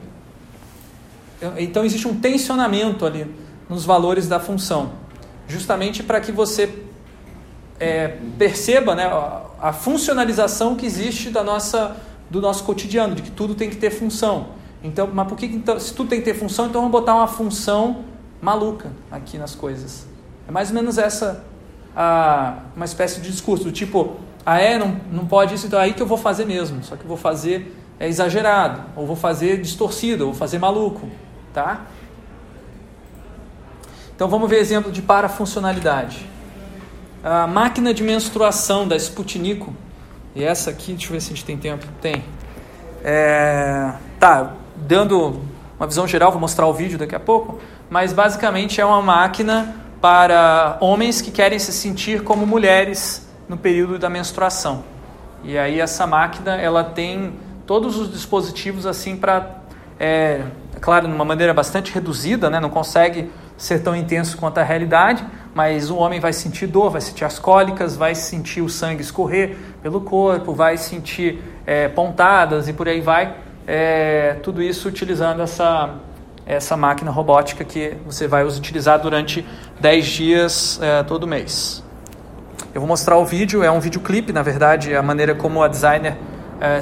Então, 1.58 1.86
existe 1.86 2.08
um 2.08 2.20
tensionamento 2.20 3.06
ali 3.06 3.32
nos 3.70 3.86
valores 3.86 4.28
da 4.28 4.40
função, 4.40 4.94
justamente 5.48 6.02
para 6.02 6.20
que 6.20 6.32
você 6.32 6.84
é, 7.80 8.18
perceba 8.40 8.96
né, 8.96 9.06
a 9.62 9.72
funcionalização 9.72 10.76
que 10.76 10.86
existe 10.86 11.30
da 11.30 11.44
nossa 11.44 11.96
do 12.30 12.42
nosso 12.42 12.64
cotidiano, 12.64 13.16
de 13.16 13.22
que 13.22 13.32
tudo 13.32 13.56
tem 13.56 13.70
que 13.70 13.78
ter 13.78 13.90
função. 13.90 14.48
Então, 14.84 15.10
mas 15.12 15.28
por 15.28 15.38
que 15.38 15.46
então, 15.46 15.80
se 15.80 15.94
tudo 15.94 16.10
tem 16.10 16.20
que 16.20 16.26
ter 16.26 16.34
função, 16.34 16.68
então 16.68 16.82
vamos 16.82 16.92
botar 16.92 17.16
uma 17.16 17.28
função 17.28 18.04
maluca 18.42 18.92
aqui 19.10 19.38
nas 19.38 19.56
coisas? 19.56 20.06
É 20.48 20.52
mais 20.52 20.70
ou 20.70 20.76
menos 20.76 20.98
essa 20.98 21.44
a, 21.96 22.60
uma 22.76 22.86
espécie 22.86 23.22
de 23.22 23.32
discurso 23.32 23.64
do 23.64 23.72
tipo, 23.72 24.18
ah 24.50 24.62
é, 24.62 24.78
não, 24.78 24.96
não 25.12 25.26
pode 25.26 25.56
isso, 25.56 25.68
então 25.68 25.78
é 25.78 25.84
aí 25.84 25.94
que 25.94 26.02
eu 26.02 26.08
vou 26.08 26.18
fazer 26.18 26.46
mesmo. 26.46 26.82
Só 26.82 26.96
que 26.96 27.04
eu 27.04 27.08
vou 27.10 27.18
fazer 27.18 27.76
é 28.00 28.08
exagerado, 28.08 28.82
ou 28.96 29.06
vou 29.06 29.18
fazer 29.18 29.60
distorcido, 29.60 30.24
ou 30.24 30.32
vou 30.32 30.40
fazer 30.40 30.58
maluco, 30.58 31.10
tá? 31.54 31.82
Então 34.16 34.30
vamos 34.30 34.50
ver 34.50 34.60
exemplo 34.60 34.90
de 34.90 35.02
parafuncionalidade. 35.02 36.26
A 37.22 37.46
máquina 37.46 37.94
de 37.94 38.02
menstruação 38.02 38.88
da 38.88 38.96
Sputnico 38.96 39.76
e 40.34 40.46
essa 40.46 40.70
aqui, 40.70 40.94
deixa 40.94 41.08
eu 41.08 41.12
ver 41.12 41.20
se 41.20 41.34
a 41.34 41.36
gente 41.36 41.44
tem 41.44 41.58
tempo. 41.58 41.86
Tem. 42.00 42.24
É, 43.04 43.92
tá, 44.18 44.54
dando 44.78 45.42
uma 45.78 45.88
visão 45.88 46.08
geral, 46.08 46.32
vou 46.32 46.40
mostrar 46.40 46.66
o 46.68 46.74
vídeo 46.74 46.98
daqui 46.98 47.16
a 47.16 47.20
pouco. 47.20 47.60
Mas 47.90 48.14
basicamente 48.14 48.80
é 48.80 48.86
uma 48.86 49.02
máquina 49.02 49.76
para 50.00 50.78
homens 50.80 51.20
que 51.20 51.32
querem 51.32 51.60
se 51.60 51.74
sentir 51.74 52.24
como 52.24 52.48
mulheres 52.48 53.27
no 53.48 53.58
período 53.58 53.98
da 53.98 54.10
menstruação. 54.10 54.84
E 55.44 55.58
aí 55.58 55.80
essa 55.80 56.06
máquina 56.06 56.56
ela 56.56 56.84
tem 56.84 57.34
todos 57.66 57.98
os 57.98 58.12
dispositivos 58.12 58.86
assim 58.86 59.16
para, 59.16 59.62
é, 60.00 60.42
é 60.76 60.80
claro, 60.80 61.08
de 61.08 61.14
uma 61.14 61.26
maneira 61.26 61.54
bastante 61.54 61.94
reduzida, 61.94 62.50
né? 62.50 62.60
não 62.60 62.70
consegue 62.70 63.30
ser 63.58 63.80
tão 63.80 63.96
intenso 63.96 64.38
quanto 64.38 64.60
a 64.60 64.64
realidade, 64.64 65.26
mas 65.54 65.90
o 65.90 65.96
homem 65.98 66.20
vai 66.20 66.32
sentir 66.32 66.68
dor, 66.68 66.92
vai 66.92 67.02
sentir 67.02 67.26
as 67.26 67.40
cólicas, 67.40 67.96
vai 67.96 68.14
sentir 68.14 68.62
o 68.62 68.70
sangue 68.70 69.02
escorrer 69.02 69.58
pelo 69.82 70.02
corpo, 70.02 70.54
vai 70.54 70.78
sentir 70.78 71.42
é, 71.66 71.88
pontadas 71.88 72.68
e 72.68 72.74
por 72.74 72.88
aí 72.88 73.02
vai. 73.02 73.36
É, 73.66 74.38
tudo 74.44 74.62
isso 74.62 74.88
utilizando 74.88 75.42
essa, 75.42 75.96
essa 76.46 76.78
máquina 76.78 77.10
robótica 77.10 77.66
que 77.66 77.98
você 78.06 78.28
vai 78.28 78.46
utilizar 78.46 79.00
durante 79.00 79.46
10 79.80 80.06
dias 80.06 80.80
é, 80.82 81.04
todo 81.04 81.26
mês. 81.28 81.84
Eu 82.74 82.82
vou 82.82 82.88
mostrar 82.88 83.18
o 83.18 83.26
vídeo, 83.26 83.64
é 83.64 83.72
um 83.72 83.80
videoclipe, 83.80 84.32
na 84.32 84.42
verdade, 84.42 84.96
a 84.96 85.02
maneira 85.02 85.34
como 85.34 85.64
a 85.64 85.68
designer 85.68 86.18
é, 86.60 86.80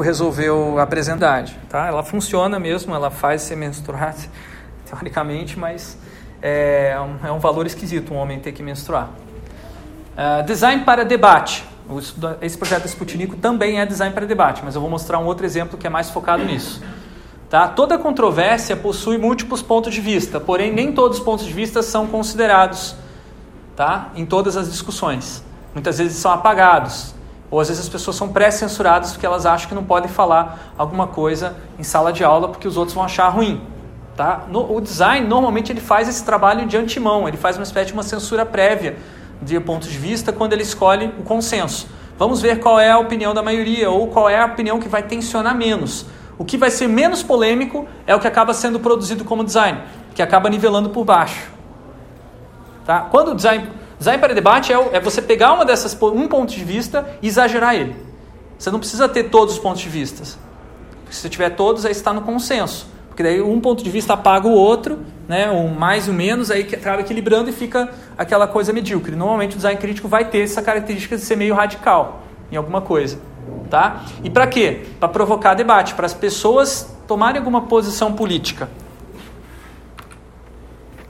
resolveu 0.00 0.78
apresentar. 0.78 1.44
Tá? 1.68 1.86
Ela 1.86 2.02
funciona 2.02 2.58
mesmo, 2.58 2.94
ela 2.94 3.10
faz 3.10 3.42
ser 3.42 3.56
menstruar, 3.56 4.14
teoricamente, 4.88 5.58
mas 5.58 5.98
é 6.40 6.96
um, 7.00 7.26
é 7.28 7.32
um 7.32 7.38
valor 7.38 7.66
esquisito 7.66 8.14
um 8.14 8.16
homem 8.16 8.38
ter 8.38 8.52
que 8.52 8.62
menstruar. 8.62 9.10
Uh, 10.16 10.44
design 10.44 10.84
para 10.84 11.04
debate. 11.04 11.64
Esse 12.42 12.58
projeto 12.58 12.86
Sputnico 12.86 13.36
também 13.36 13.80
é 13.80 13.86
design 13.86 14.14
para 14.14 14.26
debate, 14.26 14.62
mas 14.64 14.74
eu 14.74 14.80
vou 14.80 14.90
mostrar 14.90 15.18
um 15.18 15.24
outro 15.24 15.46
exemplo 15.46 15.78
que 15.78 15.86
é 15.86 15.90
mais 15.90 16.10
focado 16.10 16.44
nisso. 16.44 16.82
Tá? 17.48 17.66
Toda 17.66 17.96
controvérsia 17.96 18.76
possui 18.76 19.16
múltiplos 19.16 19.62
pontos 19.62 19.94
de 19.94 20.00
vista, 20.00 20.38
porém 20.38 20.72
nem 20.72 20.92
todos 20.92 21.18
os 21.18 21.24
pontos 21.24 21.46
de 21.46 21.52
vista 21.52 21.82
são 21.82 22.06
considerados 22.06 22.94
tá? 23.78 24.08
em 24.16 24.26
todas 24.26 24.56
as 24.56 24.68
discussões. 24.68 25.40
Muitas 25.72 25.98
vezes 25.98 26.16
são 26.16 26.32
apagados, 26.32 27.14
ou 27.48 27.60
às 27.60 27.68
vezes 27.68 27.84
as 27.84 27.88
pessoas 27.88 28.16
são 28.16 28.28
pré-censuradas 28.28 29.12
porque 29.12 29.24
elas 29.24 29.46
acham 29.46 29.68
que 29.68 29.74
não 29.74 29.84
podem 29.84 30.10
falar 30.10 30.74
alguma 30.76 31.06
coisa 31.06 31.56
em 31.78 31.84
sala 31.84 32.12
de 32.12 32.24
aula 32.24 32.48
porque 32.48 32.66
os 32.66 32.76
outros 32.76 32.92
vão 32.92 33.04
achar 33.04 33.28
ruim. 33.28 33.60
Tá? 34.16 34.46
No, 34.48 34.74
o 34.74 34.80
design 34.80 35.24
normalmente 35.28 35.70
ele 35.70 35.80
faz 35.80 36.08
esse 36.08 36.24
trabalho 36.24 36.66
de 36.66 36.76
antemão, 36.76 37.28
ele 37.28 37.36
faz 37.36 37.56
uma 37.56 37.62
espécie 37.62 37.86
de 37.86 37.92
uma 37.92 38.02
censura 38.02 38.44
prévia 38.44 38.96
de 39.40 39.60
pontos 39.60 39.88
de 39.88 39.96
vista 39.96 40.32
quando 40.32 40.54
ele 40.54 40.64
escolhe 40.64 41.14
o 41.16 41.22
consenso. 41.22 41.86
Vamos 42.18 42.42
ver 42.42 42.58
qual 42.58 42.80
é 42.80 42.90
a 42.90 42.98
opinião 42.98 43.32
da 43.32 43.44
maioria 43.44 43.88
ou 43.88 44.08
qual 44.08 44.28
é 44.28 44.40
a 44.40 44.46
opinião 44.46 44.80
que 44.80 44.88
vai 44.88 45.04
tensionar 45.04 45.54
menos. 45.54 46.04
O 46.36 46.44
que 46.44 46.58
vai 46.58 46.72
ser 46.72 46.88
menos 46.88 47.22
polêmico 47.22 47.86
é 48.08 48.14
o 48.16 48.18
que 48.18 48.26
acaba 48.26 48.52
sendo 48.52 48.80
produzido 48.80 49.24
como 49.24 49.44
design, 49.44 49.78
que 50.16 50.20
acaba 50.20 50.50
nivelando 50.50 50.90
por 50.90 51.04
baixo. 51.04 51.57
Tá? 52.88 53.00
Quando 53.02 53.32
o 53.32 53.34
design, 53.34 53.68
design 53.98 54.18
para 54.18 54.32
debate 54.32 54.72
é, 54.72 54.76
é 54.92 54.98
você 54.98 55.20
pegar 55.20 55.52
uma 55.52 55.62
dessas 55.62 55.94
um 56.02 56.26
ponto 56.26 56.54
de 56.54 56.64
vista 56.64 57.06
e 57.20 57.28
exagerar 57.28 57.74
ele. 57.74 57.94
Você 58.58 58.70
não 58.70 58.78
precisa 58.78 59.06
ter 59.06 59.24
todos 59.24 59.56
os 59.56 59.60
pontos 59.60 59.82
de 59.82 59.90
vista. 59.90 60.24
Se 60.24 60.40
você 61.10 61.28
tiver 61.28 61.50
todos, 61.50 61.84
aí 61.84 61.92
está 61.92 62.14
no 62.14 62.22
consenso. 62.22 62.88
Porque 63.08 63.22
daí 63.22 63.42
um 63.42 63.60
ponto 63.60 63.84
de 63.84 63.90
vista 63.90 64.14
apaga 64.14 64.48
o 64.48 64.52
outro, 64.52 65.00
né? 65.28 65.50
um 65.50 65.68
mais 65.68 66.08
um 66.08 66.14
menos, 66.14 66.50
aí 66.50 66.62
acaba 66.62 67.02
equilibrando 67.02 67.50
e 67.50 67.52
fica 67.52 67.90
aquela 68.16 68.46
coisa 68.46 68.72
medíocre. 68.72 69.14
Normalmente 69.14 69.52
o 69.52 69.56
design 69.56 69.78
crítico 69.78 70.08
vai 70.08 70.24
ter 70.24 70.40
essa 70.40 70.62
característica 70.62 71.14
de 71.14 71.22
ser 71.22 71.36
meio 71.36 71.54
radical 71.54 72.22
em 72.50 72.56
alguma 72.56 72.80
coisa. 72.80 73.18
Tá? 73.68 74.06
E 74.24 74.30
para 74.30 74.46
quê? 74.46 74.86
Para 74.98 75.10
provocar 75.10 75.52
debate, 75.52 75.92
para 75.92 76.06
as 76.06 76.14
pessoas 76.14 76.90
tomarem 77.06 77.38
alguma 77.38 77.60
posição 77.66 78.14
política. 78.14 78.66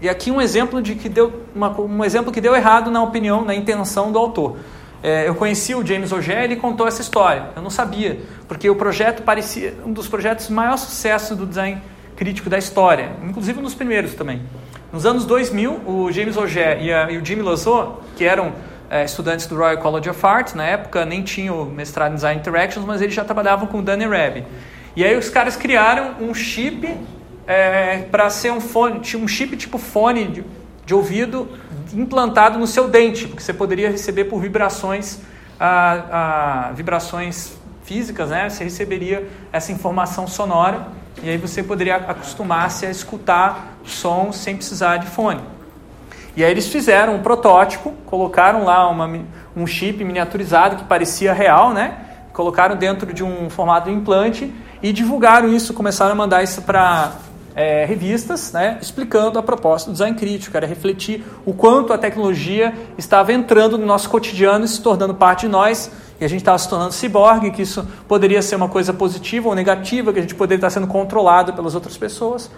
E 0.01 0.09
aqui 0.09 0.31
um 0.31 0.41
exemplo 0.41 0.81
de 0.81 0.95
que 0.95 1.09
deu 1.09 1.43
uma, 1.55 1.81
um 1.81 2.05
exemplo 2.05 2.33
que 2.33 2.41
deu 2.41 2.55
errado 2.55 2.91
na 2.91 3.03
opinião, 3.03 3.45
na 3.45 3.55
intenção 3.55 4.12
do 4.12 4.19
autor. 4.19 4.57
É, 5.03 5.29
eu 5.29 5.35
conheci 5.35 5.75
o 5.75 5.85
James 5.85 6.12
Auger 6.12 6.41
e 6.41 6.45
ele 6.45 6.57
contou 6.57 6.87
essa 6.87 7.01
história. 7.01 7.51
Eu 7.55 7.62
não 7.62 7.70
sabia, 7.70 8.20
porque 8.47 8.69
o 8.69 8.77
projeto 8.77 9.23
parecia 9.23 9.75
um 9.85 9.93
dos 9.93 10.09
projetos 10.09 10.49
maior 10.49 10.77
sucesso 10.77 11.35
do 11.35 11.47
design 11.47 11.81
crítico 12.16 12.51
da 12.51 12.59
história, 12.59 13.12
inclusive 13.25 13.59
um 13.61 13.62
dos 13.62 13.75
primeiros 13.75 14.15
também. 14.15 14.43
Nos 14.93 15.05
anos 15.05 15.25
2000, 15.25 15.83
o 15.87 16.11
James 16.11 16.37
Auger 16.37 16.83
e, 16.83 16.93
a, 16.93 17.11
e 17.11 17.19
o 17.19 17.25
Jimmy 17.25 17.43
Lazo, 17.43 17.95
que 18.16 18.25
eram 18.25 18.53
é, 18.91 19.05
estudantes 19.05 19.47
do 19.47 19.57
Royal 19.57 19.79
College 19.79 20.11
of 20.11 20.27
Art, 20.27 20.55
na 20.55 20.65
época 20.65 21.05
nem 21.05 21.23
tinham 21.23 21.65
mestrado 21.66 22.12
em 22.12 22.15
Design 22.15 22.41
Interactions, 22.41 22.87
mas 22.87 23.01
eles 23.01 23.15
já 23.15 23.25
trabalhavam 23.25 23.66
com 23.66 23.79
o 23.79 23.83
Danny 23.83 24.07
Reb. 24.07 24.45
E 24.97 25.05
aí 25.05 25.16
os 25.16 25.29
caras 25.29 25.57
criaram 25.57 26.15
um 26.20 26.35
chip 26.35 26.89
é, 27.49 28.03
para 28.11 28.29
ser 28.29 28.53
um 28.53 28.61
fone, 28.61 29.01
um 29.16 29.27
chip 29.27 29.57
tipo 29.57 29.79
fone 29.79 30.27
de, 30.27 30.45
de, 30.85 30.95
ouvido 30.95 31.49
implantado 31.95 32.59
no 32.59 32.66
seu 32.66 32.89
dente, 32.89 33.27
porque 33.27 33.43
você 33.43 33.55
poderia 33.55 33.91
receber 33.91 34.25
por 34.25 34.39
vibrações, 34.39 35.19
vibrações 36.75 37.57
físicas, 37.85 38.29
né? 38.29 38.51
Você 38.51 38.65
receberia 38.65 39.27
essa 39.51 39.73
informação 39.73 40.27
sonora 40.27 40.89
e 41.23 41.31
aí 41.31 41.39
você 41.39 41.62
poderia 41.62 41.97
acostumar-se 41.97 42.85
a 42.85 42.91
escutar 42.91 43.79
som 43.83 44.31
sem 44.31 44.55
precisar 44.55 44.99
de 44.99 45.07
fone. 45.07 45.41
E 46.37 46.45
aí 46.45 46.51
eles 46.51 46.69
fizeram 46.69 47.15
um 47.15 47.23
protótipo, 47.23 47.93
colocaram 48.05 48.65
lá 48.65 48.91
uma, 48.91 49.11
um 49.57 49.66
chip 49.66 50.05
miniaturizado 50.05 50.77
que 50.77 50.85
parecia 50.85 51.33
real, 51.33 51.73
né? 51.73 51.97
Colocaram 52.35 52.77
dentro 52.77 53.11
de 53.15 53.25
um 53.25 53.49
formato 53.49 53.89
de 53.89 53.97
implante 53.97 54.53
e 54.83 54.93
divulgaram 54.93 55.49
isso, 55.49 55.73
começaram 55.73 56.12
a 56.12 56.15
mandar 56.15 56.43
isso 56.43 56.61
para 56.62 57.12
é, 57.59 57.85
revistas, 57.85 58.52
né, 58.52 58.78
explicando 58.80 59.36
a 59.36 59.43
proposta 59.43 59.90
do 59.90 59.93
design 59.93 60.16
crítico, 60.16 60.56
era 60.56 60.64
refletir 60.64 61.24
o 61.44 61.52
quanto 61.52 61.93
a 61.93 61.98
tecnologia 61.98 62.72
estava 62.97 63.32
entrando 63.32 63.76
no 63.76 63.85
nosso 63.85 64.09
cotidiano 64.09 64.64
e 64.64 64.68
se 64.68 64.80
tornando 64.80 65.12
parte 65.12 65.47
de 65.47 65.48
nós, 65.48 65.90
e 66.20 66.24
a 66.24 66.28
gente 66.28 66.39
estava 66.39 66.56
se 66.56 66.68
tornando 66.68 66.93
ciborgue, 66.93 67.51
que 67.51 67.62
isso 67.62 67.85
poderia 68.06 68.40
ser 68.43 68.55
uma 68.55 68.68
coisa 68.68 68.93
positiva 68.93 69.48
ou 69.48 69.56
negativa, 69.56 70.12
que 70.12 70.20
a 70.20 70.22
gente 70.22 70.36
poderia 70.36 70.59
estar 70.59 70.70
sendo 70.70 70.86
controlado 70.86 71.52
pelas 71.52 71.74
outras 71.74 71.97
pessoas. 71.97 72.48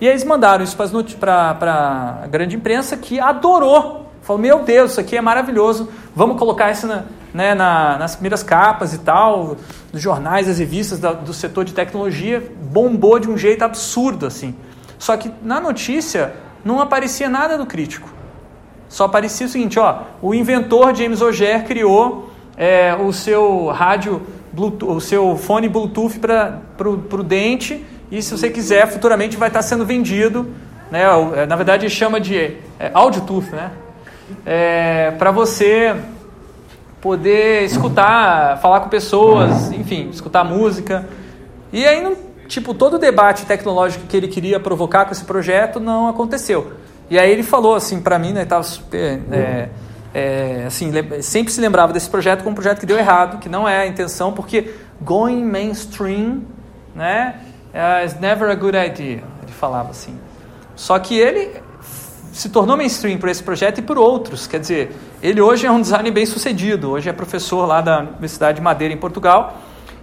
E 0.00 0.06
eles 0.06 0.24
mandaram 0.24 0.64
isso 0.64 0.76
para 1.18 2.22
a 2.22 2.26
grande 2.26 2.56
imprensa, 2.56 2.96
que 2.96 3.20
adorou. 3.20 4.07
Falou, 4.28 4.42
meu 4.42 4.58
Deus, 4.58 4.90
isso 4.90 5.00
aqui 5.00 5.16
é 5.16 5.22
maravilhoso, 5.22 5.88
vamos 6.14 6.38
colocar 6.38 6.70
isso 6.70 6.86
na, 6.86 7.04
né, 7.32 7.54
na, 7.54 7.96
nas 7.96 8.14
primeiras 8.14 8.42
capas 8.42 8.92
e 8.92 8.98
tal, 8.98 9.56
dos 9.90 10.02
jornais, 10.02 10.46
das 10.46 10.58
revistas 10.58 10.98
da, 10.98 11.14
do 11.14 11.32
setor 11.32 11.64
de 11.64 11.72
tecnologia, 11.72 12.46
bombou 12.70 13.18
de 13.18 13.26
um 13.26 13.38
jeito 13.38 13.64
absurdo, 13.64 14.26
assim. 14.26 14.54
Só 14.98 15.16
que 15.16 15.32
na 15.42 15.58
notícia 15.58 16.34
não 16.62 16.78
aparecia 16.78 17.26
nada 17.26 17.56
do 17.56 17.64
crítico. 17.64 18.12
Só 18.86 19.06
aparecia 19.06 19.46
o 19.46 19.48
seguinte, 19.48 19.78
ó, 19.78 20.02
o 20.20 20.34
inventor 20.34 20.94
James 20.94 21.22
Ogier 21.22 21.64
criou 21.64 22.28
é, 22.54 22.94
o 22.94 23.10
seu 23.14 23.68
rádio, 23.68 24.20
Bluetooth, 24.52 24.92
o 24.92 25.00
seu 25.00 25.36
fone 25.36 25.70
Bluetooth 25.70 26.18
para 26.18 26.60
o 26.86 27.22
dente 27.22 27.82
e 28.10 28.20
se 28.20 28.36
você 28.36 28.50
quiser, 28.50 28.88
futuramente 28.88 29.38
vai 29.38 29.48
estar 29.48 29.62
sendo 29.62 29.86
vendido, 29.86 30.46
né, 30.90 31.04
é, 31.34 31.46
na 31.46 31.56
verdade 31.56 31.88
chama 31.88 32.20
de 32.20 32.58
é, 32.78 32.90
Audiotooth, 32.92 33.52
né, 33.52 33.70
é, 34.44 35.12
para 35.18 35.30
você 35.30 35.94
poder 37.00 37.64
escutar, 37.64 38.58
falar 38.58 38.80
com 38.80 38.88
pessoas, 38.88 39.70
enfim, 39.72 40.08
escutar 40.10 40.44
música. 40.44 41.06
E 41.72 41.86
aí, 41.86 42.16
tipo, 42.46 42.74
todo 42.74 42.94
o 42.94 42.98
debate 42.98 43.46
tecnológico 43.46 44.06
que 44.06 44.16
ele 44.16 44.28
queria 44.28 44.58
provocar 44.58 45.04
com 45.04 45.12
esse 45.12 45.24
projeto 45.24 45.78
não 45.78 46.08
aconteceu. 46.08 46.72
E 47.10 47.18
aí 47.18 47.30
ele 47.30 47.42
falou 47.42 47.74
assim 47.74 48.00
para 48.00 48.18
mim, 48.18 48.32
né, 48.32 48.42
estava 48.42 48.62
super, 48.62 49.20
é, 49.30 49.68
é, 50.12 50.64
assim, 50.66 50.92
sempre 51.22 51.52
se 51.52 51.60
lembrava 51.60 51.92
desse 51.92 52.08
projeto 52.08 52.40
como 52.40 52.50
um 52.50 52.54
projeto 52.54 52.80
que 52.80 52.86
deu 52.86 52.98
errado, 52.98 53.38
que 53.38 53.48
não 53.48 53.68
é 53.68 53.78
a 53.78 53.86
intenção, 53.86 54.32
porque 54.32 54.74
going 55.00 55.44
mainstream, 55.44 56.42
né, 56.94 57.40
is 58.04 58.18
never 58.18 58.50
a 58.50 58.54
good 58.54 58.76
idea. 58.76 59.22
Ele 59.42 59.52
falava 59.52 59.90
assim. 59.90 60.18
Só 60.74 60.98
que 60.98 61.18
ele 61.18 61.60
se 62.38 62.50
tornou 62.50 62.76
mainstream 62.76 63.18
por 63.18 63.28
esse 63.28 63.42
projeto 63.42 63.78
e 63.78 63.82
por 63.82 63.98
outros. 63.98 64.46
Quer 64.46 64.60
dizer, 64.60 64.92
ele 65.20 65.40
hoje 65.40 65.66
é 65.66 65.70
um 65.72 65.80
designer 65.80 66.12
bem 66.12 66.24
sucedido, 66.24 66.90
hoje 66.90 67.08
é 67.08 67.12
professor 67.12 67.66
lá 67.66 67.80
da 67.80 67.98
Universidade 67.98 68.58
de 68.58 68.62
Madeira, 68.62 68.94
em 68.94 68.96
Portugal. 68.96 69.58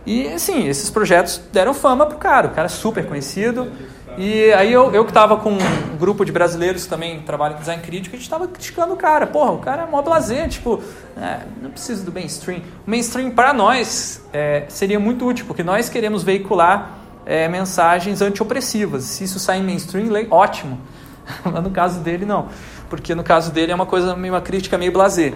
E, 0.06 0.28
assim, 0.28 0.68
esses 0.68 0.90
projetos 0.90 1.42
deram 1.54 1.74
fama 1.74 2.06
pro 2.06 2.18
cara, 2.18 2.48
o 2.48 2.50
cara 2.50 2.66
é 2.66 2.70
super 2.70 3.08
conhecido. 3.08 3.72
E 4.18 4.52
aí 4.52 4.74
eu, 4.74 4.94
eu 4.94 5.06
que 5.06 5.12
estava 5.12 5.38
com 5.38 5.52
um 5.52 5.98
grupo 5.98 6.26
de 6.26 6.32
brasileiros 6.34 6.84
que 6.84 6.90
também 6.90 7.22
trabalham 7.22 7.56
em 7.56 7.60
design 7.60 7.82
crítico, 7.82 8.18
a 8.18 8.20
gente 8.20 8.28
estava 8.28 8.50
criticando 8.50 8.94
o 8.94 8.98
cara. 8.98 9.26
Porra, 9.28 9.52
o 9.52 9.60
cara 9.60 9.84
é 9.84 9.86
mó 9.86 10.02
blazer, 10.02 10.50
tipo, 10.50 10.84
é, 11.18 11.40
não 11.62 11.72
precisa 11.72 12.04
do 12.04 12.12
mainstream. 12.12 12.60
O 12.86 12.90
mainstream 12.90 13.32
para 13.32 13.54
nós 13.54 14.22
é, 14.34 14.66
seria 14.68 15.00
muito 15.00 15.26
útil, 15.26 15.46
porque 15.46 15.64
nós 15.64 15.88
queremos 15.88 16.22
veicular 16.22 17.00
é, 17.26 17.48
mensagens 17.48 18.22
antiopressivas. 18.22 19.06
Se 19.06 19.24
isso 19.24 19.40
sair 19.40 19.62
em 19.62 19.64
mainstream, 19.64 20.10
ótimo. 20.30 20.82
Mas 21.44 21.64
no 21.64 21.72
caso 21.72 22.00
dele, 22.02 22.26
não. 22.26 22.50
Porque 22.90 23.16
no 23.16 23.24
caso 23.24 23.52
dele 23.52 23.72
é 23.72 23.76
uma 23.76 23.86
coisa, 23.86 24.14
uma 24.14 24.42
crítica 24.42 24.78
meio 24.78 24.92
blazer. 24.92 25.34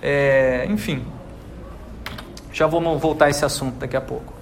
É, 0.00 0.66
enfim. 0.68 1.04
Já 2.52 2.66
vamos 2.66 3.00
voltar 3.00 3.26
a 3.26 3.30
esse 3.30 3.44
assunto 3.44 3.76
daqui 3.76 3.96
a 3.96 4.00
pouco. 4.00 4.32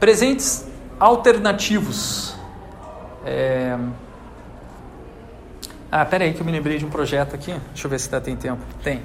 Presentes 0.00 0.66
alternativos. 0.98 2.36
É... 3.24 3.78
Ah, 5.90 6.04
pera 6.04 6.24
aí 6.24 6.34
que 6.34 6.40
eu 6.40 6.44
me 6.44 6.52
lembrei 6.52 6.78
de 6.78 6.84
um 6.84 6.90
projeto 6.90 7.34
aqui. 7.34 7.54
Deixa 7.68 7.86
eu 7.86 7.90
ver 7.90 7.98
se 7.98 8.10
dá 8.10 8.20
tem 8.20 8.36
tempo. 8.36 8.62
Tem. 8.82 9.02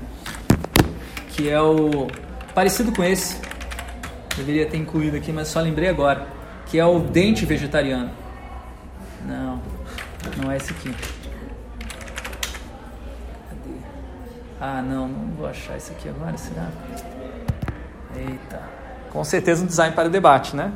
Que 1.29 1.49
é 1.49 1.61
o 1.61 2.07
parecido 2.53 2.91
com 2.91 3.03
esse. 3.03 3.37
Deveria 4.35 4.65
ter 4.65 4.77
incluído 4.77 5.15
aqui, 5.15 5.31
mas 5.31 5.47
só 5.47 5.61
lembrei 5.61 5.87
agora. 5.87 6.27
Que 6.65 6.79
é 6.79 6.85
o 6.85 6.99
dente 6.99 7.45
vegetariano. 7.45 8.11
Não. 9.25 9.61
Não 10.37 10.51
é 10.51 10.57
esse 10.57 10.71
aqui. 10.71 10.93
Cadê? 13.49 13.75
Ah, 14.59 14.81
não, 14.81 15.07
não 15.07 15.35
vou 15.35 15.47
achar 15.47 15.77
esse 15.77 15.91
aqui 15.91 16.09
agora, 16.09 16.37
será? 16.37 16.67
Eita. 18.15 18.61
Com 19.11 19.23
certeza 19.23 19.63
um 19.63 19.67
design 19.67 19.95
para 19.95 20.07
o 20.07 20.11
debate, 20.11 20.55
né? 20.55 20.71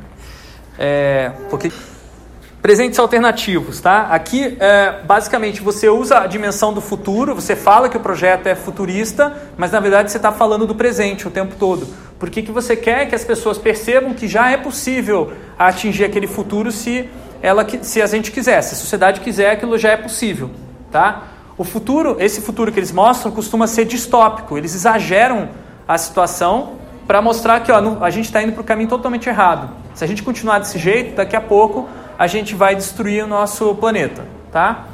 É, 0.78 1.32
porque 1.50 1.72
presentes 2.62 2.98
alternativos, 2.98 3.80
tá? 3.80 4.08
Aqui, 4.10 4.56
é, 4.60 5.00
basicamente, 5.04 5.60
você 5.60 5.88
usa 5.88 6.18
a 6.18 6.26
dimensão 6.26 6.72
do 6.72 6.80
futuro, 6.80 7.34
você 7.34 7.56
fala 7.56 7.88
que 7.88 7.96
o 7.96 8.00
projeto 8.00 8.46
é 8.46 8.54
futurista, 8.54 9.36
mas 9.56 9.70
na 9.72 9.80
verdade 9.80 10.10
você 10.10 10.18
está 10.18 10.32
falando 10.32 10.66
do 10.66 10.74
presente 10.74 11.26
o 11.26 11.30
tempo 11.30 11.54
todo. 11.56 11.86
Por 12.18 12.30
que, 12.30 12.42
que 12.42 12.50
você 12.50 12.76
quer 12.76 13.08
que 13.08 13.14
as 13.14 13.24
pessoas 13.24 13.58
percebam 13.58 14.12
que 14.12 14.26
já 14.26 14.50
é 14.50 14.56
possível 14.56 15.32
atingir 15.58 16.04
aquele 16.04 16.26
futuro 16.26 16.72
se 16.72 17.08
ela 17.42 17.66
se 17.82 18.02
a 18.02 18.06
gente 18.06 18.30
quiser, 18.30 18.62
se 18.62 18.74
a 18.74 18.76
sociedade 18.76 19.20
quiser, 19.20 19.52
aquilo 19.52 19.78
já 19.78 19.90
é 19.90 19.96
possível, 19.96 20.50
tá? 20.90 21.24
O 21.56 21.64
futuro, 21.64 22.16
esse 22.20 22.40
futuro 22.40 22.70
que 22.70 22.78
eles 22.78 22.92
mostram 22.92 23.32
costuma 23.32 23.66
ser 23.66 23.84
distópico. 23.84 24.56
Eles 24.56 24.74
exageram 24.74 25.48
a 25.86 25.98
situação 25.98 26.74
para 27.06 27.20
mostrar 27.20 27.60
que 27.60 27.72
ó, 27.72 27.96
a 28.00 28.10
gente 28.10 28.26
está 28.26 28.42
indo 28.42 28.52
para 28.52 28.60
o 28.60 28.64
caminho 28.64 28.88
totalmente 28.88 29.28
errado. 29.28 29.70
Se 29.94 30.04
a 30.04 30.06
gente 30.06 30.22
continuar 30.22 30.60
desse 30.60 30.78
jeito, 30.78 31.16
daqui 31.16 31.34
a 31.34 31.40
pouco 31.40 31.88
a 32.16 32.26
gente 32.26 32.54
vai 32.54 32.76
destruir 32.76 33.24
o 33.24 33.26
nosso 33.26 33.74
planeta, 33.74 34.24
tá? 34.52 34.86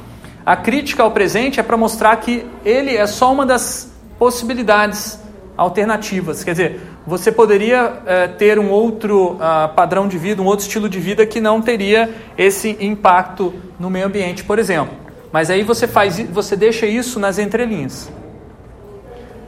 A 0.45 0.55
crítica 0.55 1.03
ao 1.03 1.11
presente 1.11 1.59
é 1.59 1.63
para 1.63 1.75
mostrar 1.75 2.15
que 2.17 2.45
ele 2.63 2.95
é 2.95 3.05
só 3.05 3.33
uma 3.33 3.45
das 3.45 3.91
possibilidades 4.17 5.19
alternativas. 5.57 6.43
Quer 6.43 6.51
dizer, 6.51 6.81
você 7.05 7.31
poderia 7.31 8.01
é, 8.05 8.27
ter 8.27 8.57
um 8.57 8.69
outro 8.71 9.33
uh, 9.33 9.73
padrão 9.75 10.07
de 10.07 10.17
vida, 10.17 10.41
um 10.41 10.45
outro 10.45 10.65
estilo 10.65 10.89
de 10.89 10.99
vida 10.99 11.25
que 11.25 11.39
não 11.39 11.61
teria 11.61 12.13
esse 12.35 12.75
impacto 12.79 13.53
no 13.79 13.89
meio 13.89 14.07
ambiente, 14.07 14.43
por 14.43 14.57
exemplo. 14.57 14.95
Mas 15.31 15.49
aí 15.49 15.61
você 15.61 15.87
faz, 15.87 16.19
você 16.31 16.55
deixa 16.55 16.85
isso 16.87 17.19
nas 17.19 17.37
entrelinhas. 17.37 18.09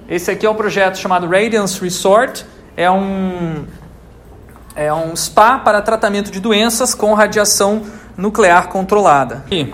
Esse 0.08 0.30
aqui 0.30 0.46
é 0.46 0.50
um 0.50 0.56
projeto 0.56 0.98
chamado 0.98 1.28
Radiance 1.28 1.82
Resort, 1.82 2.46
é 2.76 2.90
um 2.92 3.66
é 4.76 4.94
um 4.94 5.16
spa 5.16 5.58
para 5.58 5.82
tratamento 5.82 6.30
de 6.30 6.40
doenças 6.40 6.94
com 6.94 7.12
radiação 7.16 7.84
nuclear 8.16 8.68
controlada. 8.68 9.44
E 9.50 9.74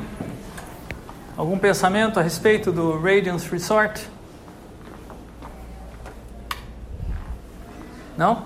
algum 1.36 1.58
pensamento 1.58 2.18
a 2.18 2.24
respeito 2.24 2.72
do 2.72 2.98
Radiance 2.98 3.50
Resort? 3.52 4.13
Não? 8.18 8.44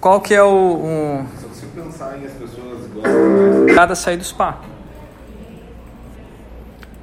Qual 0.00 0.20
que 0.20 0.34
é 0.34 0.42
o. 0.42 0.46
o... 0.48 1.26
Só 1.40 1.48
se 1.52 1.66
pensar 1.66 2.18
em 2.18 2.26
as 2.26 2.32
pessoas 2.32 2.86
gostam. 2.92 3.74
Cada 3.74 3.94
sair 3.94 4.16
do 4.16 4.24
spa. 4.24 4.58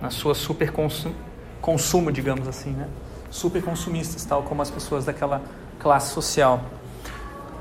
Na 0.02 0.10
sua 0.10 0.36
super 0.36 0.72
consumo, 0.72 1.15
consumo, 1.60 2.11
digamos 2.11 2.48
assim, 2.48 2.72
né? 2.72 2.88
Super 3.30 3.61
consumistas, 3.64 4.23
tal 4.23 4.44
como 4.44 4.61
as 4.61 4.69
pessoas 4.69 5.03
daquela 5.03 5.41
classe 5.80 6.14
social. 6.14 6.61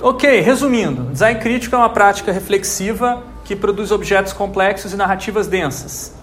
Ok, 0.00 0.40
resumindo, 0.40 1.04
design 1.10 1.40
crítico 1.40 1.74
é 1.74 1.78
uma 1.78 1.88
prática 1.88 2.30
reflexiva 2.30 3.22
que 3.44 3.56
produz 3.56 3.90
objetos 3.90 4.32
complexos 4.32 4.92
e 4.92 4.96
narrativas 4.96 5.46
densas. 5.46 6.14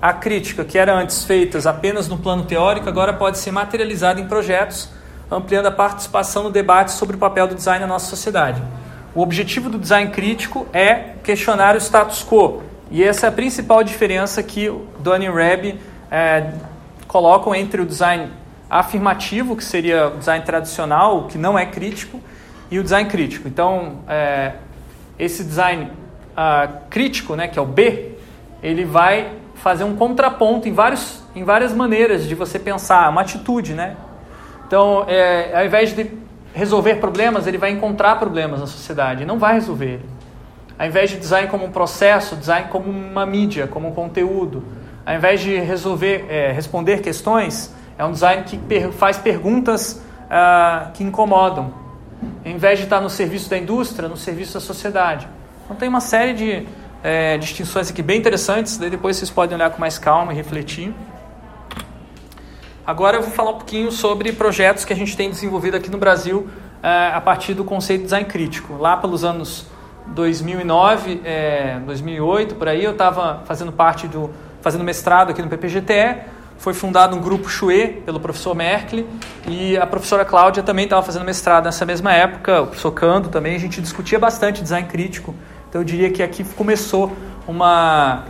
A 0.00 0.12
crítica, 0.12 0.64
que 0.64 0.78
era 0.78 0.94
antes 0.94 1.24
feita 1.24 1.58
apenas 1.68 2.08
no 2.08 2.18
plano 2.18 2.44
teórico, 2.44 2.88
agora 2.88 3.12
pode 3.12 3.38
ser 3.38 3.50
materializada 3.50 4.20
em 4.20 4.26
projetos 4.26 4.88
ampliando 5.30 5.66
a 5.66 5.70
participação 5.70 6.42
no 6.42 6.50
debate 6.50 6.92
sobre 6.92 7.16
o 7.16 7.18
papel 7.18 7.46
do 7.46 7.54
design 7.54 7.80
na 7.80 7.86
nossa 7.86 8.06
sociedade. 8.06 8.62
O 9.14 9.22
objetivo 9.22 9.68
do 9.68 9.78
design 9.78 10.10
crítico 10.10 10.66
é 10.72 11.14
questionar 11.22 11.74
o 11.74 11.78
status 11.78 12.24
quo, 12.24 12.62
e 12.90 13.04
essa 13.04 13.26
é 13.26 13.28
a 13.28 13.32
principal 13.32 13.84
diferença 13.84 14.42
que 14.42 14.68
Donny 14.98 15.26
e 15.26 15.30
Reb 15.30 15.80
é, 16.10 16.52
colocam 17.06 17.54
entre 17.54 17.80
o 17.80 17.86
design 17.86 18.30
afirmativo, 18.68 19.56
que 19.56 19.64
seria 19.64 20.08
o 20.08 20.18
design 20.18 20.44
tradicional, 20.44 21.24
que 21.24 21.38
não 21.38 21.58
é 21.58 21.66
crítico, 21.66 22.20
e 22.70 22.78
o 22.78 22.82
design 22.82 23.08
crítico. 23.08 23.48
Então, 23.48 23.98
é, 24.08 24.52
esse 25.18 25.44
design 25.44 25.84
uh, 26.30 26.78
crítico, 26.88 27.34
né, 27.34 27.48
que 27.48 27.58
é 27.58 27.62
o 27.62 27.66
B, 27.66 28.12
ele 28.62 28.84
vai 28.84 29.32
fazer 29.56 29.84
um 29.84 29.94
contraponto 29.94 30.68
em, 30.68 30.72
vários, 30.72 31.22
em 31.34 31.44
várias 31.44 31.74
maneiras 31.74 32.26
de 32.26 32.34
você 32.34 32.58
pensar, 32.58 33.08
uma 33.10 33.20
atitude, 33.20 33.74
né? 33.74 33.96
Então, 34.70 35.04
é, 35.08 35.50
ao 35.52 35.66
invés 35.66 35.92
de 35.92 36.12
resolver 36.54 36.94
problemas, 37.00 37.48
ele 37.48 37.58
vai 37.58 37.72
encontrar 37.72 38.14
problemas 38.20 38.60
na 38.60 38.68
sociedade, 38.68 39.24
não 39.24 39.36
vai 39.36 39.54
resolver. 39.54 40.00
Ao 40.78 40.86
invés 40.86 41.10
de 41.10 41.16
design 41.16 41.48
como 41.48 41.64
um 41.64 41.72
processo, 41.72 42.36
design 42.36 42.68
como 42.68 42.88
uma 42.88 43.26
mídia, 43.26 43.66
como 43.66 43.88
um 43.88 43.92
conteúdo. 43.92 44.62
Ao 45.04 45.12
invés 45.12 45.40
de 45.40 45.58
resolver, 45.58 46.24
é, 46.28 46.52
responder 46.52 47.00
questões, 47.00 47.74
é 47.98 48.04
um 48.04 48.12
design 48.12 48.44
que 48.44 48.56
per 48.56 48.92
faz 48.92 49.18
perguntas 49.18 50.00
uh, 50.26 50.92
que 50.92 51.02
incomodam. 51.02 51.74
em 52.44 52.56
vez 52.56 52.78
de 52.78 52.84
estar 52.84 53.00
no 53.00 53.10
serviço 53.10 53.50
da 53.50 53.58
indústria, 53.58 54.08
no 54.08 54.16
serviço 54.16 54.54
da 54.54 54.60
sociedade. 54.60 55.26
Então 55.64 55.76
tem 55.76 55.88
uma 55.88 56.00
série 56.00 56.32
de 56.32 56.68
é, 57.02 57.36
distinções 57.38 57.90
aqui 57.90 58.02
bem 58.02 58.20
interessantes, 58.20 58.78
daí 58.78 58.88
depois 58.88 59.16
vocês 59.16 59.30
podem 59.30 59.56
olhar 59.56 59.70
com 59.70 59.80
mais 59.80 59.98
calma 59.98 60.32
e 60.32 60.36
refletir. 60.36 60.94
Agora 62.86 63.18
eu 63.18 63.22
vou 63.22 63.30
falar 63.30 63.50
um 63.50 63.58
pouquinho 63.58 63.92
sobre 63.92 64.32
projetos 64.32 64.84
que 64.84 64.92
a 64.92 64.96
gente 64.96 65.16
tem 65.16 65.30
desenvolvido 65.30 65.76
aqui 65.76 65.90
no 65.90 65.98
Brasil 65.98 66.48
é, 66.82 67.12
a 67.14 67.20
partir 67.20 67.54
do 67.54 67.64
conceito 67.64 68.00
de 68.00 68.04
design 68.04 68.26
crítico. 68.26 68.76
Lá 68.76 68.96
pelos 68.96 69.22
anos 69.22 69.66
2009, 70.08 71.20
é, 71.24 71.78
2008, 71.84 72.54
por 72.54 72.68
aí, 72.68 72.82
eu 72.82 72.92
estava 72.92 73.42
fazendo 73.44 73.70
parte 73.70 74.08
do, 74.08 74.30
fazendo 74.62 74.82
mestrado 74.82 75.30
aqui 75.30 75.42
no 75.42 75.48
PPGTE, 75.48 76.16
foi 76.56 76.74
fundado 76.74 77.16
um 77.16 77.20
grupo 77.20 77.48
Chue 77.48 78.02
pelo 78.04 78.18
professor 78.18 78.54
Merkel 78.54 79.06
e 79.46 79.76
a 79.76 79.86
professora 79.86 80.24
Cláudia 80.24 80.62
também 80.62 80.84
estava 80.84 81.02
fazendo 81.02 81.24
mestrado 81.24 81.64
nessa 81.64 81.86
mesma 81.86 82.12
época, 82.12 82.62
o 82.62 82.66
professor 82.66 82.92
Cando 82.92 83.28
também, 83.28 83.54
a 83.54 83.58
gente 83.58 83.80
discutia 83.80 84.18
bastante 84.18 84.62
design 84.62 84.86
crítico, 84.88 85.34
então 85.68 85.80
eu 85.80 85.84
diria 85.84 86.10
que 86.10 86.22
aqui 86.22 86.44
começou 86.44 87.12
uma 87.46 88.24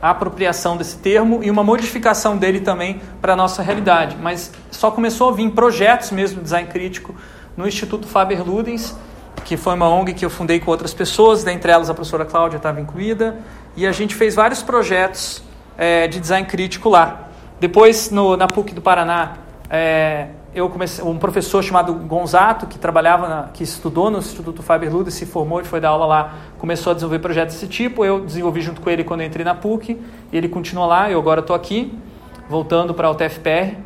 apropriação 0.00 0.76
desse 0.76 0.96
termo 0.98 1.40
e 1.42 1.50
uma 1.50 1.62
modificação 1.62 2.36
dele 2.36 2.60
também 2.60 3.00
para 3.20 3.34
a 3.34 3.36
nossa 3.36 3.62
realidade, 3.62 4.16
mas 4.20 4.52
só 4.70 4.90
começou 4.90 5.28
a 5.28 5.32
vir 5.32 5.50
projetos 5.50 6.10
mesmo 6.10 6.38
de 6.38 6.44
design 6.44 6.68
crítico 6.68 7.14
no 7.56 7.66
Instituto 7.66 8.06
Faber 8.06 8.42
Ludens, 8.46 8.96
que 9.44 9.56
foi 9.56 9.74
uma 9.74 9.88
ONG 9.88 10.14
que 10.14 10.24
eu 10.24 10.30
fundei 10.30 10.60
com 10.60 10.70
outras 10.70 10.94
pessoas, 10.94 11.44
dentre 11.44 11.70
elas 11.70 11.90
a 11.90 11.94
professora 11.94 12.24
Cláudia 12.24 12.56
estava 12.56 12.80
incluída, 12.80 13.38
e 13.76 13.86
a 13.86 13.92
gente 13.92 14.14
fez 14.14 14.34
vários 14.34 14.62
projetos 14.62 15.42
é, 15.76 16.06
de 16.06 16.18
design 16.20 16.46
crítico 16.46 16.88
lá. 16.88 17.28
Depois, 17.58 18.10
no, 18.10 18.36
na 18.36 18.48
PUC 18.48 18.72
do 18.74 18.80
Paraná, 18.80 19.34
é, 19.68 20.28
eu 20.54 20.68
comecei, 20.68 21.04
um 21.04 21.16
professor 21.16 21.62
chamado 21.62 21.94
Gonzato, 21.94 22.66
que 22.66 22.78
trabalhava, 22.78 23.28
na, 23.28 23.42
que 23.52 23.62
estudou 23.62 24.10
no 24.10 24.18
Instituto 24.18 24.62
Faber 24.62 24.92
Ludens, 24.92 25.14
se 25.14 25.26
formou 25.26 25.60
e 25.60 25.64
foi 25.64 25.80
dar 25.80 25.90
aula 25.90 26.06
lá, 26.06 26.34
começou 26.58 26.90
a 26.90 26.94
desenvolver 26.94 27.20
projetos 27.20 27.54
desse 27.54 27.68
tipo. 27.68 28.04
Eu 28.04 28.20
desenvolvi 28.20 28.60
junto 28.60 28.80
com 28.80 28.90
ele 28.90 29.04
quando 29.04 29.22
entrei 29.22 29.44
na 29.44 29.54
PUC, 29.54 30.00
ele 30.32 30.48
continua 30.48 30.86
lá, 30.86 31.10
eu 31.10 31.18
agora 31.18 31.40
estou 31.40 31.54
aqui, 31.54 31.96
voltando 32.48 32.92
para 32.92 33.10
o 33.10 33.14
TFPR. 33.14 33.76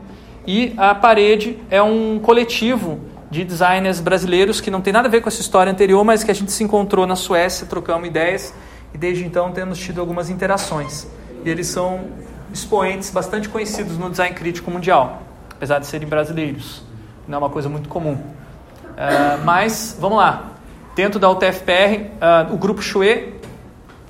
E 0.47 0.74
a 0.77 0.95
Parede 0.95 1.59
é 1.70 1.82
um 1.82 2.19
coletivo 2.19 3.01
de 3.31 3.45
designers 3.45 4.01
brasileiros 4.01 4.61
que 4.61 4.70
não 4.70 4.81
tem 4.81 4.93
nada 4.93 5.09
a 5.09 5.11
ver 5.11 5.20
com 5.20 5.28
essa 5.28 5.41
história 5.41 5.70
anterior, 5.70 6.05
mas 6.05 6.23
que 6.23 6.31
a 6.31 6.35
gente 6.35 6.53
se 6.53 6.62
encontrou 6.62 7.07
na 7.07 7.16
Suécia, 7.16 7.66
trocamos 7.66 8.09
ideias 8.09 8.55
e 8.95 8.99
desde 8.99 9.24
então 9.24 9.51
temos 9.51 9.78
tido 9.78 10.01
algumas 10.01 10.31
interações. 10.31 11.07
E 11.45 11.51
eles 11.51 11.66
são 11.66 12.05
expoentes 12.53 13.11
bastante 13.11 13.49
conhecidos 13.49 13.99
no 13.99 14.09
design 14.09 14.35
crítico 14.35 14.70
mundial, 14.70 15.23
apesar 15.56 15.78
de 15.78 15.86
serem 15.86 16.09
brasileiros. 16.09 16.82
Não 17.26 17.36
é 17.36 17.39
uma 17.39 17.51
coisa 17.51 17.68
muito 17.68 17.89
comum. 17.89 18.14
Uh, 18.14 19.44
mas, 19.44 19.97
vamos 19.98 20.18
lá. 20.18 20.51
Dentro 20.94 21.18
da 21.18 21.28
UTFPR, 21.31 22.02
uh, 22.02 22.09
ah, 22.20 22.47
o 22.52 22.56
grupo 22.56 22.81
Chue 22.81 23.35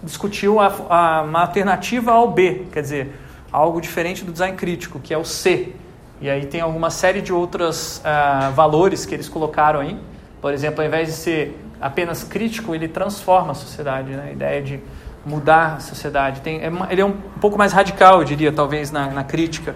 discutiu 0.02 0.60
a, 0.60 0.66
a, 0.90 1.22
uma 1.22 1.40
alternativa 1.40 2.12
ao 2.12 2.30
B, 2.30 2.66
quer 2.70 2.82
dizer, 2.82 3.20
algo 3.50 3.80
diferente 3.80 4.22
do 4.22 4.32
design 4.32 4.54
crítico, 4.56 5.00
que 5.00 5.14
é 5.14 5.18
o 5.18 5.24
C, 5.24 5.72
e 6.20 6.28
aí 6.28 6.46
tem 6.46 6.60
alguma 6.60 6.90
série 6.90 7.20
de 7.20 7.32
outros 7.32 7.98
uh, 7.98 8.52
valores 8.52 9.04
que 9.04 9.14
eles 9.14 9.28
colocaram 9.28 9.80
aí. 9.80 9.98
Por 10.40 10.52
exemplo, 10.52 10.80
ao 10.80 10.86
invés 10.86 11.08
de 11.08 11.14
ser 11.14 11.58
apenas 11.80 12.22
crítico, 12.22 12.74
ele 12.74 12.88
transforma 12.88 13.52
a 13.52 13.54
sociedade, 13.54 14.10
né? 14.10 14.28
a 14.28 14.32
ideia 14.32 14.62
de 14.62 14.80
mudar 15.24 15.76
a 15.76 15.80
sociedade. 15.80 16.40
Tem, 16.40 16.60
é, 16.60 16.70
ele 16.90 17.00
é 17.00 17.04
um, 17.04 17.10
um 17.10 17.38
pouco 17.40 17.58
mais 17.58 17.72
radical, 17.72 18.20
eu 18.20 18.24
diria, 18.24 18.52
talvez, 18.52 18.90
na, 18.90 19.08
na 19.08 19.24
crítica. 19.24 19.74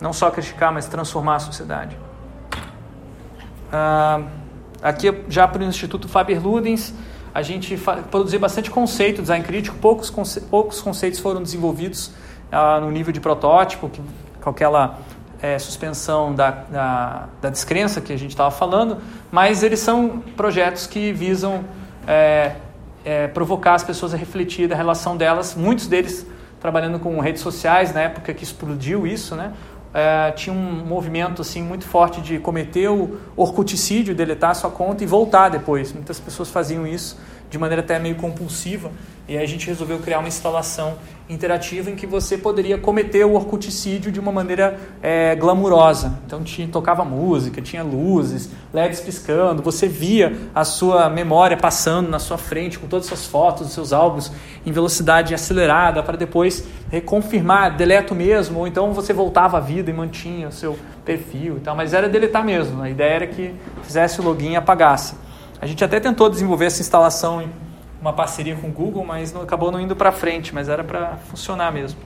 Não 0.00 0.12
só 0.12 0.30
criticar, 0.30 0.72
mas 0.72 0.86
transformar 0.86 1.36
a 1.36 1.40
sociedade. 1.40 1.96
Uh, 3.68 4.26
aqui, 4.82 5.24
já 5.28 5.48
para 5.48 5.62
o 5.62 5.64
Instituto 5.64 6.08
Faber 6.08 6.44
Ludens, 6.44 6.94
a 7.34 7.42
gente 7.42 7.76
produziu 8.10 8.38
bastante 8.38 8.70
conceito, 8.70 9.20
design 9.20 9.44
crítico. 9.44 9.76
Poucos, 9.78 10.10
conce 10.10 10.40
poucos 10.42 10.80
conceitos 10.80 11.18
foram 11.18 11.42
desenvolvidos 11.42 12.08
uh, 12.52 12.80
no 12.80 12.90
nível 12.90 13.12
de 13.12 13.20
protótipo, 13.20 13.88
que, 13.88 14.00
com 14.40 14.50
aquela 14.50 14.98
é, 15.44 15.58
suspensão 15.58 16.34
da, 16.34 16.50
da, 16.50 17.28
da, 17.42 17.50
descrença 17.50 18.00
que 18.00 18.12
a 18.12 18.16
gente 18.16 18.30
estava 18.30 18.50
falando, 18.50 18.98
mas 19.30 19.62
eles 19.62 19.80
são 19.80 20.22
projetos 20.36 20.86
que 20.86 21.12
visam 21.12 21.64
é, 22.06 22.52
é, 23.04 23.26
provocar 23.26 23.74
as 23.74 23.84
pessoas 23.84 24.14
a 24.14 24.16
refletir 24.16 24.68
da 24.68 24.74
relação 24.74 25.16
delas, 25.16 25.54
muitos 25.54 25.86
deles 25.86 26.26
trabalhando 26.60 26.98
com 26.98 27.20
redes 27.20 27.42
sociais, 27.42 27.92
na 27.92 28.02
época 28.02 28.32
que 28.32 28.42
explodiu 28.42 29.06
isso, 29.06 29.36
né? 29.36 29.52
É, 29.94 30.32
tinha 30.32 30.52
um 30.52 30.84
movimento 30.84 31.40
assim 31.40 31.62
muito 31.62 31.84
forte 31.86 32.20
de 32.20 32.40
cometer 32.40 32.88
o 32.88 33.16
orcuticídio, 33.36 34.12
deletar 34.12 34.54
sua 34.56 34.68
conta 34.68 35.04
e 35.04 35.06
voltar 35.06 35.48
depois. 35.48 35.92
Muitas 35.92 36.18
pessoas 36.18 36.50
faziam 36.50 36.84
isso 36.84 37.16
de 37.54 37.58
maneira 37.58 37.82
até 37.82 38.00
meio 38.00 38.16
compulsiva. 38.16 38.90
E 39.28 39.38
aí 39.38 39.44
a 39.44 39.46
gente 39.46 39.68
resolveu 39.68 40.00
criar 40.00 40.18
uma 40.18 40.26
instalação 40.26 40.96
interativa 41.30 41.88
em 41.88 41.94
que 41.94 42.04
você 42.04 42.36
poderia 42.36 42.76
cometer 42.76 43.24
o 43.24 43.32
orcuticídio 43.32 44.10
de 44.10 44.18
uma 44.18 44.32
maneira 44.32 44.76
é, 45.00 45.36
glamurosa. 45.36 46.18
Então 46.26 46.42
tinha, 46.42 46.66
tocava 46.66 47.04
música, 47.04 47.62
tinha 47.62 47.82
luzes, 47.84 48.50
LEDs 48.72 49.00
piscando, 49.00 49.62
você 49.62 49.86
via 49.86 50.36
a 50.52 50.64
sua 50.64 51.08
memória 51.08 51.56
passando 51.56 52.10
na 52.10 52.18
sua 52.18 52.36
frente 52.36 52.76
com 52.76 52.88
todas 52.88 53.06
as 53.06 53.18
suas 53.20 53.26
fotos, 53.30 53.68
os 53.68 53.72
seus 53.72 53.92
álbuns 53.92 54.32
em 54.66 54.72
velocidade 54.72 55.32
acelerada 55.32 56.02
para 56.02 56.16
depois 56.16 56.64
reconfirmar, 56.90 57.76
deleto 57.76 58.16
mesmo, 58.16 58.58
ou 58.58 58.66
então 58.66 58.92
você 58.92 59.12
voltava 59.12 59.58
à 59.58 59.60
vida 59.60 59.90
e 59.90 59.94
mantinha 59.94 60.48
o 60.48 60.52
seu 60.52 60.76
perfil 61.04 61.58
e 61.58 61.60
tal, 61.60 61.76
mas 61.76 61.94
era 61.94 62.08
deletar 62.08 62.44
mesmo. 62.44 62.82
A 62.82 62.90
ideia 62.90 63.14
era 63.14 63.26
que 63.28 63.54
fizesse 63.84 64.20
o 64.20 64.24
login 64.24 64.52
e 64.52 64.56
apagasse. 64.56 65.23
A 65.64 65.66
gente 65.66 65.82
até 65.82 65.98
tentou 65.98 66.28
desenvolver 66.28 66.66
essa 66.66 66.82
instalação 66.82 67.40
em 67.40 67.50
uma 67.98 68.12
parceria 68.12 68.54
com 68.54 68.68
o 68.68 68.70
Google, 68.70 69.02
mas 69.02 69.32
não, 69.32 69.40
acabou 69.40 69.72
não 69.72 69.80
indo 69.80 69.96
para 69.96 70.12
frente, 70.12 70.54
mas 70.54 70.68
era 70.68 70.84
para 70.84 71.16
funcionar 71.30 71.72
mesmo. 71.72 71.98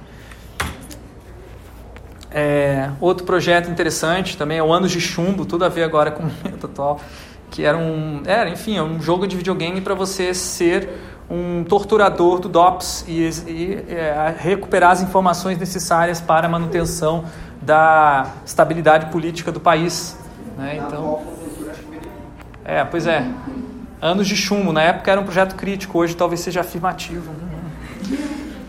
É, 2.30 2.88
outro 3.00 3.26
projeto 3.26 3.68
interessante 3.68 4.36
também 4.36 4.58
é 4.58 4.62
o 4.62 4.72
Anos 4.72 4.92
de 4.92 5.00
Chumbo, 5.00 5.44
tudo 5.44 5.64
a 5.64 5.68
ver 5.68 5.82
agora 5.82 6.12
com 6.12 6.22
o 6.22 6.26
momento 6.26 6.66
atual, 6.66 7.00
que 7.50 7.64
era 7.64 7.76
um, 7.76 8.22
era, 8.26 8.48
enfim, 8.48 8.76
é 8.76 8.82
um 8.82 9.02
jogo 9.02 9.26
de 9.26 9.36
videogame 9.36 9.80
para 9.80 9.94
você 9.94 10.32
ser 10.32 10.88
um 11.28 11.64
torturador 11.64 12.38
do 12.38 12.48
DOPS 12.48 13.06
e, 13.08 13.28
e 13.48 13.84
é, 13.88 14.36
recuperar 14.38 14.92
as 14.92 15.02
informações 15.02 15.58
necessárias 15.58 16.20
para 16.20 16.46
a 16.46 16.48
manutenção 16.48 17.24
da 17.60 18.34
estabilidade 18.46 19.06
política 19.06 19.50
do 19.50 19.58
país. 19.58 20.16
Né? 20.56 20.80
Então, 20.86 21.37
é, 22.68 22.84
pois 22.84 23.06
é. 23.06 23.26
Anos 24.00 24.28
de 24.28 24.36
chumbo. 24.36 24.74
Na 24.74 24.82
época 24.82 25.10
era 25.10 25.18
um 25.18 25.24
projeto 25.24 25.56
crítico, 25.56 25.98
hoje 25.98 26.14
talvez 26.14 26.40
seja 26.40 26.60
afirmativo. 26.60 27.34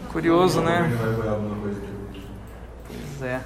Curioso, 0.09 0.61
né? 0.61 0.89
Pois 2.87 3.21
é. 3.21 3.41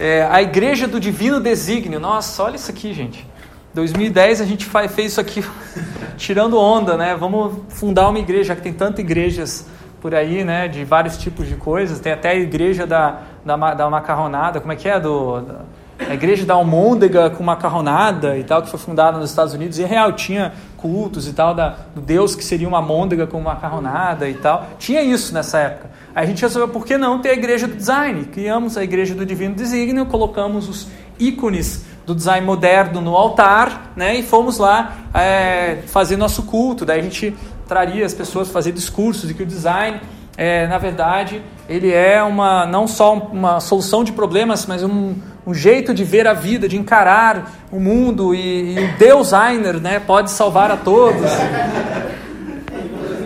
é. 0.00 0.28
A 0.30 0.40
Igreja 0.40 0.88
do 0.88 0.98
Divino 0.98 1.38
Desígnio. 1.38 2.00
Nossa, 2.00 2.42
olha 2.42 2.56
isso 2.56 2.70
aqui, 2.70 2.94
gente. 2.94 3.28
2010 3.74 4.40
a 4.40 4.44
gente 4.46 4.66
fez 4.88 5.12
isso 5.12 5.20
aqui 5.20 5.44
tirando 6.16 6.58
onda, 6.58 6.96
né? 6.96 7.14
Vamos 7.14 7.58
fundar 7.68 8.08
uma 8.08 8.18
igreja, 8.18 8.44
já 8.44 8.56
que 8.56 8.62
tem 8.62 8.72
tantas 8.72 9.00
igrejas 9.00 9.66
por 10.00 10.14
aí, 10.14 10.44
né? 10.44 10.66
De 10.66 10.82
vários 10.82 11.18
tipos 11.18 11.46
de 11.46 11.56
coisas. 11.56 12.00
Tem 12.00 12.12
até 12.12 12.30
a 12.30 12.34
igreja 12.34 12.86
da, 12.86 13.20
da, 13.44 13.74
da 13.74 13.90
macarronada, 13.90 14.60
como 14.60 14.72
é 14.72 14.76
que 14.76 14.88
é? 14.88 14.98
Do, 14.98 15.42
da, 15.42 15.60
a 15.98 16.14
igreja 16.14 16.46
da 16.46 16.54
almôndega 16.54 17.30
com 17.30 17.42
macarronada 17.42 18.38
e 18.38 18.44
tal, 18.44 18.62
que 18.62 18.70
foi 18.70 18.78
fundada 18.78 19.18
nos 19.18 19.30
Estados 19.30 19.52
Unidos, 19.52 19.78
e 19.78 19.82
é 19.82 19.86
real, 19.86 20.12
tinha 20.12 20.52
cultos 20.76 21.26
e 21.26 21.32
tal, 21.32 21.54
da, 21.54 21.76
do 21.94 22.00
Deus 22.00 22.34
que 22.36 22.44
seria 22.44 22.68
uma 22.68 22.78
almôndega 22.78 23.26
com 23.26 23.40
macarronada 23.40 24.28
e 24.28 24.34
tal. 24.34 24.66
Tinha 24.78 25.02
isso 25.02 25.34
nessa 25.34 25.58
época. 25.58 25.90
Aí 26.14 26.24
a 26.24 26.26
gente 26.26 26.40
resolveu, 26.40 26.68
por 26.68 26.86
que 26.86 26.96
não 26.96 27.20
ter 27.20 27.30
a 27.30 27.34
igreja 27.34 27.66
do 27.66 27.74
design? 27.74 28.24
Criamos 28.26 28.76
a 28.76 28.84
igreja 28.84 29.14
do 29.14 29.26
divino 29.26 29.54
desígnio, 29.54 30.06
colocamos 30.06 30.68
os 30.68 30.88
ícones 31.18 31.84
do 32.06 32.14
design 32.14 32.46
moderno 32.46 33.00
no 33.00 33.14
altar, 33.14 33.92
né, 33.94 34.16
e 34.16 34.22
fomos 34.22 34.56
lá 34.56 34.96
é, 35.12 35.82
fazer 35.88 36.16
nosso 36.16 36.44
culto. 36.44 36.86
Daí 36.86 37.00
a 37.00 37.02
gente 37.02 37.36
traria 37.66 38.06
as 38.06 38.14
pessoas 38.14 38.48
fazer 38.48 38.72
discursos 38.72 39.28
de 39.28 39.34
que 39.34 39.42
o 39.42 39.46
design, 39.46 40.00
é, 40.36 40.66
na 40.68 40.78
verdade, 40.78 41.42
ele 41.68 41.92
é 41.92 42.22
uma 42.22 42.64
não 42.64 42.88
só 42.88 43.14
uma 43.14 43.60
solução 43.60 44.02
de 44.02 44.12
problemas, 44.12 44.64
mas 44.64 44.82
um, 44.82 45.14
um 45.48 45.54
jeito 45.54 45.94
de 45.94 46.04
ver 46.04 46.26
a 46.26 46.34
vida, 46.34 46.68
de 46.68 46.76
encarar 46.76 47.50
o 47.72 47.80
mundo 47.80 48.34
e, 48.34 48.74
e 48.74 48.84
o 48.84 48.98
Deusainer, 48.98 49.80
né, 49.80 49.98
pode 49.98 50.30
salvar 50.30 50.70
a 50.70 50.76
todos. 50.76 51.24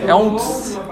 É 0.07 0.15
um 0.15 0.37
tipo 0.37 0.83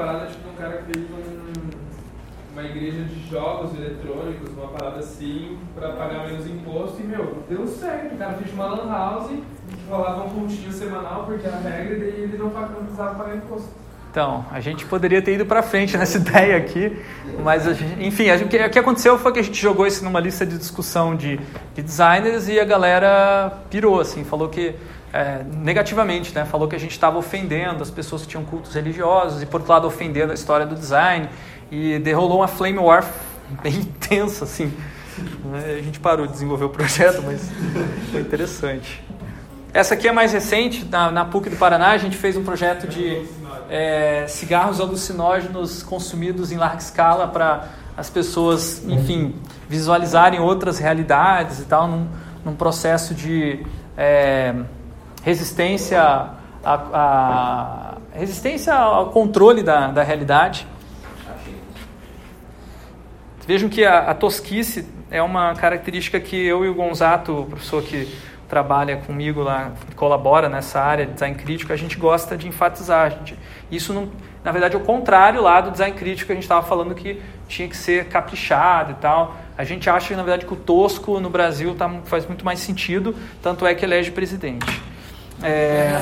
igreja 2.82 3.04
de 3.04 3.30
jogos 3.30 3.74
eletrônicos, 3.78 4.50
uma 4.58 4.68
parada 4.70 5.00
assim, 5.00 5.58
para 5.74 5.90
pagar 5.94 6.28
menos 6.28 6.46
imposto 6.48 7.02
e 7.02 7.04
meu, 7.04 7.44
deu 7.48 7.66
certo. 7.66 8.16
O 8.16 8.18
cara 8.18 8.34
fez 8.34 8.54
uma 8.54 8.66
lan 8.66 8.92
house 8.92 9.32
rolava 9.90 10.24
um 10.24 10.30
pontinho 10.30 10.72
semanal 10.72 11.26
porque 11.26 11.46
era 11.46 11.58
regra 11.58 11.96
e 11.96 12.00
daí 12.00 12.22
ele 12.24 12.38
não 12.38 12.50
precisava 12.50 13.16
pagar 13.16 13.38
imposto. 13.38 13.70
Então, 14.12 14.46
a 14.52 14.60
gente 14.60 14.86
poderia 14.86 15.22
ter 15.22 15.36
ido 15.36 15.46
para 15.46 15.64
frente 15.64 15.98
nessa 15.98 16.18
ideia 16.20 16.58
aqui, 16.58 17.02
mas, 17.42 17.64
gente, 17.64 18.06
enfim, 18.06 18.30
a 18.30 18.36
gente, 18.36 18.54
o 18.54 18.70
que 18.70 18.78
aconteceu 18.78 19.18
foi 19.18 19.32
que 19.32 19.40
a 19.40 19.42
gente 19.42 19.60
jogou 19.60 19.88
isso 19.88 20.04
numa 20.04 20.20
lista 20.20 20.46
de 20.46 20.58
discussão 20.58 21.16
de, 21.16 21.40
de 21.74 21.82
designers 21.82 22.50
e 22.50 22.60
a 22.60 22.66
galera 22.66 23.60
pirou, 23.70 24.02
assim, 24.02 24.26
falou 24.26 24.50
que, 24.50 24.76
é, 25.14 25.46
negativamente, 25.46 26.36
né, 26.36 26.44
falou 26.44 26.68
que 26.68 26.76
a 26.76 26.80
gente 26.80 26.92
estava 26.92 27.18
ofendendo 27.18 27.82
as 27.82 27.90
pessoas 27.90 28.24
que 28.24 28.28
tinham 28.28 28.44
cultos 28.44 28.74
religiosos 28.74 29.42
e, 29.42 29.46
por 29.46 29.62
outro 29.62 29.72
lado, 29.72 29.88
ofendendo 29.88 30.34
a 30.34 30.36
história 30.36 30.66
do 30.66 30.76
design 30.76 31.30
e 31.72 31.98
derrolou 32.00 32.40
uma 32.40 32.50
flame 32.50 32.80
war 32.80 33.10
bem 33.64 33.76
intensa, 33.76 34.44
assim. 34.44 34.74
A 35.54 35.82
gente 35.82 36.02
parou 36.02 36.28
de 36.28 36.34
desenvolver 36.34 36.66
o 36.66 36.70
projeto, 36.70 37.22
mas 37.22 37.50
foi 38.12 38.20
interessante. 38.20 39.02
Essa 39.74 39.94
aqui 39.94 40.06
é 40.06 40.12
mais 40.12 40.34
recente, 40.34 40.84
na, 40.84 41.10
na 41.10 41.24
PUC 41.24 41.50
do 41.50 41.56
Paraná, 41.56 41.92
a 41.92 41.98
gente 41.98 42.18
fez 42.18 42.36
um 42.36 42.44
projeto 42.44 42.88
de 42.88 43.26
é, 43.72 44.26
cigarros 44.28 44.82
alucinógenos 44.82 45.82
consumidos 45.82 46.52
em 46.52 46.58
larga 46.58 46.80
escala 46.80 47.26
para 47.30 47.70
as 47.96 48.10
pessoas, 48.10 48.84
enfim, 48.86 49.34
visualizarem 49.70 50.42
outras 50.42 50.78
realidades 50.78 51.60
e 51.60 51.66
tal, 51.66 51.88
num, 51.88 52.06
num 52.44 52.54
processo 52.54 53.16
de 53.16 53.66
é, 53.98 54.54
resistência, 55.24 56.02
a, 56.02 56.34
a, 56.66 57.98
resistência 58.12 58.74
ao 58.74 59.10
controle 59.10 59.64
da, 59.64 59.88
da 59.88 60.04
realidade. 60.04 60.68
Vejam 63.48 63.70
que 63.70 63.86
a, 63.86 64.12
a 64.12 64.14
tosquice 64.14 64.86
é 65.10 65.22
uma 65.22 65.56
característica 65.56 66.20
que 66.20 66.36
eu 66.36 66.66
e 66.66 66.70
o 66.70 66.74
Gonzato, 66.74 67.42
o 67.42 67.46
professor 67.46 67.82
que 67.82 68.14
trabalha 68.50 68.98
comigo 68.98 69.42
lá, 69.42 69.72
colabora 69.96 70.50
nessa 70.50 70.82
área 70.82 71.06
de 71.06 71.14
design 71.14 71.38
crítico, 71.38 71.72
a 71.72 71.78
gente 71.78 71.96
gosta 71.96 72.36
de 72.36 72.50
enfatizar. 72.50 73.12
Gente, 73.12 73.38
isso, 73.72 73.94
não, 73.94 74.10
na 74.44 74.52
verdade, 74.52 74.76
é 74.76 74.78
o 74.78 74.82
contrário 74.82 75.42
lá 75.42 75.62
do 75.62 75.72
design 75.72 75.96
crítico 75.96 76.28
que 76.28 76.32
a 76.34 76.36
gente 76.36 76.44
estava 76.44 76.66
falando 76.66 76.94
que 76.94 77.22
tinha 77.48 77.68
que 77.68 77.78
ser 77.78 78.06
caprichado 78.06 78.92
e 78.92 78.96
tal. 78.96 79.36
A 79.58 79.64
gente 79.64 79.90
acha, 79.90 80.16
na 80.16 80.24
verdade, 80.24 80.46
que 80.46 80.54
o 80.54 80.58
tosco 80.58 81.20
no 81.20 81.30
Brasil 81.30 81.74
tá, 81.76 81.90
faz 82.06 82.26
muito 82.26 82.44
mais 82.44 82.60
sentido, 82.60 83.16
tanto 83.42 83.66
é 83.66 83.74
que 83.74 83.86
elege 83.86 84.12
presidente. 84.12 84.82
É... 85.42 85.98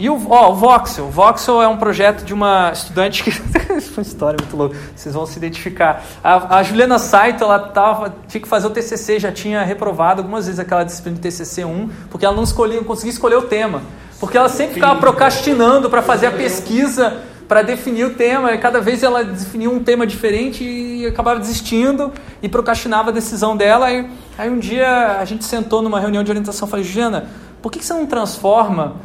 E 0.00 0.08
o, 0.08 0.30
ó, 0.30 0.52
o 0.52 0.54
Voxel. 0.54 1.04
O 1.04 1.10
Voxel 1.10 1.60
é 1.60 1.68
um 1.68 1.76
projeto 1.76 2.24
de 2.24 2.32
uma 2.32 2.70
estudante 2.72 3.22
que. 3.22 3.28
Isso 3.76 3.92
foi 3.92 4.02
uma 4.02 4.08
história 4.08 4.38
muito 4.40 4.56
louca, 4.56 4.74
vocês 4.96 5.14
vão 5.14 5.26
se 5.26 5.36
identificar. 5.36 6.02
A, 6.24 6.56
a 6.56 6.62
Juliana 6.62 6.98
Saito, 6.98 7.44
ela 7.44 7.58
tava, 7.58 8.14
tinha 8.26 8.40
que 8.40 8.48
fazer 8.48 8.66
o 8.66 8.70
TCC, 8.70 9.20
já 9.20 9.30
tinha 9.30 9.62
reprovado 9.62 10.22
algumas 10.22 10.46
vezes 10.46 10.58
aquela 10.58 10.84
disciplina 10.84 11.16
de 11.16 11.22
TCC 11.22 11.66
1, 11.66 11.90
porque 12.10 12.24
ela 12.24 12.34
não, 12.34 12.44
escolhia, 12.44 12.78
não 12.78 12.84
conseguia 12.84 13.12
escolher 13.12 13.36
o 13.36 13.42
tema. 13.42 13.82
Porque 14.20 14.36
ela 14.36 14.48
sempre 14.48 14.74
ficava 14.74 15.00
procrastinando 15.00 15.90
para 15.90 16.02
fazer 16.02 16.26
a 16.26 16.30
pesquisa, 16.30 17.22
para 17.48 17.62
definir 17.62 18.04
o 18.04 18.14
tema, 18.14 18.52
e 18.52 18.58
cada 18.58 18.80
vez 18.80 19.02
ela 19.02 19.24
definia 19.24 19.68
um 19.68 19.82
tema 19.82 20.06
diferente 20.06 20.62
e 20.62 21.06
acabava 21.06 21.40
desistindo 21.40 22.12
e 22.40 22.48
procrastinava 22.48 23.10
a 23.10 23.12
decisão 23.12 23.56
dela. 23.56 23.86
Aí, 23.86 24.08
aí 24.38 24.50
um 24.50 24.58
dia 24.58 25.18
a 25.18 25.24
gente 25.24 25.44
sentou 25.44 25.82
numa 25.82 25.98
reunião 25.98 26.22
de 26.22 26.30
orientação 26.30 26.68
e 26.68 26.70
falei, 26.70 26.84
Juliana, 26.84 27.28
por 27.60 27.72
que, 27.72 27.80
que 27.80 27.84
você 27.84 27.94
não 27.94 28.06
transforma 28.06 28.96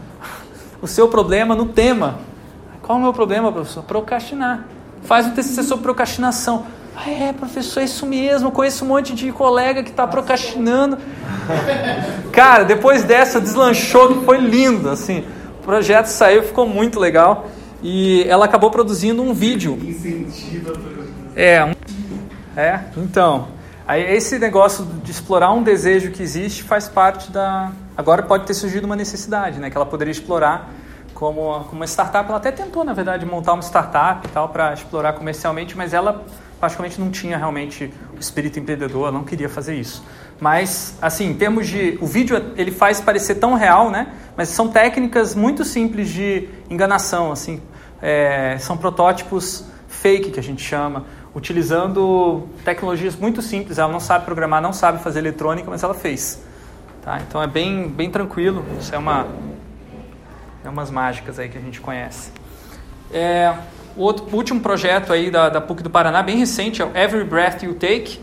o 0.82 0.88
seu 0.88 1.08
problema 1.08 1.56
no 1.56 1.66
tema. 1.66 2.20
Qual 2.82 2.98
é 2.98 3.02
o 3.02 3.04
meu 3.04 3.14
problema, 3.14 3.52
professor? 3.52 3.84
Procrastinar. 3.84 4.66
Faz 5.04 5.26
um 5.26 5.32
TCC 5.32 5.64
sobre 5.64 5.84
procrastinação. 5.84 6.66
Ah, 6.96 7.10
é, 7.10 7.34
professor, 7.34 7.82
é 7.82 7.84
isso 7.84 8.06
mesmo. 8.06 8.52
Conheço 8.52 8.86
um 8.86 8.88
monte 8.88 9.14
de 9.14 9.32
colega 9.32 9.84
que 9.84 9.90
está 9.90 10.08
procrastinando. 10.08 10.98
Cara, 12.32 12.64
depois 12.64 13.04
dessa, 13.04 13.42
deslanchou, 13.42 14.20
que 14.20 14.26
foi 14.26 14.38
lindo. 14.38 14.90
Assim, 14.90 15.26
o 15.60 15.64
projeto 15.64 16.08
saiu, 16.08 16.44
ficou 16.44 16.66
muito 16.68 17.00
legal. 17.00 17.50
E 17.84 18.24
ela 18.28 18.46
acabou 18.46 18.72
produzindo 18.72 19.22
um 19.22 19.34
vídeo. 19.34 19.78
Incentiva 19.82 20.72
a 20.74 21.40
É, 21.40 21.66
um, 21.66 21.74
é, 22.56 22.80
então. 22.98 23.50
Aí 23.88 24.02
esse 24.16 24.40
negócio 24.40 24.84
de 25.04 25.12
explorar 25.12 25.52
um 25.52 25.62
desejo 25.62 26.10
que 26.12 26.24
existe 26.24 26.64
faz 26.64 26.88
parte 26.88 27.30
da. 27.30 27.72
Agora 27.96 28.24
pode 28.24 28.46
ter 28.46 28.54
surgido 28.54 28.86
uma 28.86 28.96
necessidade, 28.96 29.60
né? 29.60 29.70
Que 29.70 29.78
ela 29.78 29.86
poderia 29.86 30.12
explorar 30.12 30.72
como, 31.14 31.64
como 31.66 31.74
uma 31.74 31.86
startup. 31.86 32.28
Ela 32.28 32.38
até 32.38 32.52
tentou, 32.52 32.84
na 32.84 32.94
verdade, 32.94 33.26
montar 33.26 33.54
uma 33.54 33.62
startup 33.62 34.28
e 34.28 34.32
tal 34.32 34.50
para 34.50 34.74
explorar 34.74 35.14
comercialmente, 35.14 35.78
mas 35.78 35.94
ela 35.94 36.26
praticamente 36.60 37.00
não 37.00 37.12
tinha 37.12 37.38
realmente 37.38 37.92
o 38.16 38.20
espírito 38.20 38.60
empreendedor, 38.60 39.12
não 39.12 39.24
queria 39.24 39.50
fazer 39.50 39.76
isso. 39.76 40.04
Mas, 40.40 40.98
assim, 41.02 41.30
em 41.30 41.34
termos 41.34 41.68
de. 41.68 41.98
O 42.02 42.06
vídeo 42.06 42.54
ele 42.58 42.72
faz 42.72 43.00
parecer 43.00 43.36
tão 43.36 43.54
real, 43.54 43.90
né? 43.90 44.08
Mas 44.36 44.50
são 44.50 44.68
técnicas 44.68 45.34
muito 45.34 45.64
simples 45.64 46.10
de 46.10 46.50
enganação, 46.70 47.32
assim. 47.32 47.62
É, 48.02 48.58
são 48.60 48.78
protótipos 48.78 49.66
fake 49.88 50.32
que 50.32 50.40
a 50.40 50.44
gente 50.44 50.62
chama 50.62 51.06
utilizando 51.34 52.48
tecnologias 52.64 53.16
muito 53.16 53.42
simples. 53.42 53.78
Ela 53.78 53.92
não 53.92 54.00
sabe 54.00 54.26
programar, 54.26 54.62
não 54.62 54.74
sabe 54.74 55.02
fazer 55.02 55.20
eletrônica, 55.20 55.70
mas 55.70 55.84
ela 55.84 55.94
fez. 55.94 56.42
Tá? 57.02 57.20
Então 57.28 57.42
é 57.42 57.48
bem, 57.48 57.90
bem 57.90 58.10
tranquilo. 58.10 58.66
Isso 58.80 58.94
é 58.96 58.98
uma 58.98 59.28
é 60.64 60.70
umas 60.70 60.90
mágicas 60.90 61.38
aí 61.38 61.48
que 61.48 61.58
a 61.58 61.62
gente 61.62 61.80
conhece. 61.80 62.32
É, 63.12 63.54
o, 63.96 64.02
outro, 64.02 64.26
o 64.32 64.36
último 64.36 64.60
projeto 64.60 65.12
aí 65.12 65.30
da, 65.30 65.50
da 65.50 65.62
PUC 65.62 65.84
do 65.84 65.90
Paraná, 65.90 66.22
bem 66.22 66.38
recente, 66.38 66.82
é 66.82 66.86
o 66.86 66.96
Every 66.96 67.24
Breath 67.24 67.64
You 67.64 67.76
Take, 67.76 68.20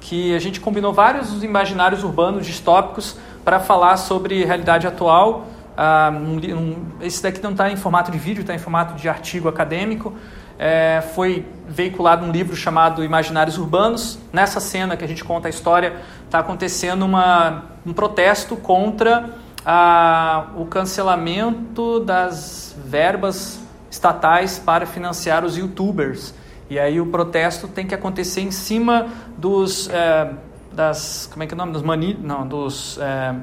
que 0.00 0.34
a 0.34 0.38
gente 0.38 0.60
combinou 0.60 0.92
vários 0.92 1.42
imaginários 1.42 2.04
urbanos 2.04 2.46
distópicos 2.46 3.16
para 3.44 3.60
falar 3.60 3.96
sobre 3.96 4.44
realidade 4.44 4.86
atual. 4.86 5.46
Ah, 5.76 6.10
um, 6.12 6.36
um, 6.36 6.76
esse 7.00 7.22
daqui 7.22 7.42
não 7.42 7.50
está 7.52 7.70
em 7.70 7.76
formato 7.76 8.10
de 8.10 8.18
vídeo, 8.18 8.40
está 8.40 8.54
em 8.54 8.58
formato 8.58 8.94
de 8.94 9.08
artigo 9.08 9.48
acadêmico 9.48 10.14
é, 10.58 11.02
foi 11.14 11.46
veiculado 11.68 12.24
um 12.24 12.30
livro 12.30 12.56
chamado 12.56 13.04
Imaginários 13.04 13.58
Urbanos. 13.58 14.18
Nessa 14.32 14.60
cena 14.60 14.96
que 14.96 15.04
a 15.04 15.08
gente 15.08 15.24
conta 15.24 15.48
a 15.48 15.50
história, 15.50 15.96
está 16.24 16.38
acontecendo 16.38 17.04
uma, 17.04 17.64
um 17.84 17.92
protesto 17.92 18.56
contra 18.56 19.30
a, 19.64 20.46
o 20.56 20.64
cancelamento 20.66 22.00
das 22.00 22.74
verbas 22.84 23.60
estatais 23.90 24.58
para 24.58 24.86
financiar 24.86 25.44
os 25.44 25.56
youtubers. 25.56 26.34
E 26.68 26.78
aí 26.78 27.00
o 27.00 27.06
protesto 27.06 27.68
tem 27.68 27.86
que 27.86 27.94
acontecer 27.94 28.40
em 28.40 28.50
cima 28.50 29.06
dos 29.36 29.88
é, 29.88 30.30
das 30.72 31.28
como 31.32 31.42
é 31.42 31.46
que 31.46 31.54
é 31.54 31.56
o 31.56 31.58
nome 31.58 31.72
dos 31.72 31.82
mani, 31.82 32.18
não 32.20 32.46
dos 32.46 32.98
é, 33.00 33.34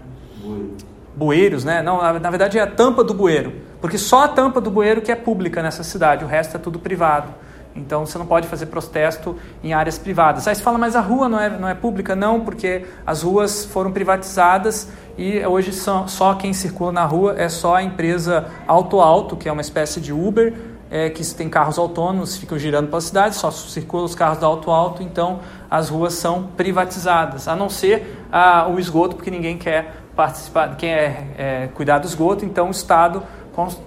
bueiros, 1.16 1.64
né? 1.64 1.82
Não, 1.82 2.02
na, 2.02 2.20
na 2.20 2.30
verdade 2.30 2.58
é 2.58 2.62
a 2.62 2.68
tampa 2.68 3.04
do 3.04 3.14
bueiro 3.14 3.74
porque 3.84 3.98
só 3.98 4.24
a 4.24 4.28
tampa 4.30 4.62
do 4.62 4.72
bueiro 4.72 5.02
que 5.02 5.12
é 5.12 5.16
pública 5.16 5.62
nessa 5.62 5.84
cidade, 5.84 6.24
o 6.24 6.28
resto 6.28 6.56
é 6.56 6.58
tudo 6.58 6.80
privado. 6.80 7.34
Então 7.76 8.06
você 8.06 8.18
não 8.18 8.26
pode 8.26 8.48
fazer 8.48 8.68
protesto 8.68 9.36
em 9.64 9.74
áreas 9.74 9.98
privadas. 9.98 10.48
Aí 10.48 10.56
você 10.56 10.62
fala, 10.62 10.78
mas 10.78 10.96
a 10.96 11.02
rua 11.02 11.28
não 11.28 11.40
é, 11.40 11.50
não 11.50 11.68
é 11.68 11.74
pública? 11.74 12.16
Não, 12.16 12.42
porque 12.42 12.86
as 13.06 13.24
ruas 13.24 13.66
foram 13.66 13.92
privatizadas 13.92 14.90
e 15.18 15.46
hoje 15.46 15.72
são, 15.72 16.08
só 16.08 16.34
quem 16.36 16.54
circula 16.54 16.92
na 16.92 17.06
rua 17.06 17.36
é 17.38 17.50
só 17.50 17.76
a 17.76 17.84
empresa 17.84 18.48
Auto 18.68 19.00
Alto, 19.00 19.36
que 19.36 19.48
é 19.48 19.52
uma 19.52 19.62
espécie 19.62 20.00
de 20.00 20.12
Uber, 20.12 20.54
é, 20.90 21.10
que 21.10 21.26
tem 21.34 21.50
carros 21.50 21.80
autônomos, 21.80 22.38
ficam 22.38 22.58
girando 22.58 22.88
pela 22.88 23.02
cidade, 23.02 23.36
só 23.36 23.50
circulam 23.50 24.06
os 24.06 24.14
carros 24.14 24.38
da 24.38 24.46
Auto 24.46 24.70
Alto, 24.70 25.02
então 25.02 25.40
as 25.70 25.90
ruas 25.90 26.14
são 26.14 26.50
privatizadas, 26.56 27.48
a 27.48 27.56
não 27.56 27.68
ser 27.68 28.26
ah, 28.32 28.68
o 28.70 28.80
esgoto, 28.80 29.16
porque 29.16 29.32
ninguém 29.32 29.58
quer 29.58 30.04
participar, 30.16 30.76
quem 30.76 30.92
é, 30.92 31.28
é 31.36 31.70
cuidar 31.74 31.98
do 31.98 32.06
esgoto, 32.06 32.46
então 32.46 32.68
o 32.68 32.72
Estado 32.72 33.24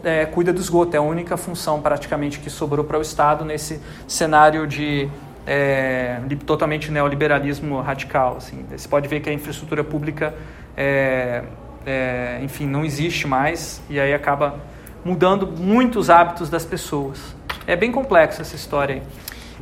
é, 0.04 0.26
cuida 0.26 0.52
do 0.52 0.60
esgoto. 0.60 0.94
É 0.94 0.98
a 0.98 1.02
única 1.02 1.36
função 1.36 1.80
praticamente 1.80 2.38
que 2.38 2.48
sobrou 2.48 2.84
para 2.84 2.98
o 2.98 3.02
Estado 3.02 3.44
nesse 3.44 3.80
cenário 4.06 4.66
de 4.66 5.08
é, 5.46 6.20
totalmente 6.44 6.90
neoliberalismo 6.90 7.80
radical. 7.80 8.36
Assim. 8.38 8.64
Você 8.70 8.88
pode 8.88 9.08
ver 9.08 9.20
que 9.20 9.30
a 9.30 9.32
infraestrutura 9.32 9.84
pública, 9.84 10.34
é, 10.76 11.42
é, 11.84 12.40
enfim, 12.42 12.66
não 12.66 12.84
existe 12.84 13.26
mais 13.26 13.80
e 13.88 14.00
aí 14.00 14.12
acaba 14.12 14.58
mudando 15.04 15.46
muitos 15.46 16.10
hábitos 16.10 16.50
das 16.50 16.64
pessoas. 16.64 17.34
É 17.66 17.76
bem 17.76 17.92
complexa 17.92 18.42
essa 18.42 18.56
história 18.56 18.96
aí. 18.96 19.02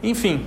Enfim, 0.03 0.47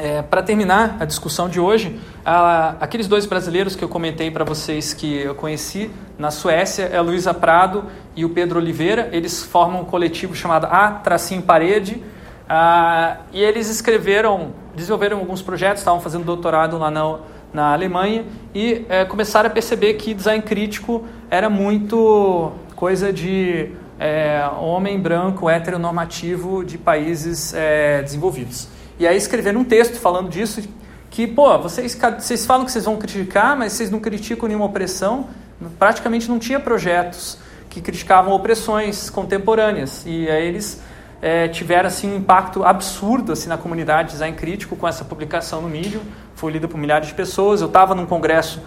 é, 0.00 0.22
para 0.22 0.42
terminar 0.42 0.96
a 0.98 1.04
discussão 1.04 1.46
de 1.46 1.60
hoje, 1.60 2.00
a, 2.24 2.74
aqueles 2.80 3.06
dois 3.06 3.26
brasileiros 3.26 3.76
que 3.76 3.84
eu 3.84 3.88
comentei 3.88 4.30
para 4.30 4.44
vocês 4.44 4.94
que 4.94 5.14
eu 5.14 5.34
conheci 5.34 5.90
na 6.18 6.30
Suécia 6.30 6.84
é 6.84 6.96
a 6.96 7.02
Luísa 7.02 7.34
Prado 7.34 7.84
e 8.16 8.24
o 8.24 8.30
Pedro 8.30 8.58
Oliveira. 8.58 9.10
Eles 9.12 9.44
formam 9.44 9.82
um 9.82 9.84
coletivo 9.84 10.34
chamado 10.34 10.66
A 10.70 10.92
Tracinho 10.92 11.42
Parede 11.42 12.02
ah, 12.48 13.18
e 13.30 13.42
eles 13.42 13.68
escreveram, 13.68 14.52
desenvolveram 14.74 15.18
alguns 15.18 15.42
projetos, 15.42 15.82
estavam 15.82 16.00
fazendo 16.00 16.24
doutorado 16.24 16.78
lá 16.78 16.90
na, 16.90 17.18
na 17.52 17.72
Alemanha 17.74 18.24
e 18.54 18.86
é, 18.88 19.04
começaram 19.04 19.48
a 19.48 19.52
perceber 19.52 19.94
que 19.94 20.14
design 20.14 20.42
crítico 20.42 21.04
era 21.30 21.50
muito 21.50 22.52
coisa 22.74 23.12
de 23.12 23.70
é, 23.98 24.48
homem 24.58 24.98
branco 24.98 25.50
heteronormativo 25.50 26.64
de 26.64 26.78
países 26.78 27.52
é, 27.52 28.00
desenvolvidos. 28.00 28.79
E 29.00 29.08
aí 29.08 29.16
escreveram 29.16 29.62
um 29.62 29.64
texto 29.64 29.98
falando 29.98 30.28
disso, 30.28 30.62
que, 31.10 31.26
pô, 31.26 31.58
vocês, 31.58 31.98
vocês 32.18 32.44
falam 32.44 32.66
que 32.66 32.70
vocês 32.70 32.84
vão 32.84 32.98
criticar, 32.98 33.56
mas 33.56 33.72
vocês 33.72 33.90
não 33.90 33.98
criticam 33.98 34.46
nenhuma 34.46 34.66
opressão. 34.66 35.30
Praticamente 35.78 36.28
não 36.28 36.38
tinha 36.38 36.60
projetos 36.60 37.38
que 37.70 37.80
criticavam 37.80 38.34
opressões 38.34 39.08
contemporâneas. 39.08 40.04
E 40.04 40.28
aí 40.28 40.46
eles 40.46 40.82
é, 41.22 41.48
tiveram 41.48 41.86
assim, 41.86 42.12
um 42.12 42.16
impacto 42.18 42.62
absurdo 42.62 43.32
assim, 43.32 43.48
na 43.48 43.56
comunidade 43.56 44.10
design 44.12 44.36
crítico 44.36 44.76
com 44.76 44.86
essa 44.86 45.02
publicação 45.02 45.62
no 45.62 45.70
Medium. 45.70 46.02
Foi 46.34 46.52
lida 46.52 46.68
por 46.68 46.76
milhares 46.76 47.08
de 47.08 47.14
pessoas. 47.14 47.62
Eu 47.62 47.68
estava 47.68 47.94
num 47.94 48.04
congresso 48.04 48.60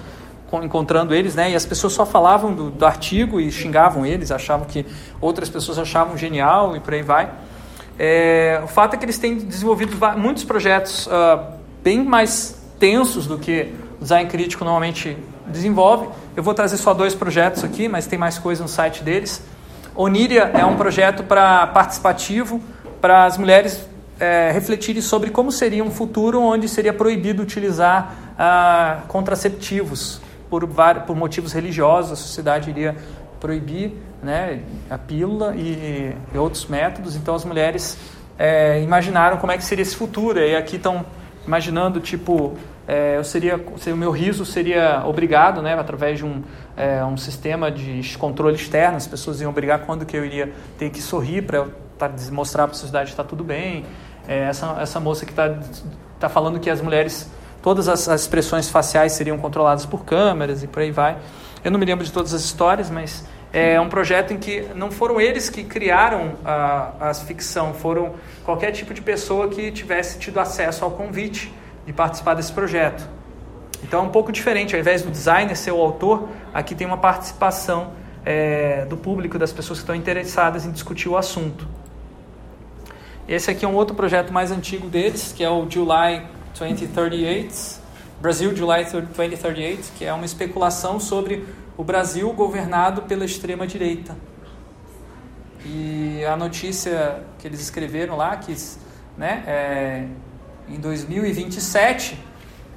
encontrando 0.64 1.14
eles, 1.14 1.36
né? 1.36 1.52
E 1.52 1.56
as 1.56 1.66
pessoas 1.66 1.94
só 1.94 2.08
falavam 2.08 2.56
do, 2.56 2.72
do, 2.72 2.86
artigo 2.88 3.40
e 3.40 3.52
xingavam 3.52 4.04
eles, 4.04 4.32
achavam 4.32 4.66
que 4.66 4.84
outras 5.22 5.48
pessoas 5.48 5.78
achavam 5.78 6.18
genial 6.18 6.76
e 6.76 6.80
por 6.80 6.96
aí 6.96 7.04
vai. 7.04 7.32
É, 7.98 8.60
o 8.64 8.68
fato 8.68 8.96
é 8.96 8.98
que 8.98 9.06
eles 9.06 9.18
têm 9.18 9.38
desenvolvido 9.38 9.98
muitos 10.18 10.44
projetos 10.44 11.08
uh, 11.08 11.54
bem 11.84 12.04
mais 12.04 12.62
tensos 12.80 13.28
do 13.28 13.38
que 13.38 13.74
o 14.00 14.04
design 14.04 14.30
crítico 14.30 14.64
normalmente 14.64 15.18
desenvolve. 15.48 16.10
Eu 16.36 16.42
vou 16.42 16.54
trazer 16.54 16.78
só 16.78 16.94
dois 16.94 17.14
projetos 17.14 17.64
aqui, 17.64 17.88
mas 17.88 18.08
tem 18.08 18.18
mais 18.18 18.40
coisa 18.40 18.64
no 18.64 18.70
site 18.70 19.04
deles. 19.04 19.42
Oníria 19.96 20.52
é 20.54 20.66
um 20.66 20.76
projeto 20.76 21.24
para 21.24 21.68
participativo 21.68 22.60
para 23.00 23.26
as 23.26 23.38
mulheres 23.38 23.86
é, 24.20 24.52
refletirem 24.52 25.02
sobre 25.02 25.30
como 25.30 25.52
seria 25.52 25.84
um 25.84 25.92
futuro 25.92 26.42
onde 26.42 26.68
seria 26.68 26.94
proibido 26.94 27.44
utilizar 27.44 28.16
ah, 28.38 29.02
contraceptivos 29.08 30.22
por, 30.50 30.68
por 31.06 31.16
motivos 31.16 31.52
religiosos, 31.52 32.12
a 32.12 32.16
sociedade 32.16 32.70
iria 32.70 32.96
proibir 33.40 33.94
né, 34.24 34.62
a 34.90 34.98
pílula 34.98 35.56
e, 35.56 36.16
e 36.34 36.38
outros 36.38 36.66
métodos. 36.66 37.16
Então 37.16 37.36
as 37.36 37.46
mulheres 37.46 37.98
é, 38.38 38.82
imaginaram 38.82 39.38
como 39.38 39.52
é 39.52 39.58
que 39.58 39.64
seria 39.64 39.84
esse 39.84 39.96
futuro. 39.96 40.40
E 40.40 40.56
aqui 40.56 40.78
estão 40.78 41.06
imaginando 41.46 42.00
tipo 42.00 42.58
é, 42.88 43.16
eu 43.18 43.24
seria, 43.24 43.56
o 43.58 43.96
meu 43.96 44.12
riso 44.12 44.46
seria 44.46 45.04
obrigado, 45.06 45.62
né, 45.62 45.74
através 45.74 46.18
de 46.18 46.26
um, 46.26 46.44
é, 46.76 47.04
um 47.06 47.16
sistema 47.16 47.72
de 47.72 48.18
controle 48.18 48.56
externo, 48.56 48.98
as 48.98 49.08
pessoas 49.08 49.40
iam 49.40 49.50
obrigar 49.50 49.86
quando 49.86 50.06
que 50.06 50.18
eu 50.18 50.26
iria 50.26 50.52
ter 50.78 50.90
que 50.90 51.02
sorrir 51.02 51.44
para 51.44 51.68
tá, 51.98 52.12
mostrar 52.32 52.68
para 52.68 52.76
a 52.76 52.78
sociedade 52.78 53.06
que 53.06 53.14
está 53.14 53.24
tudo 53.24 53.44
bem. 53.44 53.86
É, 54.28 54.40
essa, 54.50 54.78
essa 54.82 55.00
moça 55.00 55.26
que 55.26 55.32
está 55.32 55.58
tá 56.20 56.28
falando 56.28 56.60
que 56.60 56.70
as 56.70 56.82
mulheres 56.82 57.30
todas 57.62 57.88
as, 57.88 58.10
as, 58.10 58.22
expressões 58.22 58.70
faciais 58.70 59.14
seriam 59.14 59.38
controladas 59.38 59.86
por 59.86 60.04
câmeras 60.04 60.62
e 60.64 60.68
por 60.68 60.82
aí 60.82 60.92
vai. 60.92 61.18
Eu 61.64 61.72
não 61.72 61.80
me 61.80 61.86
lembro 61.86 62.04
de 62.04 62.12
todas 62.12 62.34
as 62.34 62.44
histórias, 62.44 62.90
mas 62.90 63.26
é 63.54 63.80
um 63.80 63.88
projeto 63.88 64.34
em 64.34 64.38
que 64.38 64.62
não 64.74 64.90
foram 64.90 65.22
eles 65.22 65.48
que 65.48 65.64
criaram 65.64 66.34
a, 66.44 67.10
a 67.10 67.14
ficção, 67.14 67.72
foram 67.72 68.16
qualquer 68.44 68.72
tipo 68.72 68.96
de 68.96 69.02
pessoa 69.02 69.48
que 69.48 69.72
tivesse 69.72 70.18
tido 70.18 70.40
acesso 70.40 70.84
ao 70.84 70.90
convite 70.90 71.54
de 71.86 71.94
participar 71.94 72.34
desse 72.34 72.52
projeto. 72.52 73.08
Então 73.84 74.00
é 74.00 74.04
um 74.04 74.10
pouco 74.10 74.32
diferente, 74.32 74.74
ao 74.74 74.82
invés 74.82 75.04
do 75.04 75.12
designer 75.12 75.56
ser 75.56 75.72
o 75.72 75.80
autor, 75.80 76.30
aqui 76.52 76.74
tem 76.74 76.88
uma 76.88 76.98
participação 76.98 77.92
é, 78.26 78.86
do 78.86 78.98
público, 78.98 79.38
das 79.38 79.52
pessoas 79.52 79.80
que 79.80 79.84
estão 79.84 79.96
interessadas 79.96 80.66
em 80.66 80.72
discutir 80.72 81.08
o 81.08 81.16
assunto. 81.16 81.68
Esse 83.28 83.52
aqui 83.52 83.66
é 83.66 83.68
um 83.68 83.76
outro 83.76 83.96
projeto 83.96 84.34
mais 84.34 84.52
antigo 84.52 84.88
deles, 84.88 85.32
que 85.36 85.44
é 85.44 85.50
o 85.50 85.70
July 85.70 86.26
2038, 86.58 87.84
Brasil 88.20 88.56
July 88.56 88.86
2038, 88.86 89.92
que 89.98 90.06
é 90.06 90.14
uma 90.14 90.26
especulação 90.26 91.00
sobre 91.00 91.46
o 91.78 91.84
Brasil 91.84 92.32
governado 92.34 93.04
pela 93.04 93.26
extrema 93.26 93.66
direita. 93.66 94.16
E 95.66 96.24
a 96.26 96.36
notícia 96.36 97.24
que 97.40 97.48
eles 97.48 97.62
escreveram 97.62 98.16
lá, 98.18 98.36
que 98.36 98.56
né, 99.18 99.44
é, 99.48 100.06
em 100.68 100.80
2027 100.80 102.18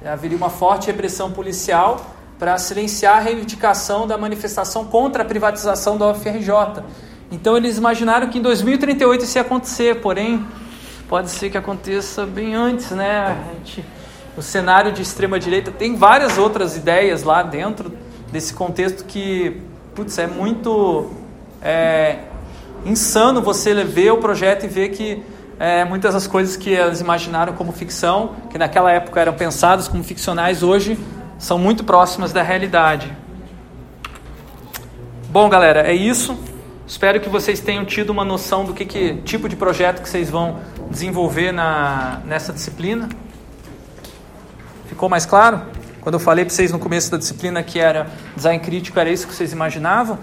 haveria 0.05 0.37
uma 0.37 0.49
forte 0.49 0.87
repressão 0.87 1.31
policial 1.31 2.13
para 2.39 2.57
silenciar 2.57 3.17
a 3.17 3.19
reivindicação 3.19 4.07
da 4.07 4.17
manifestação 4.17 4.85
contra 4.85 5.23
a 5.23 5.25
privatização 5.25 5.97
da 5.97 6.11
UFRJ. 6.11 6.83
Então 7.31 7.57
eles 7.57 7.77
imaginaram 7.77 8.29
que 8.29 8.37
em 8.37 8.41
2038 8.41 9.23
isso 9.23 9.37
ia 9.37 9.41
acontecer, 9.41 10.01
porém 10.01 10.45
pode 11.09 11.29
ser 11.29 11.49
que 11.49 11.57
aconteça 11.57 12.25
bem 12.25 12.53
antes, 12.53 12.91
né? 12.91 13.37
Gente, 13.53 13.83
o 14.37 14.41
cenário 14.41 14.91
de 14.91 15.01
extrema 15.01 15.39
direita 15.39 15.71
tem 15.71 15.95
várias 15.95 16.37
outras 16.37 16.77
ideias 16.77 17.23
lá 17.23 17.41
dentro 17.41 17.91
desse 18.37 18.53
contexto 18.53 19.03
que, 19.05 19.59
putz, 19.95 20.15
é 20.19 20.27
muito 20.27 21.09
é, 21.59 22.19
insano 22.85 23.41
você 23.41 23.73
ver 23.83 24.11
o 24.11 24.17
projeto 24.17 24.63
e 24.65 24.67
ver 24.67 24.89
que 24.89 25.23
é, 25.59 25.83
muitas 25.83 26.13
das 26.13 26.27
coisas 26.27 26.55
que 26.55 26.71
elas 26.71 27.01
imaginaram 27.01 27.53
como 27.53 27.71
ficção, 27.71 28.35
que 28.51 28.59
naquela 28.59 28.91
época 28.91 29.19
eram 29.19 29.33
pensadas 29.33 29.87
como 29.87 30.03
ficcionais, 30.03 30.61
hoje 30.61 30.99
são 31.39 31.57
muito 31.57 31.83
próximas 31.83 32.31
da 32.31 32.43
realidade. 32.43 33.11
Bom, 35.29 35.49
galera, 35.49 35.81
é 35.81 35.95
isso. 35.95 36.37
Espero 36.85 37.19
que 37.19 37.29
vocês 37.29 37.59
tenham 37.59 37.85
tido 37.85 38.11
uma 38.11 38.23
noção 38.23 38.65
do 38.65 38.73
que, 38.73 38.85
que 38.85 39.15
tipo 39.23 39.49
de 39.49 39.55
projeto 39.55 40.03
que 40.03 40.07
vocês 40.07 40.29
vão 40.29 40.59
desenvolver 40.91 41.51
na, 41.51 42.21
nessa 42.23 42.53
disciplina. 42.53 43.09
Ficou 44.85 45.09
mais 45.09 45.25
claro? 45.25 45.63
Quando 46.07 46.13
eu 46.13 46.19
falei 46.21 46.45
para 46.45 46.53
vocês 46.53 46.71
no 46.71 46.79
começo 46.79 47.11
da 47.11 47.17
disciplina 47.17 47.61
que 47.61 47.79
era 47.79 48.07
design 48.33 48.63
crítico, 48.63 48.97
era 48.97 49.09
isso 49.09 49.27
que 49.27 49.33
vocês 49.33 49.51
imaginavam? 49.51 50.17